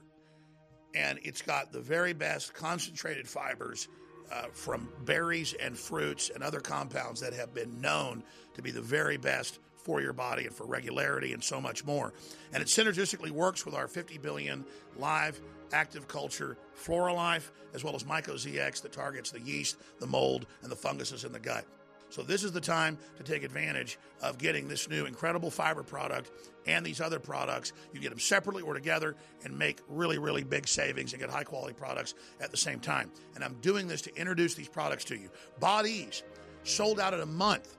and 0.95 1.19
it's 1.23 1.41
got 1.41 1.73
the 1.73 1.81
very 1.81 2.13
best 2.13 2.53
concentrated 2.53 3.27
fibers 3.27 3.89
uh, 4.33 4.47
from 4.53 4.89
berries 5.05 5.55
and 5.55 5.77
fruits 5.79 6.31
and 6.35 6.43
other 6.43 6.61
compounds 6.61 7.21
that 7.21 7.33
have 7.33 7.55
been 7.55 7.81
known 7.81 8.23
to 8.55 8.63
be 8.63 8.71
the 8.71 8.81
very 8.81 9.17
best 9.17 9.59
for 9.77 10.01
your 10.01 10.13
body 10.13 10.47
and 10.47 10.55
for 10.55 10.67
regularity 10.67 11.33
and 11.33 11.43
so 11.43 11.61
much 11.61 11.85
more. 11.85 12.13
And 12.53 12.63
it 12.63 12.69
synergistically 12.69 13.31
works 13.31 13.65
with 13.65 13.75
our 13.75 13.89
50 13.89 14.19
billion 14.19 14.65
live 14.97 15.41
active 15.73 16.09
culture 16.09 16.57
Floralife, 16.77 17.51
as 17.75 17.85
well 17.85 17.95
as 17.95 18.05
Myco 18.05 18.35
ZX 18.35 18.83
that 18.83 18.93
targets 18.93 19.31
the 19.31 19.41
yeast, 19.41 19.77
the 19.99 20.07
mold, 20.07 20.47
and 20.63 20.71
the 20.71 20.77
funguses 20.77 21.25
in 21.25 21.33
the 21.33 21.39
gut. 21.39 21.65
So 22.11 22.23
this 22.23 22.45
is 22.45 22.53
the 22.53 22.61
time 22.61 22.99
to 23.17 23.23
take 23.23 23.45
advantage 23.45 23.99
of 24.21 24.37
getting 24.37 24.69
this 24.69 24.89
new 24.89 25.07
incredible 25.07 25.51
fiber 25.51 25.83
product 25.83 26.31
and 26.67 26.85
these 26.85 27.01
other 27.01 27.19
products. 27.19 27.73
You 27.93 28.01
get 28.01 28.11
them 28.11 28.19
separately 28.19 28.63
or 28.63 28.75
together 28.75 29.17
and 29.45 29.57
make 29.57 29.79
really, 29.89 30.19
really 30.19 30.45
big 30.45 30.69
savings 30.69 31.13
and 31.13 31.21
get 31.21 31.31
high 31.31 31.45
quality 31.45 31.73
products 31.73 32.15
at 32.41 32.51
the 32.51 32.57
same 32.57 32.81
time. 32.81 33.11
And 33.37 33.45
I'm 33.45 33.55
doing 33.61 33.87
this 33.89 34.03
to 34.03 34.17
introduce 34.17 34.55
these 34.55 34.69
products 34.69 35.05
to 35.07 35.17
you. 35.17 35.31
Bodies 35.61 36.25
sold 36.65 37.01
out 37.01 37.15
in 37.15 37.21
a 37.21 37.27
month. 37.27 37.77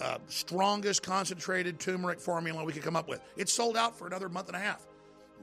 Uh, 0.00 0.16
strongest 0.28 1.02
concentrated 1.02 1.78
turmeric 1.78 2.18
formula 2.18 2.64
we 2.64 2.72
could 2.72 2.82
come 2.82 2.96
up 2.96 3.06
with. 3.06 3.20
It's 3.36 3.52
sold 3.52 3.76
out 3.76 3.96
for 3.96 4.06
another 4.06 4.30
month 4.30 4.48
and 4.48 4.56
a 4.56 4.60
half. 4.60 4.86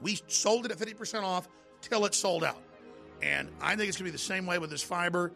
We 0.02 0.20
sold 0.26 0.66
it 0.66 0.72
at 0.72 0.78
50% 0.78 1.22
off 1.22 1.48
till 1.80 2.04
it's 2.04 2.18
sold 2.18 2.42
out. 2.42 2.60
And 3.22 3.48
I 3.60 3.76
think 3.76 3.88
it's 3.88 3.96
going 3.96 4.06
to 4.06 4.10
be 4.10 4.10
the 4.10 4.18
same 4.18 4.46
way 4.46 4.58
with 4.58 4.70
this 4.70 4.82
fiber. 4.82 5.32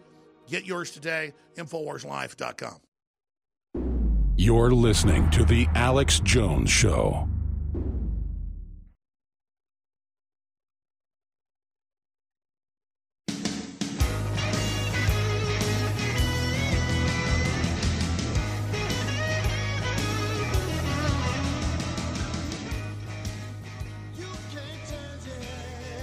Get 0.49 0.65
yours 0.67 0.91
today, 0.91 1.33
InfoWarsLife.com. 1.57 2.77
You're 4.37 4.73
listening 4.73 5.31
to 5.31 5.45
The 5.45 5.69
Alex 5.75 6.21
Jones 6.21 6.71
Show. 6.71 7.29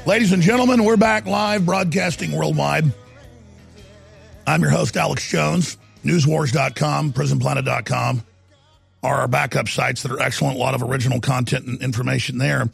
Ladies 0.06 0.32
and 0.32 0.42
gentlemen, 0.42 0.86
we're 0.86 0.98
back 0.98 1.28
live 1.28 1.68
broadcasting 1.68 2.32
worldwide. 2.32 2.86
I'm 4.50 4.64
your 4.64 4.72
host, 4.72 4.98
Alex 4.98 5.30
Jones. 5.30 5.78
Newswars.com, 6.04 7.14
prisonplanet.com 7.14 8.24
are 9.04 9.16
our 9.16 9.28
backup 9.28 9.70
sites 9.70 10.02
that 10.02 10.12
are 10.12 10.20
excellent. 10.20 10.56
A 10.56 10.60
lot 10.60 10.74
of 10.74 10.82
original 10.82 11.22
content 11.22 11.68
and 11.68 11.80
information 11.84 12.40
there. 12.40 12.68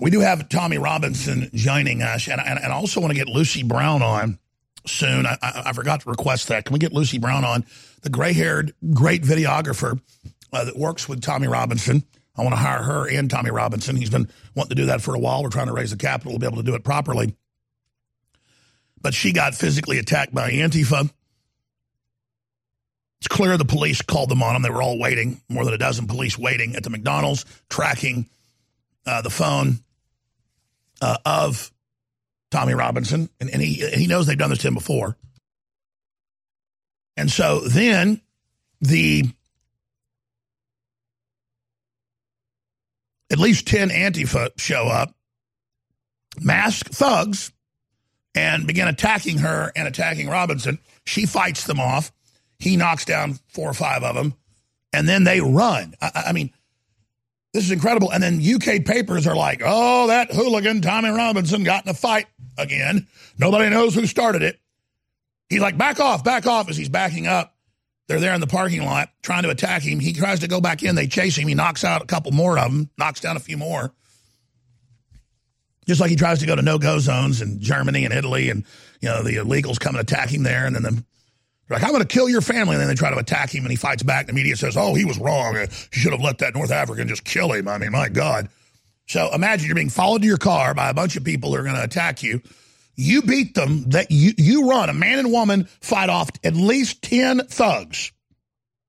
We 0.00 0.10
do 0.10 0.18
have 0.20 0.48
Tommy 0.48 0.76
Robinson 0.76 1.50
joining 1.54 2.02
us, 2.02 2.26
and, 2.26 2.40
and, 2.40 2.58
and 2.58 2.72
I 2.72 2.74
also 2.74 3.00
want 3.00 3.12
to 3.12 3.16
get 3.16 3.28
Lucy 3.28 3.62
Brown 3.62 4.02
on 4.02 4.40
soon. 4.88 5.24
I, 5.24 5.38
I, 5.40 5.62
I, 5.66 5.72
forgot 5.72 6.00
to 6.00 6.10
request 6.10 6.48
that. 6.48 6.64
Can 6.64 6.72
we 6.72 6.80
get 6.80 6.92
Lucy 6.92 7.18
Brown 7.18 7.44
on? 7.44 7.64
The 8.02 8.10
gray 8.10 8.32
haired, 8.32 8.74
great 8.92 9.22
videographer 9.22 10.00
uh, 10.52 10.64
that 10.64 10.76
works 10.76 11.08
with 11.08 11.22
Tommy 11.22 11.46
Robinson. 11.46 12.02
I 12.36 12.42
want 12.42 12.54
to 12.54 12.60
hire 12.60 12.82
her 12.82 13.08
and 13.08 13.30
Tommy 13.30 13.52
Robinson. 13.52 13.94
He's 13.94 14.10
been 14.10 14.28
wanting 14.56 14.70
to 14.70 14.74
do 14.74 14.86
that 14.86 15.00
for 15.00 15.14
a 15.14 15.18
while. 15.18 15.44
We're 15.44 15.50
trying 15.50 15.68
to 15.68 15.72
raise 15.72 15.92
the 15.92 15.96
capital 15.96 16.32
to 16.32 16.38
be 16.40 16.46
able 16.46 16.56
to 16.56 16.64
do 16.64 16.74
it 16.74 16.82
properly. 16.82 17.36
But 19.04 19.12
she 19.12 19.32
got 19.34 19.54
physically 19.54 19.98
attacked 19.98 20.34
by 20.34 20.50
Antifa. 20.50 21.10
It's 23.20 23.28
clear 23.28 23.58
the 23.58 23.66
police 23.66 24.00
called 24.00 24.30
them 24.30 24.42
on 24.42 24.54
them. 24.54 24.62
They 24.62 24.70
were 24.70 24.82
all 24.82 24.98
waiting, 24.98 25.42
more 25.46 25.62
than 25.62 25.74
a 25.74 25.78
dozen 25.78 26.06
police 26.06 26.38
waiting 26.38 26.74
at 26.74 26.84
the 26.84 26.90
McDonald's, 26.90 27.44
tracking 27.68 28.30
uh, 29.04 29.20
the 29.20 29.28
phone 29.28 29.80
uh, 31.02 31.18
of 31.26 31.70
Tommy 32.50 32.72
Robinson. 32.72 33.28
And, 33.40 33.50
and 33.50 33.60
he, 33.60 33.86
he 33.90 34.06
knows 34.06 34.26
they've 34.26 34.38
done 34.38 34.48
this 34.48 34.60
to 34.60 34.68
him 34.68 34.74
before. 34.74 35.18
And 37.18 37.30
so 37.30 37.60
then 37.60 38.22
the 38.80 39.24
at 43.30 43.38
least 43.38 43.66
10 43.66 43.90
Antifa 43.90 44.58
show 44.58 44.86
up, 44.86 45.14
masked 46.40 46.94
thugs, 46.94 47.52
and 48.34 48.66
begin 48.66 48.88
attacking 48.88 49.38
her 49.38 49.72
and 49.76 49.86
attacking 49.86 50.28
Robinson. 50.28 50.78
She 51.06 51.26
fights 51.26 51.64
them 51.64 51.80
off. 51.80 52.12
He 52.58 52.76
knocks 52.76 53.04
down 53.04 53.38
four 53.48 53.68
or 53.68 53.74
five 53.74 54.02
of 54.02 54.14
them, 54.14 54.34
and 54.92 55.08
then 55.08 55.24
they 55.24 55.40
run. 55.40 55.94
I, 56.00 56.24
I 56.28 56.32
mean, 56.32 56.50
this 57.52 57.64
is 57.64 57.70
incredible. 57.70 58.10
And 58.10 58.22
then 58.22 58.40
UK 58.42 58.84
papers 58.84 59.26
are 59.26 59.36
like, 59.36 59.62
oh, 59.64 60.08
that 60.08 60.32
hooligan 60.32 60.80
Tommy 60.82 61.10
Robinson 61.10 61.62
got 61.62 61.84
in 61.84 61.90
a 61.90 61.94
fight 61.94 62.26
again. 62.58 63.06
Nobody 63.38 63.70
knows 63.70 63.94
who 63.94 64.06
started 64.06 64.42
it. 64.42 64.58
He's 65.48 65.60
like, 65.60 65.78
back 65.78 66.00
off, 66.00 66.24
back 66.24 66.46
off 66.46 66.68
as 66.68 66.76
he's 66.76 66.88
backing 66.88 67.26
up. 67.26 67.54
They're 68.08 68.20
there 68.20 68.34
in 68.34 68.40
the 68.40 68.46
parking 68.46 68.84
lot 68.84 69.10
trying 69.22 69.44
to 69.44 69.50
attack 69.50 69.82
him. 69.82 70.00
He 70.00 70.12
tries 70.12 70.40
to 70.40 70.48
go 70.48 70.60
back 70.60 70.82
in. 70.82 70.94
They 70.94 71.06
chase 71.06 71.36
him. 71.36 71.48
He 71.48 71.54
knocks 71.54 71.84
out 71.84 72.02
a 72.02 72.06
couple 72.06 72.32
more 72.32 72.58
of 72.58 72.70
them, 72.70 72.90
knocks 72.98 73.20
down 73.20 73.36
a 73.36 73.40
few 73.40 73.56
more. 73.56 73.92
Just 75.86 76.00
like 76.00 76.10
he 76.10 76.16
tries 76.16 76.40
to 76.40 76.46
go 76.46 76.56
to 76.56 76.62
no-go 76.62 76.98
zones 76.98 77.42
in 77.42 77.60
Germany 77.60 78.04
and 78.04 78.14
Italy, 78.14 78.50
and 78.50 78.64
you 79.00 79.08
know 79.08 79.22
the 79.22 79.36
illegals 79.36 79.78
come 79.78 79.94
and 79.94 80.02
attack 80.02 80.30
him 80.30 80.42
there, 80.42 80.66
and 80.66 80.74
then 80.74 80.82
the, 80.82 80.90
they're 80.92 81.78
like, 81.78 81.82
"I'm 81.82 81.90
going 81.90 82.02
to 82.02 82.08
kill 82.08 82.28
your 82.28 82.40
family," 82.40 82.74
and 82.74 82.80
then 82.80 82.88
they 82.88 82.94
try 82.94 83.10
to 83.10 83.18
attack 83.18 83.54
him, 83.54 83.64
and 83.64 83.70
he 83.70 83.76
fights 83.76 84.02
back. 84.02 84.26
The 84.26 84.32
media 84.32 84.56
says, 84.56 84.76
"Oh, 84.76 84.94
he 84.94 85.04
was 85.04 85.18
wrong. 85.18 85.56
Uh, 85.56 85.66
you 85.92 86.00
should 86.00 86.12
have 86.12 86.22
let 86.22 86.38
that 86.38 86.54
North 86.54 86.70
African 86.70 87.08
just 87.08 87.24
kill 87.24 87.52
him." 87.52 87.68
I 87.68 87.78
mean, 87.78 87.92
my 87.92 88.08
God. 88.08 88.48
So 89.06 89.30
imagine 89.34 89.66
you're 89.66 89.74
being 89.74 89.90
followed 89.90 90.22
to 90.22 90.28
your 90.28 90.38
car 90.38 90.74
by 90.74 90.88
a 90.88 90.94
bunch 90.94 91.16
of 91.16 91.24
people 91.24 91.50
who 91.50 91.56
are 91.56 91.62
going 91.62 91.74
to 91.76 91.84
attack 91.84 92.22
you. 92.22 92.40
You 92.96 93.22
beat 93.22 93.54
them. 93.54 93.90
That 93.90 94.10
you 94.10 94.32
you 94.38 94.70
run. 94.70 94.88
A 94.88 94.94
man 94.94 95.18
and 95.18 95.32
woman 95.32 95.64
fight 95.80 96.08
off 96.08 96.30
at 96.42 96.54
least 96.54 97.02
ten 97.02 97.40
thugs, 97.46 98.12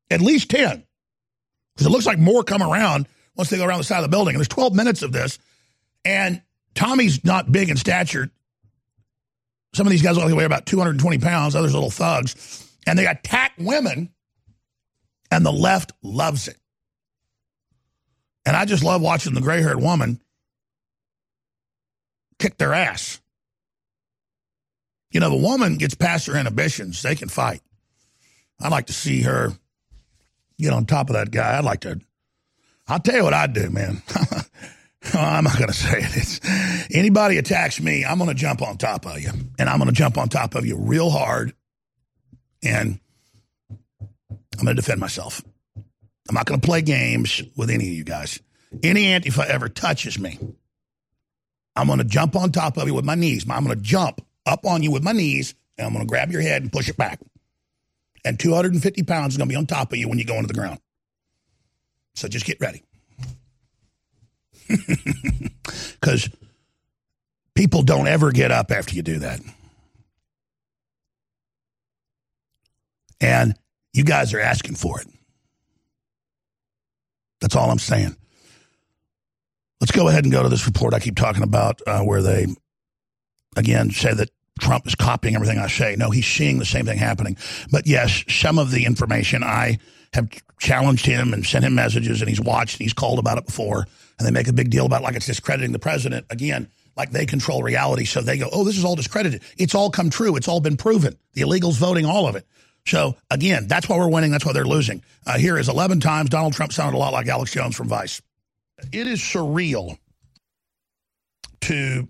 at 0.09 0.21
least 0.21 0.49
ten, 0.49 0.85
because 1.75 1.87
it 1.87 1.89
looks 1.89 2.05
like 2.05 2.19
more 2.19 2.43
come 2.43 2.61
around 2.61 3.07
once 3.35 3.49
they 3.49 3.57
go 3.57 3.65
around 3.65 3.79
the 3.79 3.83
side 3.83 3.97
of 3.97 4.03
the 4.03 4.09
building. 4.09 4.35
And 4.35 4.39
there's 4.39 4.47
12 4.47 4.73
minutes 4.73 5.01
of 5.01 5.11
this, 5.11 5.39
and 6.03 6.41
Tommy's 6.75 7.23
not 7.23 7.51
big 7.51 7.69
in 7.69 7.77
stature. 7.77 8.29
Some 9.73 9.87
of 9.87 9.91
these 9.91 10.01
guys 10.01 10.17
only 10.17 10.33
weigh 10.33 10.45
about 10.45 10.65
220 10.65 11.17
pounds, 11.19 11.55
others 11.55 11.73
little 11.73 11.89
thugs. 11.89 12.69
And 12.85 12.99
they 12.99 13.07
attack 13.07 13.53
women 13.57 14.11
And 15.31 15.45
the 15.45 15.51
left 15.51 15.91
loves 16.03 16.47
it. 16.47 16.57
And 18.45 18.55
I 18.55 18.65
just 18.65 18.83
love 18.83 19.01
watching 19.01 19.33
the 19.33 19.41
gray 19.41 19.61
haired 19.61 19.81
woman 19.81 20.21
kick 22.37 22.57
their 22.57 22.73
ass. 22.73 23.19
You 25.11 25.19
know, 25.19 25.29
the 25.29 25.35
woman 25.35 25.77
gets 25.77 25.95
past 25.95 26.27
her 26.27 26.37
inhibitions, 26.37 27.01
they 27.01 27.15
can 27.15 27.29
fight. 27.29 27.61
I'd 28.61 28.71
like 28.71 28.87
to 28.87 28.93
see 28.93 29.23
her 29.23 29.53
get 30.59 30.73
on 30.73 30.85
top 30.85 31.09
of 31.09 31.15
that 31.15 31.31
guy. 31.31 31.57
I'd 31.57 31.65
like 31.65 31.81
to. 31.81 31.99
I'll 32.87 32.99
tell 32.99 33.15
you 33.15 33.23
what 33.23 33.33
I'd 33.33 33.53
do, 33.53 33.69
man. 33.69 34.03
I'm 35.13 35.43
not 35.43 35.57
going 35.57 35.67
to 35.67 35.73
say 35.73 35.99
it. 35.99 36.15
It's, 36.15 36.39
anybody 36.95 37.37
attacks 37.37 37.79
me, 37.79 38.05
I'm 38.05 38.17
going 38.17 38.29
to 38.29 38.35
jump 38.35 38.61
on 38.61 38.77
top 38.77 39.05
of 39.05 39.19
you. 39.19 39.29
And 39.59 39.69
I'm 39.69 39.77
going 39.77 39.89
to 39.89 39.95
jump 39.95 40.17
on 40.17 40.29
top 40.29 40.55
of 40.55 40.65
you 40.65 40.77
real 40.77 41.09
hard. 41.09 41.53
And 42.63 42.99
I'm 44.29 44.65
going 44.65 44.75
to 44.75 44.81
defend 44.81 44.99
myself. 44.99 45.41
I'm 46.27 46.33
not 46.33 46.45
going 46.45 46.59
to 46.59 46.65
play 46.65 46.81
games 46.81 47.43
with 47.55 47.69
any 47.69 47.87
of 47.87 47.93
you 47.93 48.03
guys. 48.03 48.39
Any 48.83 49.05
Antifa 49.05 49.45
ever 49.45 49.69
touches 49.69 50.17
me, 50.17 50.39
I'm 51.75 51.87
going 51.87 51.99
to 51.99 52.05
jump 52.05 52.35
on 52.35 52.51
top 52.51 52.77
of 52.77 52.87
you 52.87 52.93
with 52.93 53.05
my 53.05 53.15
knees. 53.15 53.45
I'm 53.49 53.63
going 53.63 53.77
to 53.77 53.83
jump 53.83 54.25
up 54.45 54.65
on 54.65 54.81
you 54.81 54.91
with 54.91 55.03
my 55.03 55.11
knees, 55.11 55.53
and 55.77 55.85
I'm 55.85 55.93
going 55.93 56.05
to 56.05 56.09
grab 56.09 56.31
your 56.31 56.41
head 56.41 56.61
and 56.61 56.71
push 56.71 56.89
it 56.89 56.97
back. 56.97 57.19
And 58.23 58.39
250 58.39 59.03
pounds 59.03 59.33
is 59.33 59.37
going 59.37 59.47
to 59.47 59.53
be 59.53 59.57
on 59.57 59.67
top 59.67 59.91
of 59.91 59.99
you 59.99 60.09
when 60.09 60.17
you 60.17 60.25
go 60.25 60.35
into 60.35 60.47
the 60.47 60.53
ground. 60.53 60.79
So 62.15 62.27
just 62.27 62.45
get 62.45 62.59
ready. 62.59 62.83
Because 65.99 66.29
people 67.55 67.81
don't 67.81 68.07
ever 68.07 68.31
get 68.31 68.51
up 68.51 68.69
after 68.69 68.95
you 68.95 69.01
do 69.01 69.19
that. 69.19 69.39
And 73.19 73.55
you 73.93 74.03
guys 74.03 74.33
are 74.33 74.39
asking 74.39 74.75
for 74.75 75.01
it. 75.01 75.07
That's 77.41 77.55
all 77.55 77.71
I'm 77.71 77.79
saying. 77.79 78.15
Let's 79.81 79.91
go 79.91 80.07
ahead 80.07 80.25
and 80.25 80.31
go 80.31 80.43
to 80.43 80.49
this 80.49 80.67
report 80.67 80.93
I 80.93 80.99
keep 80.99 81.15
talking 81.15 81.43
about 81.43 81.81
uh, 81.87 82.01
where 82.01 82.21
they, 82.21 82.45
again, 83.55 83.89
say 83.89 84.13
that 84.13 84.29
Trump 84.59 84.87
is 84.87 84.95
copying 84.95 85.35
everything 85.35 85.57
I 85.57 85.67
say. 85.67 85.95
No, 85.97 86.11
he's 86.11 86.27
seeing 86.27 86.59
the 86.59 86.65
same 86.65 86.85
thing 86.85 86.97
happening. 86.97 87.37
But 87.71 87.87
yes, 87.87 88.23
some 88.27 88.57
of 88.57 88.71
the 88.71 88.85
information 88.85 89.43
I 89.43 89.79
have 90.13 90.29
challenged 90.59 91.05
him 91.05 91.33
and 91.33 91.45
sent 91.45 91.65
him 91.65 91.75
messages, 91.75 92.21
and 92.21 92.29
he's 92.29 92.39
watched 92.39 92.75
and 92.75 92.85
he's 92.85 92.93
called 92.93 93.19
about 93.19 93.37
it 93.37 93.45
before. 93.45 93.85
And 94.17 94.25
they 94.25 94.31
make 94.31 94.47
a 94.47 94.53
big 94.53 94.69
deal 94.69 94.85
about 94.85 95.01
like 95.01 95.15
it's 95.15 95.25
discrediting 95.25 95.71
the 95.71 95.79
president. 95.79 96.25
Again, 96.29 96.69
like 96.95 97.11
they 97.11 97.25
control 97.25 97.63
reality. 97.63 98.05
So 98.05 98.21
they 98.21 98.37
go, 98.37 98.49
oh, 98.51 98.63
this 98.63 98.77
is 98.77 98.85
all 98.85 98.95
discredited. 98.95 99.41
It's 99.57 99.75
all 99.75 99.89
come 99.89 100.09
true. 100.09 100.35
It's 100.35 100.47
all 100.47 100.61
been 100.61 100.77
proven. 100.77 101.17
The 101.33 101.41
illegals 101.41 101.77
voting, 101.77 102.05
all 102.05 102.27
of 102.27 102.35
it. 102.35 102.45
So 102.87 103.15
again, 103.29 103.67
that's 103.67 103.89
why 103.89 103.97
we're 103.97 104.09
winning. 104.09 104.31
That's 104.31 104.45
why 104.45 104.53
they're 104.53 104.65
losing. 104.65 105.03
Uh, 105.25 105.37
here 105.37 105.57
is 105.57 105.69
11 105.69 105.99
times 105.99 106.29
Donald 106.29 106.53
Trump 106.53 106.71
sounded 106.71 106.97
a 106.97 106.99
lot 106.99 107.13
like 107.13 107.27
Alex 107.27 107.51
Jones 107.51 107.75
from 107.75 107.89
Vice. 107.89 108.21
It 108.91 109.07
is 109.07 109.19
surreal 109.19 109.97
to 111.61 112.07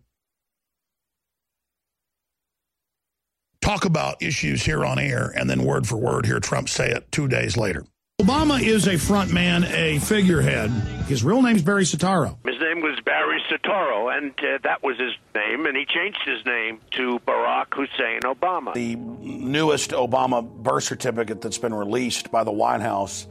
talk 3.62 3.86
about 3.86 4.22
issues 4.22 4.64
here 4.64 4.86
on 4.86 5.00
air 5.00 5.34
and 5.36 5.50
then 5.50 5.64
word 5.64 5.88
for 5.88 5.98
word 5.98 6.26
hear 6.26 6.40
Trump 6.40 6.70
say 6.70 6.92
it 6.92 7.12
two 7.12 7.28
days 7.28 7.58
later. 7.58 7.86
Obama 8.26 8.60
is 8.60 8.88
a 8.88 8.98
front 8.98 9.32
man, 9.32 9.64
a 9.66 10.00
figurehead. 10.00 10.72
His 11.08 11.24
real 11.24 11.44
name's 11.44 11.62
Barry 11.62 11.84
Soetoro. 11.84 12.36
His 12.44 12.60
name 12.60 12.82
was 12.82 13.00
Barry 13.06 13.40
Soetoro, 13.52 14.18
and 14.18 14.32
uh, 14.40 14.58
that 14.64 14.82
was 14.82 14.98
his 14.98 15.14
name, 15.36 15.68
and 15.68 15.78
he 15.78 15.86
changed 15.86 16.18
his 16.26 16.44
name 16.44 16.80
to 16.90 17.20
Barack 17.20 17.68
Hussein 17.76 18.22
Obama. 18.22 18.74
The 18.74 18.96
newest 18.96 19.92
Obama 19.92 20.44
birth 20.44 20.86
certificate 20.86 21.40
that's 21.40 21.60
been 21.60 21.76
released 21.76 22.32
by 22.32 22.44
the 22.44 22.52
White 22.52 22.82
House 22.82 23.28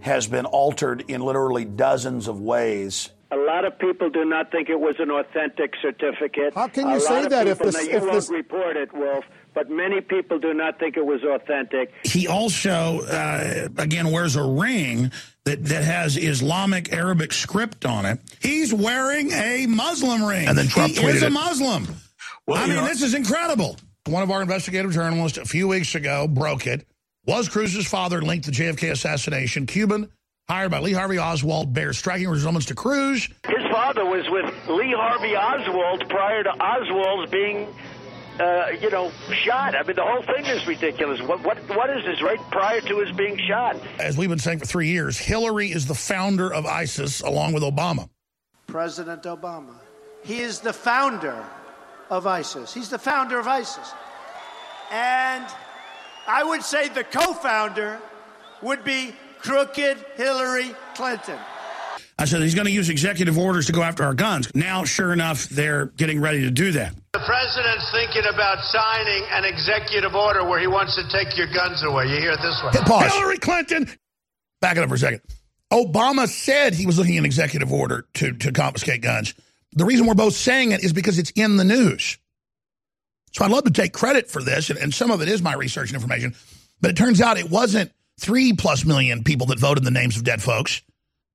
has 0.00 0.26
been 0.26 0.46
altered 0.46 1.04
in 1.08 1.20
literally 1.20 1.66
dozens 1.66 2.26
of 2.26 2.40
ways. 2.40 3.10
A 3.32 3.36
lot 3.36 3.66
of 3.66 3.78
people 3.78 4.08
do 4.08 4.24
not 4.24 4.50
think 4.50 4.70
it 4.70 4.80
was 4.80 4.94
an 4.98 5.10
authentic 5.10 5.74
certificate. 5.82 6.54
How 6.54 6.68
can 6.68 6.88
you 6.88 6.96
a 6.96 7.00
say 7.00 7.26
that 7.26 7.46
if 7.46 7.58
this, 7.58 7.74
now, 7.74 7.80
you 7.82 7.90
if 7.90 8.02
won't 8.02 8.12
this 8.14 8.30
report 8.30 8.78
it, 8.78 8.94
Wolf? 8.94 9.26
But 9.54 9.70
many 9.70 10.00
people 10.00 10.38
do 10.38 10.54
not 10.54 10.78
think 10.78 10.96
it 10.96 11.04
was 11.04 11.22
authentic. 11.24 11.92
He 12.04 12.26
also, 12.26 13.00
uh, 13.02 13.68
again, 13.76 14.10
wears 14.10 14.36
a 14.36 14.42
ring 14.42 15.12
that, 15.44 15.64
that 15.66 15.84
has 15.84 16.16
Islamic 16.16 16.92
Arabic 16.92 17.32
script 17.32 17.84
on 17.84 18.06
it. 18.06 18.18
He's 18.40 18.72
wearing 18.72 19.30
a 19.32 19.66
Muslim 19.66 20.24
ring. 20.24 20.48
And 20.48 20.56
then 20.56 20.68
Trump 20.68 20.94
he 20.94 21.04
is 21.04 21.22
a 21.22 21.30
Muslim. 21.30 21.86
Well, 22.46 22.62
I 22.62 22.66
mean, 22.66 22.76
know, 22.76 22.86
this 22.86 23.02
is 23.02 23.14
incredible. 23.14 23.76
One 24.06 24.22
of 24.22 24.30
our 24.30 24.42
investigative 24.42 24.92
journalists 24.92 25.38
a 25.38 25.44
few 25.44 25.68
weeks 25.68 25.94
ago 25.94 26.26
broke 26.26 26.66
it. 26.66 26.86
Was 27.26 27.48
Cruz's 27.48 27.86
father 27.86 28.20
linked 28.20 28.46
to 28.46 28.50
the 28.50 28.56
JFK 28.56 28.90
assassination? 28.90 29.66
Cuban, 29.66 30.10
hired 30.48 30.72
by 30.72 30.80
Lee 30.80 30.92
Harvey 30.92 31.18
Oswald, 31.18 31.72
bears 31.72 31.98
striking 31.98 32.28
resemblance 32.28 32.66
to 32.66 32.74
Cruz. 32.74 33.28
His 33.46 33.70
father 33.70 34.04
was 34.04 34.28
with 34.28 34.52
Lee 34.68 34.92
Harvey 34.96 35.36
Oswald 35.36 36.08
prior 36.08 36.42
to 36.42 36.50
Oswald's 36.50 37.30
being 37.30 37.68
uh, 38.42 38.70
you 38.80 38.90
know, 38.90 39.12
shot. 39.44 39.76
I 39.76 39.82
mean, 39.84 39.94
the 39.94 40.04
whole 40.04 40.22
thing 40.22 40.44
is 40.46 40.66
ridiculous. 40.66 41.20
What, 41.22 41.44
what, 41.44 41.58
what 41.76 41.90
is 41.90 42.04
this, 42.04 42.20
right 42.22 42.40
prior 42.50 42.80
to 42.80 42.98
his 42.98 43.12
being 43.12 43.38
shot? 43.46 43.76
As 43.98 44.16
we've 44.16 44.28
been 44.28 44.38
saying 44.38 44.58
for 44.58 44.66
three 44.66 44.88
years, 44.88 45.16
Hillary 45.16 45.70
is 45.70 45.86
the 45.86 45.94
founder 45.94 46.52
of 46.52 46.66
ISIS 46.66 47.20
along 47.20 47.52
with 47.52 47.62
Obama. 47.62 48.08
President 48.66 49.22
Obama. 49.24 49.76
He 50.24 50.40
is 50.40 50.60
the 50.60 50.72
founder 50.72 51.44
of 52.10 52.26
ISIS. 52.26 52.74
He's 52.74 52.88
the 52.88 52.98
founder 52.98 53.38
of 53.38 53.46
ISIS. 53.46 53.92
And 54.90 55.46
I 56.26 56.42
would 56.42 56.62
say 56.62 56.88
the 56.88 57.04
co 57.04 57.32
founder 57.34 58.00
would 58.60 58.82
be 58.84 59.14
crooked 59.38 60.04
Hillary 60.16 60.74
Clinton. 60.94 61.38
I 62.18 62.24
said 62.24 62.42
he's 62.42 62.54
going 62.54 62.66
to 62.66 62.72
use 62.72 62.88
executive 62.88 63.38
orders 63.38 63.66
to 63.66 63.72
go 63.72 63.82
after 63.82 64.04
our 64.04 64.14
guns. 64.14 64.52
Now, 64.54 64.84
sure 64.84 65.12
enough, 65.12 65.48
they're 65.48 65.86
getting 65.86 66.20
ready 66.20 66.42
to 66.42 66.50
do 66.50 66.72
that. 66.72 66.94
The 67.12 67.20
president's 67.26 67.90
thinking 67.92 68.22
about 68.32 68.64
signing 68.64 69.24
an 69.32 69.44
executive 69.44 70.14
order 70.14 70.48
where 70.48 70.58
he 70.58 70.66
wants 70.66 70.96
to 70.96 71.02
take 71.10 71.36
your 71.36 71.46
guns 71.46 71.82
away. 71.82 72.06
You 72.06 72.16
hear 72.16 72.32
it 72.32 72.40
this 72.40 72.58
way. 72.64 72.72
Pause. 72.86 73.12
Hillary 73.12 73.36
Clinton. 73.36 73.90
Back 74.62 74.78
it 74.78 74.82
up 74.82 74.88
for 74.88 74.94
a 74.94 74.98
second. 74.98 75.20
Obama 75.70 76.26
said 76.26 76.72
he 76.74 76.86
was 76.86 76.96
looking 76.96 77.16
at 77.16 77.18
an 77.18 77.24
executive 77.26 77.70
order 77.70 78.06
to, 78.14 78.32
to 78.32 78.50
confiscate 78.52 79.02
guns. 79.02 79.34
The 79.72 79.84
reason 79.84 80.06
we're 80.06 80.14
both 80.14 80.34
saying 80.34 80.72
it 80.72 80.82
is 80.84 80.94
because 80.94 81.18
it's 81.18 81.30
in 81.32 81.58
the 81.58 81.64
news. 81.64 82.16
So 83.32 83.44
I'd 83.44 83.50
love 83.50 83.64
to 83.64 83.70
take 83.70 83.92
credit 83.92 84.30
for 84.30 84.42
this, 84.42 84.70
and, 84.70 84.78
and 84.78 84.94
some 84.94 85.10
of 85.10 85.20
it 85.20 85.28
is 85.28 85.42
my 85.42 85.52
research 85.52 85.90
and 85.90 85.96
information. 85.96 86.34
But 86.80 86.92
it 86.92 86.96
turns 86.96 87.20
out 87.20 87.36
it 87.36 87.50
wasn't 87.50 87.92
three 88.20 88.54
plus 88.54 88.86
million 88.86 89.22
people 89.22 89.48
that 89.48 89.58
voted 89.58 89.86
in 89.86 89.92
the 89.92 89.98
names 89.98 90.16
of 90.16 90.24
dead 90.24 90.42
folks. 90.42 90.80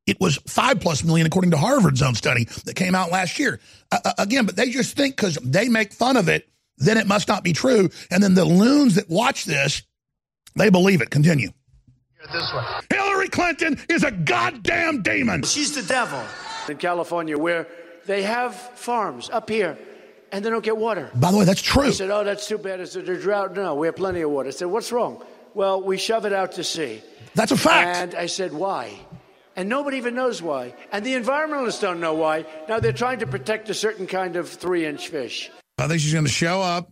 It 0.07 0.19
was 0.21 0.37
five 0.47 0.79
plus 0.79 1.03
million, 1.03 1.27
according 1.27 1.51
to 1.51 1.57
Harvard's 1.57 2.01
own 2.01 2.15
study 2.15 2.45
that 2.65 2.75
came 2.75 2.95
out 2.95 3.11
last 3.11 3.37
year. 3.37 3.59
Uh, 3.91 4.13
again, 4.17 4.45
but 4.45 4.55
they 4.55 4.69
just 4.69 4.95
think 4.95 5.15
because 5.17 5.35
they 5.43 5.67
make 5.67 5.93
fun 5.93 6.15
of 6.17 6.29
it, 6.29 6.47
then 6.77 6.97
it 6.97 7.07
must 7.07 7.27
not 7.27 7.43
be 7.43 7.53
true. 7.53 7.89
And 8.09 8.23
then 8.23 8.33
the 8.33 8.45
loons 8.45 8.95
that 8.95 9.09
watch 9.09 9.45
this, 9.45 9.83
they 10.55 10.69
believe 10.69 11.01
it. 11.01 11.09
Continue. 11.09 11.49
This 12.31 12.53
way. 12.53 12.63
Hillary 12.91 13.27
Clinton 13.29 13.79
is 13.89 14.03
a 14.03 14.11
goddamn 14.11 15.01
demon. 15.01 15.43
She's 15.43 15.75
the 15.75 15.83
devil. 15.83 16.21
In 16.69 16.77
California, 16.77 17.37
where 17.37 17.67
they 18.05 18.23
have 18.23 18.55
farms 18.55 19.29
up 19.29 19.49
here 19.49 19.77
and 20.31 20.43
they 20.43 20.49
don't 20.49 20.63
get 20.63 20.75
water. 20.75 21.09
By 21.15 21.31
the 21.31 21.37
way, 21.37 21.45
that's 21.45 21.61
true. 21.61 21.83
I 21.83 21.91
said, 21.91 22.11
Oh, 22.11 22.23
that's 22.23 22.47
too 22.47 22.57
bad. 22.57 22.79
Is 22.81 22.93
there 22.93 23.03
drought? 23.15 23.55
No, 23.55 23.75
we 23.75 23.87
have 23.87 23.95
plenty 23.95 24.21
of 24.21 24.31
water. 24.31 24.49
I 24.49 24.51
said, 24.51 24.65
What's 24.67 24.91
wrong? 24.91 25.23
Well, 25.53 25.81
we 25.81 25.97
shove 25.97 26.25
it 26.25 26.33
out 26.33 26.53
to 26.53 26.63
sea. 26.63 27.01
That's 27.35 27.51
a 27.51 27.57
fact. 27.57 27.97
And 27.97 28.15
I 28.15 28.25
said, 28.25 28.51
Why? 28.51 28.91
And 29.57 29.67
nobody 29.67 29.97
even 29.97 30.13
knows 30.13 30.39
why. 30.39 30.75
And 30.91 31.03
the 31.03 31.15
environmentalists 31.15 31.81
don't 31.81 31.99
know 31.99 32.13
why. 32.13 32.45
Now 32.69 32.79
they're 32.79 32.93
trying 32.93 33.19
to 33.19 33.27
protect 33.27 33.67
a 33.69 33.73
certain 33.73 34.05
kind 34.05 34.35
of 34.35 34.47
three 34.47 34.85
inch 34.85 35.07
fish. 35.09 35.49
I 35.79 35.87
think 35.87 35.99
she's 35.99 36.13
going 36.13 36.25
to 36.25 36.31
show 36.31 36.61
up 36.61 36.91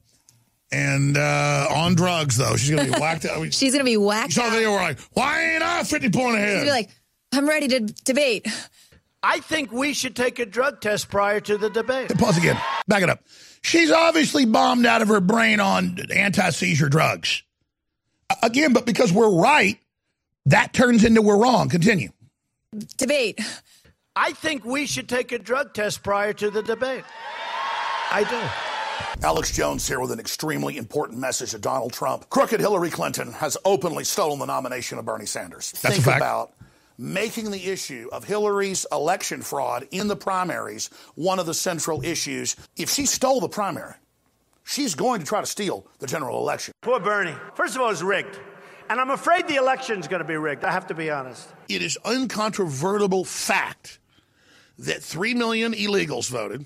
and 0.71 1.15
uh, 1.15 1.67
on 1.69 1.93
drugs, 1.93 2.37
though. 2.37 2.55
She's 2.55 2.71
going 2.71 2.87
to 2.87 2.93
be 2.93 2.99
whacked 2.99 3.25
out. 3.25 3.41
she's 3.53 3.71
going 3.71 3.85
to 3.85 3.89
be 3.89 3.97
whacked 3.97 4.35
you 4.35 4.41
saw 4.41 4.49
the 4.49 4.57
where 4.67 4.81
like, 4.81 4.99
why 5.13 5.53
ain't 5.53 5.63
I 5.63 5.83
50 5.83 6.09
point 6.09 6.37
ahead? 6.37 6.57
She's 6.57 6.63
be 6.63 6.71
like, 6.71 6.89
I'm 7.31 7.47
ready 7.47 7.67
to 7.67 7.81
debate. 7.81 8.47
I 9.21 9.39
think 9.39 9.71
we 9.71 9.93
should 9.93 10.15
take 10.15 10.39
a 10.39 10.45
drug 10.45 10.81
test 10.81 11.09
prior 11.09 11.39
to 11.41 11.57
the 11.57 11.69
debate. 11.69 12.17
Pause 12.17 12.37
again. 12.39 12.59
Back 12.87 13.03
it 13.03 13.09
up. 13.09 13.21
She's 13.61 13.91
obviously 13.91 14.45
bombed 14.45 14.87
out 14.87 15.03
of 15.03 15.07
her 15.09 15.19
brain 15.19 15.59
on 15.59 15.99
anti 16.11 16.49
seizure 16.49 16.89
drugs. 16.89 17.43
Again, 18.41 18.73
but 18.73 18.87
because 18.87 19.13
we're 19.13 19.29
right, 19.29 19.79
that 20.47 20.73
turns 20.73 21.03
into 21.03 21.21
we're 21.21 21.37
wrong. 21.37 21.69
Continue 21.69 22.09
debate. 22.97 23.39
I 24.15 24.31
think 24.31 24.63
we 24.63 24.85
should 24.85 25.09
take 25.09 25.31
a 25.31 25.39
drug 25.39 25.73
test 25.73 26.03
prior 26.03 26.33
to 26.33 26.49
the 26.49 26.63
debate. 26.63 27.03
I 28.11 28.23
do. 28.23 29.25
Alex 29.25 29.51
Jones 29.55 29.87
here 29.87 29.99
with 29.99 30.11
an 30.11 30.19
extremely 30.19 30.77
important 30.77 31.19
message 31.19 31.51
to 31.51 31.57
Donald 31.57 31.93
Trump. 31.93 32.29
Crooked 32.29 32.59
Hillary 32.59 32.89
Clinton 32.89 33.31
has 33.33 33.57
openly 33.65 34.03
stolen 34.03 34.39
the 34.39 34.45
nomination 34.45 34.97
of 34.97 35.05
Bernie 35.05 35.25
Sanders. 35.25 35.71
That's 35.81 35.95
Think 35.95 36.15
about 36.17 36.53
making 36.97 37.51
the 37.51 37.65
issue 37.65 38.09
of 38.11 38.23
Hillary's 38.23 38.85
election 38.91 39.41
fraud 39.41 39.87
in 39.91 40.07
the 40.07 40.15
primaries 40.15 40.89
one 41.15 41.39
of 41.39 41.45
the 41.45 41.53
central 41.53 42.03
issues. 42.03 42.55
If 42.77 42.89
she 42.89 43.05
stole 43.05 43.41
the 43.41 43.49
primary, 43.49 43.95
she's 44.63 44.95
going 44.95 45.19
to 45.19 45.25
try 45.25 45.41
to 45.41 45.47
steal 45.47 45.87
the 45.99 46.07
general 46.07 46.39
election. 46.39 46.73
Poor 46.81 46.99
Bernie. 46.99 47.35
First 47.55 47.75
of 47.75 47.81
all, 47.81 47.89
it's 47.89 48.01
rigged. 48.01 48.39
And 48.89 48.99
I'm 48.99 49.09
afraid 49.09 49.47
the 49.47 49.55
election's 49.55 50.07
going 50.07 50.21
to 50.21 50.27
be 50.27 50.35
rigged. 50.35 50.63
I 50.63 50.71
have 50.71 50.87
to 50.87 50.93
be 50.93 51.09
honest. 51.09 51.49
It 51.67 51.81
is 51.81 51.97
uncontrovertible 52.05 53.25
fact 53.25 53.99
that 54.77 55.01
3 55.01 55.33
million 55.33 55.73
illegals 55.73 56.29
voted 56.29 56.65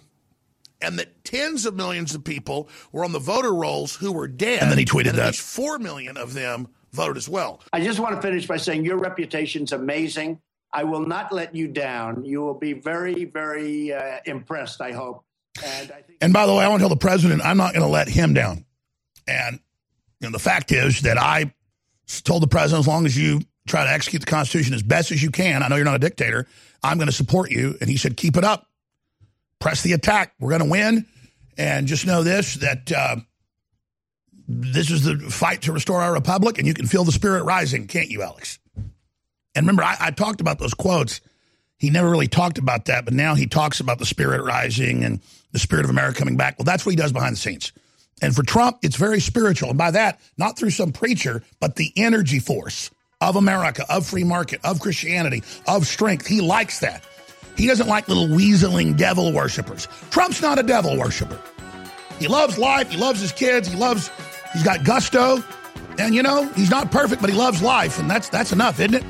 and 0.82 1.00
that 1.00 1.24
tens 1.24 1.66
of 1.66 1.76
millions 1.76 2.16
of 2.16 2.24
people 2.24 2.70
were 2.92 3.04
on 3.06 3.12
the 3.12 3.20
voter 3.20 3.54
rolls 3.54 3.96
who 3.96 4.12
were 4.12 4.28
dead. 4.28 4.62
And 4.62 4.72
then 4.72 4.78
he 4.78 4.86
tweeted 4.86 5.10
and 5.10 5.18
that. 5.18 5.28
At 5.28 5.28
least 5.28 5.42
4 5.42 5.80
million 5.80 6.18
of 6.18 6.34
them 6.34 6.68
voted 6.92 7.18
as 7.18 7.30
well. 7.30 7.62
I 7.72 7.82
just 7.84 8.00
want 8.00 8.16
to 8.16 8.22
finish 8.22 8.48
by 8.48 8.58
saying 8.58 8.84
your 8.84 8.98
reputation's 8.98 9.72
amazing. 9.72 10.42
I 10.72 10.84
will 10.84 11.06
not 11.06 11.32
let 11.32 11.56
you 11.56 11.68
down. 11.68 12.26
You 12.26 12.42
will 12.42 12.54
be 12.54 12.74
very, 12.74 13.26
very 13.26 13.94
uh, 13.94 14.20
impressed, 14.26 14.82
I 14.82 14.92
hope. 14.92 15.24
And 15.64 15.92
I 15.92 16.02
think 16.02 16.18
And 16.22 16.32
by 16.32 16.46
the 16.46 16.54
way, 16.54 16.64
I 16.64 16.68
want 16.68 16.80
to 16.80 16.84
tell 16.84 16.90
the 16.90 16.96
president 16.96 17.42
I'm 17.44 17.58
not 17.58 17.74
going 17.74 17.86
to 17.86 17.92
let 17.92 18.08
him 18.08 18.34
down. 18.34 18.66
And 19.28 19.60
you 20.20 20.28
know, 20.28 20.32
the 20.32 20.40
fact 20.40 20.72
is 20.72 21.02
that 21.02 21.18
I 21.18 21.54
told 22.24 22.44
the 22.44 22.48
president 22.48 22.82
as 22.82 22.88
long 22.88 23.06
as 23.06 23.18
you 23.18 23.42
try 23.68 23.84
to 23.84 23.92
execute 23.92 24.22
the 24.22 24.30
Constitution 24.30 24.74
as 24.74 24.84
best 24.84 25.12
as 25.12 25.22
you 25.22 25.32
can, 25.32 25.64
I 25.64 25.68
know 25.68 25.76
you're 25.76 25.86
not 25.86 25.96
a 25.96 26.00
dictator, 26.00 26.48
I'm 26.84 26.98
going 26.98 27.08
to 27.08 27.14
support 27.14 27.52
you. 27.52 27.78
And 27.80 27.90
he 27.90 27.98
said, 27.98 28.18
keep 28.18 28.38
it 28.38 28.44
up. 28.44 28.68
Press 29.60 29.84
the 29.84 29.94
attack. 29.94 30.34
We're 30.40 30.50
going 30.50 30.64
to 30.64 30.70
win. 30.70 31.06
And 31.58 31.88
just 31.88 32.06
know 32.06 32.24
this 32.24 32.56
that 32.56 32.92
uh, 32.92 33.18
this 34.48 34.90
is 34.90 35.04
the 35.04 35.18
fight 35.30 35.64
to 35.64 35.74
restore 35.74 36.02
our 36.02 36.14
republic, 36.14 36.58
and 36.58 36.66
you 36.66 36.74
can 36.74 36.88
feel 36.88 37.04
the 37.04 37.12
spirit 37.12 37.44
rising, 37.44 37.86
can't 37.86 38.10
you, 38.10 38.24
Alex? 38.24 38.58
And 38.76 39.66
remember, 39.66 39.84
I, 39.84 39.98
I 40.00 40.12
talked 40.12 40.42
about 40.42 40.58
those 40.58 40.74
quotes. 40.74 41.20
He 41.78 41.90
never 41.90 42.10
really 42.10 42.28
talked 42.28 42.58
about 42.58 42.86
that, 42.86 43.06
but 43.06 43.14
now 43.14 43.36
he 43.36 43.46
talks 43.46 43.80
about 43.80 44.00
the 44.00 44.06
spirit 44.06 44.42
rising 44.42 45.04
and 45.04 45.20
the 45.52 45.60
spirit 45.60 45.84
of 45.84 45.92
America 45.92 46.18
coming 46.18 46.38
back. 46.38 46.58
Well, 46.58 46.66
that's 46.66 46.86
what 46.86 46.92
he 46.92 46.96
does 46.96 47.12
behind 47.12 47.34
the 47.34 47.40
scenes. 47.40 47.74
And 48.22 48.36
for 48.36 48.44
Trump, 48.44 48.80
it's 48.82 48.96
very 48.96 49.20
spiritual. 49.20 49.70
And 49.70 49.78
by 49.78 49.92
that, 49.92 50.20
not 50.38 50.58
through 50.58 50.72
some 50.72 50.92
preacher, 50.92 51.44
but 51.60 51.76
the 51.76 51.92
energy 51.96 52.40
force 52.40 52.92
of 53.22 53.36
America, 53.36 53.86
of 53.90 54.06
free 54.06 54.24
market, 54.24 54.62
of 54.64 54.80
Christianity, 54.80 55.44
of 55.68 55.86
strength. 55.88 56.26
He 56.26 56.42
likes 56.42 56.80
that. 56.80 57.04
He 57.58 57.68
doesn't 57.68 57.88
like 57.88 58.08
little 58.08 58.28
weaseling 58.28 58.96
devil 58.96 59.34
worshippers. 59.34 59.88
Trump's 60.12 60.42
not 60.42 60.58
a 60.60 60.64
devil 60.64 60.98
worshiper. 60.98 61.40
He 62.18 62.28
loves 62.28 62.58
life. 62.58 62.90
He 62.90 62.98
loves 62.98 63.20
his 63.20 63.32
kids. 63.32 63.68
He 63.68 63.76
loves, 63.76 64.10
he's 64.54 64.64
got 64.64 64.86
gusto. 64.86 65.44
And, 65.98 66.16
you 66.16 66.24
know, 66.24 66.48
he's 66.54 66.70
not 66.70 66.92
perfect, 66.92 67.22
but 67.22 67.30
he 67.30 67.36
loves 67.36 67.62
life. 67.62 68.00
And 68.00 68.10
that's, 68.10 68.30
that's 68.30 68.54
enough, 68.54 68.80
isn't 68.80 68.94
it? 68.94 69.04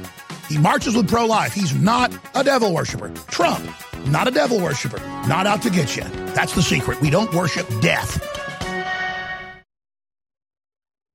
He 0.48 0.58
marches 0.58 0.96
with 0.96 1.08
pro 1.08 1.26
life. 1.26 1.54
He's 1.54 1.76
not 1.76 2.12
a 2.34 2.44
devil 2.44 2.74
worshiper. 2.74 3.10
Trump, 3.28 3.64
not 4.08 4.28
a 4.28 4.32
devil 4.32 4.60
worshiper. 4.60 4.98
Not 5.28 5.46
out 5.46 5.62
to 5.62 5.70
get 5.70 5.96
you. 5.96 6.04
That's 6.34 6.56
the 6.56 6.64
secret. 6.64 7.00
We 7.02 7.12
don't 7.12 7.32
worship 7.36 7.68
death. 7.82 8.39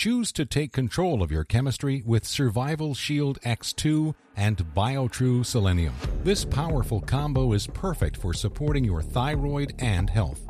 Choose 0.00 0.32
to 0.32 0.46
take 0.46 0.72
control 0.72 1.22
of 1.22 1.30
your 1.30 1.44
chemistry 1.44 2.02
with 2.06 2.24
Survival 2.24 2.94
Shield 2.94 3.38
X2 3.42 4.14
and 4.34 4.56
BioTrue 4.74 5.44
Selenium. 5.44 5.92
This 6.24 6.42
powerful 6.42 7.02
combo 7.02 7.52
is 7.52 7.66
perfect 7.66 8.16
for 8.16 8.32
supporting 8.32 8.82
your 8.82 9.02
thyroid 9.02 9.74
and 9.78 10.08
health. 10.08 10.49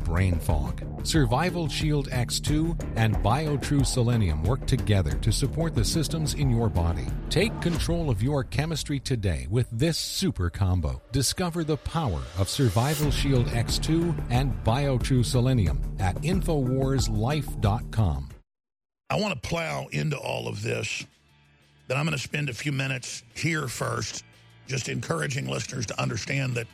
brain 0.03 0.39
fog. 0.39 0.81
Survival 1.03 1.67
Shield 1.67 2.09
X2 2.09 2.79
and 2.95 3.15
BioTrue 3.17 3.85
Selenium 3.85 4.43
work 4.43 4.65
together 4.65 5.11
to 5.11 5.31
support 5.31 5.75
the 5.75 5.85
systems 5.85 6.33
in 6.33 6.49
your 6.49 6.69
body. 6.69 7.05
Take 7.29 7.61
control 7.61 8.09
of 8.09 8.23
your 8.23 8.43
chemistry 8.43 8.99
today 8.99 9.47
with 9.49 9.67
this 9.71 9.97
super 9.97 10.49
combo. 10.49 11.01
Discover 11.11 11.63
the 11.63 11.77
power 11.77 12.21
of 12.37 12.49
Survival 12.49 13.11
Shield 13.11 13.47
X2 13.47 14.15
and 14.29 14.53
BioTrue 14.63 15.25
Selenium 15.25 15.81
at 15.99 16.15
InfoWarsLife.com. 16.17 18.29
I 19.09 19.19
want 19.19 19.33
to 19.33 19.49
plow 19.49 19.87
into 19.91 20.17
all 20.17 20.47
of 20.47 20.61
this, 20.63 21.05
but 21.87 21.97
I'm 21.97 22.05
going 22.05 22.17
to 22.17 22.23
spend 22.23 22.47
a 22.47 22.53
few 22.53 22.71
minutes 22.71 23.23
here 23.33 23.67
first, 23.67 24.23
just 24.67 24.87
encouraging 24.87 25.49
listeners 25.49 25.85
to 25.87 26.01
understand 26.01 26.55
that 26.55 26.67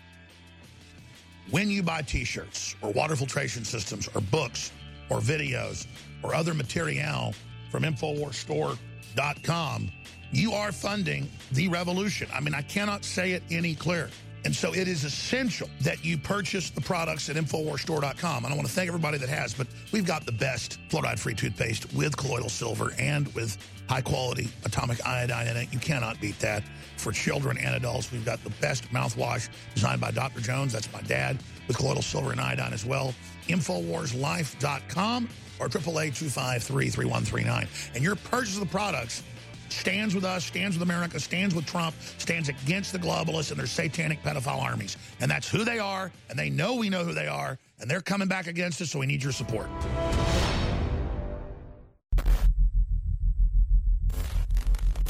when 1.52 1.70
you 1.70 1.84
buy 1.84 2.02
t-shirts 2.02 2.76
or 2.82 2.92
water 2.92 3.16
filtration 3.16 3.64
systems 3.64 4.10
or 4.14 4.20
books 4.22 4.74
or 5.10 5.20
videos 5.20 5.88
or 6.24 6.36
other 6.36 6.54
material 6.54 7.34
from 7.72 7.84
InfoWarsStore.com, 7.84 9.92
you 10.32 10.52
are 10.54 10.72
funding 10.72 11.30
the 11.54 11.68
revolution. 11.70 12.28
I 12.34 12.42
mean, 12.42 12.54
I 12.54 12.62
cannot 12.64 13.06
say 13.06 13.32
it 13.32 13.44
any 13.50 13.74
clearer. 13.76 14.10
And 14.46 14.56
so 14.56 14.74
it 14.74 14.88
is 14.88 15.04
essential 15.04 15.70
that 15.82 16.06
you 16.06 16.18
purchase 16.18 16.70
the 16.70 16.82
products 16.82 17.30
at 17.30 17.36
InfoWarsStore.com. 17.36 18.46
And 18.46 18.54
I 18.54 18.56
want 18.56 18.68
to 18.68 18.74
thank 18.74 18.88
everybody 18.88 19.18
that 19.18 19.30
has, 19.30 19.54
but 19.54 19.68
we've 19.92 20.06
got 20.06 20.26
the 20.26 20.32
best 20.32 20.80
fluoride-free 20.90 21.34
toothpaste 21.36 21.94
with 21.94 22.16
colloidal 22.16 22.50
silver 22.50 22.94
and 22.98 23.28
with 23.34 23.58
high-quality 23.90 24.50
atomic 24.66 25.06
iodine 25.06 25.48
in 25.48 25.58
it. 25.58 25.68
You 25.72 25.80
cannot 25.80 26.22
beat 26.22 26.40
that. 26.40 26.64
For 26.98 27.12
children 27.12 27.58
and 27.60 27.76
adults, 27.76 28.12
we've 28.12 28.26
got 28.26 28.44
the 28.44 28.50
best 28.62 28.90
mouthwash 28.90 29.50
designed 29.76 30.02
by 30.02 30.10
Dr. 30.12 30.42
Jones. 30.42 30.74
That's 30.74 30.92
my 30.92 31.02
dad, 31.02 31.38
with 31.68 31.78
colloidal 31.78 32.02
silver 32.02 32.32
and 32.32 32.42
iodine 32.42 32.74
as 32.74 32.86
well. 32.86 33.14
InfoWarsLife.com 33.48 35.30
or 35.60 35.70
888-253-3139. 35.70 37.68
And 37.96 38.04
your 38.04 38.16
purchase 38.16 38.56
of 38.56 38.62
the 38.62 38.68
products 38.68 39.22
stands 39.70 40.16
with 40.16 40.24
us, 40.24 40.46
stands 40.46 40.78
with 40.78 40.84
America, 40.84 41.20
stands 41.20 41.56
with 41.56 41.66
Trump, 41.66 41.96
stands 42.18 42.50
against 42.50 42.92
the 42.92 43.00
globalists 43.00 43.52
and 43.52 43.60
their 43.60 43.68
satanic 43.68 44.22
pedophile 44.24 44.62
armies. 44.62 44.98
And 45.20 45.30
that's 45.30 45.50
who 45.50 45.64
they 45.64 45.80
are, 45.80 46.12
and 46.30 46.38
they 46.38 46.50
know 46.50 46.76
we 46.76 46.90
know 46.90 47.04
who 47.04 47.14
they 47.14 47.28
are, 47.28 47.58
and 47.80 47.90
they're 47.90 48.02
coming 48.02 48.28
back 48.28 48.48
against 48.48 48.82
us, 48.82 48.92
so 48.92 49.00
we 49.00 49.06
need 49.06 49.24
your 49.24 49.32
support. 49.32 49.70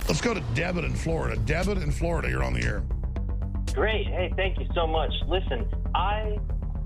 Let's 0.07 0.21
go 0.21 0.33
to 0.33 0.41
Debit 0.55 0.85
in 0.85 0.95
Florida. 0.95 1.39
Debit 1.41 1.79
in 1.79 1.91
Florida, 1.91 2.29
you're 2.29 2.43
on 2.43 2.53
the 2.53 2.63
air. 2.63 2.83
Great. 3.73 4.07
Hey, 4.07 4.31
thank 4.35 4.57
you 4.57 4.65
so 4.73 4.87
much. 4.87 5.11
Listen, 5.27 5.69
I 5.93 6.39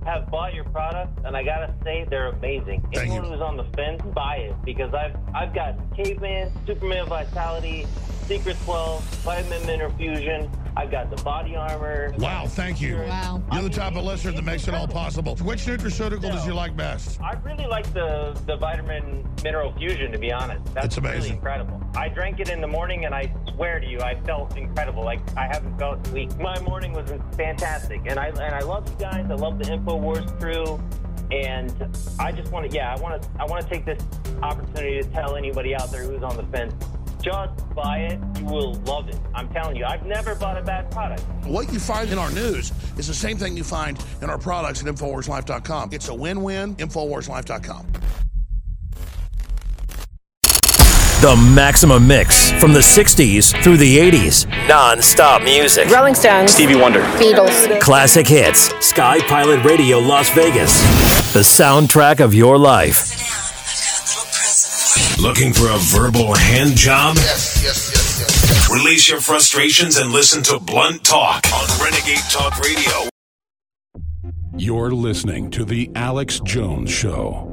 have 0.06 0.30
bought 0.32 0.54
your 0.54 0.64
product, 0.66 1.20
and 1.26 1.36
I 1.36 1.44
gotta 1.44 1.74
say 1.84 2.06
they're 2.10 2.30
amazing. 2.30 2.82
Thank 2.94 3.12
Anyone 3.12 3.32
who's 3.32 3.42
on 3.42 3.58
the 3.58 3.66
fence, 3.76 4.02
buy 4.14 4.38
it 4.38 4.56
because 4.64 4.94
I've 4.94 5.16
I've 5.36 5.54
got 5.54 5.76
Caveman, 5.96 6.52
Superman 6.66 7.06
Vitality, 7.08 7.86
Secret 8.32 8.56
12, 8.64 9.04
Vitamin 9.26 9.66
Mineral 9.66 9.92
Fusion. 9.98 10.50
I've 10.78 10.90
got 10.90 11.10
the 11.10 11.22
body 11.22 11.58
armor. 11.58 12.14
Wow, 12.18 12.48
thank 12.48 12.80
you. 12.80 12.96
Wow. 12.96 13.44
You're 13.52 13.64
the 13.64 13.70
type 13.70 13.98
of 13.98 14.06
listener 14.06 14.32
that 14.32 14.46
makes 14.46 14.70
it 14.70 14.74
all 14.74 14.88
possible. 14.88 15.36
Which 15.36 15.66
nutraceutical 15.66 16.32
does 16.32 16.48
you 16.48 16.54
like 16.54 16.78
best? 16.78 17.20
I 17.22 17.34
really 17.44 17.66
like 17.66 17.94
the 17.94 18.32
the 18.46 18.56
vitamin 18.56 19.28
mineral 19.44 19.74
fusion. 19.74 20.14
To 20.14 20.18
be 20.18 20.32
honest, 20.32 20.64
that's 20.74 20.86
It's 20.86 20.98
amazing. 20.98 21.20
really 21.24 21.30
incredible. 21.36 21.84
I 21.94 22.08
drank 22.08 22.40
it 22.40 22.48
in 22.48 22.62
the 22.62 22.70
morning, 22.70 23.04
and 23.04 23.14
I 23.14 23.34
swear 23.54 23.82
to 23.82 23.86
you, 23.86 24.00
I 24.00 24.16
felt 24.22 24.56
incredible. 24.56 25.04
Like 25.04 25.20
I 25.36 25.48
haven't 25.48 25.78
felt 25.78 26.08
in 26.08 26.14
weeks. 26.14 26.36
My 26.38 26.58
morning 26.62 26.94
was 26.94 27.12
fantastic, 27.36 28.00
and 28.06 28.18
I 28.18 28.28
and 28.28 28.56
I 28.56 28.62
love 28.62 28.88
you 28.90 28.96
guys. 28.98 29.26
I 29.30 29.34
love 29.34 29.60
the 29.60 29.66
Infowars 29.66 30.40
crew. 30.40 30.82
And 31.32 31.74
I 32.20 32.34
just 32.34 32.52
want 32.52 32.70
to, 32.70 32.76
yeah, 32.76 32.94
I 32.94 33.00
want 33.00 33.22
to, 33.22 33.30
I 33.40 33.46
want 33.46 33.64
to 33.64 33.70
take 33.70 33.86
this 33.86 34.04
opportunity 34.42 35.02
to 35.02 35.08
tell 35.12 35.38
anybody 35.38 35.74
out 35.74 35.90
there 35.90 36.04
who's 36.04 36.24
on 36.24 36.36
the 36.36 36.44
fence, 36.44 36.74
just 37.22 37.76
buy 37.76 38.00
it. 38.00 38.20
You 38.40 38.46
will 38.46 38.74
love 38.86 39.10
it. 39.10 39.20
I'm 39.34 39.50
telling 39.50 39.76
you, 39.76 39.86
I've 39.86 40.06
never 40.06 40.36
bought 40.36 40.58
a 40.58 40.64
bad 40.64 40.92
product. 40.92 41.24
What 41.46 41.72
you 41.72 41.80
find 41.80 42.10
in 42.10 42.18
our 42.18 42.32
news 42.32 42.72
is 42.98 43.08
the 43.08 43.14
same 43.14 43.38
thing 43.38 43.56
you 43.56 43.64
find 43.64 44.04
in 44.22 44.30
our 44.30 44.38
products 44.38 44.82
at 44.82 44.88
InfoWarsLife.com. 44.94 45.90
It's 45.94 46.10
a 46.10 46.16
win-win, 46.16 46.76
InfoWarsLife.com. 46.76 47.88
The 51.22 51.36
Maximum 51.54 52.08
Mix 52.08 52.50
from 52.54 52.74
the 52.74 52.80
60s 52.80 53.54
through 53.64 53.78
the 53.78 53.98
80s. 53.98 54.48
Non-stop 54.68 55.44
music. 55.44 55.88
Rolling 55.90 56.16
Stones. 56.16 56.52
Stevie 56.52 56.76
Wonder. 56.76 57.02
Beatles. 57.20 57.80
Classic 57.80 58.26
hits. 58.26 58.74
Sky 58.84 59.20
Pilot 59.28 59.64
Radio 59.64 60.00
Las 60.00 60.32
Vegas. 60.32 60.82
The 61.34 61.42
soundtrack 61.42 62.22
of 62.22 62.34
your 62.34 62.58
life. 62.58 63.41
Looking 65.22 65.54
for 65.54 65.70
a 65.70 65.78
verbal 65.78 66.36
hand 66.36 66.76
job? 66.76 67.16
Yes, 67.18 67.62
yes, 67.64 67.92
yes, 67.94 68.20
yes. 68.50 68.72
Release 68.72 69.08
your 69.08 69.20
frustrations 69.20 69.98
and 69.98 70.12
listen 70.12 70.42
to 70.44 70.60
Blunt 70.60 71.04
Talk 71.04 71.46
on 71.54 71.68
Renegade 71.84 72.24
Talk 72.32 72.58
Radio. 72.60 73.08
You're 74.58 74.92
listening 74.92 75.52
to 75.52 75.64
The 75.64 75.92
Alex 75.94 76.40
Jones 76.44 76.90
Show. 76.90 77.51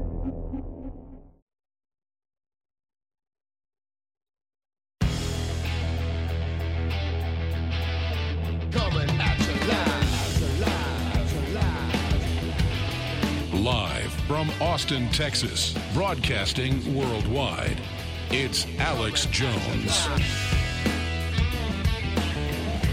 Live. 13.59 13.89
Live 13.99 14.13
from 14.27 14.51
Austin, 14.61 15.09
Texas, 15.09 15.75
broadcasting 15.93 16.95
worldwide. 16.95 17.81
It's 18.31 18.67
Alex 18.79 19.27
Jones. 19.27 20.07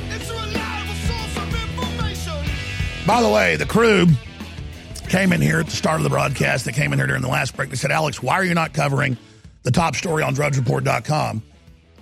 It's 0.09 0.29
a 0.29 0.33
reliable 0.33 0.93
source 0.93 1.37
of 1.37 1.53
information. 1.53 2.33
By 3.05 3.21
the 3.21 3.29
way, 3.29 3.55
the 3.55 3.65
crew 3.65 4.07
came 5.07 5.31
in 5.31 5.41
here 5.41 5.59
at 5.59 5.67
the 5.67 5.75
start 5.75 5.99
of 5.99 6.03
the 6.03 6.09
broadcast. 6.09 6.65
They 6.65 6.71
came 6.71 6.91
in 6.93 6.99
here 6.99 7.07
during 7.07 7.21
the 7.21 7.27
last 7.27 7.55
break. 7.55 7.69
They 7.69 7.75
said, 7.75 7.91
Alex, 7.91 8.23
why 8.23 8.33
are 8.33 8.43
you 8.43 8.55
not 8.55 8.73
covering 8.73 9.17
the 9.63 9.71
top 9.71 9.95
story 9.95 10.23
on 10.23 10.35
drudgereport.com? 10.35 11.43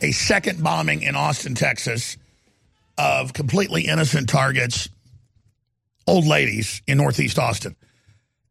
A 0.01 0.11
second 0.11 0.63
bombing 0.63 1.01
in 1.01 1.15
Austin, 1.15 1.55
Texas 1.55 2.17
of 2.97 3.33
completely 3.33 3.87
innocent 3.87 4.29
targets, 4.29 4.87
old 6.07 6.25
ladies 6.25 6.81
in 6.87 6.97
Northeast 6.97 7.37
Austin. 7.37 7.75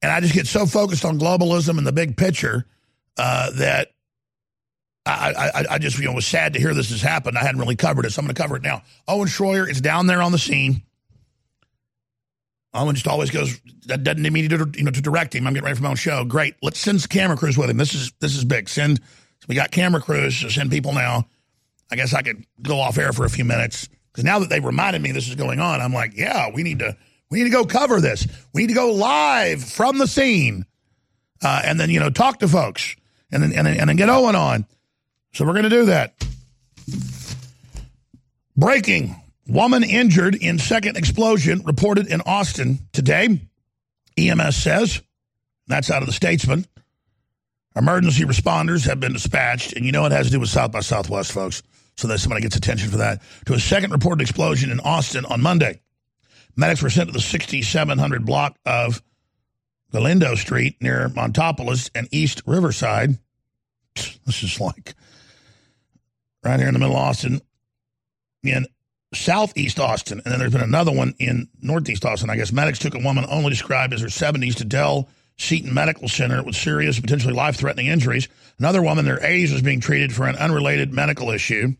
And 0.03 0.11
I 0.11 0.21
just 0.21 0.35
get 0.35 0.47
so 0.47 0.67
focused 0.67 1.05
on 1.05 1.19
globalism 1.19 1.79
and 1.79 1.87
the 1.87 1.93
big 1.93 2.17
picture 2.17 2.67
uh, 3.17 3.51
that 3.53 3.93
I, 5.07 5.51
I, 5.55 5.65
I 5.75 5.79
just 5.79 5.99
you 5.99 6.07
know 6.07 6.13
was 6.13 6.27
sad 6.27 6.53
to 6.55 6.61
hear 6.61 6.75
this 6.75 6.91
has 6.91 7.03
happened. 7.03 7.39
I 7.39 7.43
hadn't 7.43 7.61
really 7.61 7.77
covered 7.77 8.05
it, 8.05 8.13
so 8.13 8.21
I'm 8.21 8.27
going 8.27 8.35
to 8.35 8.43
cover 8.43 8.57
it 8.57 8.63
now. 8.63 8.83
Owen 9.09 9.29
Schroyer 9.29 9.69
is 9.69 9.81
down 9.81 10.07
there 10.07 10.23
on 10.23 10.33
the 10.33 10.39
scene. 10.39 10.83
Owen 12.75 12.95
just 12.95 13.09
always 13.09 13.31
goes. 13.31 13.61
That 13.87 14.03
doesn't 14.05 14.23
need 14.23 14.33
me 14.33 14.49
to 14.49 14.71
you 14.75 14.85
know 14.85 14.91
to 14.91 15.03
direct 15.03 15.35
him. 15.35 15.47
I'm 15.47 15.55
getting 15.55 15.65
ready 15.65 15.77
for 15.77 15.83
my 15.83 15.91
own 15.91 15.97
show. 15.97 16.25
Great. 16.25 16.55
Let's 16.63 16.79
send 16.79 17.01
some 17.01 17.09
camera 17.09 17.37
crews 17.37 17.59
with 17.59 17.71
him. 17.71 17.77
This 17.77 17.95
is 17.95 18.13
this 18.21 18.37
is 18.37 18.45
big. 18.45 18.69
Send. 18.69 19.01
We 19.49 19.55
got 19.55 19.73
camera 19.73 20.01
crews. 20.01 20.37
So 20.37 20.49
send 20.49 20.71
people 20.71 20.93
now. 20.93 21.27
I 21.91 21.97
guess 21.97 22.15
I 22.15 22.23
could 22.23 22.47
go 22.63 22.81
off 22.81 22.97
air 22.97 23.13
for 23.13 23.25
a 23.25 23.31
few 23.31 23.45
minutes 23.45 23.89
because 24.13 24.25
now 24.25 24.39
that 24.39 24.49
they've 24.49 24.65
reminded 24.65 25.03
me 25.03 25.13
this 25.13 25.29
is 25.29 25.35
going 25.35 25.59
on, 25.59 25.81
I'm 25.81 25.93
like, 25.93 26.17
yeah, 26.17 26.49
we 26.55 26.63
need 26.63 26.79
to 26.79 26.97
we 27.33 27.39
need 27.39 27.45
to 27.45 27.51
go 27.51 27.65
cover 27.65 27.99
this. 27.99 28.27
We 28.53 28.63
need 28.63 28.69
to 28.69 28.75
go 28.75 28.93
live 28.93 29.65
from 29.65 29.97
the 29.97 30.07
scene, 30.07 30.67
uh, 31.43 31.63
and 31.65 31.81
then 31.81 31.89
you 31.89 31.99
know 31.99 32.11
talk 32.11 32.41
to 32.41 32.49
folks, 32.49 32.95
and 33.33 33.43
then 33.43 33.53
and 33.55 33.67
then, 33.67 33.81
and 33.81 33.89
then 33.89 33.97
get 33.97 34.11
Owen 34.11 34.37
on. 34.37 34.67
So 35.33 35.47
we're 35.47 35.55
going 35.55 35.63
to 35.65 35.71
do 35.71 35.87
that. 35.87 36.13
Breaking. 38.55 39.17
Woman 39.49 39.83
injured 39.83 40.37
in 40.37 40.59
second 40.59 40.97
explosion 40.97 41.63
reported 41.65 42.07
in 42.07 42.21
Austin 42.21 42.79
today. 42.93 43.41
EMS 44.17 44.57
says. 44.57 45.01
That's 45.67 45.91
out 45.91 46.03
of 46.03 46.07
the 46.07 46.13
Statesman. 46.13 46.67
Emergency 47.75 48.25
responders 48.25 48.87
have 48.87 49.01
been 49.01 49.15
dispatched, 49.15 49.73
and 49.73 49.87
you 49.87 49.91
know 49.91 50.05
it 50.05 50.13
has 50.13 50.27
to 50.27 50.33
do 50.33 50.39
with 50.39 50.51
South 50.51 50.71
by 50.71 50.81
Southwest, 50.81 51.33
folks. 51.33 51.63
So 51.97 52.09
that 52.09 52.19
somebody 52.19 52.43
gets 52.43 52.57
attention 52.57 52.91
for 52.91 52.99
that. 52.99 53.23
To 53.47 53.55
a 53.55 53.59
second 53.59 53.91
reported 53.91 54.21
explosion 54.21 54.71
in 54.71 54.81
Austin 54.81 55.25
on 55.25 55.41
Monday. 55.41 55.81
Medics 56.57 56.83
were 56.83 56.91
sent 56.91 57.09
to 57.09 57.13
the 57.13 57.21
6700 57.21 58.27
block 58.27 58.59
of 58.67 59.03
Galindo 59.91 60.35
Street 60.35 60.77
near 60.81 61.09
Montopolis 61.11 61.91
and 61.95 62.09
East 62.11 62.43
Riverside. 62.47 63.19
This 64.25 64.43
is 64.43 64.61
like 64.61 64.95
right 66.45 66.59
here 66.59 66.69
in 66.69 66.75
the 66.75 66.81
middle 66.81 66.97
of 66.97 67.03
Austin, 67.03 67.41
in 68.43 68.67
southeast 69.13 69.79
Austin. 69.79 70.23
And 70.25 70.33
then 70.33 70.39
there's 70.39 70.53
been 70.53 70.63
another 70.63 70.93
one 70.93 71.15
in 71.19 71.49
northeast 71.61 72.05
Austin. 72.05 72.31
I 72.31 72.37
guess 72.37 72.53
medics 72.53 72.79
took 72.79 72.95
a 72.95 73.01
woman 73.01 73.27
only 73.29 73.51
described 73.51 73.93
as 73.93 74.01
her 74.01 74.07
70s 74.07 74.55
to 74.57 74.65
Dell 74.65 75.09
Seton 75.39 75.75
Medical 75.75 76.09
Center 76.09 76.43
with 76.43 76.55
serious, 76.55 77.01
potentially 77.01 77.35
life 77.35 77.57
threatening 77.57 77.89
injuries. 77.89 78.29
Another 78.59 78.83
woman 78.83 79.07
in 79.07 79.15
their 79.15 79.23
80s 79.23 79.53
was 79.53 79.63
being 79.63 79.81
treated 79.81 80.15
for 80.15 80.27
an 80.27 80.37
unrelated 80.37 80.93
medical 80.93 81.31
issue. 81.31 81.75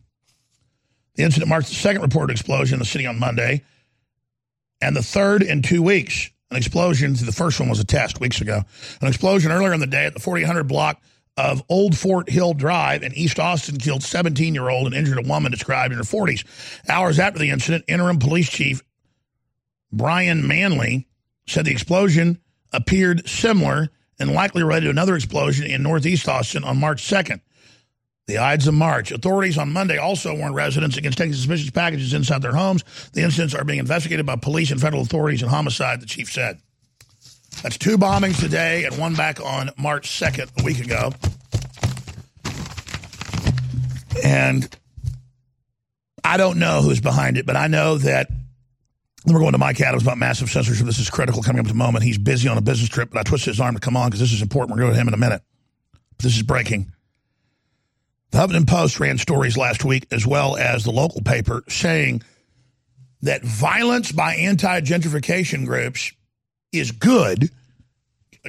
The 1.15 1.23
incident 1.23 1.49
marks 1.49 1.69
the 1.69 1.75
second 1.75 2.01
reported 2.01 2.33
explosion 2.33 2.75
in 2.75 2.79
the 2.79 2.85
city 2.85 3.05
on 3.05 3.19
Monday 3.19 3.63
and 4.83 4.95
the 4.95 5.01
third 5.01 5.41
in 5.41 5.61
two 5.61 5.81
weeks. 5.81 6.29
An 6.51 6.57
explosion, 6.57 7.13
the 7.13 7.31
first 7.31 7.59
one 7.59 7.69
was 7.69 7.79
a 7.79 7.85
test 7.85 8.19
weeks 8.19 8.41
ago. 8.41 8.61
An 9.01 9.07
explosion 9.07 9.51
earlier 9.51 9.73
in 9.73 9.79
the 9.79 9.87
day 9.87 10.05
at 10.05 10.13
the 10.13 10.19
4800 10.19 10.65
block 10.65 11.01
of 11.35 11.63
Old 11.69 11.97
Fort 11.97 12.29
Hill 12.29 12.53
Drive 12.53 13.01
in 13.01 13.13
East 13.13 13.39
Austin 13.39 13.77
killed 13.77 14.03
17 14.03 14.53
year 14.53 14.69
old 14.69 14.85
and 14.85 14.95
injured 14.95 15.17
a 15.17 15.27
woman 15.27 15.51
described 15.51 15.93
in 15.93 15.97
her 15.97 16.03
40s. 16.03 16.43
Hours 16.87 17.17
after 17.17 17.39
the 17.39 17.49
incident, 17.49 17.85
interim 17.87 18.19
police 18.19 18.49
chief 18.49 18.83
Brian 19.91 20.47
Manley 20.47 21.07
said 21.47 21.65
the 21.65 21.71
explosion 21.71 22.39
appeared 22.71 23.27
similar 23.27 23.89
and 24.19 24.33
likely 24.33 24.63
related 24.63 24.85
to 24.85 24.89
another 24.91 25.15
explosion 25.15 25.65
in 25.65 25.81
Northeast 25.81 26.27
Austin 26.27 26.63
on 26.63 26.77
March 26.77 27.03
2nd. 27.03 27.39
The 28.27 28.37
Ides 28.37 28.67
of 28.67 28.73
March. 28.73 29.11
Authorities 29.11 29.57
on 29.57 29.73
Monday 29.73 29.97
also 29.97 30.33
warned 30.33 30.55
residents 30.55 30.95
against 30.95 31.17
taking 31.17 31.33
suspicious 31.33 31.69
packages 31.69 32.13
inside 32.13 32.41
their 32.41 32.53
homes. 32.53 32.83
The 33.11 33.21
incidents 33.21 33.53
are 33.53 33.65
being 33.65 33.79
investigated 33.79 34.25
by 34.25 34.37
police 34.37 34.71
and 34.71 34.79
federal 34.79 35.01
authorities 35.01 35.41
and 35.41 35.51
homicide, 35.51 36.01
the 36.01 36.05
chief 36.05 36.31
said. 36.31 36.59
That's 37.61 37.77
two 37.77 37.97
bombings 37.97 38.39
today 38.39 38.85
and 38.85 38.97
one 38.97 39.13
back 39.13 39.41
on 39.41 39.71
March 39.77 40.09
2nd, 40.09 40.61
a 40.61 40.63
week 40.63 40.79
ago. 40.79 41.11
And 44.23 44.73
I 46.23 46.37
don't 46.37 46.59
know 46.59 46.81
who's 46.81 47.01
behind 47.01 47.37
it, 47.37 47.45
but 47.45 47.57
I 47.57 47.67
know 47.67 47.97
that 47.97 48.29
then 49.25 49.33
we're 49.33 49.41
going 49.41 49.53
to 49.53 49.57
Mike 49.57 49.79
Adams 49.81 50.03
about 50.03 50.17
massive 50.17 50.49
censorship. 50.49 50.85
This 50.85 50.99
is 50.99 51.09
critical 51.09 51.41
coming 51.41 51.59
up 51.59 51.65
at 51.65 51.69
the 51.69 51.77
moment. 51.77 52.03
He's 52.03 52.17
busy 52.17 52.47
on 52.47 52.57
a 52.57 52.61
business 52.61 52.89
trip, 52.89 53.09
but 53.11 53.19
I 53.19 53.23
twisted 53.23 53.51
his 53.51 53.59
arm 53.59 53.75
to 53.75 53.81
come 53.81 53.95
on 53.95 54.09
because 54.09 54.19
this 54.19 54.33
is 54.33 54.41
important. 54.41 54.75
We're 54.75 54.83
going 54.83 54.93
to 54.93 54.99
him 54.99 55.07
in 55.07 55.13
a 55.13 55.17
minute. 55.17 55.41
This 56.19 56.35
is 56.35 56.43
breaking. 56.43 56.91
The 58.33 58.39
Huffington 58.39 58.67
Post 58.67 58.99
ran 58.99 59.19
stories 59.19 59.57
last 59.57 59.85
week, 59.85 60.07
as 60.09 60.25
well 60.25 60.57
as 60.57 60.83
the 60.83 60.91
local 60.91 61.21
paper, 61.21 61.63
saying 61.69 62.23
that 63.21 63.43
violence 63.43 64.11
by 64.11 64.33
anti 64.33 64.81
gentrification 64.81 65.67
groups 65.67 66.11
is 66.71 66.91
good. 66.91 67.51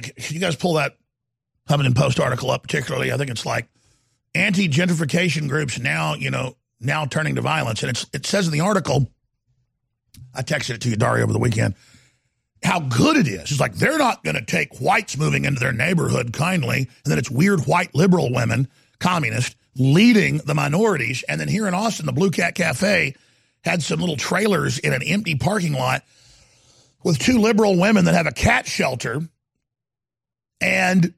Can 0.01 0.13
you 0.33 0.39
guys 0.39 0.55
pull 0.55 0.73
that 0.73 0.97
Huffington 1.69 1.95
Post 1.95 2.19
article 2.19 2.49
up, 2.49 2.63
particularly? 2.63 3.13
I 3.13 3.17
think 3.17 3.29
it's 3.29 3.45
like 3.45 3.67
anti 4.33 4.67
gentrification 4.67 5.47
groups 5.47 5.77
now, 5.77 6.15
you 6.15 6.31
know, 6.31 6.57
now 6.79 7.05
turning 7.05 7.35
to 7.35 7.41
violence. 7.41 7.83
And 7.83 7.91
it's, 7.91 8.07
it 8.11 8.25
says 8.25 8.47
in 8.47 8.53
the 8.53 8.61
article, 8.61 9.11
I 10.33 10.41
texted 10.41 10.73
it 10.73 10.81
to 10.81 10.89
you, 10.89 10.95
Dario, 10.95 11.25
over 11.25 11.33
the 11.33 11.37
weekend, 11.37 11.75
how 12.63 12.79
good 12.79 13.17
it 13.17 13.27
is. 13.27 13.51
It's 13.51 13.59
like 13.59 13.75
they're 13.75 13.99
not 13.99 14.23
going 14.23 14.35
to 14.35 14.45
take 14.45 14.79
whites 14.79 15.15
moving 15.15 15.45
into 15.45 15.59
their 15.59 15.73
neighborhood 15.73 16.33
kindly, 16.33 16.79
and 16.79 17.11
then 17.11 17.19
it's 17.19 17.29
weird 17.29 17.67
white 17.67 17.93
liberal 17.93 18.33
women, 18.33 18.67
communist, 18.97 19.55
leading 19.77 20.37
the 20.37 20.53
minorities. 20.53 21.23
And 21.27 21.39
then 21.39 21.47
here 21.47 21.67
in 21.67 21.73
Austin, 21.73 22.05
the 22.05 22.13
Blue 22.13 22.31
Cat 22.31 22.55
Cafe 22.55 23.15
had 23.63 23.83
some 23.83 23.99
little 23.99 24.17
trailers 24.17 24.79
in 24.79 24.93
an 24.93 25.03
empty 25.03 25.35
parking 25.35 25.73
lot 25.73 26.03
with 27.03 27.19
two 27.19 27.39
liberal 27.39 27.77
women 27.77 28.05
that 28.05 28.15
have 28.15 28.27
a 28.27 28.31
cat 28.31 28.67
shelter. 28.67 29.21
And 30.61 31.13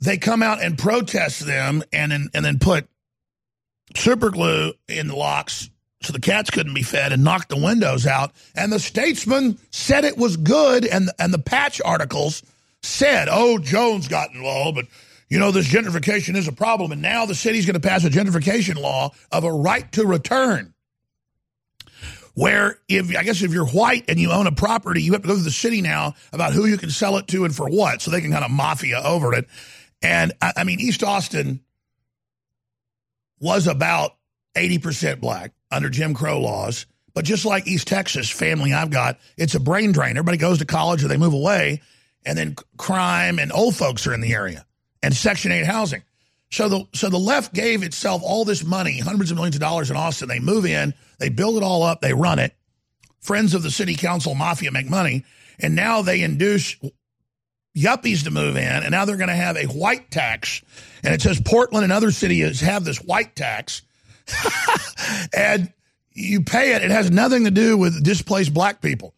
they 0.00 0.18
come 0.18 0.42
out 0.42 0.62
and 0.62 0.78
protest 0.78 1.44
them 1.46 1.82
and 1.92 2.12
then, 2.12 2.28
and 2.34 2.44
then 2.44 2.58
put 2.58 2.88
super 3.96 4.30
glue 4.30 4.72
in 4.88 5.08
the 5.08 5.16
locks 5.16 5.70
so 6.04 6.12
the 6.12 6.20
cats 6.20 6.50
couldn't 6.50 6.74
be 6.74 6.82
fed 6.82 7.12
and 7.12 7.24
knocked 7.24 7.48
the 7.48 7.56
windows 7.56 8.06
out. 8.06 8.32
And 8.54 8.72
the 8.72 8.78
statesman 8.78 9.58
said 9.70 10.04
it 10.04 10.18
was 10.18 10.36
good, 10.36 10.84
and 10.84 11.10
and 11.18 11.32
the 11.32 11.38
patch 11.38 11.80
articles 11.82 12.42
said, 12.82 13.28
"Oh, 13.30 13.58
Jones 13.58 14.08
got 14.08 14.32
involved, 14.32 14.76
but." 14.76 14.86
You 15.34 15.40
know, 15.40 15.50
this 15.50 15.66
gentrification 15.66 16.36
is 16.36 16.46
a 16.46 16.52
problem, 16.52 16.92
and 16.92 17.02
now 17.02 17.26
the 17.26 17.34
city's 17.34 17.66
going 17.66 17.74
to 17.74 17.80
pass 17.80 18.04
a 18.04 18.08
gentrification 18.08 18.80
law 18.80 19.10
of 19.32 19.42
a 19.42 19.52
right 19.52 19.90
to 19.90 20.06
return 20.06 20.74
where 22.34 22.78
if 22.86 23.16
I 23.16 23.24
guess 23.24 23.42
if 23.42 23.52
you're 23.52 23.66
white 23.66 24.04
and 24.06 24.20
you 24.20 24.30
own 24.30 24.46
a 24.46 24.52
property, 24.52 25.02
you 25.02 25.10
have 25.10 25.22
to 25.22 25.26
go 25.26 25.34
to 25.34 25.42
the 25.42 25.50
city 25.50 25.82
now 25.82 26.14
about 26.32 26.52
who 26.52 26.66
you 26.66 26.78
can 26.78 26.90
sell 26.90 27.16
it 27.16 27.26
to 27.26 27.44
and 27.44 27.52
for 27.52 27.68
what, 27.68 28.00
so 28.00 28.12
they 28.12 28.20
can 28.20 28.30
kind 28.30 28.44
of 28.44 28.52
mafia 28.52 29.02
over 29.04 29.34
it. 29.34 29.48
And 30.02 30.32
I, 30.40 30.52
I 30.58 30.62
mean, 30.62 30.78
East 30.78 31.02
Austin 31.02 31.58
was 33.40 33.66
about 33.66 34.12
80% 34.54 35.18
black 35.18 35.50
under 35.68 35.90
Jim 35.90 36.14
Crow 36.14 36.42
laws. 36.42 36.86
But 37.12 37.24
just 37.24 37.44
like 37.44 37.66
East 37.66 37.88
Texas, 37.88 38.30
family 38.30 38.72
I've 38.72 38.90
got, 38.90 39.18
it's 39.36 39.56
a 39.56 39.60
brain 39.60 39.90
drain. 39.90 40.10
Everybody 40.10 40.38
goes 40.38 40.58
to 40.58 40.64
college 40.64 41.02
or 41.02 41.08
they 41.08 41.16
move 41.16 41.34
away, 41.34 41.82
and 42.24 42.38
then 42.38 42.54
crime 42.76 43.40
and 43.40 43.50
old 43.50 43.74
folks 43.74 44.06
are 44.06 44.14
in 44.14 44.20
the 44.20 44.32
area 44.32 44.64
and 45.04 45.14
Section 45.14 45.52
8 45.52 45.66
housing. 45.66 46.02
So 46.50 46.68
the 46.68 46.84
so 46.94 47.10
the 47.10 47.18
left 47.18 47.52
gave 47.52 47.82
itself 47.82 48.22
all 48.24 48.44
this 48.44 48.64
money, 48.64 48.98
hundreds 48.98 49.30
of 49.30 49.36
millions 49.36 49.56
of 49.56 49.60
dollars 49.60 49.90
in 49.90 49.96
Austin. 49.96 50.28
They 50.28 50.40
move 50.40 50.64
in, 50.64 50.94
they 51.18 51.28
build 51.28 51.56
it 51.56 51.62
all 51.62 51.82
up, 51.82 52.00
they 52.00 52.14
run 52.14 52.38
it. 52.38 52.54
Friends 53.20 53.54
of 53.54 53.62
the 53.62 53.70
city 53.70 53.96
council 53.96 54.34
mafia 54.34 54.70
make 54.70 54.88
money, 54.88 55.24
and 55.58 55.74
now 55.74 56.00
they 56.00 56.22
induce 56.22 56.76
yuppies 57.76 58.24
to 58.24 58.30
move 58.30 58.56
in, 58.56 58.62
and 58.82 58.90
now 58.92 59.04
they're 59.04 59.16
going 59.16 59.28
to 59.28 59.34
have 59.34 59.56
a 59.56 59.66
white 59.66 60.10
tax. 60.10 60.62
And 61.02 61.12
it 61.12 61.20
says 61.20 61.40
Portland 61.44 61.84
and 61.84 61.92
other 61.92 62.10
cities 62.10 62.60
have 62.60 62.84
this 62.84 62.98
white 62.98 63.36
tax, 63.36 63.82
and 65.36 65.72
you 66.12 66.42
pay 66.42 66.74
it. 66.74 66.82
It 66.82 66.90
has 66.90 67.10
nothing 67.10 67.44
to 67.44 67.50
do 67.50 67.76
with 67.76 68.02
displaced 68.02 68.54
black 68.54 68.80
people. 68.80 69.14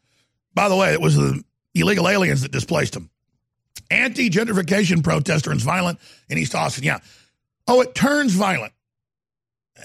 By 0.55 0.69
the 0.69 0.77
way, 0.77 0.93
it 0.93 1.01
was 1.01 1.15
the 1.15 1.45
illegal 1.75 2.09
aliens 2.09 2.43
that 2.43 2.51
displaced 2.51 2.95
them. 2.95 3.11
Anti 3.91 4.31
gentrification 4.31 5.03
protest 5.03 5.45
turns 5.45 5.63
violent 5.63 5.99
in 6.29 6.39
East 6.39 6.55
Austin. 6.55 6.85
Yeah. 6.85 6.99
Oh, 7.67 7.81
it 7.81 7.95
turns 7.95 8.33
violent. 8.33 8.73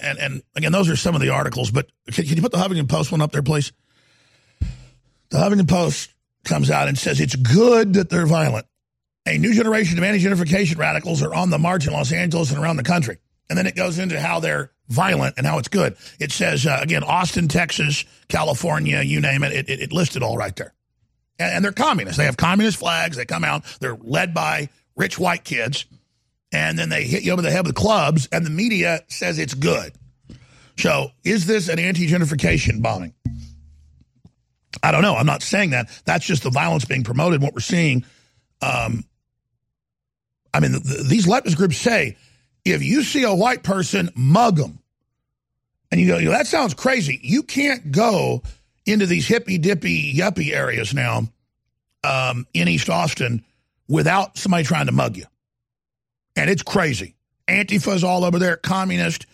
And 0.02 0.20
and 0.20 0.44
again, 0.56 0.72
those 0.72 0.90
are 0.90 0.96
some 0.96 1.16
of 1.16 1.22
the 1.22 1.30
articles, 1.30 1.72
but 1.72 1.92
can, 2.12 2.26
can 2.26 2.36
you 2.36 2.42
put 2.42 2.52
the 2.52 2.58
Huffington 2.58 2.90
Post 2.90 3.12
one 3.12 3.22
up 3.22 3.32
there, 3.32 3.44
please? 3.44 3.72
The 5.30 5.38
Huffington 5.38 5.68
Post 5.68 6.12
comes 6.44 6.72
out 6.72 6.88
and 6.88 6.98
says 6.98 7.20
it's 7.20 7.36
good 7.36 7.94
that 7.94 8.10
they're 8.10 8.26
violent. 8.26 8.66
A 9.28 9.38
new 9.38 9.54
generation 9.54 9.98
of 9.98 10.04
anti 10.04 10.24
gentrification 10.24 10.78
radicals 10.78 11.22
are 11.22 11.34
on 11.34 11.50
the 11.50 11.60
march 11.60 11.88
in 11.88 11.94
Los 11.94 12.12
Angeles 12.12 12.52
and 12.52 12.62
around 12.62 12.78
the 12.78 12.84
country. 12.84 13.18
And 13.50 13.58
then 13.58 13.68
it 13.68 13.76
goes 13.76 14.00
into 14.00 14.20
how 14.20 14.40
they're 14.40 14.72
violent 14.88 15.36
and 15.38 15.46
how 15.46 15.58
it's 15.58 15.68
good. 15.68 15.98
It 16.20 16.32
says, 16.32 16.66
uh, 16.66 16.80
again, 16.82 17.04
Austin, 17.04 17.48
Texas, 17.48 18.06
California, 18.30 19.02
you 19.02 19.20
name 19.20 19.44
it, 19.44 19.54
it, 19.54 19.70
it, 19.70 19.80
it 19.82 19.94
listed 19.94 20.24
all 20.24 20.38
right 20.38 20.56
there. 20.56 20.74
And, 21.40 21.56
and 21.56 21.66
they're 21.66 21.72
communists. 21.72 22.18
They 22.18 22.26
have 22.26 22.38
communist 22.38 22.78
flags. 22.78 23.18
They 23.18 23.26
come 23.26 23.44
out, 23.44 23.64
they're 23.80 23.98
led 24.02 24.34
by 24.34 24.70
rich 24.96 25.18
white 25.18 25.44
kids 25.44 25.86
and 26.52 26.78
then 26.78 26.90
they 26.90 27.04
hit 27.04 27.24
you 27.24 27.32
over 27.32 27.42
the 27.42 27.52
head 27.52 27.66
with 27.66 27.76
clubs, 27.76 28.28
and 28.32 28.46
the 28.46 28.50
media 28.50 29.02
says 29.08 29.40
it's 29.40 29.54
good. 29.54 29.94
So, 30.78 31.12
is 31.24 31.46
this 31.46 31.70
an 31.70 31.80
anti 31.80 32.08
gentrification 32.08 32.82
bombing? 32.82 33.14
I 34.84 34.92
don't 34.92 35.02
know. 35.02 35.16
I'm 35.16 35.26
not 35.26 35.44
saying 35.44 35.72
that. 35.72 35.90
That's 36.06 36.26
just 36.26 36.44
the 36.44 36.50
violence 36.50 36.86
being 36.86 37.04
promoted, 37.04 37.42
what 37.42 37.54
we're 37.54 37.60
seeing. 37.60 38.04
Um, 38.62 39.06
I 40.54 40.60
mean, 40.60 40.72
the, 40.74 40.80
the, 40.80 41.04
these 41.04 41.28
leftist 41.28 41.56
groups 41.56 41.78
say 41.78 42.18
if 42.66 42.84
you 42.84 43.04
see 43.04 43.24
a 43.24 43.34
white 43.34 43.64
person, 43.64 44.10
mug 44.16 44.58
them. 44.58 44.80
And 45.92 46.00
you 46.00 46.08
go, 46.08 46.32
that 46.32 46.48
sounds 46.48 46.74
crazy. 46.74 47.20
You 47.22 47.44
can't 47.44 47.92
go 47.92 48.44
into 48.86 49.06
these 49.06 49.28
hippy 49.28 49.58
dippy 49.58 50.14
yuppie 50.14 50.52
areas 50.52 50.94
now 50.94 51.28
um, 52.04 52.48
in 52.54 52.68
East 52.68 52.90
Austin 52.90 53.44
without 53.88 54.38
somebody 54.38 54.64
trying 54.64 54.88
to 54.88 54.92
mug 54.92 55.18
you 55.18 55.26
and 56.36 56.50
it's 56.50 56.64
crazy. 56.64 57.16
Antifa's 57.48 58.04
all 58.04 58.24
over 58.24 58.40
there, 58.40 58.56
communist, 58.56 59.26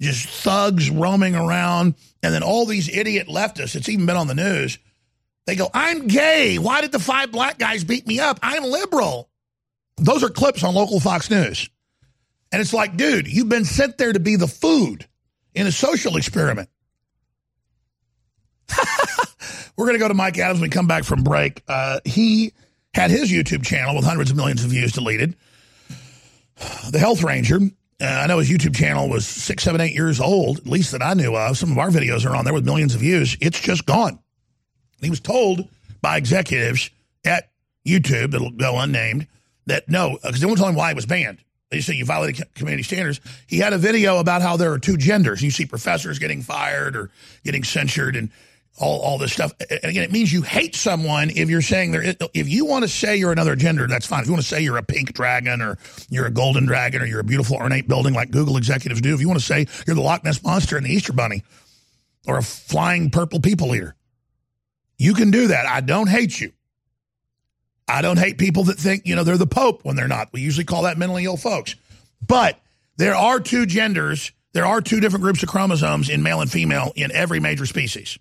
just 0.00 0.28
thugs 0.28 0.90
roaming 0.90 1.34
around, 1.34 1.94
and 2.22 2.34
then 2.34 2.42
all 2.42 2.66
these 2.66 2.88
idiot 2.88 3.28
leftists. 3.28 3.76
It's 3.76 3.88
even 3.88 4.06
been 4.06 4.16
on 4.16 4.26
the 4.26 4.34
news. 4.34 4.78
They 5.46 5.56
go, 5.56 5.70
"I'm 5.72 6.06
gay. 6.06 6.58
Why 6.58 6.80
did 6.80 6.92
the 6.92 6.98
five 6.98 7.32
black 7.32 7.58
guys 7.58 7.84
beat 7.84 8.06
me 8.06 8.20
up? 8.20 8.38
I'm 8.42 8.64
liberal." 8.64 9.30
Those 9.96 10.22
are 10.22 10.30
clips 10.30 10.64
on 10.64 10.74
local 10.74 11.00
Fox 11.00 11.30
News, 11.30 11.68
and 12.50 12.60
it's 12.60 12.72
like, 12.72 12.96
dude, 12.96 13.28
you've 13.28 13.48
been 13.48 13.64
sent 13.64 13.98
there 13.98 14.12
to 14.12 14.20
be 14.20 14.36
the 14.36 14.48
food 14.48 15.06
in 15.54 15.66
a 15.66 15.72
social 15.72 16.16
experiment. 16.16 16.68
We're 19.76 19.86
going 19.86 19.98
to 19.98 20.02
go 20.02 20.08
to 20.08 20.14
Mike 20.14 20.38
Adams 20.38 20.60
when 20.60 20.68
we 20.68 20.72
come 20.72 20.86
back 20.86 21.04
from 21.04 21.22
break. 21.22 21.62
Uh, 21.66 22.00
he 22.04 22.52
had 22.94 23.10
his 23.10 23.30
YouTube 23.32 23.64
channel 23.64 23.96
with 23.96 24.04
hundreds 24.04 24.30
of 24.30 24.36
millions 24.36 24.64
of 24.64 24.70
views 24.70 24.92
deleted 24.92 25.34
the 26.90 26.98
health 26.98 27.22
ranger. 27.22 27.58
Uh, 28.00 28.04
I 28.04 28.26
know 28.26 28.38
his 28.38 28.50
YouTube 28.50 28.74
channel 28.74 29.08
was 29.08 29.26
six, 29.26 29.62
seven, 29.62 29.80
eight 29.80 29.94
years 29.94 30.20
old, 30.20 30.58
at 30.58 30.66
least 30.66 30.92
that 30.92 31.02
I 31.02 31.14
knew 31.14 31.36
of. 31.36 31.56
Some 31.56 31.72
of 31.72 31.78
our 31.78 31.88
videos 31.88 32.28
are 32.28 32.34
on 32.34 32.44
there 32.44 32.54
with 32.54 32.64
millions 32.64 32.94
of 32.94 33.00
views. 33.00 33.36
It's 33.40 33.60
just 33.60 33.86
gone. 33.86 34.18
He 35.00 35.10
was 35.10 35.20
told 35.20 35.68
by 36.00 36.16
executives 36.16 36.90
at 37.24 37.50
YouTube 37.86 38.32
that'll 38.32 38.50
go 38.50 38.78
unnamed 38.78 39.26
that 39.66 39.88
no, 39.88 40.18
because 40.22 40.40
they 40.40 40.46
won't 40.46 40.58
tell 40.58 40.68
him 40.68 40.74
why 40.74 40.90
it 40.90 40.96
was 40.96 41.06
banned. 41.06 41.38
They 41.70 41.80
say 41.80 41.94
you 41.94 42.04
violated 42.04 42.54
community 42.54 42.82
standards. 42.82 43.20
He 43.46 43.58
had 43.58 43.72
a 43.72 43.78
video 43.78 44.18
about 44.18 44.42
how 44.42 44.56
there 44.56 44.72
are 44.72 44.78
two 44.78 44.96
genders. 44.96 45.40
You 45.40 45.50
see 45.50 45.64
professors 45.64 46.18
getting 46.18 46.42
fired 46.42 46.96
or 46.96 47.10
getting 47.44 47.64
censured, 47.64 48.14
and 48.14 48.30
all, 48.78 49.00
all 49.00 49.18
this 49.18 49.32
stuff. 49.32 49.52
And 49.70 49.84
again, 49.84 50.02
it 50.02 50.12
means 50.12 50.32
you 50.32 50.42
hate 50.42 50.74
someone 50.74 51.30
if 51.30 51.50
you're 51.50 51.62
saying 51.62 51.92
there. 51.92 52.14
If 52.34 52.48
you 52.48 52.64
want 52.64 52.82
to 52.82 52.88
say 52.88 53.16
you're 53.16 53.32
another 53.32 53.54
gender, 53.54 53.86
that's 53.86 54.06
fine. 54.06 54.20
If 54.20 54.26
you 54.26 54.32
want 54.32 54.42
to 54.42 54.48
say 54.48 54.60
you're 54.62 54.78
a 54.78 54.82
pink 54.82 55.12
dragon 55.12 55.60
or 55.60 55.78
you're 56.08 56.26
a 56.26 56.30
golden 56.30 56.66
dragon 56.66 57.02
or 57.02 57.06
you're 57.06 57.20
a 57.20 57.24
beautiful 57.24 57.56
ornate 57.56 57.86
building 57.86 58.14
like 58.14 58.30
Google 58.30 58.56
executives 58.56 59.00
do, 59.00 59.14
if 59.14 59.20
you 59.20 59.28
want 59.28 59.40
to 59.40 59.46
say 59.46 59.66
you're 59.86 59.96
the 59.96 60.02
Loch 60.02 60.24
Ness 60.24 60.42
monster 60.42 60.76
and 60.76 60.86
the 60.86 60.90
Easter 60.90 61.12
Bunny 61.12 61.42
or 62.26 62.38
a 62.38 62.42
flying 62.42 63.10
purple 63.10 63.40
people 63.40 63.74
eater, 63.74 63.94
you 64.96 65.14
can 65.14 65.30
do 65.30 65.48
that. 65.48 65.66
I 65.66 65.80
don't 65.80 66.08
hate 66.08 66.40
you. 66.40 66.52
I 67.88 68.00
don't 68.00 68.18
hate 68.18 68.38
people 68.38 68.64
that 68.64 68.78
think 68.78 69.06
you 69.06 69.16
know 69.16 69.24
they're 69.24 69.36
the 69.36 69.46
Pope 69.46 69.84
when 69.84 69.96
they're 69.96 70.08
not. 70.08 70.32
We 70.32 70.40
usually 70.40 70.64
call 70.64 70.82
that 70.82 70.96
mentally 70.96 71.24
ill 71.24 71.36
folks. 71.36 71.74
But 72.26 72.58
there 72.96 73.14
are 73.14 73.40
two 73.40 73.66
genders. 73.66 74.32
There 74.52 74.64
are 74.64 74.80
two 74.80 75.00
different 75.00 75.24
groups 75.24 75.42
of 75.42 75.48
chromosomes 75.48 76.08
in 76.08 76.22
male 76.22 76.40
and 76.40 76.50
female 76.50 76.92
in 76.94 77.10
every 77.12 77.40
major 77.40 77.66
species. 77.66 78.18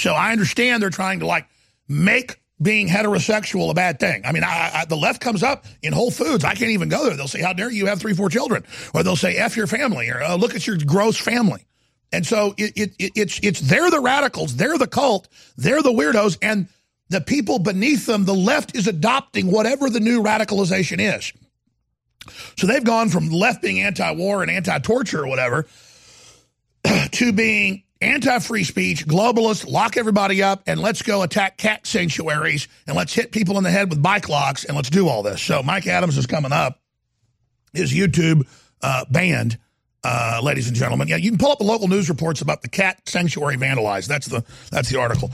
So 0.00 0.14
I 0.14 0.32
understand 0.32 0.82
they're 0.82 0.90
trying 0.90 1.20
to 1.20 1.26
like 1.26 1.46
make 1.88 2.40
being 2.62 2.88
heterosexual 2.88 3.70
a 3.70 3.74
bad 3.74 4.00
thing. 4.00 4.22
I 4.24 4.32
mean, 4.32 4.44
I, 4.44 4.70
I, 4.74 4.84
the 4.84 4.96
left 4.96 5.20
comes 5.20 5.42
up 5.42 5.66
in 5.82 5.92
Whole 5.92 6.10
Foods. 6.10 6.44
I 6.44 6.54
can't 6.54 6.70
even 6.70 6.88
go 6.88 7.06
there. 7.06 7.16
They'll 7.16 7.28
say, 7.28 7.42
"How 7.42 7.52
dare 7.52 7.70
you 7.70 7.86
have 7.86 8.00
three, 8.00 8.14
four 8.14 8.30
children?" 8.30 8.64
Or 8.94 9.02
they'll 9.02 9.16
say, 9.16 9.36
"F 9.36 9.56
your 9.56 9.66
family," 9.66 10.08
or 10.08 10.22
oh, 10.22 10.36
"Look 10.36 10.54
at 10.54 10.66
your 10.66 10.78
gross 10.78 11.16
family." 11.16 11.66
And 12.12 12.26
so 12.26 12.54
it, 12.56 12.72
it, 12.76 12.94
it, 12.98 13.12
it's 13.14 13.40
it's 13.42 13.60
they're 13.60 13.90
the 13.90 14.00
radicals, 14.00 14.56
they're 14.56 14.78
the 14.78 14.86
cult, 14.86 15.28
they're 15.56 15.82
the 15.82 15.92
weirdos, 15.92 16.38
and 16.42 16.68
the 17.08 17.20
people 17.20 17.58
beneath 17.58 18.06
them, 18.06 18.24
the 18.24 18.34
left 18.34 18.76
is 18.76 18.86
adopting 18.86 19.50
whatever 19.50 19.90
the 19.90 20.00
new 20.00 20.22
radicalization 20.22 20.98
is. 21.16 21.32
So 22.56 22.66
they've 22.66 22.84
gone 22.84 23.08
from 23.08 23.28
left 23.30 23.62
being 23.62 23.80
anti-war 23.80 24.42
and 24.42 24.50
anti-torture 24.50 25.24
or 25.24 25.26
whatever 25.26 25.66
to 27.12 27.32
being 27.32 27.82
anti 28.00 28.38
free 28.38 28.64
speech, 28.64 29.06
globalist, 29.06 29.68
lock 29.68 29.96
everybody 29.96 30.42
up, 30.42 30.62
and 30.66 30.80
let's 30.80 31.02
go 31.02 31.22
attack 31.22 31.56
cat 31.56 31.86
sanctuaries 31.86 32.68
and 32.86 32.96
let's 32.96 33.14
hit 33.14 33.32
people 33.32 33.58
in 33.58 33.64
the 33.64 33.70
head 33.70 33.90
with 33.90 34.02
bike 34.02 34.28
locks 34.28 34.64
and 34.64 34.76
let's 34.76 34.90
do 34.90 35.08
all 35.08 35.22
this. 35.22 35.42
So 35.42 35.62
Mike 35.62 35.86
Adams 35.86 36.16
is 36.16 36.26
coming 36.26 36.52
up. 36.52 36.80
His 37.72 37.92
YouTube 37.92 38.48
uh, 38.82 39.04
banned, 39.10 39.58
uh, 40.02 40.40
ladies 40.42 40.66
and 40.66 40.76
gentlemen. 40.76 41.08
Yeah, 41.08 41.16
you 41.16 41.30
can 41.30 41.38
pull 41.38 41.52
up 41.52 41.58
the 41.58 41.64
local 41.64 41.88
news 41.88 42.08
reports 42.08 42.40
about 42.40 42.62
the 42.62 42.68
cat 42.68 43.08
sanctuary 43.08 43.56
vandalized. 43.56 44.06
That's 44.06 44.26
the 44.26 44.44
that's 44.70 44.88
the 44.88 44.98
article. 44.98 45.30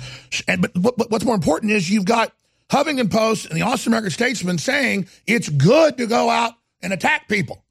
And 0.46 0.62
but, 0.74 0.96
but 0.96 1.10
what's 1.10 1.24
more 1.24 1.34
important 1.34 1.72
is 1.72 1.88
you've 1.88 2.04
got 2.04 2.32
Huffington 2.68 3.10
Post 3.10 3.46
and 3.46 3.56
the 3.56 3.62
Austin 3.62 3.90
American 3.90 4.10
Statesman 4.10 4.58
saying 4.58 5.08
it's 5.26 5.48
good 5.48 5.96
to 5.98 6.06
go 6.06 6.28
out 6.28 6.52
and 6.82 6.92
attack 6.92 7.28
people. 7.28 7.64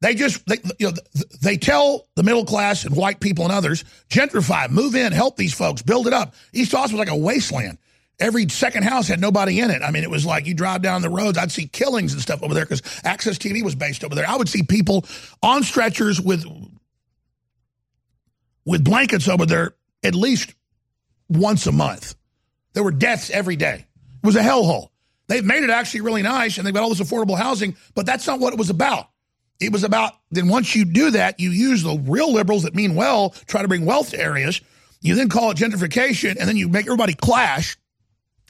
They 0.00 0.14
just 0.14 0.46
they, 0.46 0.58
you 0.78 0.88
know 0.88 0.92
they 1.42 1.56
tell 1.56 2.06
the 2.14 2.22
middle 2.22 2.44
class 2.44 2.84
and 2.84 2.94
white 2.94 3.18
people 3.18 3.44
and 3.44 3.52
others 3.52 3.84
gentrify, 4.08 4.70
move 4.70 4.94
in, 4.94 5.12
help 5.12 5.36
these 5.36 5.54
folks, 5.54 5.82
build 5.82 6.06
it 6.06 6.12
up. 6.12 6.34
East 6.52 6.74
Austin 6.74 6.96
was 6.96 7.06
like 7.06 7.14
a 7.14 7.18
wasteland. 7.18 7.78
Every 8.20 8.48
second 8.48 8.82
house 8.82 9.06
had 9.06 9.20
nobody 9.20 9.60
in 9.60 9.70
it. 9.70 9.82
I 9.82 9.90
mean, 9.92 10.02
it 10.02 10.10
was 10.10 10.26
like 10.26 10.46
you 10.46 10.54
drive 10.54 10.82
down 10.82 11.02
the 11.02 11.10
roads, 11.10 11.38
I'd 11.38 11.52
see 11.52 11.66
killings 11.66 12.12
and 12.12 12.22
stuff 12.22 12.42
over 12.42 12.54
there 12.54 12.64
because 12.64 12.82
Access 13.04 13.38
TV 13.38 13.62
was 13.62 13.74
based 13.74 14.02
over 14.04 14.14
there. 14.14 14.28
I 14.28 14.36
would 14.36 14.48
see 14.48 14.62
people 14.62 15.04
on 15.42 15.62
stretchers 15.62 16.20
with 16.20 16.44
with 18.64 18.84
blankets 18.84 19.28
over 19.28 19.46
there 19.46 19.74
at 20.04 20.14
least 20.14 20.54
once 21.28 21.66
a 21.66 21.72
month. 21.72 22.14
There 22.72 22.84
were 22.84 22.92
deaths 22.92 23.30
every 23.30 23.56
day. 23.56 23.86
It 24.22 24.26
was 24.26 24.36
a 24.36 24.42
hellhole. 24.42 24.90
They've 25.26 25.44
made 25.44 25.64
it 25.64 25.70
actually 25.70 26.02
really 26.02 26.22
nice 26.22 26.58
and 26.58 26.66
they've 26.66 26.74
got 26.74 26.82
all 26.82 26.88
this 26.88 27.00
affordable 27.00 27.36
housing, 27.36 27.76
but 27.94 28.06
that's 28.06 28.26
not 28.26 28.40
what 28.40 28.52
it 28.52 28.58
was 28.58 28.70
about. 28.70 29.08
It 29.60 29.72
was 29.72 29.82
about 29.84 30.12
then 30.30 30.48
once 30.48 30.74
you 30.74 30.84
do 30.84 31.10
that, 31.12 31.40
you 31.40 31.50
use 31.50 31.82
the 31.82 31.98
real 32.06 32.32
liberals 32.32 32.62
that 32.62 32.74
mean 32.74 32.94
well, 32.94 33.30
try 33.46 33.62
to 33.62 33.68
bring 33.68 33.84
wealth 33.84 34.10
to 34.10 34.20
areas. 34.20 34.60
You 35.00 35.14
then 35.14 35.28
call 35.28 35.50
it 35.50 35.56
gentrification, 35.56 36.36
and 36.38 36.48
then 36.48 36.56
you 36.56 36.68
make 36.68 36.86
everybody 36.86 37.14
clash. 37.14 37.76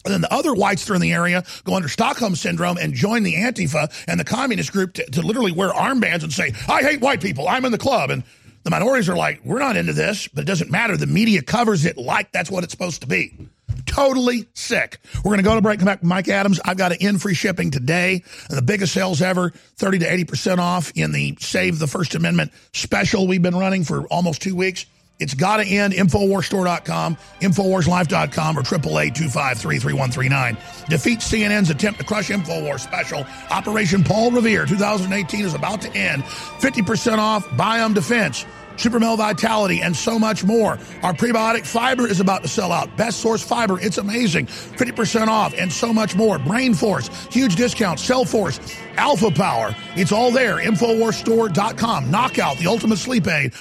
And 0.05 0.15
then 0.15 0.21
the 0.21 0.33
other 0.33 0.55
whites 0.55 0.85
that 0.85 0.93
are 0.93 0.97
in 0.97 1.01
the 1.01 1.13
area 1.13 1.45
go 1.65 1.75
under 1.75 1.89
Stockholm 1.89 2.37
syndrome 2.37 2.79
and 2.79 2.95
join 2.95 3.25
the 3.25 3.35
Antifa 3.35 3.93
and 4.07 4.19
the 4.19 4.25
communist 4.25 4.73
group 4.73 4.95
to, 4.95 5.05
to 5.11 5.23
literally 5.23 5.53
wear 5.53 5.71
armbands 5.71 6.23
and 6.23 6.33
say, 6.33 6.53
I 6.69 6.83
hate 6.83 7.01
white 7.01 7.21
people. 7.21 7.49
I'm 7.49 7.65
in 7.65 7.73
the 7.73 7.79
club. 7.79 8.11
And 8.11 8.23
the 8.63 8.71
minorities 8.71 9.09
are 9.09 9.17
like, 9.17 9.41
we're 9.45 9.59
not 9.59 9.77
into 9.77 9.93
this, 9.93 10.29
but 10.29 10.43
it 10.43 10.47
doesn't 10.47 10.71
matter. 10.71 10.97
The 10.97 11.07
media 11.07 11.43
covers 11.43 11.85
it 11.85 11.99
like 11.99 12.33
that's 12.33 12.51
what 12.51 12.65
it's 12.65 12.73
supposed 12.73 13.03
to 13.03 13.09
be. 13.09 13.49
Totally 13.89 14.47
sick. 14.55 14.99
We're 15.17 15.31
going 15.31 15.39
to 15.39 15.43
go 15.43 15.55
to 15.55 15.61
break. 15.61 15.81
Come 15.81 15.87
back 15.87 16.05
Mike 16.05 16.29
Adams. 16.29 16.61
I've 16.65 16.77
got 16.77 16.93
an 16.93 16.99
in 17.01 17.19
free 17.19 17.35
shipping 17.35 17.71
today. 17.71 18.23
The 18.49 18.63
biggest 18.63 18.93
sales 18.93 19.21
ever, 19.21 19.51
30 19.51 20.01
to 20.01 20.07
80% 20.07 20.59
off 20.59 20.93
in 20.95 21.13
the 21.13 21.37
Save 21.41 21.79
the 21.79 21.87
First 21.87 22.15
Amendment 22.15 22.53
special 22.73 23.27
we've 23.27 23.43
been 23.43 23.57
running 23.57 23.85
for 23.85 24.07
almost 24.07 24.43
two 24.43 24.55
weeks. 24.55 24.87
It's 25.19 25.35
got 25.35 25.57
to 25.57 25.67
end. 25.67 25.95
Infowarsstore.com, 25.95 27.17
Infowarslife.com, 27.41 28.59
or 28.59 28.63
888-253-3139. 28.63 30.89
Defeat 30.89 31.19
CNN's 31.19 31.71
attempt 31.71 31.99
to 31.99 32.07
crush 32.07 32.29
Infowars 32.29 32.81
special. 32.81 33.27
Operation 33.51 34.05
Paul 34.05 34.31
Revere 34.31 34.67
2018 34.67 35.45
is 35.45 35.55
about 35.55 35.81
to 35.83 35.93
end. 35.97 36.23
50% 36.23 37.19
off 37.19 37.45
Biome 37.49 37.95
Defense. 37.95 38.47
Super 38.79 39.01
Male 39.01 39.17
Vitality, 39.17 39.83
and 39.83 39.95
so 39.95 40.19
much 40.19 40.45
more. 40.45 40.79
Our 41.03 41.13
prebiotic 41.13 41.67
fiber 41.67 42.07
is 42.07 42.21
about 42.21 42.43
to 42.43 42.49
sell 42.49 42.73
out. 42.73 42.97
Best 42.97 43.21
source 43.21 43.43
fiber, 43.43 43.81
it's 43.81 43.99
amazing. 43.99 44.47
50% 44.47 45.29
off, 45.29 45.55
and 45.59 45.73
so 45.73 45.93
much 45.93 46.15
more. 46.15 46.39
Brain 46.39 46.75
Force, 46.75 47.09
huge 47.31 47.57
discount. 47.57 48.01
Cell 48.01 48.25
Force, 48.25 48.61
Alpha 48.97 49.31
Power, 49.31 49.75
it's 49.97 50.13
all 50.13 50.31
there. 50.31 50.57
Infowarsstore.com. 50.57 52.11
Knockout, 52.11 52.57
the 52.59 52.67
ultimate 52.67 52.99
sleep 52.99 53.27
aid. 53.27 53.53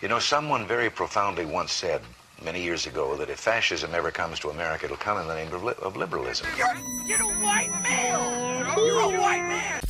You 0.00 0.08
know, 0.08 0.18
someone 0.18 0.66
very 0.66 0.88
profoundly 0.88 1.44
once 1.44 1.72
said 1.72 2.00
many 2.42 2.62
years 2.62 2.86
ago 2.86 3.16
that 3.16 3.28
if 3.28 3.38
fascism 3.38 3.94
ever 3.94 4.10
comes 4.10 4.40
to 4.40 4.48
America, 4.48 4.86
it'll 4.86 4.96
come 4.96 5.18
in 5.20 5.26
the 5.28 5.34
name 5.34 5.52
of, 5.52 5.62
li- 5.62 5.74
of 5.82 5.96
liberalism. 5.96 6.46
You're, 6.56 6.74
you're 7.06 7.20
a 7.20 7.34
white 7.44 7.70
male. 7.82 8.86
You're 8.86 9.00
a 9.00 9.20
white 9.20 9.42
man. 9.42 9.80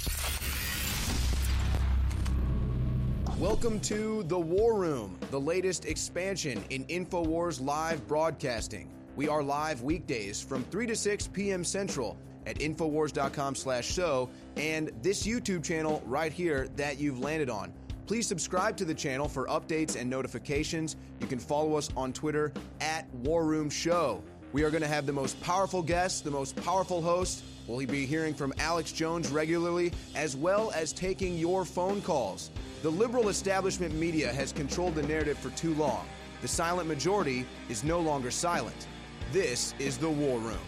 Welcome 3.41 3.81
to 3.81 4.23
The 4.25 4.39
War 4.39 4.75
Room, 4.75 5.19
the 5.31 5.41
latest 5.41 5.87
expansion 5.87 6.63
in 6.69 6.85
InfoWars 6.85 7.65
live 7.65 8.07
broadcasting. 8.07 8.91
We 9.17 9.29
are 9.29 9.43
live 9.43 9.81
weekdays 9.81 10.43
from 10.43 10.63
3 10.65 10.89
to 10.89 10.95
6 10.95 11.29
p.m. 11.29 11.65
Central 11.65 12.19
at 12.45 12.59
Infowars.com 12.59 13.55
slash 13.55 13.91
show 13.91 14.29
and 14.59 14.91
this 15.01 15.27
YouTube 15.27 15.65
channel 15.65 16.03
right 16.05 16.35
here 16.35 16.69
that 16.77 16.99
you've 17.01 17.21
landed 17.21 17.49
on. 17.49 17.73
Please 18.07 18.27
subscribe 18.27 18.77
to 18.77 18.85
the 18.85 18.93
channel 18.93 19.27
for 19.27 19.47
updates 19.47 19.99
and 19.99 20.11
notifications. 20.11 20.97
You 21.19 21.27
can 21.27 21.39
follow 21.39 21.77
us 21.77 21.89
on 21.97 22.13
Twitter 22.13 22.53
at 22.83 23.09
War 23.15 23.47
Room 23.47 23.71
Show. 23.71 24.23
We 24.53 24.65
are 24.65 24.71
going 24.71 24.83
to 24.83 24.89
have 24.89 25.07
the 25.07 25.15
most 25.15 25.41
powerful 25.41 25.83
guests, 25.83 26.21
the 26.21 26.31
most 26.31 26.57
powerful 26.57 27.01
host. 27.01 27.43
We'll 27.67 27.87
be 27.87 28.05
hearing 28.05 28.35
from 28.35 28.53
Alex 28.59 28.93
Jones 28.93 29.31
regularly, 29.31 29.93
as 30.15 30.37
well 30.37 30.73
as 30.73 30.93
taking 30.93 31.39
your 31.39 31.65
phone 31.65 32.03
calls. 32.03 32.51
The 32.83 32.91
liberal 32.91 33.29
establishment 33.29 33.95
media 33.95 34.33
has 34.33 34.53
controlled 34.53 34.95
the 34.95 35.03
narrative 35.03 35.37
for 35.37 35.51
too 35.51 35.75
long. 35.75 36.07
The 36.41 36.49
silent 36.49 36.89
majority 36.89 37.45
is 37.69 37.85
no 37.85 38.01
longer 38.01 38.31
silent. 38.31 38.87
This 39.33 39.75
is 39.79 39.99
the 39.99 40.09
War 40.09 40.39
Room. 40.39 40.59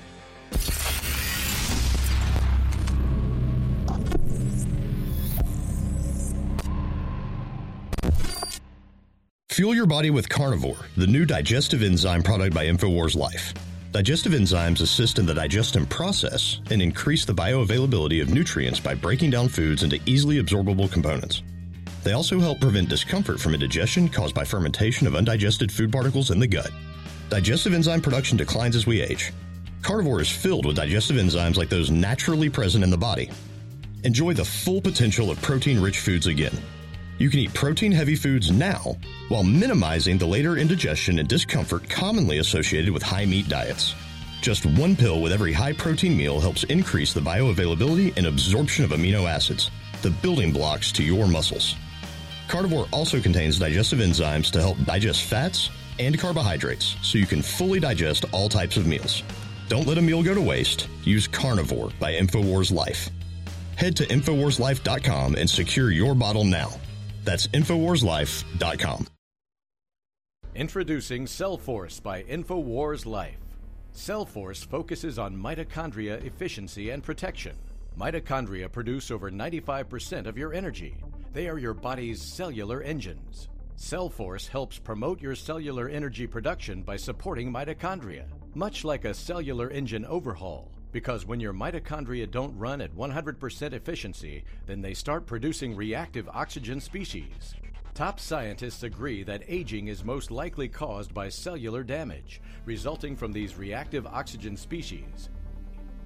Fuel 9.52 9.74
your 9.74 9.86
body 9.86 10.10
with 10.10 10.28
Carnivore, 10.28 10.76
the 10.96 11.06
new 11.06 11.24
digestive 11.24 11.82
enzyme 11.82 12.22
product 12.22 12.54
by 12.54 12.66
InfoWars 12.66 13.16
Life. 13.16 13.54
Digestive 13.92 14.32
enzymes 14.32 14.80
assist 14.82 15.18
in 15.18 15.24
the 15.24 15.34
digestion 15.34 15.86
process 15.86 16.60
and 16.70 16.82
increase 16.82 17.24
the 17.24 17.34
bioavailability 17.34 18.20
of 18.20 18.32
nutrients 18.32 18.80
by 18.80 18.94
breaking 18.94 19.30
down 19.30 19.48
foods 19.48 19.82
into 19.82 20.00
easily 20.06 20.42
absorbable 20.42 20.90
components. 20.90 21.42
They 22.02 22.12
also 22.12 22.40
help 22.40 22.60
prevent 22.60 22.88
discomfort 22.88 23.40
from 23.40 23.54
indigestion 23.54 24.08
caused 24.08 24.34
by 24.34 24.44
fermentation 24.44 25.06
of 25.06 25.14
undigested 25.14 25.70
food 25.70 25.92
particles 25.92 26.30
in 26.30 26.40
the 26.40 26.46
gut. 26.46 26.70
Digestive 27.28 27.74
enzyme 27.74 28.00
production 28.00 28.36
declines 28.36 28.76
as 28.76 28.86
we 28.86 29.00
age. 29.00 29.32
Carnivore 29.82 30.20
is 30.20 30.30
filled 30.30 30.66
with 30.66 30.76
digestive 30.76 31.16
enzymes 31.16 31.56
like 31.56 31.68
those 31.68 31.90
naturally 31.90 32.50
present 32.50 32.84
in 32.84 32.90
the 32.90 32.96
body. 32.96 33.30
Enjoy 34.04 34.32
the 34.32 34.44
full 34.44 34.80
potential 34.80 35.30
of 35.30 35.40
protein 35.42 35.80
rich 35.80 36.00
foods 36.00 36.26
again. 36.26 36.56
You 37.18 37.30
can 37.30 37.38
eat 37.38 37.54
protein 37.54 37.92
heavy 37.92 38.16
foods 38.16 38.50
now 38.50 38.96
while 39.28 39.44
minimizing 39.44 40.18
the 40.18 40.26
later 40.26 40.56
indigestion 40.56 41.20
and 41.20 41.28
discomfort 41.28 41.88
commonly 41.88 42.38
associated 42.38 42.90
with 42.90 43.02
high 43.02 43.26
meat 43.26 43.48
diets. 43.48 43.94
Just 44.40 44.66
one 44.66 44.96
pill 44.96 45.20
with 45.20 45.32
every 45.32 45.52
high 45.52 45.72
protein 45.72 46.16
meal 46.16 46.40
helps 46.40 46.64
increase 46.64 47.12
the 47.12 47.20
bioavailability 47.20 48.16
and 48.16 48.26
absorption 48.26 48.84
of 48.84 48.90
amino 48.90 49.30
acids, 49.30 49.70
the 50.02 50.10
building 50.10 50.52
blocks 50.52 50.90
to 50.92 51.04
your 51.04 51.28
muscles. 51.28 51.76
Carnivore 52.52 52.86
also 52.92 53.18
contains 53.18 53.58
digestive 53.58 54.00
enzymes 54.00 54.50
to 54.50 54.60
help 54.60 54.76
digest 54.84 55.22
fats 55.22 55.70
and 55.98 56.18
carbohydrates 56.18 56.96
so 57.00 57.16
you 57.16 57.24
can 57.24 57.40
fully 57.40 57.80
digest 57.80 58.26
all 58.30 58.46
types 58.50 58.76
of 58.76 58.86
meals. 58.86 59.22
Don't 59.68 59.86
let 59.86 59.96
a 59.96 60.02
meal 60.02 60.22
go 60.22 60.34
to 60.34 60.40
waste. 60.40 60.86
Use 61.02 61.26
Carnivore 61.26 61.90
by 61.98 62.12
InfoWars 62.12 62.70
Life. 62.70 63.08
Head 63.76 63.96
to 63.96 64.06
InfoWarsLife.com 64.06 65.36
and 65.36 65.48
secure 65.48 65.90
your 65.92 66.14
bottle 66.14 66.44
now. 66.44 66.68
That's 67.24 67.46
InfoWarsLife.com. 67.46 69.06
Introducing 70.54 71.24
Cellforce 71.24 72.02
by 72.02 72.22
InfoWars 72.24 73.06
Life. 73.06 73.38
Cellforce 73.94 74.66
focuses 74.66 75.18
on 75.18 75.34
mitochondria 75.34 76.22
efficiency 76.22 76.90
and 76.90 77.02
protection. 77.02 77.56
Mitochondria 77.98 78.70
produce 78.70 79.10
over 79.10 79.30
95% 79.30 80.26
of 80.26 80.36
your 80.36 80.52
energy. 80.52 80.98
They 81.32 81.48
are 81.48 81.58
your 81.58 81.72
body's 81.72 82.20
cellular 82.20 82.82
engines. 82.82 83.48
Cellforce 83.78 84.46
helps 84.46 84.78
promote 84.78 85.22
your 85.22 85.34
cellular 85.34 85.88
energy 85.88 86.26
production 86.26 86.82
by 86.82 86.96
supporting 86.96 87.50
mitochondria, 87.50 88.24
much 88.54 88.84
like 88.84 89.06
a 89.06 89.14
cellular 89.14 89.70
engine 89.70 90.04
overhaul. 90.04 90.70
Because 90.92 91.24
when 91.24 91.40
your 91.40 91.54
mitochondria 91.54 92.30
don't 92.30 92.56
run 92.58 92.82
at 92.82 92.94
100% 92.94 93.72
efficiency, 93.72 94.44
then 94.66 94.82
they 94.82 94.92
start 94.92 95.24
producing 95.24 95.74
reactive 95.74 96.28
oxygen 96.28 96.80
species. 96.80 97.54
Top 97.94 98.20
scientists 98.20 98.82
agree 98.82 99.22
that 99.22 99.42
aging 99.48 99.88
is 99.88 100.04
most 100.04 100.30
likely 100.30 100.68
caused 100.68 101.14
by 101.14 101.30
cellular 101.30 101.82
damage, 101.82 102.42
resulting 102.66 103.16
from 103.16 103.32
these 103.32 103.56
reactive 103.56 104.06
oxygen 104.06 104.54
species. 104.54 105.30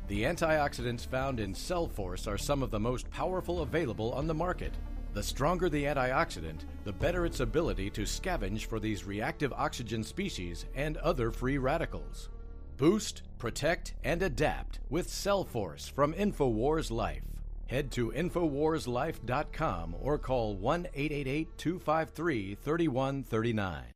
The 0.06 0.22
antioxidants 0.22 1.04
found 1.04 1.40
in 1.40 1.52
Cellforce 1.52 2.28
are 2.28 2.38
some 2.38 2.62
of 2.62 2.70
the 2.70 2.78
most 2.78 3.10
powerful 3.10 3.62
available 3.62 4.12
on 4.12 4.28
the 4.28 4.34
market. 4.34 4.72
The 5.16 5.22
stronger 5.22 5.70
the 5.70 5.84
antioxidant, 5.84 6.66
the 6.84 6.92
better 6.92 7.24
its 7.24 7.40
ability 7.40 7.88
to 7.88 8.02
scavenge 8.02 8.66
for 8.66 8.78
these 8.78 9.06
reactive 9.06 9.50
oxygen 9.54 10.04
species 10.04 10.66
and 10.74 10.98
other 10.98 11.30
free 11.30 11.56
radicals. 11.56 12.28
Boost, 12.76 13.22
protect, 13.38 13.94
and 14.04 14.22
adapt 14.22 14.80
with 14.90 15.08
Cellforce 15.08 15.90
from 15.90 16.12
InfoWars 16.12 16.90
Life. 16.90 17.24
Head 17.64 17.90
to 17.92 18.12
InfoWarsLife.com 18.12 19.96
or 20.02 20.18
call 20.18 20.54
1 20.54 20.88
888 20.92 21.56
253 21.56 22.54
3139. 22.56 23.95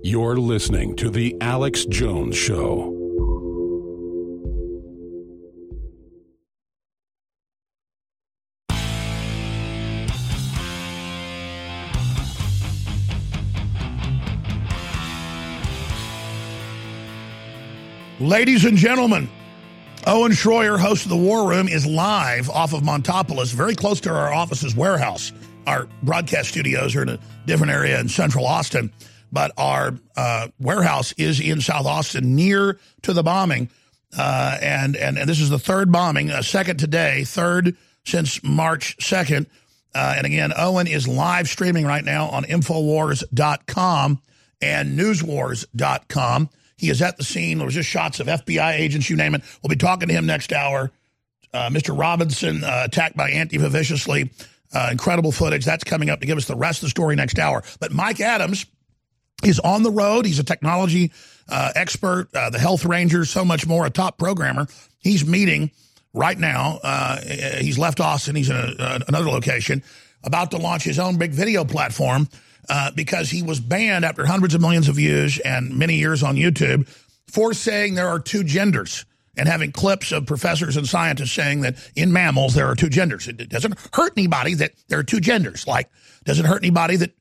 You're 0.00 0.36
listening 0.36 0.94
to 0.96 1.10
The 1.10 1.36
Alex 1.40 1.84
Jones 1.84 2.36
Show. 2.36 2.94
Ladies 18.20 18.64
and 18.64 18.76
gentlemen, 18.76 19.28
Owen 20.06 20.30
Schroyer, 20.30 20.78
host 20.78 21.04
of 21.04 21.10
the 21.10 21.16
War 21.16 21.48
Room, 21.48 21.66
is 21.66 21.84
live 21.84 22.48
off 22.50 22.72
of 22.72 22.82
Montopolis, 22.82 23.52
very 23.52 23.74
close 23.74 24.00
to 24.02 24.10
our 24.10 24.32
office's 24.32 24.76
warehouse. 24.76 25.32
Our 25.66 25.88
broadcast 26.04 26.50
studios 26.50 26.94
are 26.94 27.02
in 27.02 27.08
a 27.08 27.18
different 27.46 27.72
area 27.72 27.98
in 27.98 28.08
central 28.08 28.46
Austin, 28.46 28.92
but 29.30 29.52
our 29.56 29.98
uh, 30.16 30.48
warehouse 30.58 31.12
is 31.12 31.40
in 31.40 31.60
South 31.60 31.86
Austin, 31.86 32.34
near 32.34 32.78
to 33.02 33.12
the 33.12 33.22
bombing. 33.22 33.70
Uh, 34.16 34.56
and, 34.62 34.96
and 34.96 35.18
and 35.18 35.28
this 35.28 35.40
is 35.40 35.50
the 35.50 35.58
third 35.58 35.92
bombing, 35.92 36.30
uh, 36.30 36.40
second 36.42 36.78
today, 36.78 37.24
third 37.24 37.76
since 38.04 38.42
March 38.42 38.96
2nd. 38.98 39.46
Uh, 39.94 40.14
and 40.16 40.26
again, 40.26 40.52
Owen 40.56 40.86
is 40.86 41.06
live 41.06 41.48
streaming 41.48 41.84
right 41.84 42.04
now 42.04 42.28
on 42.28 42.44
Infowars.com 42.44 44.20
and 44.62 44.98
Newswars.com. 44.98 46.48
He 46.76 46.90
is 46.90 47.02
at 47.02 47.16
the 47.16 47.24
scene. 47.24 47.58
There 47.58 47.64
was 47.66 47.74
just 47.74 47.88
shots 47.88 48.20
of 48.20 48.28
FBI 48.28 48.74
agents, 48.78 49.10
you 49.10 49.16
name 49.16 49.34
it. 49.34 49.42
We'll 49.62 49.68
be 49.68 49.76
talking 49.76 50.08
to 50.08 50.14
him 50.14 50.26
next 50.26 50.52
hour. 50.52 50.90
Uh, 51.52 51.68
Mr. 51.70 51.98
Robinson 51.98 52.62
uh, 52.62 52.82
attacked 52.84 53.16
by 53.16 53.30
Antifa 53.30 53.68
viciously. 53.68 54.30
Incredible 54.90 55.32
footage. 55.32 55.64
That's 55.64 55.82
coming 55.82 56.10
up 56.10 56.20
to 56.20 56.26
give 56.26 56.38
us 56.38 56.44
the 56.44 56.54
rest 56.54 56.78
of 56.78 56.86
the 56.86 56.90
story 56.90 57.16
next 57.16 57.38
hour. 57.38 57.64
But 57.80 57.90
Mike 57.90 58.20
Adams 58.20 58.66
is 59.42 59.60
on 59.60 59.82
the 59.82 59.90
road. 59.90 60.26
He's 60.26 60.38
a 60.38 60.44
technology 60.44 61.12
uh, 61.48 61.72
expert, 61.74 62.28
uh, 62.34 62.50
the 62.50 62.58
health 62.58 62.84
ranger, 62.84 63.24
so 63.24 63.44
much 63.44 63.66
more, 63.66 63.86
a 63.86 63.90
top 63.90 64.18
programmer. 64.18 64.66
He's 64.98 65.24
meeting 65.24 65.70
right 66.12 66.38
now. 66.38 66.80
Uh, 66.82 67.20
he's 67.58 67.78
left 67.78 68.00
Austin. 68.00 68.36
He's 68.36 68.50
in 68.50 68.56
a, 68.56 69.00
another 69.08 69.28
location, 69.28 69.82
about 70.24 70.50
to 70.50 70.58
launch 70.58 70.84
his 70.84 70.98
own 70.98 71.16
big 71.16 71.32
video 71.32 71.64
platform 71.64 72.28
uh, 72.68 72.90
because 72.94 73.30
he 73.30 73.42
was 73.42 73.60
banned 73.60 74.04
after 74.04 74.26
hundreds 74.26 74.54
of 74.54 74.60
millions 74.60 74.88
of 74.88 74.96
views 74.96 75.38
and 75.38 75.78
many 75.78 75.94
years 75.94 76.22
on 76.22 76.36
YouTube 76.36 76.88
for 77.28 77.54
saying 77.54 77.94
there 77.94 78.08
are 78.08 78.18
two 78.18 78.42
genders 78.44 79.04
and 79.36 79.48
having 79.48 79.70
clips 79.70 80.10
of 80.12 80.26
professors 80.26 80.76
and 80.76 80.86
scientists 80.86 81.32
saying 81.32 81.60
that 81.60 81.76
in 81.94 82.12
mammals 82.12 82.54
there 82.54 82.66
are 82.66 82.74
two 82.74 82.88
genders. 82.88 83.28
It 83.28 83.48
doesn't 83.48 83.78
hurt 83.94 84.12
anybody 84.16 84.54
that 84.54 84.72
there 84.88 84.98
are 84.98 85.04
two 85.04 85.20
genders. 85.20 85.66
Like, 85.66 85.88
doesn't 86.24 86.44
hurt 86.44 86.62
anybody 86.62 86.96
that 86.96 87.12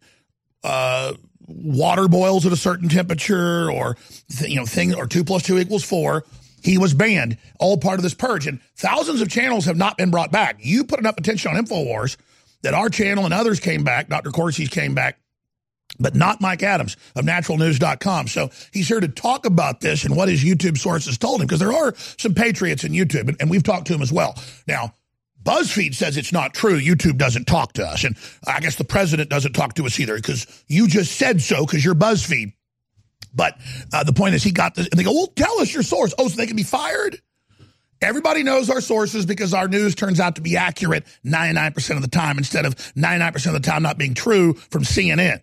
uh, 0.63 1.13
water 1.47 2.07
boils 2.07 2.45
at 2.45 2.51
a 2.51 2.57
certain 2.57 2.89
temperature 2.89 3.71
or 3.71 3.97
th- 4.29 4.49
you 4.49 4.57
know 4.57 4.65
thing 4.65 4.93
or 4.93 5.07
two 5.07 5.23
plus 5.23 5.43
two 5.43 5.57
equals 5.57 5.83
four. 5.83 6.25
He 6.63 6.77
was 6.77 6.93
banned, 6.93 7.37
all 7.59 7.77
part 7.77 7.99
of 7.99 8.03
this 8.03 8.13
purge, 8.13 8.47
and 8.47 8.59
thousands 8.75 9.21
of 9.21 9.29
channels 9.29 9.65
have 9.65 9.77
not 9.77 9.97
been 9.97 10.11
brought 10.11 10.31
back. 10.31 10.57
You 10.59 10.83
put 10.83 10.99
enough 10.99 11.17
attention 11.17 11.55
on 11.55 11.63
Infowars 11.63 12.17
that 12.63 12.73
our 12.73 12.89
channel 12.89 13.25
and 13.25 13.33
others 13.33 13.59
came 13.59 13.83
back. 13.83 14.09
Dr. 14.09 14.31
Corsi's 14.31 14.69
came 14.69 14.93
back 14.93 15.19
but 15.99 16.15
not 16.15 16.41
Mike 16.41 16.63
Adams 16.63 16.97
of 17.15 17.25
naturalnews.com. 17.25 18.27
So 18.27 18.49
he's 18.71 18.87
here 18.87 18.99
to 18.99 19.07
talk 19.07 19.45
about 19.45 19.81
this 19.81 20.03
and 20.03 20.15
what 20.15 20.29
his 20.29 20.43
YouTube 20.43 20.77
sources 20.77 21.17
told 21.17 21.41
him, 21.41 21.47
because 21.47 21.59
there 21.59 21.73
are 21.73 21.93
some 22.17 22.33
patriots 22.33 22.83
in 22.83 22.91
YouTube, 22.91 23.29
and, 23.29 23.37
and, 23.39 23.49
we've 23.49 23.63
talked 23.63 23.87
to 23.87 23.93
him 23.93 24.01
as 24.01 24.11
well. 24.11 24.35
Now, 24.67 24.93
BuzzFeed 25.47 25.95
says 25.95 26.17
it's 26.17 26.33
not 26.33 26.53
true. 26.53 26.77
YouTube 26.77 27.17
doesn't 27.17 27.45
talk 27.45 27.73
to 27.73 27.85
us. 27.87 28.03
And 28.03 28.17
I 28.45 28.59
guess 28.59 28.75
the 28.75 28.83
president 28.83 29.29
doesn't 29.29 29.53
talk 29.53 29.75
to 29.75 29.85
us 29.85 29.97
either, 29.97 30.15
because 30.15 30.45
you 30.67 30.89
just 30.89 31.15
said 31.15 31.41
so, 31.41 31.65
because 31.65 31.85
you're 31.85 31.95
BuzzFeed. 31.95 32.51
But 33.33 33.57
uh, 33.93 34.03
the 34.03 34.11
point 34.11 34.35
is, 34.35 34.43
he 34.43 34.51
got 34.51 34.75
this, 34.75 34.87
and 34.87 34.99
they 34.99 35.03
go, 35.03 35.13
well, 35.13 35.27
tell 35.27 35.59
us 35.61 35.73
your 35.73 35.83
source. 35.83 36.13
Oh, 36.17 36.27
so 36.27 36.35
they 36.35 36.47
can 36.47 36.57
be 36.57 36.63
fired? 36.63 37.21
Everybody 38.01 38.43
knows 38.43 38.69
our 38.69 38.81
sources 38.81 39.25
because 39.25 39.53
our 39.53 39.69
news 39.69 39.95
turns 39.95 40.19
out 40.19 40.35
to 40.35 40.41
be 40.41 40.57
accurate 40.57 41.05
99% 41.25 41.95
of 41.95 42.01
the 42.01 42.07
time 42.09 42.37
instead 42.37 42.65
of 42.65 42.75
99% 42.95 43.47
of 43.47 43.53
the 43.53 43.59
time 43.59 43.81
not 43.81 43.97
being 43.97 44.13
true 44.13 44.53
from 44.53 44.83
CNN. 44.83 45.41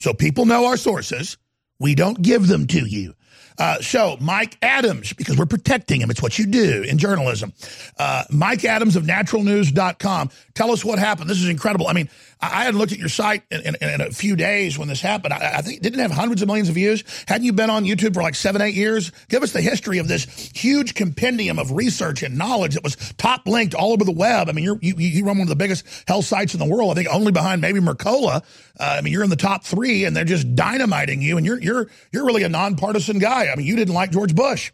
So 0.00 0.14
people 0.14 0.46
know 0.46 0.66
our 0.66 0.76
sources. 0.76 1.36
We 1.78 1.94
don't 1.94 2.22
give 2.22 2.46
them 2.46 2.68
to 2.68 2.86
you. 2.86 3.14
Uh, 3.60 3.78
so 3.82 4.16
Mike 4.20 4.56
Adams, 4.62 5.12
because 5.12 5.36
we're 5.36 5.44
protecting 5.44 6.00
him, 6.00 6.10
it's 6.10 6.22
what 6.22 6.38
you 6.38 6.46
do 6.46 6.82
in 6.82 6.96
journalism. 6.96 7.52
Uh, 7.98 8.24
Mike 8.30 8.64
Adams 8.64 8.96
of 8.96 9.04
naturalnews.com. 9.04 10.30
Tell 10.54 10.70
us 10.70 10.82
what 10.82 10.98
happened. 10.98 11.28
This 11.28 11.42
is 11.42 11.48
incredible. 11.50 11.86
I 11.86 11.92
mean, 11.92 12.08
I, 12.42 12.64
hadn't 12.64 12.78
looked 12.78 12.92
at 12.92 12.98
your 12.98 13.08
site 13.08 13.42
in, 13.50 13.60
in, 13.60 13.76
in, 13.80 14.00
a 14.00 14.10
few 14.10 14.34
days 14.34 14.78
when 14.78 14.88
this 14.88 15.00
happened. 15.00 15.34
I, 15.34 15.58
I 15.58 15.62
think 15.62 15.82
didn't 15.82 16.00
have 16.00 16.10
hundreds 16.10 16.42
of 16.42 16.48
millions 16.48 16.68
of 16.68 16.74
views. 16.74 17.04
Hadn't 17.26 17.44
you 17.44 17.52
been 17.52 17.70
on 17.70 17.84
YouTube 17.84 18.14
for 18.14 18.22
like 18.22 18.34
seven, 18.34 18.62
eight 18.62 18.74
years? 18.74 19.12
Give 19.28 19.42
us 19.42 19.52
the 19.52 19.60
history 19.60 19.98
of 19.98 20.08
this 20.08 20.24
huge 20.54 20.94
compendium 20.94 21.58
of 21.58 21.72
research 21.72 22.22
and 22.22 22.38
knowledge 22.38 22.74
that 22.74 22.82
was 22.82 22.96
top 23.18 23.46
linked 23.46 23.74
all 23.74 23.92
over 23.92 24.04
the 24.04 24.12
web. 24.12 24.48
I 24.48 24.52
mean, 24.52 24.64
you 24.64 24.78
you 24.80 25.24
run 25.24 25.38
one 25.38 25.42
of 25.42 25.48
the 25.48 25.56
biggest 25.56 25.86
health 26.06 26.24
sites 26.24 26.54
in 26.54 26.60
the 26.60 26.66
world. 26.66 26.90
I 26.92 26.94
think 26.94 27.08
only 27.12 27.32
behind 27.32 27.60
maybe 27.60 27.80
Mercola. 27.80 28.42
Uh, 28.78 28.96
I 28.98 29.00
mean, 29.02 29.12
you're 29.12 29.24
in 29.24 29.30
the 29.30 29.36
top 29.36 29.64
three, 29.64 30.04
and 30.04 30.16
they're 30.16 30.24
just 30.24 30.54
dynamiting 30.54 31.20
you. 31.20 31.36
And 31.36 31.44
you're 31.44 31.60
you're 31.60 31.88
you're 32.12 32.24
really 32.24 32.42
a 32.42 32.48
nonpartisan 32.48 33.18
guy. 33.18 33.48
I 33.48 33.56
mean, 33.56 33.66
you 33.66 33.76
didn't 33.76 33.94
like 33.94 34.12
George 34.12 34.34
Bush. 34.34 34.72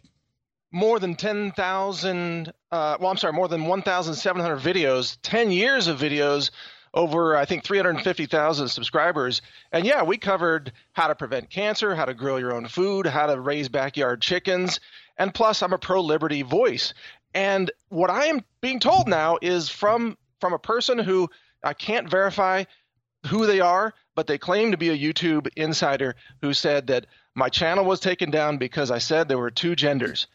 More 0.73 0.99
than 0.99 1.15
10,000, 1.15 2.53
uh, 2.71 2.97
well, 2.99 3.09
I'm 3.09 3.15
sorry, 3.15 3.31
more 3.31 3.47
than 3.47 3.65
1,700 3.67 4.59
videos, 4.59 5.17
10 5.23 5.49
years 5.49 5.87
of 5.87 5.97
videos, 5.97 6.51
over, 6.93 7.35
I 7.35 7.45
think, 7.45 7.63
350,000 7.63 8.67
subscribers. 8.67 9.41
And 9.71 9.85
yeah, 9.85 10.03
we 10.03 10.17
covered 10.17 10.71
how 10.93 11.07
to 11.07 11.15
prevent 11.15 11.49
cancer, 11.49 11.95
how 11.95 12.05
to 12.05 12.13
grow 12.13 12.37
your 12.37 12.53
own 12.53 12.67
food, 12.67 13.05
how 13.05 13.27
to 13.27 13.39
raise 13.39 13.69
backyard 13.69 14.21
chickens. 14.21 14.79
And 15.17 15.33
plus, 15.33 15.61
I'm 15.61 15.73
a 15.73 15.77
pro 15.77 16.01
liberty 16.01 16.41
voice. 16.41 16.93
And 17.33 17.71
what 17.89 18.09
I 18.09 18.25
am 18.25 18.43
being 18.61 18.79
told 18.79 19.07
now 19.07 19.37
is 19.41 19.69
from 19.69 20.17
from 20.39 20.53
a 20.53 20.59
person 20.59 20.99
who 20.99 21.29
I 21.63 21.73
can't 21.73 22.09
verify 22.09 22.63
who 23.27 23.45
they 23.45 23.59
are, 23.59 23.93
but 24.15 24.27
they 24.27 24.37
claim 24.37 24.71
to 24.71 24.77
be 24.77 24.89
a 24.89 24.97
YouTube 24.97 25.47
insider 25.55 26.15
who 26.41 26.53
said 26.53 26.87
that 26.87 27.07
my 27.35 27.49
channel 27.49 27.85
was 27.85 27.99
taken 27.99 28.31
down 28.31 28.57
because 28.57 28.91
I 28.91 28.99
said 28.99 29.27
there 29.27 29.37
were 29.37 29.51
two 29.51 29.75
genders. 29.75 30.27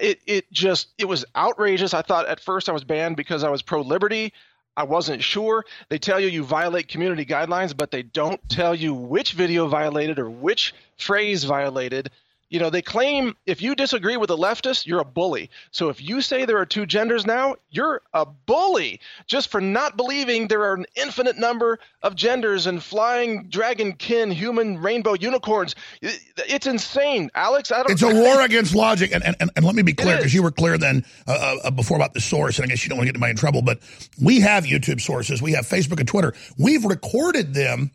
It 0.00 0.20
it 0.26 0.52
just 0.52 0.88
it 0.98 1.06
was 1.06 1.24
outrageous. 1.36 1.94
I 1.94 2.02
thought 2.02 2.26
at 2.26 2.40
first 2.40 2.68
I 2.68 2.72
was 2.72 2.84
banned 2.84 3.16
because 3.16 3.44
I 3.44 3.48
was 3.48 3.62
pro 3.62 3.80
liberty. 3.80 4.32
I 4.78 4.84
wasn't 4.84 5.24
sure. 5.24 5.64
They 5.88 5.98
tell 5.98 6.20
you 6.20 6.28
you 6.28 6.44
violate 6.44 6.86
community 6.86 7.26
guidelines, 7.26 7.76
but 7.76 7.90
they 7.90 8.02
don't 8.04 8.40
tell 8.48 8.76
you 8.76 8.94
which 8.94 9.32
video 9.32 9.66
violated 9.66 10.20
or 10.20 10.30
which 10.30 10.72
phrase 10.96 11.42
violated 11.42 12.12
you 12.50 12.58
know, 12.58 12.70
they 12.70 12.82
claim 12.82 13.36
if 13.46 13.60
you 13.60 13.74
disagree 13.74 14.16
with 14.16 14.30
a 14.30 14.36
leftist, 14.36 14.86
you're 14.86 15.00
a 15.00 15.04
bully. 15.04 15.50
So 15.70 15.88
if 15.88 16.02
you 16.02 16.20
say 16.20 16.44
there 16.44 16.58
are 16.58 16.66
two 16.66 16.86
genders 16.86 17.26
now, 17.26 17.56
you're 17.70 18.00
a 18.14 18.24
bully 18.24 19.00
just 19.26 19.50
for 19.50 19.60
not 19.60 19.96
believing 19.96 20.48
there 20.48 20.62
are 20.62 20.74
an 20.74 20.86
infinite 20.96 21.36
number 21.36 21.78
of 22.02 22.14
genders 22.14 22.66
and 22.66 22.82
flying 22.82 23.48
dragon 23.48 23.92
kin 23.92 24.30
human 24.30 24.80
rainbow 24.80 25.14
unicorns. 25.14 25.74
It's 26.00 26.66
insane, 26.66 27.30
Alex. 27.34 27.70
I 27.70 27.82
don't. 27.82 27.90
It's 27.90 28.02
a 28.02 28.14
war 28.14 28.40
against 28.42 28.74
logic, 28.74 29.12
and 29.12 29.24
and, 29.24 29.50
and 29.54 29.64
let 29.64 29.74
me 29.74 29.82
be 29.82 29.92
clear 29.92 30.16
because 30.16 30.32
you 30.32 30.42
were 30.42 30.50
clear 30.50 30.78
then 30.78 31.04
uh, 31.26 31.56
uh, 31.64 31.70
before 31.70 31.96
about 31.96 32.14
the 32.14 32.20
source, 32.20 32.58
and 32.58 32.64
I 32.64 32.68
guess 32.68 32.84
you 32.84 32.88
don't 32.88 32.98
want 32.98 33.08
to 33.08 33.12
get 33.12 33.16
anybody 33.16 33.30
in 33.32 33.36
trouble, 33.36 33.62
but 33.62 33.80
we 34.22 34.40
have 34.40 34.64
YouTube 34.64 35.00
sources, 35.00 35.42
we 35.42 35.52
have 35.52 35.66
Facebook 35.66 35.98
and 35.98 36.08
Twitter. 36.08 36.34
We've 36.56 36.84
recorded 36.84 37.54
them 37.54 37.90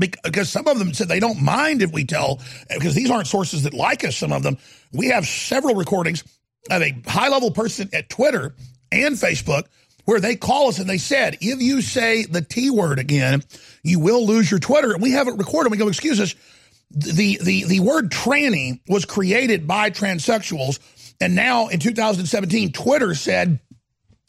because 0.00 0.48
some 0.48 0.66
of 0.66 0.78
them 0.78 0.92
said 0.92 1.08
they 1.08 1.20
don't 1.20 1.40
mind 1.40 1.82
if 1.82 1.92
we 1.92 2.04
tell, 2.04 2.40
because 2.68 2.94
these 2.94 3.10
aren't 3.10 3.26
sources 3.26 3.62
that 3.62 3.74
like 3.74 4.04
us, 4.04 4.16
some 4.16 4.32
of 4.32 4.42
them. 4.42 4.56
We 4.92 5.08
have 5.08 5.26
several 5.26 5.74
recordings 5.74 6.24
of 6.70 6.82
a 6.82 6.94
high 7.06 7.28
level 7.28 7.50
person 7.50 7.88
at 7.92 8.08
Twitter 8.08 8.54
and 8.90 9.14
Facebook 9.14 9.66
where 10.04 10.20
they 10.20 10.34
call 10.34 10.68
us 10.68 10.78
and 10.78 10.88
they 10.88 10.98
said, 10.98 11.38
if 11.40 11.60
you 11.60 11.80
say 11.80 12.24
the 12.24 12.42
T 12.42 12.70
word 12.70 12.98
again, 12.98 13.42
you 13.84 14.00
will 14.00 14.26
lose 14.26 14.50
your 14.50 14.60
Twitter. 14.60 14.92
And 14.92 15.02
we 15.02 15.12
have 15.12 15.28
it 15.28 15.36
recorded. 15.36 15.70
We 15.70 15.78
go, 15.78 15.88
excuse 15.88 16.20
us. 16.20 16.34
The, 16.90 17.38
the, 17.42 17.64
the 17.64 17.80
word 17.80 18.10
tranny 18.10 18.80
was 18.88 19.04
created 19.04 19.68
by 19.68 19.90
transsexuals. 19.90 20.80
And 21.20 21.34
now 21.34 21.68
in 21.68 21.78
2017, 21.78 22.72
Twitter 22.72 23.14
said, 23.14 23.60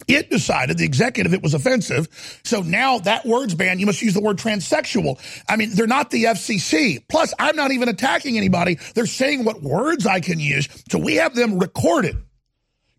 It 0.08 0.30
decided, 0.30 0.78
the 0.78 0.86
executive, 0.86 1.34
it 1.34 1.44
was 1.44 1.54
offensive. 1.54 2.08
So 2.44 2.62
now 2.62 3.00
that 3.00 3.26
word's 3.26 3.56
banned. 3.56 3.80
You 3.80 3.86
must 3.86 4.02
use 4.02 4.14
the 4.14 4.22
word 4.22 4.38
transsexual. 4.38 5.20
I 5.48 5.56
mean, 5.56 5.72
they're 5.74 5.88
not 5.88 6.10
the 6.10 6.26
FCC. 6.26 7.04
Plus, 7.08 7.34
I'm 7.40 7.56
not 7.56 7.72
even 7.72 7.90
attacking 7.90 8.38
anybody. 8.38 8.78
They're 8.96 9.06
saying 9.06 9.46
what 9.46 9.62
words 9.62 10.06
I 10.06 10.20
can 10.20 10.40
use. 10.40 10.68
So 10.90 10.98
we 10.98 11.16
have 11.16 11.36
them 11.36 11.60
recorded 11.60 12.18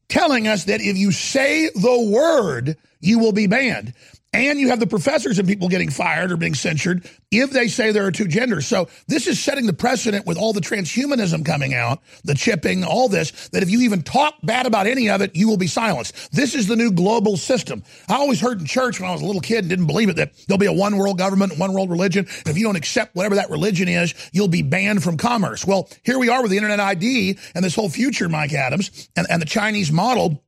telling 0.09 0.47
us 0.47 0.65
that 0.65 0.81
if 0.81 0.97
you 0.97 1.11
say 1.11 1.71
the 1.75 2.11
word, 2.13 2.77
you 3.01 3.19
will 3.19 3.33
be 3.33 3.47
banned. 3.47 3.95
And 4.35 4.59
you 4.59 4.69
have 4.69 4.81
the 4.81 4.87
professors 4.87 5.39
and 5.39 5.47
people 5.47 5.69
getting 5.69 5.91
fired 5.91 6.33
or 6.33 6.39
being 6.39 6.55
censured 6.55 7.07
if 7.31 7.51
they 7.51 7.69
say 7.69 7.93
there 7.93 8.07
are 8.07 8.13
two 8.13 8.27
genders. 8.27 8.67
So 8.67 8.89
this 9.07 9.27
is 9.27 9.39
setting 9.39 9.67
the 9.67 9.75
precedent 9.75 10.27
with 10.27 10.39
all 10.39 10.55
the 10.55 10.61
transhumanism 10.61 11.45
coming 11.45 11.75
out, 11.75 12.01
the 12.25 12.35
chipping, 12.35 12.83
all 12.83 13.09
this, 13.09 13.49
that 13.49 13.63
if 13.63 13.69
you 13.69 13.81
even 13.83 14.03
talk 14.03 14.35
bad 14.43 14.65
about 14.65 14.87
any 14.87 15.11
of 15.11 15.21
it, 15.21 15.37
you 15.37 15.49
will 15.49 15.59
be 15.59 15.67
silenced. 15.67 16.33
This 16.33 16.55
is 16.55 16.67
the 16.67 16.77
new 16.77 16.91
global 16.91 17.37
system. 17.37 17.83
I 18.09 18.15
always 18.15 18.41
heard 18.41 18.59
in 18.59 18.67
church 18.67 19.01
when 19.01 19.11
I 19.11 19.13
was 19.13 19.21
a 19.21 19.27
little 19.27 19.43
kid 19.43 19.59
and 19.59 19.69
didn't 19.69 19.87
believe 19.87 20.09
it 20.09 20.17
that 20.17 20.33
there'll 20.49 20.59
be 20.59 20.65
a 20.67 20.73
one 20.73 20.97
world 20.97 21.19
government, 21.19 21.59
one 21.59 21.75
world 21.75 21.91
religion. 21.91 22.27
And 22.27 22.49
if 22.49 22.57
you 22.57 22.65
don't 22.65 22.77
accept 22.77 23.15
whatever 23.15 23.35
that 23.35 23.51
religion 23.51 23.87
is, 23.87 24.15
you'll 24.33 24.49
be 24.49 24.63
banned 24.63 25.03
from 25.03 25.19
commerce. 25.19 25.67
Well, 25.67 25.91
here 26.05 26.19
we 26.19 26.31
are 26.31 26.41
with 26.41 26.51
the 26.51 26.57
internet 26.57 26.81
ID 26.81 27.39
and 27.55 27.63
this 27.63 27.75
whole 27.75 27.91
future, 27.91 28.31
Mike 28.31 28.55
Adams, 28.55 29.11
and, 29.15 29.27
and 29.29 29.43
the 29.43 29.47
Chinese 29.47 29.93
model 29.93 30.43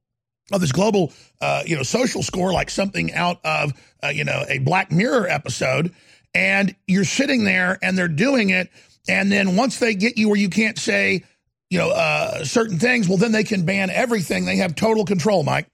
of 0.52 0.60
this 0.60 0.72
global, 0.72 1.12
uh, 1.40 1.62
you 1.66 1.76
know, 1.76 1.82
social 1.82 2.22
score, 2.22 2.52
like 2.52 2.70
something 2.70 3.12
out 3.12 3.38
of, 3.44 3.72
uh, 4.02 4.08
you 4.08 4.24
know, 4.24 4.44
a 4.48 4.58
Black 4.58 4.92
Mirror 4.92 5.28
episode. 5.28 5.94
And 6.34 6.74
you're 6.86 7.04
sitting 7.04 7.44
there 7.44 7.78
and 7.82 7.96
they're 7.96 8.08
doing 8.08 8.50
it. 8.50 8.70
And 9.08 9.30
then 9.30 9.56
once 9.56 9.78
they 9.78 9.94
get 9.94 10.18
you 10.18 10.28
where 10.28 10.38
you 10.38 10.48
can't 10.48 10.78
say, 10.78 11.24
you 11.70 11.78
know, 11.78 11.90
uh, 11.90 12.44
certain 12.44 12.78
things, 12.78 13.08
well, 13.08 13.18
then 13.18 13.32
they 13.32 13.44
can 13.44 13.64
ban 13.64 13.90
everything. 13.90 14.44
They 14.44 14.56
have 14.56 14.74
total 14.74 15.04
control, 15.04 15.42
Mike. 15.42 15.68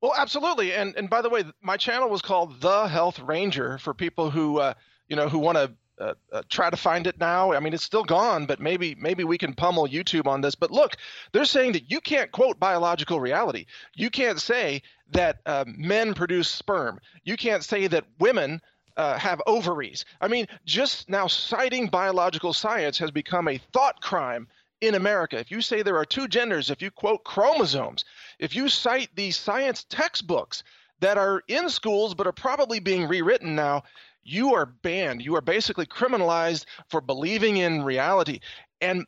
Well, 0.00 0.12
absolutely. 0.16 0.74
And 0.74 0.94
and 0.96 1.10
by 1.10 1.22
the 1.22 1.28
way, 1.28 1.44
my 1.60 1.76
channel 1.76 2.08
was 2.08 2.22
called 2.22 2.60
The 2.60 2.86
Health 2.86 3.18
Ranger 3.18 3.78
for 3.78 3.94
people 3.94 4.30
who, 4.30 4.58
uh, 4.58 4.74
you 5.08 5.16
know, 5.16 5.28
who 5.28 5.38
want 5.38 5.58
to 5.58 5.72
uh, 6.00 6.14
uh, 6.32 6.42
try 6.48 6.70
to 6.70 6.76
find 6.76 7.06
it 7.06 7.18
now. 7.18 7.52
I 7.52 7.60
mean, 7.60 7.74
it's 7.74 7.84
still 7.84 8.04
gone, 8.04 8.46
but 8.46 8.60
maybe 8.60 8.94
maybe 8.98 9.24
we 9.24 9.38
can 9.38 9.54
pummel 9.54 9.88
YouTube 9.88 10.26
on 10.26 10.40
this. 10.40 10.54
But 10.54 10.70
look, 10.70 10.96
they're 11.32 11.44
saying 11.44 11.72
that 11.72 11.90
you 11.90 12.00
can't 12.00 12.30
quote 12.32 12.58
biological 12.58 13.20
reality. 13.20 13.66
You 13.94 14.10
can't 14.10 14.40
say 14.40 14.82
that 15.12 15.38
uh, 15.46 15.64
men 15.66 16.14
produce 16.14 16.48
sperm. 16.48 17.00
You 17.24 17.36
can't 17.36 17.64
say 17.64 17.86
that 17.88 18.04
women. 18.18 18.60
Uh, 18.96 19.16
have 19.16 19.40
ovaries. 19.46 20.04
I 20.20 20.26
mean, 20.26 20.48
just 20.64 21.08
now 21.08 21.28
citing 21.28 21.86
biological 21.86 22.52
science 22.52 22.98
has 22.98 23.12
become 23.12 23.46
a 23.46 23.58
thought 23.72 24.00
crime 24.00 24.48
in 24.80 24.96
America. 24.96 25.38
If 25.38 25.52
you 25.52 25.60
say 25.60 25.82
there 25.82 25.98
are 25.98 26.04
two 26.04 26.26
genders, 26.26 26.68
if 26.68 26.82
you 26.82 26.90
quote 26.90 27.22
chromosomes, 27.22 28.04
if 28.40 28.56
you 28.56 28.68
cite 28.68 29.10
these 29.14 29.36
science 29.36 29.84
textbooks 29.88 30.64
that 30.98 31.16
are 31.16 31.42
in 31.48 31.68
schools 31.68 32.14
but 32.14 32.26
are 32.26 32.32
probably 32.32 32.80
being 32.80 33.06
rewritten 33.06 33.54
now, 33.54 33.84
you 34.22 34.54
are 34.54 34.66
banned. 34.66 35.22
You 35.22 35.36
are 35.36 35.40
basically 35.40 35.86
criminalized 35.86 36.64
for 36.88 37.00
believing 37.00 37.56
in 37.56 37.82
reality. 37.82 38.40
And 38.80 39.04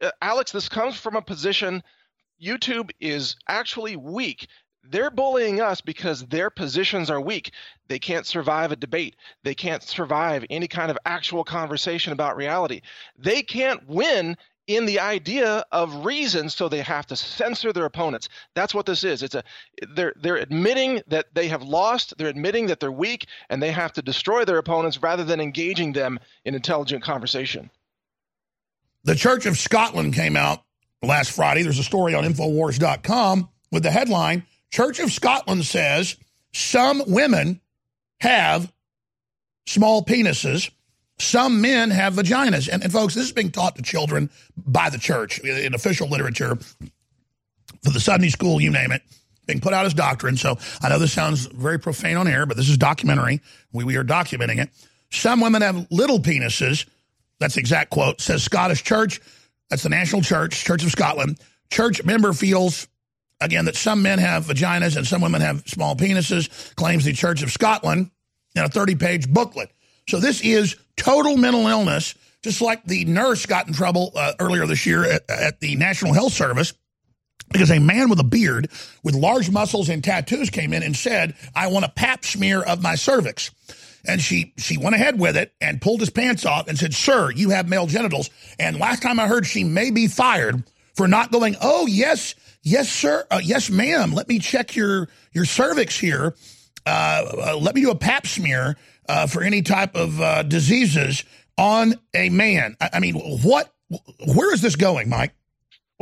uh, 0.00 0.10
Alex, 0.20 0.52
this 0.52 0.68
comes 0.68 0.96
from 0.96 1.16
a 1.16 1.22
position 1.22 1.82
YouTube 2.42 2.90
is 3.00 3.36
actually 3.48 3.96
weak. 3.96 4.48
They're 4.82 5.12
bullying 5.12 5.60
us 5.60 5.80
because 5.80 6.26
their 6.26 6.50
positions 6.50 7.08
are 7.08 7.20
weak. 7.20 7.52
They 7.86 8.00
can't 8.00 8.26
survive 8.26 8.72
a 8.72 8.76
debate. 8.76 9.14
They 9.44 9.54
can't 9.54 9.82
survive 9.82 10.44
any 10.50 10.66
kind 10.66 10.90
of 10.90 10.98
actual 11.04 11.44
conversation 11.44 12.12
about 12.12 12.36
reality. 12.36 12.80
They 13.16 13.42
can't 13.42 13.86
win 13.86 14.36
in 14.66 14.86
the 14.86 15.00
idea 15.00 15.64
of 15.72 16.04
reason 16.04 16.48
so 16.48 16.68
they 16.68 16.82
have 16.82 17.06
to 17.06 17.16
censor 17.16 17.72
their 17.72 17.84
opponents. 17.84 18.28
That's 18.54 18.74
what 18.74 18.86
this 18.86 19.04
is. 19.04 19.22
It's 19.22 19.34
a 19.34 19.42
they're 19.94 20.14
they're 20.20 20.36
admitting 20.36 21.02
that 21.08 21.26
they 21.34 21.48
have 21.48 21.62
lost 21.62 22.14
they're 22.18 22.28
admitting 22.28 22.66
that 22.66 22.80
they're 22.80 22.92
weak 22.92 23.26
and 23.50 23.62
they 23.62 23.72
have 23.72 23.92
to 23.94 24.02
destroy 24.02 24.44
their 24.44 24.58
opponents 24.58 25.02
rather 25.02 25.24
than 25.24 25.40
engaging 25.40 25.92
them 25.92 26.18
in 26.44 26.54
intelligent 26.54 27.02
conversation. 27.02 27.70
The 29.04 29.16
church 29.16 29.46
of 29.46 29.58
scotland 29.58 30.14
came 30.14 30.36
out 30.36 30.62
last 31.02 31.32
friday. 31.32 31.62
There's 31.62 31.78
a 31.78 31.84
story 31.84 32.14
on 32.14 32.24
infowars.com 32.24 33.48
with 33.72 33.82
the 33.82 33.90
headline 33.90 34.44
church 34.70 35.00
of 35.00 35.10
scotland 35.10 35.64
says 35.64 36.16
some 36.52 37.02
women 37.06 37.60
have 38.20 38.72
small 39.66 40.04
penises 40.04 40.70
some 41.18 41.60
men 41.60 41.90
have 41.90 42.14
vaginas. 42.14 42.68
And, 42.68 42.82
and, 42.82 42.92
folks, 42.92 43.14
this 43.14 43.24
is 43.24 43.32
being 43.32 43.50
taught 43.50 43.76
to 43.76 43.82
children 43.82 44.30
by 44.56 44.90
the 44.90 44.98
church 44.98 45.38
in 45.40 45.74
official 45.74 46.08
literature 46.08 46.58
for 47.82 47.90
the 47.90 48.00
Sunday 48.00 48.28
school, 48.28 48.60
you 48.60 48.70
name 48.70 48.92
it, 48.92 49.02
being 49.46 49.60
put 49.60 49.72
out 49.72 49.86
as 49.86 49.94
doctrine. 49.94 50.36
So 50.36 50.58
I 50.80 50.88
know 50.88 50.98
this 50.98 51.12
sounds 51.12 51.46
very 51.46 51.78
profane 51.78 52.16
on 52.16 52.28
air, 52.28 52.46
but 52.46 52.56
this 52.56 52.68
is 52.68 52.78
documentary. 52.78 53.40
We, 53.72 53.84
we 53.84 53.96
are 53.96 54.04
documenting 54.04 54.58
it. 54.58 54.70
Some 55.10 55.40
women 55.40 55.62
have 55.62 55.86
little 55.90 56.18
penises. 56.18 56.86
That's 57.38 57.54
the 57.54 57.60
exact 57.60 57.90
quote. 57.90 58.20
Says 58.20 58.42
Scottish 58.42 58.82
Church. 58.82 59.20
That's 59.68 59.82
the 59.82 59.88
national 59.88 60.22
church, 60.22 60.64
Church 60.64 60.84
of 60.84 60.90
Scotland. 60.90 61.38
Church 61.70 62.04
member 62.04 62.32
feels, 62.32 62.86
again, 63.40 63.64
that 63.64 63.76
some 63.76 64.02
men 64.02 64.18
have 64.18 64.44
vaginas 64.44 64.96
and 64.96 65.06
some 65.06 65.22
women 65.22 65.40
have 65.40 65.66
small 65.66 65.96
penises, 65.96 66.74
claims 66.76 67.04
the 67.04 67.12
Church 67.12 67.42
of 67.42 67.50
Scotland 67.50 68.10
in 68.54 68.62
a 68.62 68.68
30 68.68 68.96
page 68.96 69.28
booklet. 69.28 69.70
So 70.08 70.20
this 70.20 70.40
is 70.40 70.76
total 70.96 71.36
mental 71.36 71.66
illness, 71.66 72.14
just 72.42 72.60
like 72.60 72.84
the 72.84 73.04
nurse 73.04 73.46
got 73.46 73.66
in 73.66 73.72
trouble 73.72 74.12
uh, 74.14 74.32
earlier 74.40 74.66
this 74.66 74.86
year 74.86 75.04
at, 75.04 75.30
at 75.30 75.60
the 75.60 75.76
National 75.76 76.12
Health 76.12 76.32
Service 76.32 76.74
because 77.52 77.70
a 77.70 77.78
man 77.78 78.08
with 78.08 78.18
a 78.18 78.24
beard 78.24 78.70
with 79.02 79.14
large 79.14 79.50
muscles 79.50 79.88
and 79.88 80.02
tattoos 80.02 80.50
came 80.50 80.72
in 80.72 80.82
and 80.82 80.96
said, 80.96 81.34
I 81.54 81.68
want 81.68 81.84
a 81.84 81.90
pap 81.90 82.24
smear 82.24 82.62
of 82.62 82.82
my 82.82 82.94
cervix. 82.94 83.50
And 84.04 84.20
she, 84.20 84.52
she 84.56 84.78
went 84.78 84.96
ahead 84.96 85.20
with 85.20 85.36
it 85.36 85.52
and 85.60 85.80
pulled 85.80 86.00
his 86.00 86.10
pants 86.10 86.44
off 86.44 86.66
and 86.66 86.76
said, 86.76 86.92
Sir, 86.92 87.30
you 87.30 87.50
have 87.50 87.68
male 87.68 87.86
genitals. 87.86 88.30
And 88.58 88.78
last 88.78 89.02
time 89.02 89.20
I 89.20 89.28
heard, 89.28 89.46
she 89.46 89.62
may 89.62 89.90
be 89.90 90.08
fired 90.08 90.64
for 90.94 91.06
not 91.06 91.30
going, 91.30 91.54
Oh, 91.60 91.86
yes, 91.86 92.34
yes, 92.62 92.90
sir. 92.90 93.24
Uh, 93.30 93.40
yes, 93.42 93.70
ma'am. 93.70 94.12
Let 94.12 94.28
me 94.28 94.40
check 94.40 94.74
your, 94.74 95.08
your 95.32 95.44
cervix 95.44 95.96
here. 95.96 96.34
Uh, 96.84 97.24
uh, 97.52 97.58
let 97.60 97.76
me 97.76 97.82
do 97.82 97.90
a 97.90 97.96
pap 97.96 98.26
smear 98.26 98.76
uh, 99.08 99.26
for 99.26 99.42
any 99.42 99.62
type 99.62 99.94
of 99.94 100.20
uh, 100.20 100.42
diseases 100.42 101.24
on 101.58 101.94
a 102.14 102.28
man. 102.30 102.76
I, 102.80 102.90
I, 102.94 103.00
mean, 103.00 103.14
what? 103.14 103.72
Where 104.26 104.52
is 104.54 104.62
this 104.62 104.76
going, 104.76 105.08
Mike? 105.08 105.34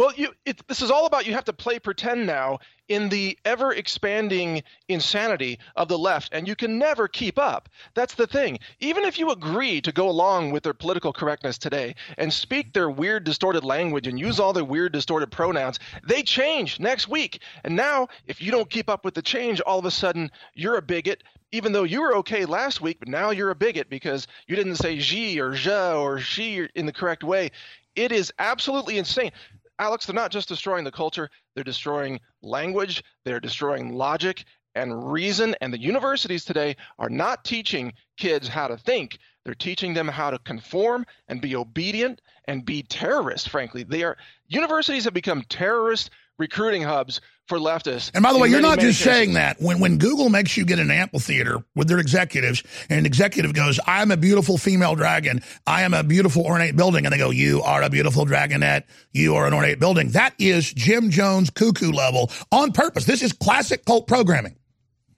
Well, 0.01 0.15
you, 0.17 0.33
it, 0.47 0.67
this 0.67 0.81
is 0.81 0.91
all 0.91 1.05
about 1.05 1.27
you 1.27 1.35
have 1.35 1.45
to 1.45 1.53
play 1.53 1.79
pretend 1.79 2.27
now 2.27 2.61
in 2.89 3.11
the 3.11 3.39
ever 3.45 3.75
expanding 3.75 4.63
insanity 4.89 5.59
of 5.77 5.89
the 5.89 5.99
left, 5.99 6.33
and 6.33 6.49
you 6.49 6.57
can 6.57 6.79
never 6.79 7.07
keep 7.07 7.39
up. 7.39 7.69
That's 7.93 8.15
the 8.15 8.27
thing. 8.27 8.61
Even 8.79 9.05
if 9.05 9.19
you 9.19 9.31
agree 9.31 9.81
to 9.83 9.93
go 9.93 10.09
along 10.09 10.53
with 10.53 10.63
their 10.63 10.73
political 10.73 11.13
correctness 11.13 11.59
today 11.59 11.97
and 12.17 12.33
speak 12.33 12.73
their 12.73 12.89
weird, 12.89 13.25
distorted 13.25 13.63
language 13.63 14.07
and 14.07 14.19
use 14.19 14.41
all 14.41 14.55
their 14.55 14.65
weird, 14.65 14.93
distorted 14.93 15.31
pronouns, 15.31 15.79
they 16.03 16.23
change 16.23 16.81
next 16.81 17.07
week. 17.07 17.43
And 17.63 17.77
now, 17.77 18.09
if 18.27 18.41
you 18.41 18.51
don't 18.51 18.71
keep 18.71 18.89
up 18.89 19.05
with 19.05 19.13
the 19.13 19.21
change, 19.21 19.61
all 19.61 19.79
of 19.79 19.85
a 19.85 19.91
sudden 19.91 20.31
you're 20.55 20.79
a 20.79 20.83
bigot 20.83 21.23
even 21.53 21.73
though 21.73 21.85
you 21.85 22.01
were 22.01 22.17
okay 22.17 22.45
last 22.45 22.81
week, 22.81 22.99
but 22.99 23.09
now 23.09 23.31
you're 23.31 23.51
a 23.51 23.55
bigot 23.55 23.89
because 23.91 24.27
you 24.47 24.57
didn't 24.57 24.77
say 24.77 24.99
"je" 24.99 25.41
or 25.41 25.53
"je" 25.53 25.93
or 25.93 26.19
"she" 26.19 26.69
in 26.75 26.87
the 26.87 26.93
correct 26.93 27.25
way. 27.25 27.51
It 27.97 28.13
is 28.13 28.33
absolutely 28.39 28.99
insane. 28.99 29.33
Alex, 29.79 30.07
they're 30.07 30.15
not 30.15 30.31
just 30.31 30.49
destroying 30.49 30.85
the 30.85 30.91
culture, 30.91 31.31
they're 31.55 31.65
destroying 31.65 32.21
language, 32.43 33.03
they're 33.25 33.41
destroying 33.41 33.95
logic 33.95 34.45
and 34.75 35.11
reason. 35.11 35.57
And 35.61 35.73
the 35.73 35.81
universities 35.81 36.45
today 36.45 36.77
are 36.99 37.09
not 37.11 37.45
teaching 37.45 37.95
kids 38.17 38.47
how 38.47 38.69
to 38.69 38.77
think, 38.77 39.19
they're 39.45 39.55
teaching 39.55 39.95
them 39.95 40.07
how 40.07 40.31
to 40.31 40.39
conform 40.39 41.07
and 41.29 41.41
be 41.41 41.57
obedient 41.57 42.21
and 42.45 42.65
be 42.65 42.83
terrorists, 42.83 43.49
frankly. 43.49 43.83
They 43.83 44.03
are 44.03 44.19
universities 44.49 45.05
have 45.05 45.15
become 45.15 45.43
terrorist 45.49 46.11
recruiting 46.39 46.83
hubs 46.83 47.21
for 47.51 47.59
leftists. 47.59 48.11
And 48.15 48.23
by 48.23 48.33
the 48.33 48.39
way, 48.39 48.49
you're 48.49 48.63
not 48.63 48.79
just 48.79 49.01
saying 49.01 49.35
that. 49.35 49.61
When 49.61 49.81
when 49.81 49.99
Google 49.99 50.31
makes 50.31 50.57
you 50.57 50.65
get 50.65 50.79
an 50.79 50.91
amphitheater 50.91 51.63
with 51.75 51.89
their 51.89 51.99
executives, 51.99 52.63
and 52.89 52.99
an 52.99 53.05
executive 53.05 53.53
goes, 53.53 53.79
"I'm 53.87 54.11
a 54.11 54.17
beautiful 54.17 54.57
female 54.57 54.95
dragon. 54.95 55.43
I 55.67 55.83
am 55.83 55.93
a 55.93 56.03
beautiful 56.03 56.47
ornate 56.47 56.77
building," 56.77 57.05
and 57.05 57.13
they 57.13 57.19
go, 57.19 57.31
"You 57.31 57.61
are 57.63 57.83
a 57.83 57.91
beautiful 57.91 58.25
dragonette. 58.25 58.85
You 59.13 59.35
are 59.35 59.47
an 59.47 59.53
ornate 59.53 59.79
building." 59.79 60.13
That 60.13 60.33
is 60.39 60.73
Jim 60.73 61.11
Jones 61.11 61.51
cuckoo 61.51 61.93
level 61.93 62.31
on 62.51 62.73
purpose. 62.73 63.05
This 63.05 63.23
is 63.23 63.35
classic 63.35 63.85
cult 63.85 64.07
programming. 64.07 64.57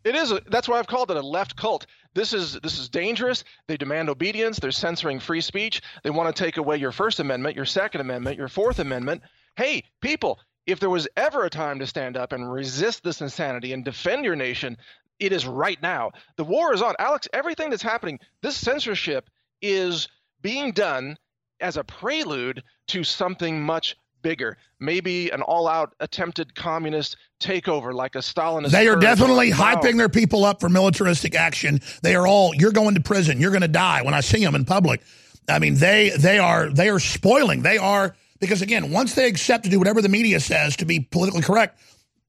It 0.02 0.16
is. 0.16 0.32
A, 0.32 0.40
that's 0.50 0.68
why 0.68 0.80
I've 0.80 0.88
called 0.88 1.12
it 1.12 1.16
a 1.16 1.22
left 1.22 1.54
cult. 1.54 1.86
This 2.14 2.32
is 2.32 2.58
this 2.60 2.78
is 2.78 2.88
dangerous. 2.88 3.44
They 3.68 3.76
demand 3.76 4.08
obedience. 4.08 4.58
They're 4.58 4.72
censoring 4.72 5.20
free 5.20 5.40
speech. 5.40 5.80
They 6.02 6.10
want 6.10 6.34
to 6.34 6.44
take 6.44 6.56
away 6.56 6.78
your 6.78 6.92
First 6.92 7.20
Amendment, 7.20 7.54
your 7.54 7.66
Second 7.66 8.00
Amendment, 8.00 8.36
your 8.36 8.48
Fourth 8.48 8.78
Amendment. 8.80 9.22
Hey, 9.56 9.84
people, 10.00 10.40
if 10.66 10.80
there 10.80 10.90
was 10.90 11.08
ever 11.16 11.44
a 11.44 11.50
time 11.50 11.78
to 11.78 11.86
stand 11.86 12.16
up 12.16 12.32
and 12.32 12.50
resist 12.50 13.02
this 13.02 13.20
insanity 13.20 13.72
and 13.72 13.84
defend 13.84 14.24
your 14.24 14.36
nation, 14.36 14.76
it 15.18 15.32
is 15.32 15.46
right 15.46 15.80
now. 15.82 16.10
The 16.36 16.44
war 16.44 16.72
is 16.74 16.82
on. 16.82 16.94
Alex, 16.98 17.28
everything 17.32 17.70
that's 17.70 17.82
happening, 17.82 18.18
this 18.42 18.56
censorship 18.56 19.28
is 19.60 20.08
being 20.40 20.72
done 20.72 21.16
as 21.60 21.76
a 21.76 21.84
prelude 21.84 22.62
to 22.88 23.04
something 23.04 23.62
much 23.62 23.96
bigger. 24.22 24.56
Maybe 24.80 25.30
an 25.30 25.42
all-out 25.42 25.94
attempted 26.00 26.54
communist 26.54 27.16
takeover, 27.40 27.92
like 27.92 28.14
a 28.14 28.18
Stalinist. 28.18 28.70
They 28.70 28.88
are 28.88 28.96
definitely 28.96 29.50
hyping 29.50 29.96
their 29.96 30.08
people 30.08 30.44
up 30.44 30.60
for 30.60 30.68
militaristic 30.68 31.34
action. 31.34 31.80
They 32.02 32.14
are 32.14 32.26
all, 32.26 32.54
you're 32.54 32.72
going 32.72 32.94
to 32.94 33.00
prison. 33.00 33.40
You're 33.40 33.50
going 33.50 33.62
to 33.62 33.68
die 33.68 34.02
when 34.02 34.14
I 34.14 34.20
see 34.20 34.44
them 34.44 34.54
in 34.54 34.64
public. 34.64 35.02
I 35.48 35.58
mean, 35.58 35.74
they, 35.74 36.10
they 36.10 36.38
are, 36.38 36.68
they 36.68 36.88
are 36.88 37.00
spoiling. 37.00 37.62
They 37.62 37.78
are, 37.78 38.14
because 38.42 38.60
again, 38.60 38.90
once 38.90 39.14
they 39.14 39.28
accept 39.28 39.62
to 39.64 39.70
do 39.70 39.78
whatever 39.78 40.02
the 40.02 40.08
media 40.08 40.40
says 40.40 40.74
to 40.76 40.84
be 40.84 40.98
politically 40.98 41.42
correct, 41.42 41.78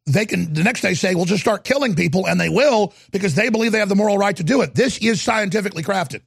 they 0.05 0.27
can 0.27 0.53
the 0.53 0.63
next 0.63 0.81
day 0.81 0.93
say, 0.93 1.15
we'll 1.15 1.25
just 1.25 1.41
start 1.41 1.63
killing 1.63 1.95
people, 1.95 2.27
and 2.27 2.39
they 2.39 2.49
will 2.49 2.93
because 3.11 3.33
they 3.33 3.49
believe 3.49 3.71
they 3.71 3.79
have 3.79 3.89
the 3.89 3.95
moral 3.95 4.17
right 4.17 4.37
to 4.37 4.43
do 4.43 4.61
it. 4.61 4.75
This 4.75 4.99
is 4.99 5.21
scientifically 5.21 5.81
crafted. 5.81 6.21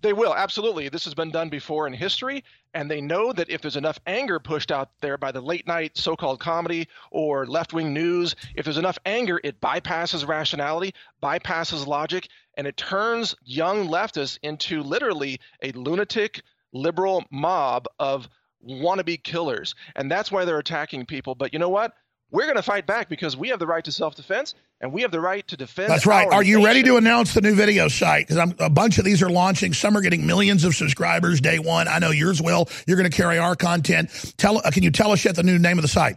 They 0.00 0.12
will, 0.12 0.32
absolutely. 0.32 0.88
This 0.90 1.04
has 1.06 1.14
been 1.14 1.32
done 1.32 1.48
before 1.48 1.88
in 1.88 1.92
history, 1.92 2.44
and 2.72 2.88
they 2.88 3.00
know 3.00 3.32
that 3.32 3.50
if 3.50 3.62
there's 3.62 3.76
enough 3.76 3.98
anger 4.06 4.38
pushed 4.38 4.70
out 4.70 4.90
there 5.00 5.18
by 5.18 5.32
the 5.32 5.40
late 5.40 5.66
night 5.66 5.98
so 5.98 6.14
called 6.14 6.38
comedy 6.38 6.86
or 7.10 7.46
left 7.46 7.72
wing 7.72 7.92
news, 7.92 8.36
if 8.54 8.64
there's 8.64 8.78
enough 8.78 8.98
anger, 9.06 9.40
it 9.42 9.60
bypasses 9.60 10.24
rationality, 10.28 10.94
bypasses 11.20 11.84
logic, 11.84 12.28
and 12.56 12.68
it 12.68 12.76
turns 12.76 13.34
young 13.42 13.88
leftists 13.88 14.38
into 14.44 14.84
literally 14.84 15.40
a 15.62 15.72
lunatic 15.72 16.42
liberal 16.72 17.24
mob 17.32 17.86
of 17.98 18.28
wannabe 18.64 19.22
killers. 19.22 19.74
And 19.94 20.10
that's 20.10 20.30
why 20.30 20.44
they're 20.44 20.58
attacking 20.58 21.06
people. 21.06 21.34
But 21.34 21.52
you 21.52 21.58
know 21.58 21.68
what? 21.68 21.92
We're 22.30 22.44
going 22.44 22.56
to 22.56 22.62
fight 22.62 22.86
back 22.86 23.08
because 23.08 23.36
we 23.36 23.48
have 23.48 23.60
the 23.60 23.66
right 23.66 23.84
to 23.84 23.92
self 23.92 24.16
defense 24.16 24.54
and 24.80 24.92
we 24.92 25.02
have 25.02 25.12
the 25.12 25.20
right 25.20 25.46
to 25.48 25.56
defend. 25.56 25.90
That's 25.90 26.06
right. 26.06 26.26
Are 26.26 26.42
you 26.42 26.64
ready 26.64 26.82
to 26.82 26.96
announce 26.96 27.34
the 27.34 27.40
new 27.40 27.54
video 27.54 27.86
site? 27.88 28.26
Because 28.26 28.52
a 28.58 28.68
bunch 28.68 28.98
of 28.98 29.04
these 29.04 29.22
are 29.22 29.30
launching. 29.30 29.72
Some 29.72 29.96
are 29.96 30.00
getting 30.00 30.26
millions 30.26 30.64
of 30.64 30.74
subscribers 30.74 31.40
day 31.40 31.58
one. 31.58 31.86
I 31.86 32.00
know 32.00 32.10
yours 32.10 32.42
will. 32.42 32.68
You're 32.86 32.96
going 32.96 33.08
to 33.10 33.16
carry 33.16 33.38
our 33.38 33.54
content. 33.54 34.10
Tell. 34.36 34.58
Uh, 34.58 34.70
can 34.72 34.82
you 34.82 34.90
tell 34.90 35.12
us 35.12 35.24
yet 35.24 35.36
the 35.36 35.44
new 35.44 35.58
name 35.58 35.78
of 35.78 35.82
the 35.82 35.88
site? 35.88 36.16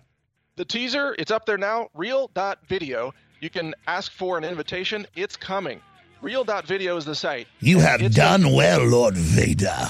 The 0.56 0.66
teaser, 0.66 1.16
it's 1.18 1.32
up 1.32 1.46
there 1.46 1.58
now, 1.58 1.90
real.video. 1.94 3.14
You 3.40 3.50
can 3.50 3.74
ask 3.88 4.12
for 4.12 4.38
an 4.38 4.44
invitation. 4.44 5.08
It's 5.16 5.38
coming. 5.38 5.80
Real 6.22 6.44
Real.video 6.44 6.98
is 6.98 7.06
the 7.06 7.16
site. 7.16 7.48
You 7.62 7.80
have 7.80 8.02
It's 8.02 8.14
done 8.14 8.52
well, 8.52 8.84
Lord 8.86 9.16
Vader. 9.16 9.90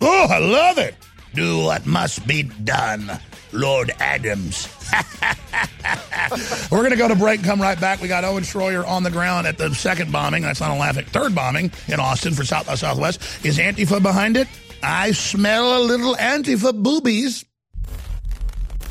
Oh, 0.00 0.26
I 0.30 0.38
love 0.38 0.78
it. 0.78 0.94
Do 1.36 1.64
what 1.64 1.84
must 1.84 2.26
be 2.26 2.44
done, 2.44 3.20
Lord 3.52 3.92
Adams. 4.00 4.68
We're 6.70 6.78
going 6.78 6.92
to 6.92 6.96
go 6.96 7.08
to 7.08 7.14
break 7.14 7.40
and 7.40 7.46
come 7.46 7.60
right 7.60 7.78
back. 7.78 8.00
We 8.00 8.08
got 8.08 8.24
Owen 8.24 8.42
Schroyer 8.42 8.88
on 8.88 9.02
the 9.02 9.10
ground 9.10 9.46
at 9.46 9.58
the 9.58 9.74
second 9.74 10.10
bombing. 10.10 10.44
That's 10.44 10.60
not 10.60 10.70
a 10.70 10.80
laughing. 10.80 11.04
Third 11.04 11.34
bombing 11.34 11.72
in 11.88 12.00
Austin 12.00 12.32
for 12.32 12.42
South 12.42 12.66
by 12.66 12.74
Southwest. 12.74 13.20
Is 13.44 13.58
Antifa 13.58 14.02
behind 14.02 14.38
it? 14.38 14.48
I 14.82 15.12
smell 15.12 15.78
a 15.78 15.82
little 15.84 16.14
Antifa 16.14 16.72
boobies. 16.74 17.44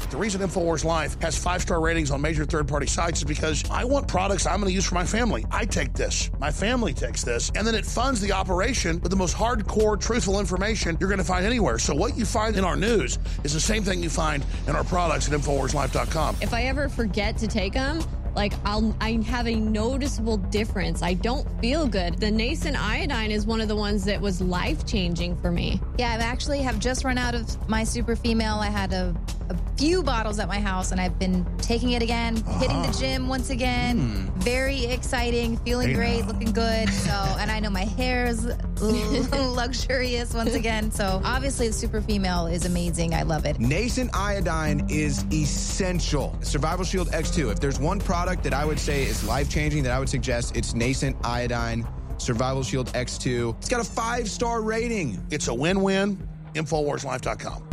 The 0.09 0.17
reason 0.17 0.41
InfoWars 0.41 0.85
Life 0.85 1.19
has 1.21 1.37
five 1.37 1.61
star 1.61 1.81
ratings 1.81 2.11
on 2.11 2.21
major 2.21 2.45
third 2.45 2.67
party 2.67 2.85
sites 2.85 3.19
is 3.19 3.23
because 3.23 3.63
I 3.69 3.83
want 3.83 4.07
products 4.07 4.45
I'm 4.45 4.59
going 4.59 4.69
to 4.69 4.73
use 4.73 4.85
for 4.85 4.95
my 4.95 5.05
family. 5.05 5.45
I 5.51 5.65
take 5.65 5.93
this, 5.93 6.29
my 6.39 6.51
family 6.51 6.93
takes 6.93 7.23
this, 7.23 7.51
and 7.55 7.65
then 7.65 7.75
it 7.75 7.85
funds 7.85 8.21
the 8.21 8.31
operation 8.31 8.99
with 9.01 9.09
the 9.09 9.17
most 9.17 9.35
hardcore, 9.35 9.99
truthful 9.99 10.39
information 10.39 10.97
you're 10.99 11.09
going 11.09 11.19
to 11.19 11.25
find 11.25 11.45
anywhere. 11.45 11.79
So, 11.79 11.95
what 11.95 12.17
you 12.17 12.25
find 12.25 12.55
in 12.55 12.63
our 12.63 12.75
news 12.75 13.17
is 13.43 13.53
the 13.53 13.59
same 13.59 13.83
thing 13.83 14.03
you 14.03 14.09
find 14.09 14.45
in 14.67 14.75
our 14.75 14.83
products 14.83 15.27
at 15.31 15.39
InfoWarsLife.com. 15.39 16.37
If 16.41 16.53
I 16.53 16.63
ever 16.63 16.87
forget 16.87 17.37
to 17.37 17.47
take 17.47 17.73
them, 17.73 18.01
like 18.35 18.53
I'll 18.65 18.95
I 19.01 19.13
have 19.25 19.47
a 19.47 19.55
noticeable 19.55 20.37
difference. 20.37 21.01
I 21.01 21.13
don't 21.13 21.47
feel 21.61 21.87
good. 21.87 22.19
The 22.19 22.31
nascent 22.31 22.81
iodine 22.81 23.31
is 23.31 23.45
one 23.45 23.61
of 23.61 23.67
the 23.67 23.75
ones 23.75 24.05
that 24.05 24.19
was 24.19 24.41
life 24.41 24.85
changing 24.85 25.37
for 25.37 25.51
me. 25.51 25.79
Yeah, 25.97 26.11
I 26.11 26.23
actually 26.23 26.61
have 26.61 26.79
just 26.79 27.03
run 27.03 27.17
out 27.17 27.35
of 27.35 27.69
my 27.69 27.83
super 27.83 28.15
female. 28.15 28.55
I 28.55 28.67
had 28.67 28.93
a, 28.93 29.15
a 29.49 29.57
few 29.77 30.01
bottles 30.03 30.39
at 30.39 30.47
my 30.47 30.59
house 30.59 30.91
and 30.91 31.01
I've 31.01 31.17
been 31.19 31.45
taking 31.57 31.91
it 31.91 32.01
again, 32.01 32.35
hitting 32.35 32.81
the 32.81 32.89
uh-huh. 32.89 32.99
gym 32.99 33.27
once 33.27 33.49
again. 33.49 33.99
Hmm. 33.99 34.39
Very 34.39 34.85
exciting, 34.85 35.57
feeling 35.57 35.89
Hey 35.89 35.95
great, 35.95 36.21
now. 36.21 36.27
looking 36.27 36.51
good. 36.51 36.89
So, 36.89 37.11
and 37.39 37.51
I 37.51 37.59
know 37.59 37.69
my 37.69 37.85
hair 37.85 38.25
is 38.25 38.45
luxurious 38.81 40.33
once 40.33 40.53
again. 40.53 40.91
So, 40.91 41.21
obviously, 41.23 41.67
the 41.67 41.73
super 41.73 42.01
female 42.01 42.47
is 42.47 42.65
amazing. 42.65 43.13
I 43.13 43.23
love 43.23 43.45
it. 43.45 43.59
Nascent 43.59 44.11
iodine 44.15 44.85
is 44.89 45.25
essential. 45.31 46.37
Survival 46.41 46.85
Shield 46.85 47.09
X2. 47.09 47.51
If 47.51 47.59
there's 47.59 47.79
one 47.79 47.99
product 48.25 48.43
that 48.43 48.55
I 48.55 48.65
would 48.65 48.79
say 48.79 49.03
is 49.03 49.23
life 49.23 49.51
changing 49.51 49.83
that 49.83 49.91
I 49.91 49.99
would 49.99 50.09
suggest, 50.09 50.57
it's 50.57 50.73
Nascent 50.73 51.15
iodine 51.23 51.87
Survival 52.17 52.63
Shield 52.63 52.87
X2. 52.93 53.55
It's 53.59 53.69
got 53.69 53.81
a 53.81 53.83
five 53.83 54.27
star 54.27 54.63
rating. 54.63 55.23
It's 55.29 55.47
a 55.47 55.53
win 55.53 55.83
win. 55.83 56.17
InfoWarsLife.com. 56.55 57.69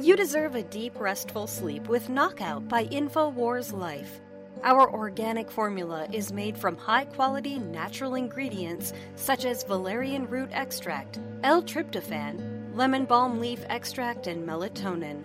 You 0.00 0.14
deserve 0.14 0.54
a 0.54 0.62
deep, 0.62 1.00
restful 1.00 1.48
sleep 1.48 1.88
with 1.88 2.08
Knockout 2.08 2.68
by 2.68 2.84
InfoWars 2.84 3.72
Life. 3.72 4.20
Our 4.62 4.88
organic 4.88 5.50
formula 5.50 6.06
is 6.12 6.32
made 6.32 6.56
from 6.56 6.76
high 6.76 7.06
quality 7.06 7.58
natural 7.58 8.14
ingredients 8.14 8.92
such 9.16 9.44
as 9.44 9.64
valerian 9.64 10.28
root 10.28 10.50
extract, 10.52 11.18
L 11.42 11.64
tryptophan, 11.64 12.76
lemon 12.76 13.06
balm 13.06 13.40
leaf 13.40 13.64
extract, 13.68 14.28
and 14.28 14.46
melatonin. 14.46 15.24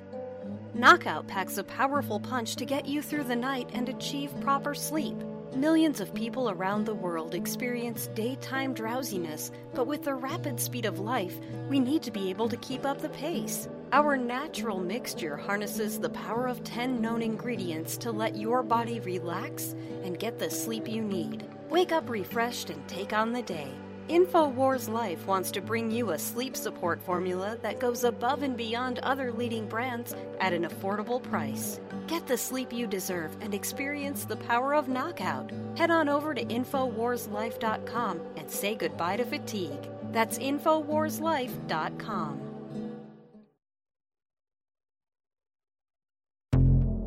Knockout 0.76 1.28
packs 1.28 1.60
a 1.60 1.64
powerful 1.64 2.20
punch 2.20 2.56
to 2.56 2.66
get 2.66 2.88
you 2.88 3.04
through 3.04 3.26
the 3.26 3.36
night 3.36 3.70
and 3.74 3.90
achieve 3.90 4.34
proper 4.42 4.74
sleep. 4.74 5.16
Millions 5.56 6.02
of 6.02 6.16
people 6.16 6.50
around 6.50 6.84
the 6.84 6.96
world 6.96 7.36
experience 7.36 8.08
daytime 8.16 8.74
drowsiness, 8.74 9.52
but 9.76 9.86
with 9.86 10.04
the 10.04 10.16
rapid 10.16 10.60
speed 10.60 10.86
of 10.86 10.98
life, 10.98 11.40
we 11.70 11.80
need 11.80 12.02
to 12.02 12.10
be 12.10 12.32
able 12.32 12.50
to 12.50 12.58
keep 12.58 12.88
up 12.88 13.00
the 13.00 13.10
pace. 13.10 13.70
Our 13.92 14.18
natural 14.18 14.80
mixture 14.80 15.38
harnesses 15.38 16.00
the 16.00 16.10
power 16.10 16.48
of 16.48 16.64
10 16.64 17.00
known 17.00 17.22
ingredients 17.22 17.96
to 17.98 18.12
let 18.12 18.36
your 18.36 18.64
body 18.64 19.00
relax 19.00 19.76
and 20.04 20.18
get 20.18 20.40
the 20.40 20.50
sleep 20.50 20.88
you 20.88 21.04
need. 21.04 21.48
Wake 21.70 21.92
up 21.92 22.10
refreshed 22.10 22.72
and 22.72 22.88
take 22.88 23.14
on 23.14 23.32
the 23.32 23.44
day. 23.44 23.70
InfoWars 24.10 24.90
Life 24.90 25.26
wants 25.28 25.50
to 25.52 25.62
bring 25.62 25.90
you 25.90 26.12
a 26.12 26.20
sleep 26.20 26.58
support 26.58 27.02
formula 27.02 27.58
that 27.62 27.80
goes 27.80 28.04
above 28.04 28.44
and 28.44 28.58
beyond 28.58 29.00
other 29.00 29.32
leading 29.32 29.66
brands 29.66 30.14
at 30.42 30.52
an 30.52 30.64
affordable 30.64 31.24
price. 31.24 31.80
Get 32.08 32.28
the 32.28 32.38
sleep 32.38 32.74
you 32.74 32.86
deserve 32.86 33.38
and 33.40 33.54
experience 33.54 34.26
the 34.26 34.36
power 34.36 34.76
of 34.76 34.90
knockout. 34.90 35.54
Head 35.78 35.90
on 35.90 36.10
over 36.10 36.34
to 36.34 36.44
InfoWarsLife.com 36.44 38.20
and 38.36 38.52
say 38.52 38.76
goodbye 38.76 39.16
to 39.18 39.24
fatigue. 39.24 39.90
That's 40.12 40.38
InfoWarsLife.com. 40.38 42.40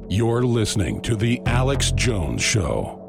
You're 0.09 0.44
listening 0.44 1.02
to 1.02 1.16
The 1.16 1.43
Alex 1.44 1.93
Jones 1.93 2.43
Show. 2.43 3.05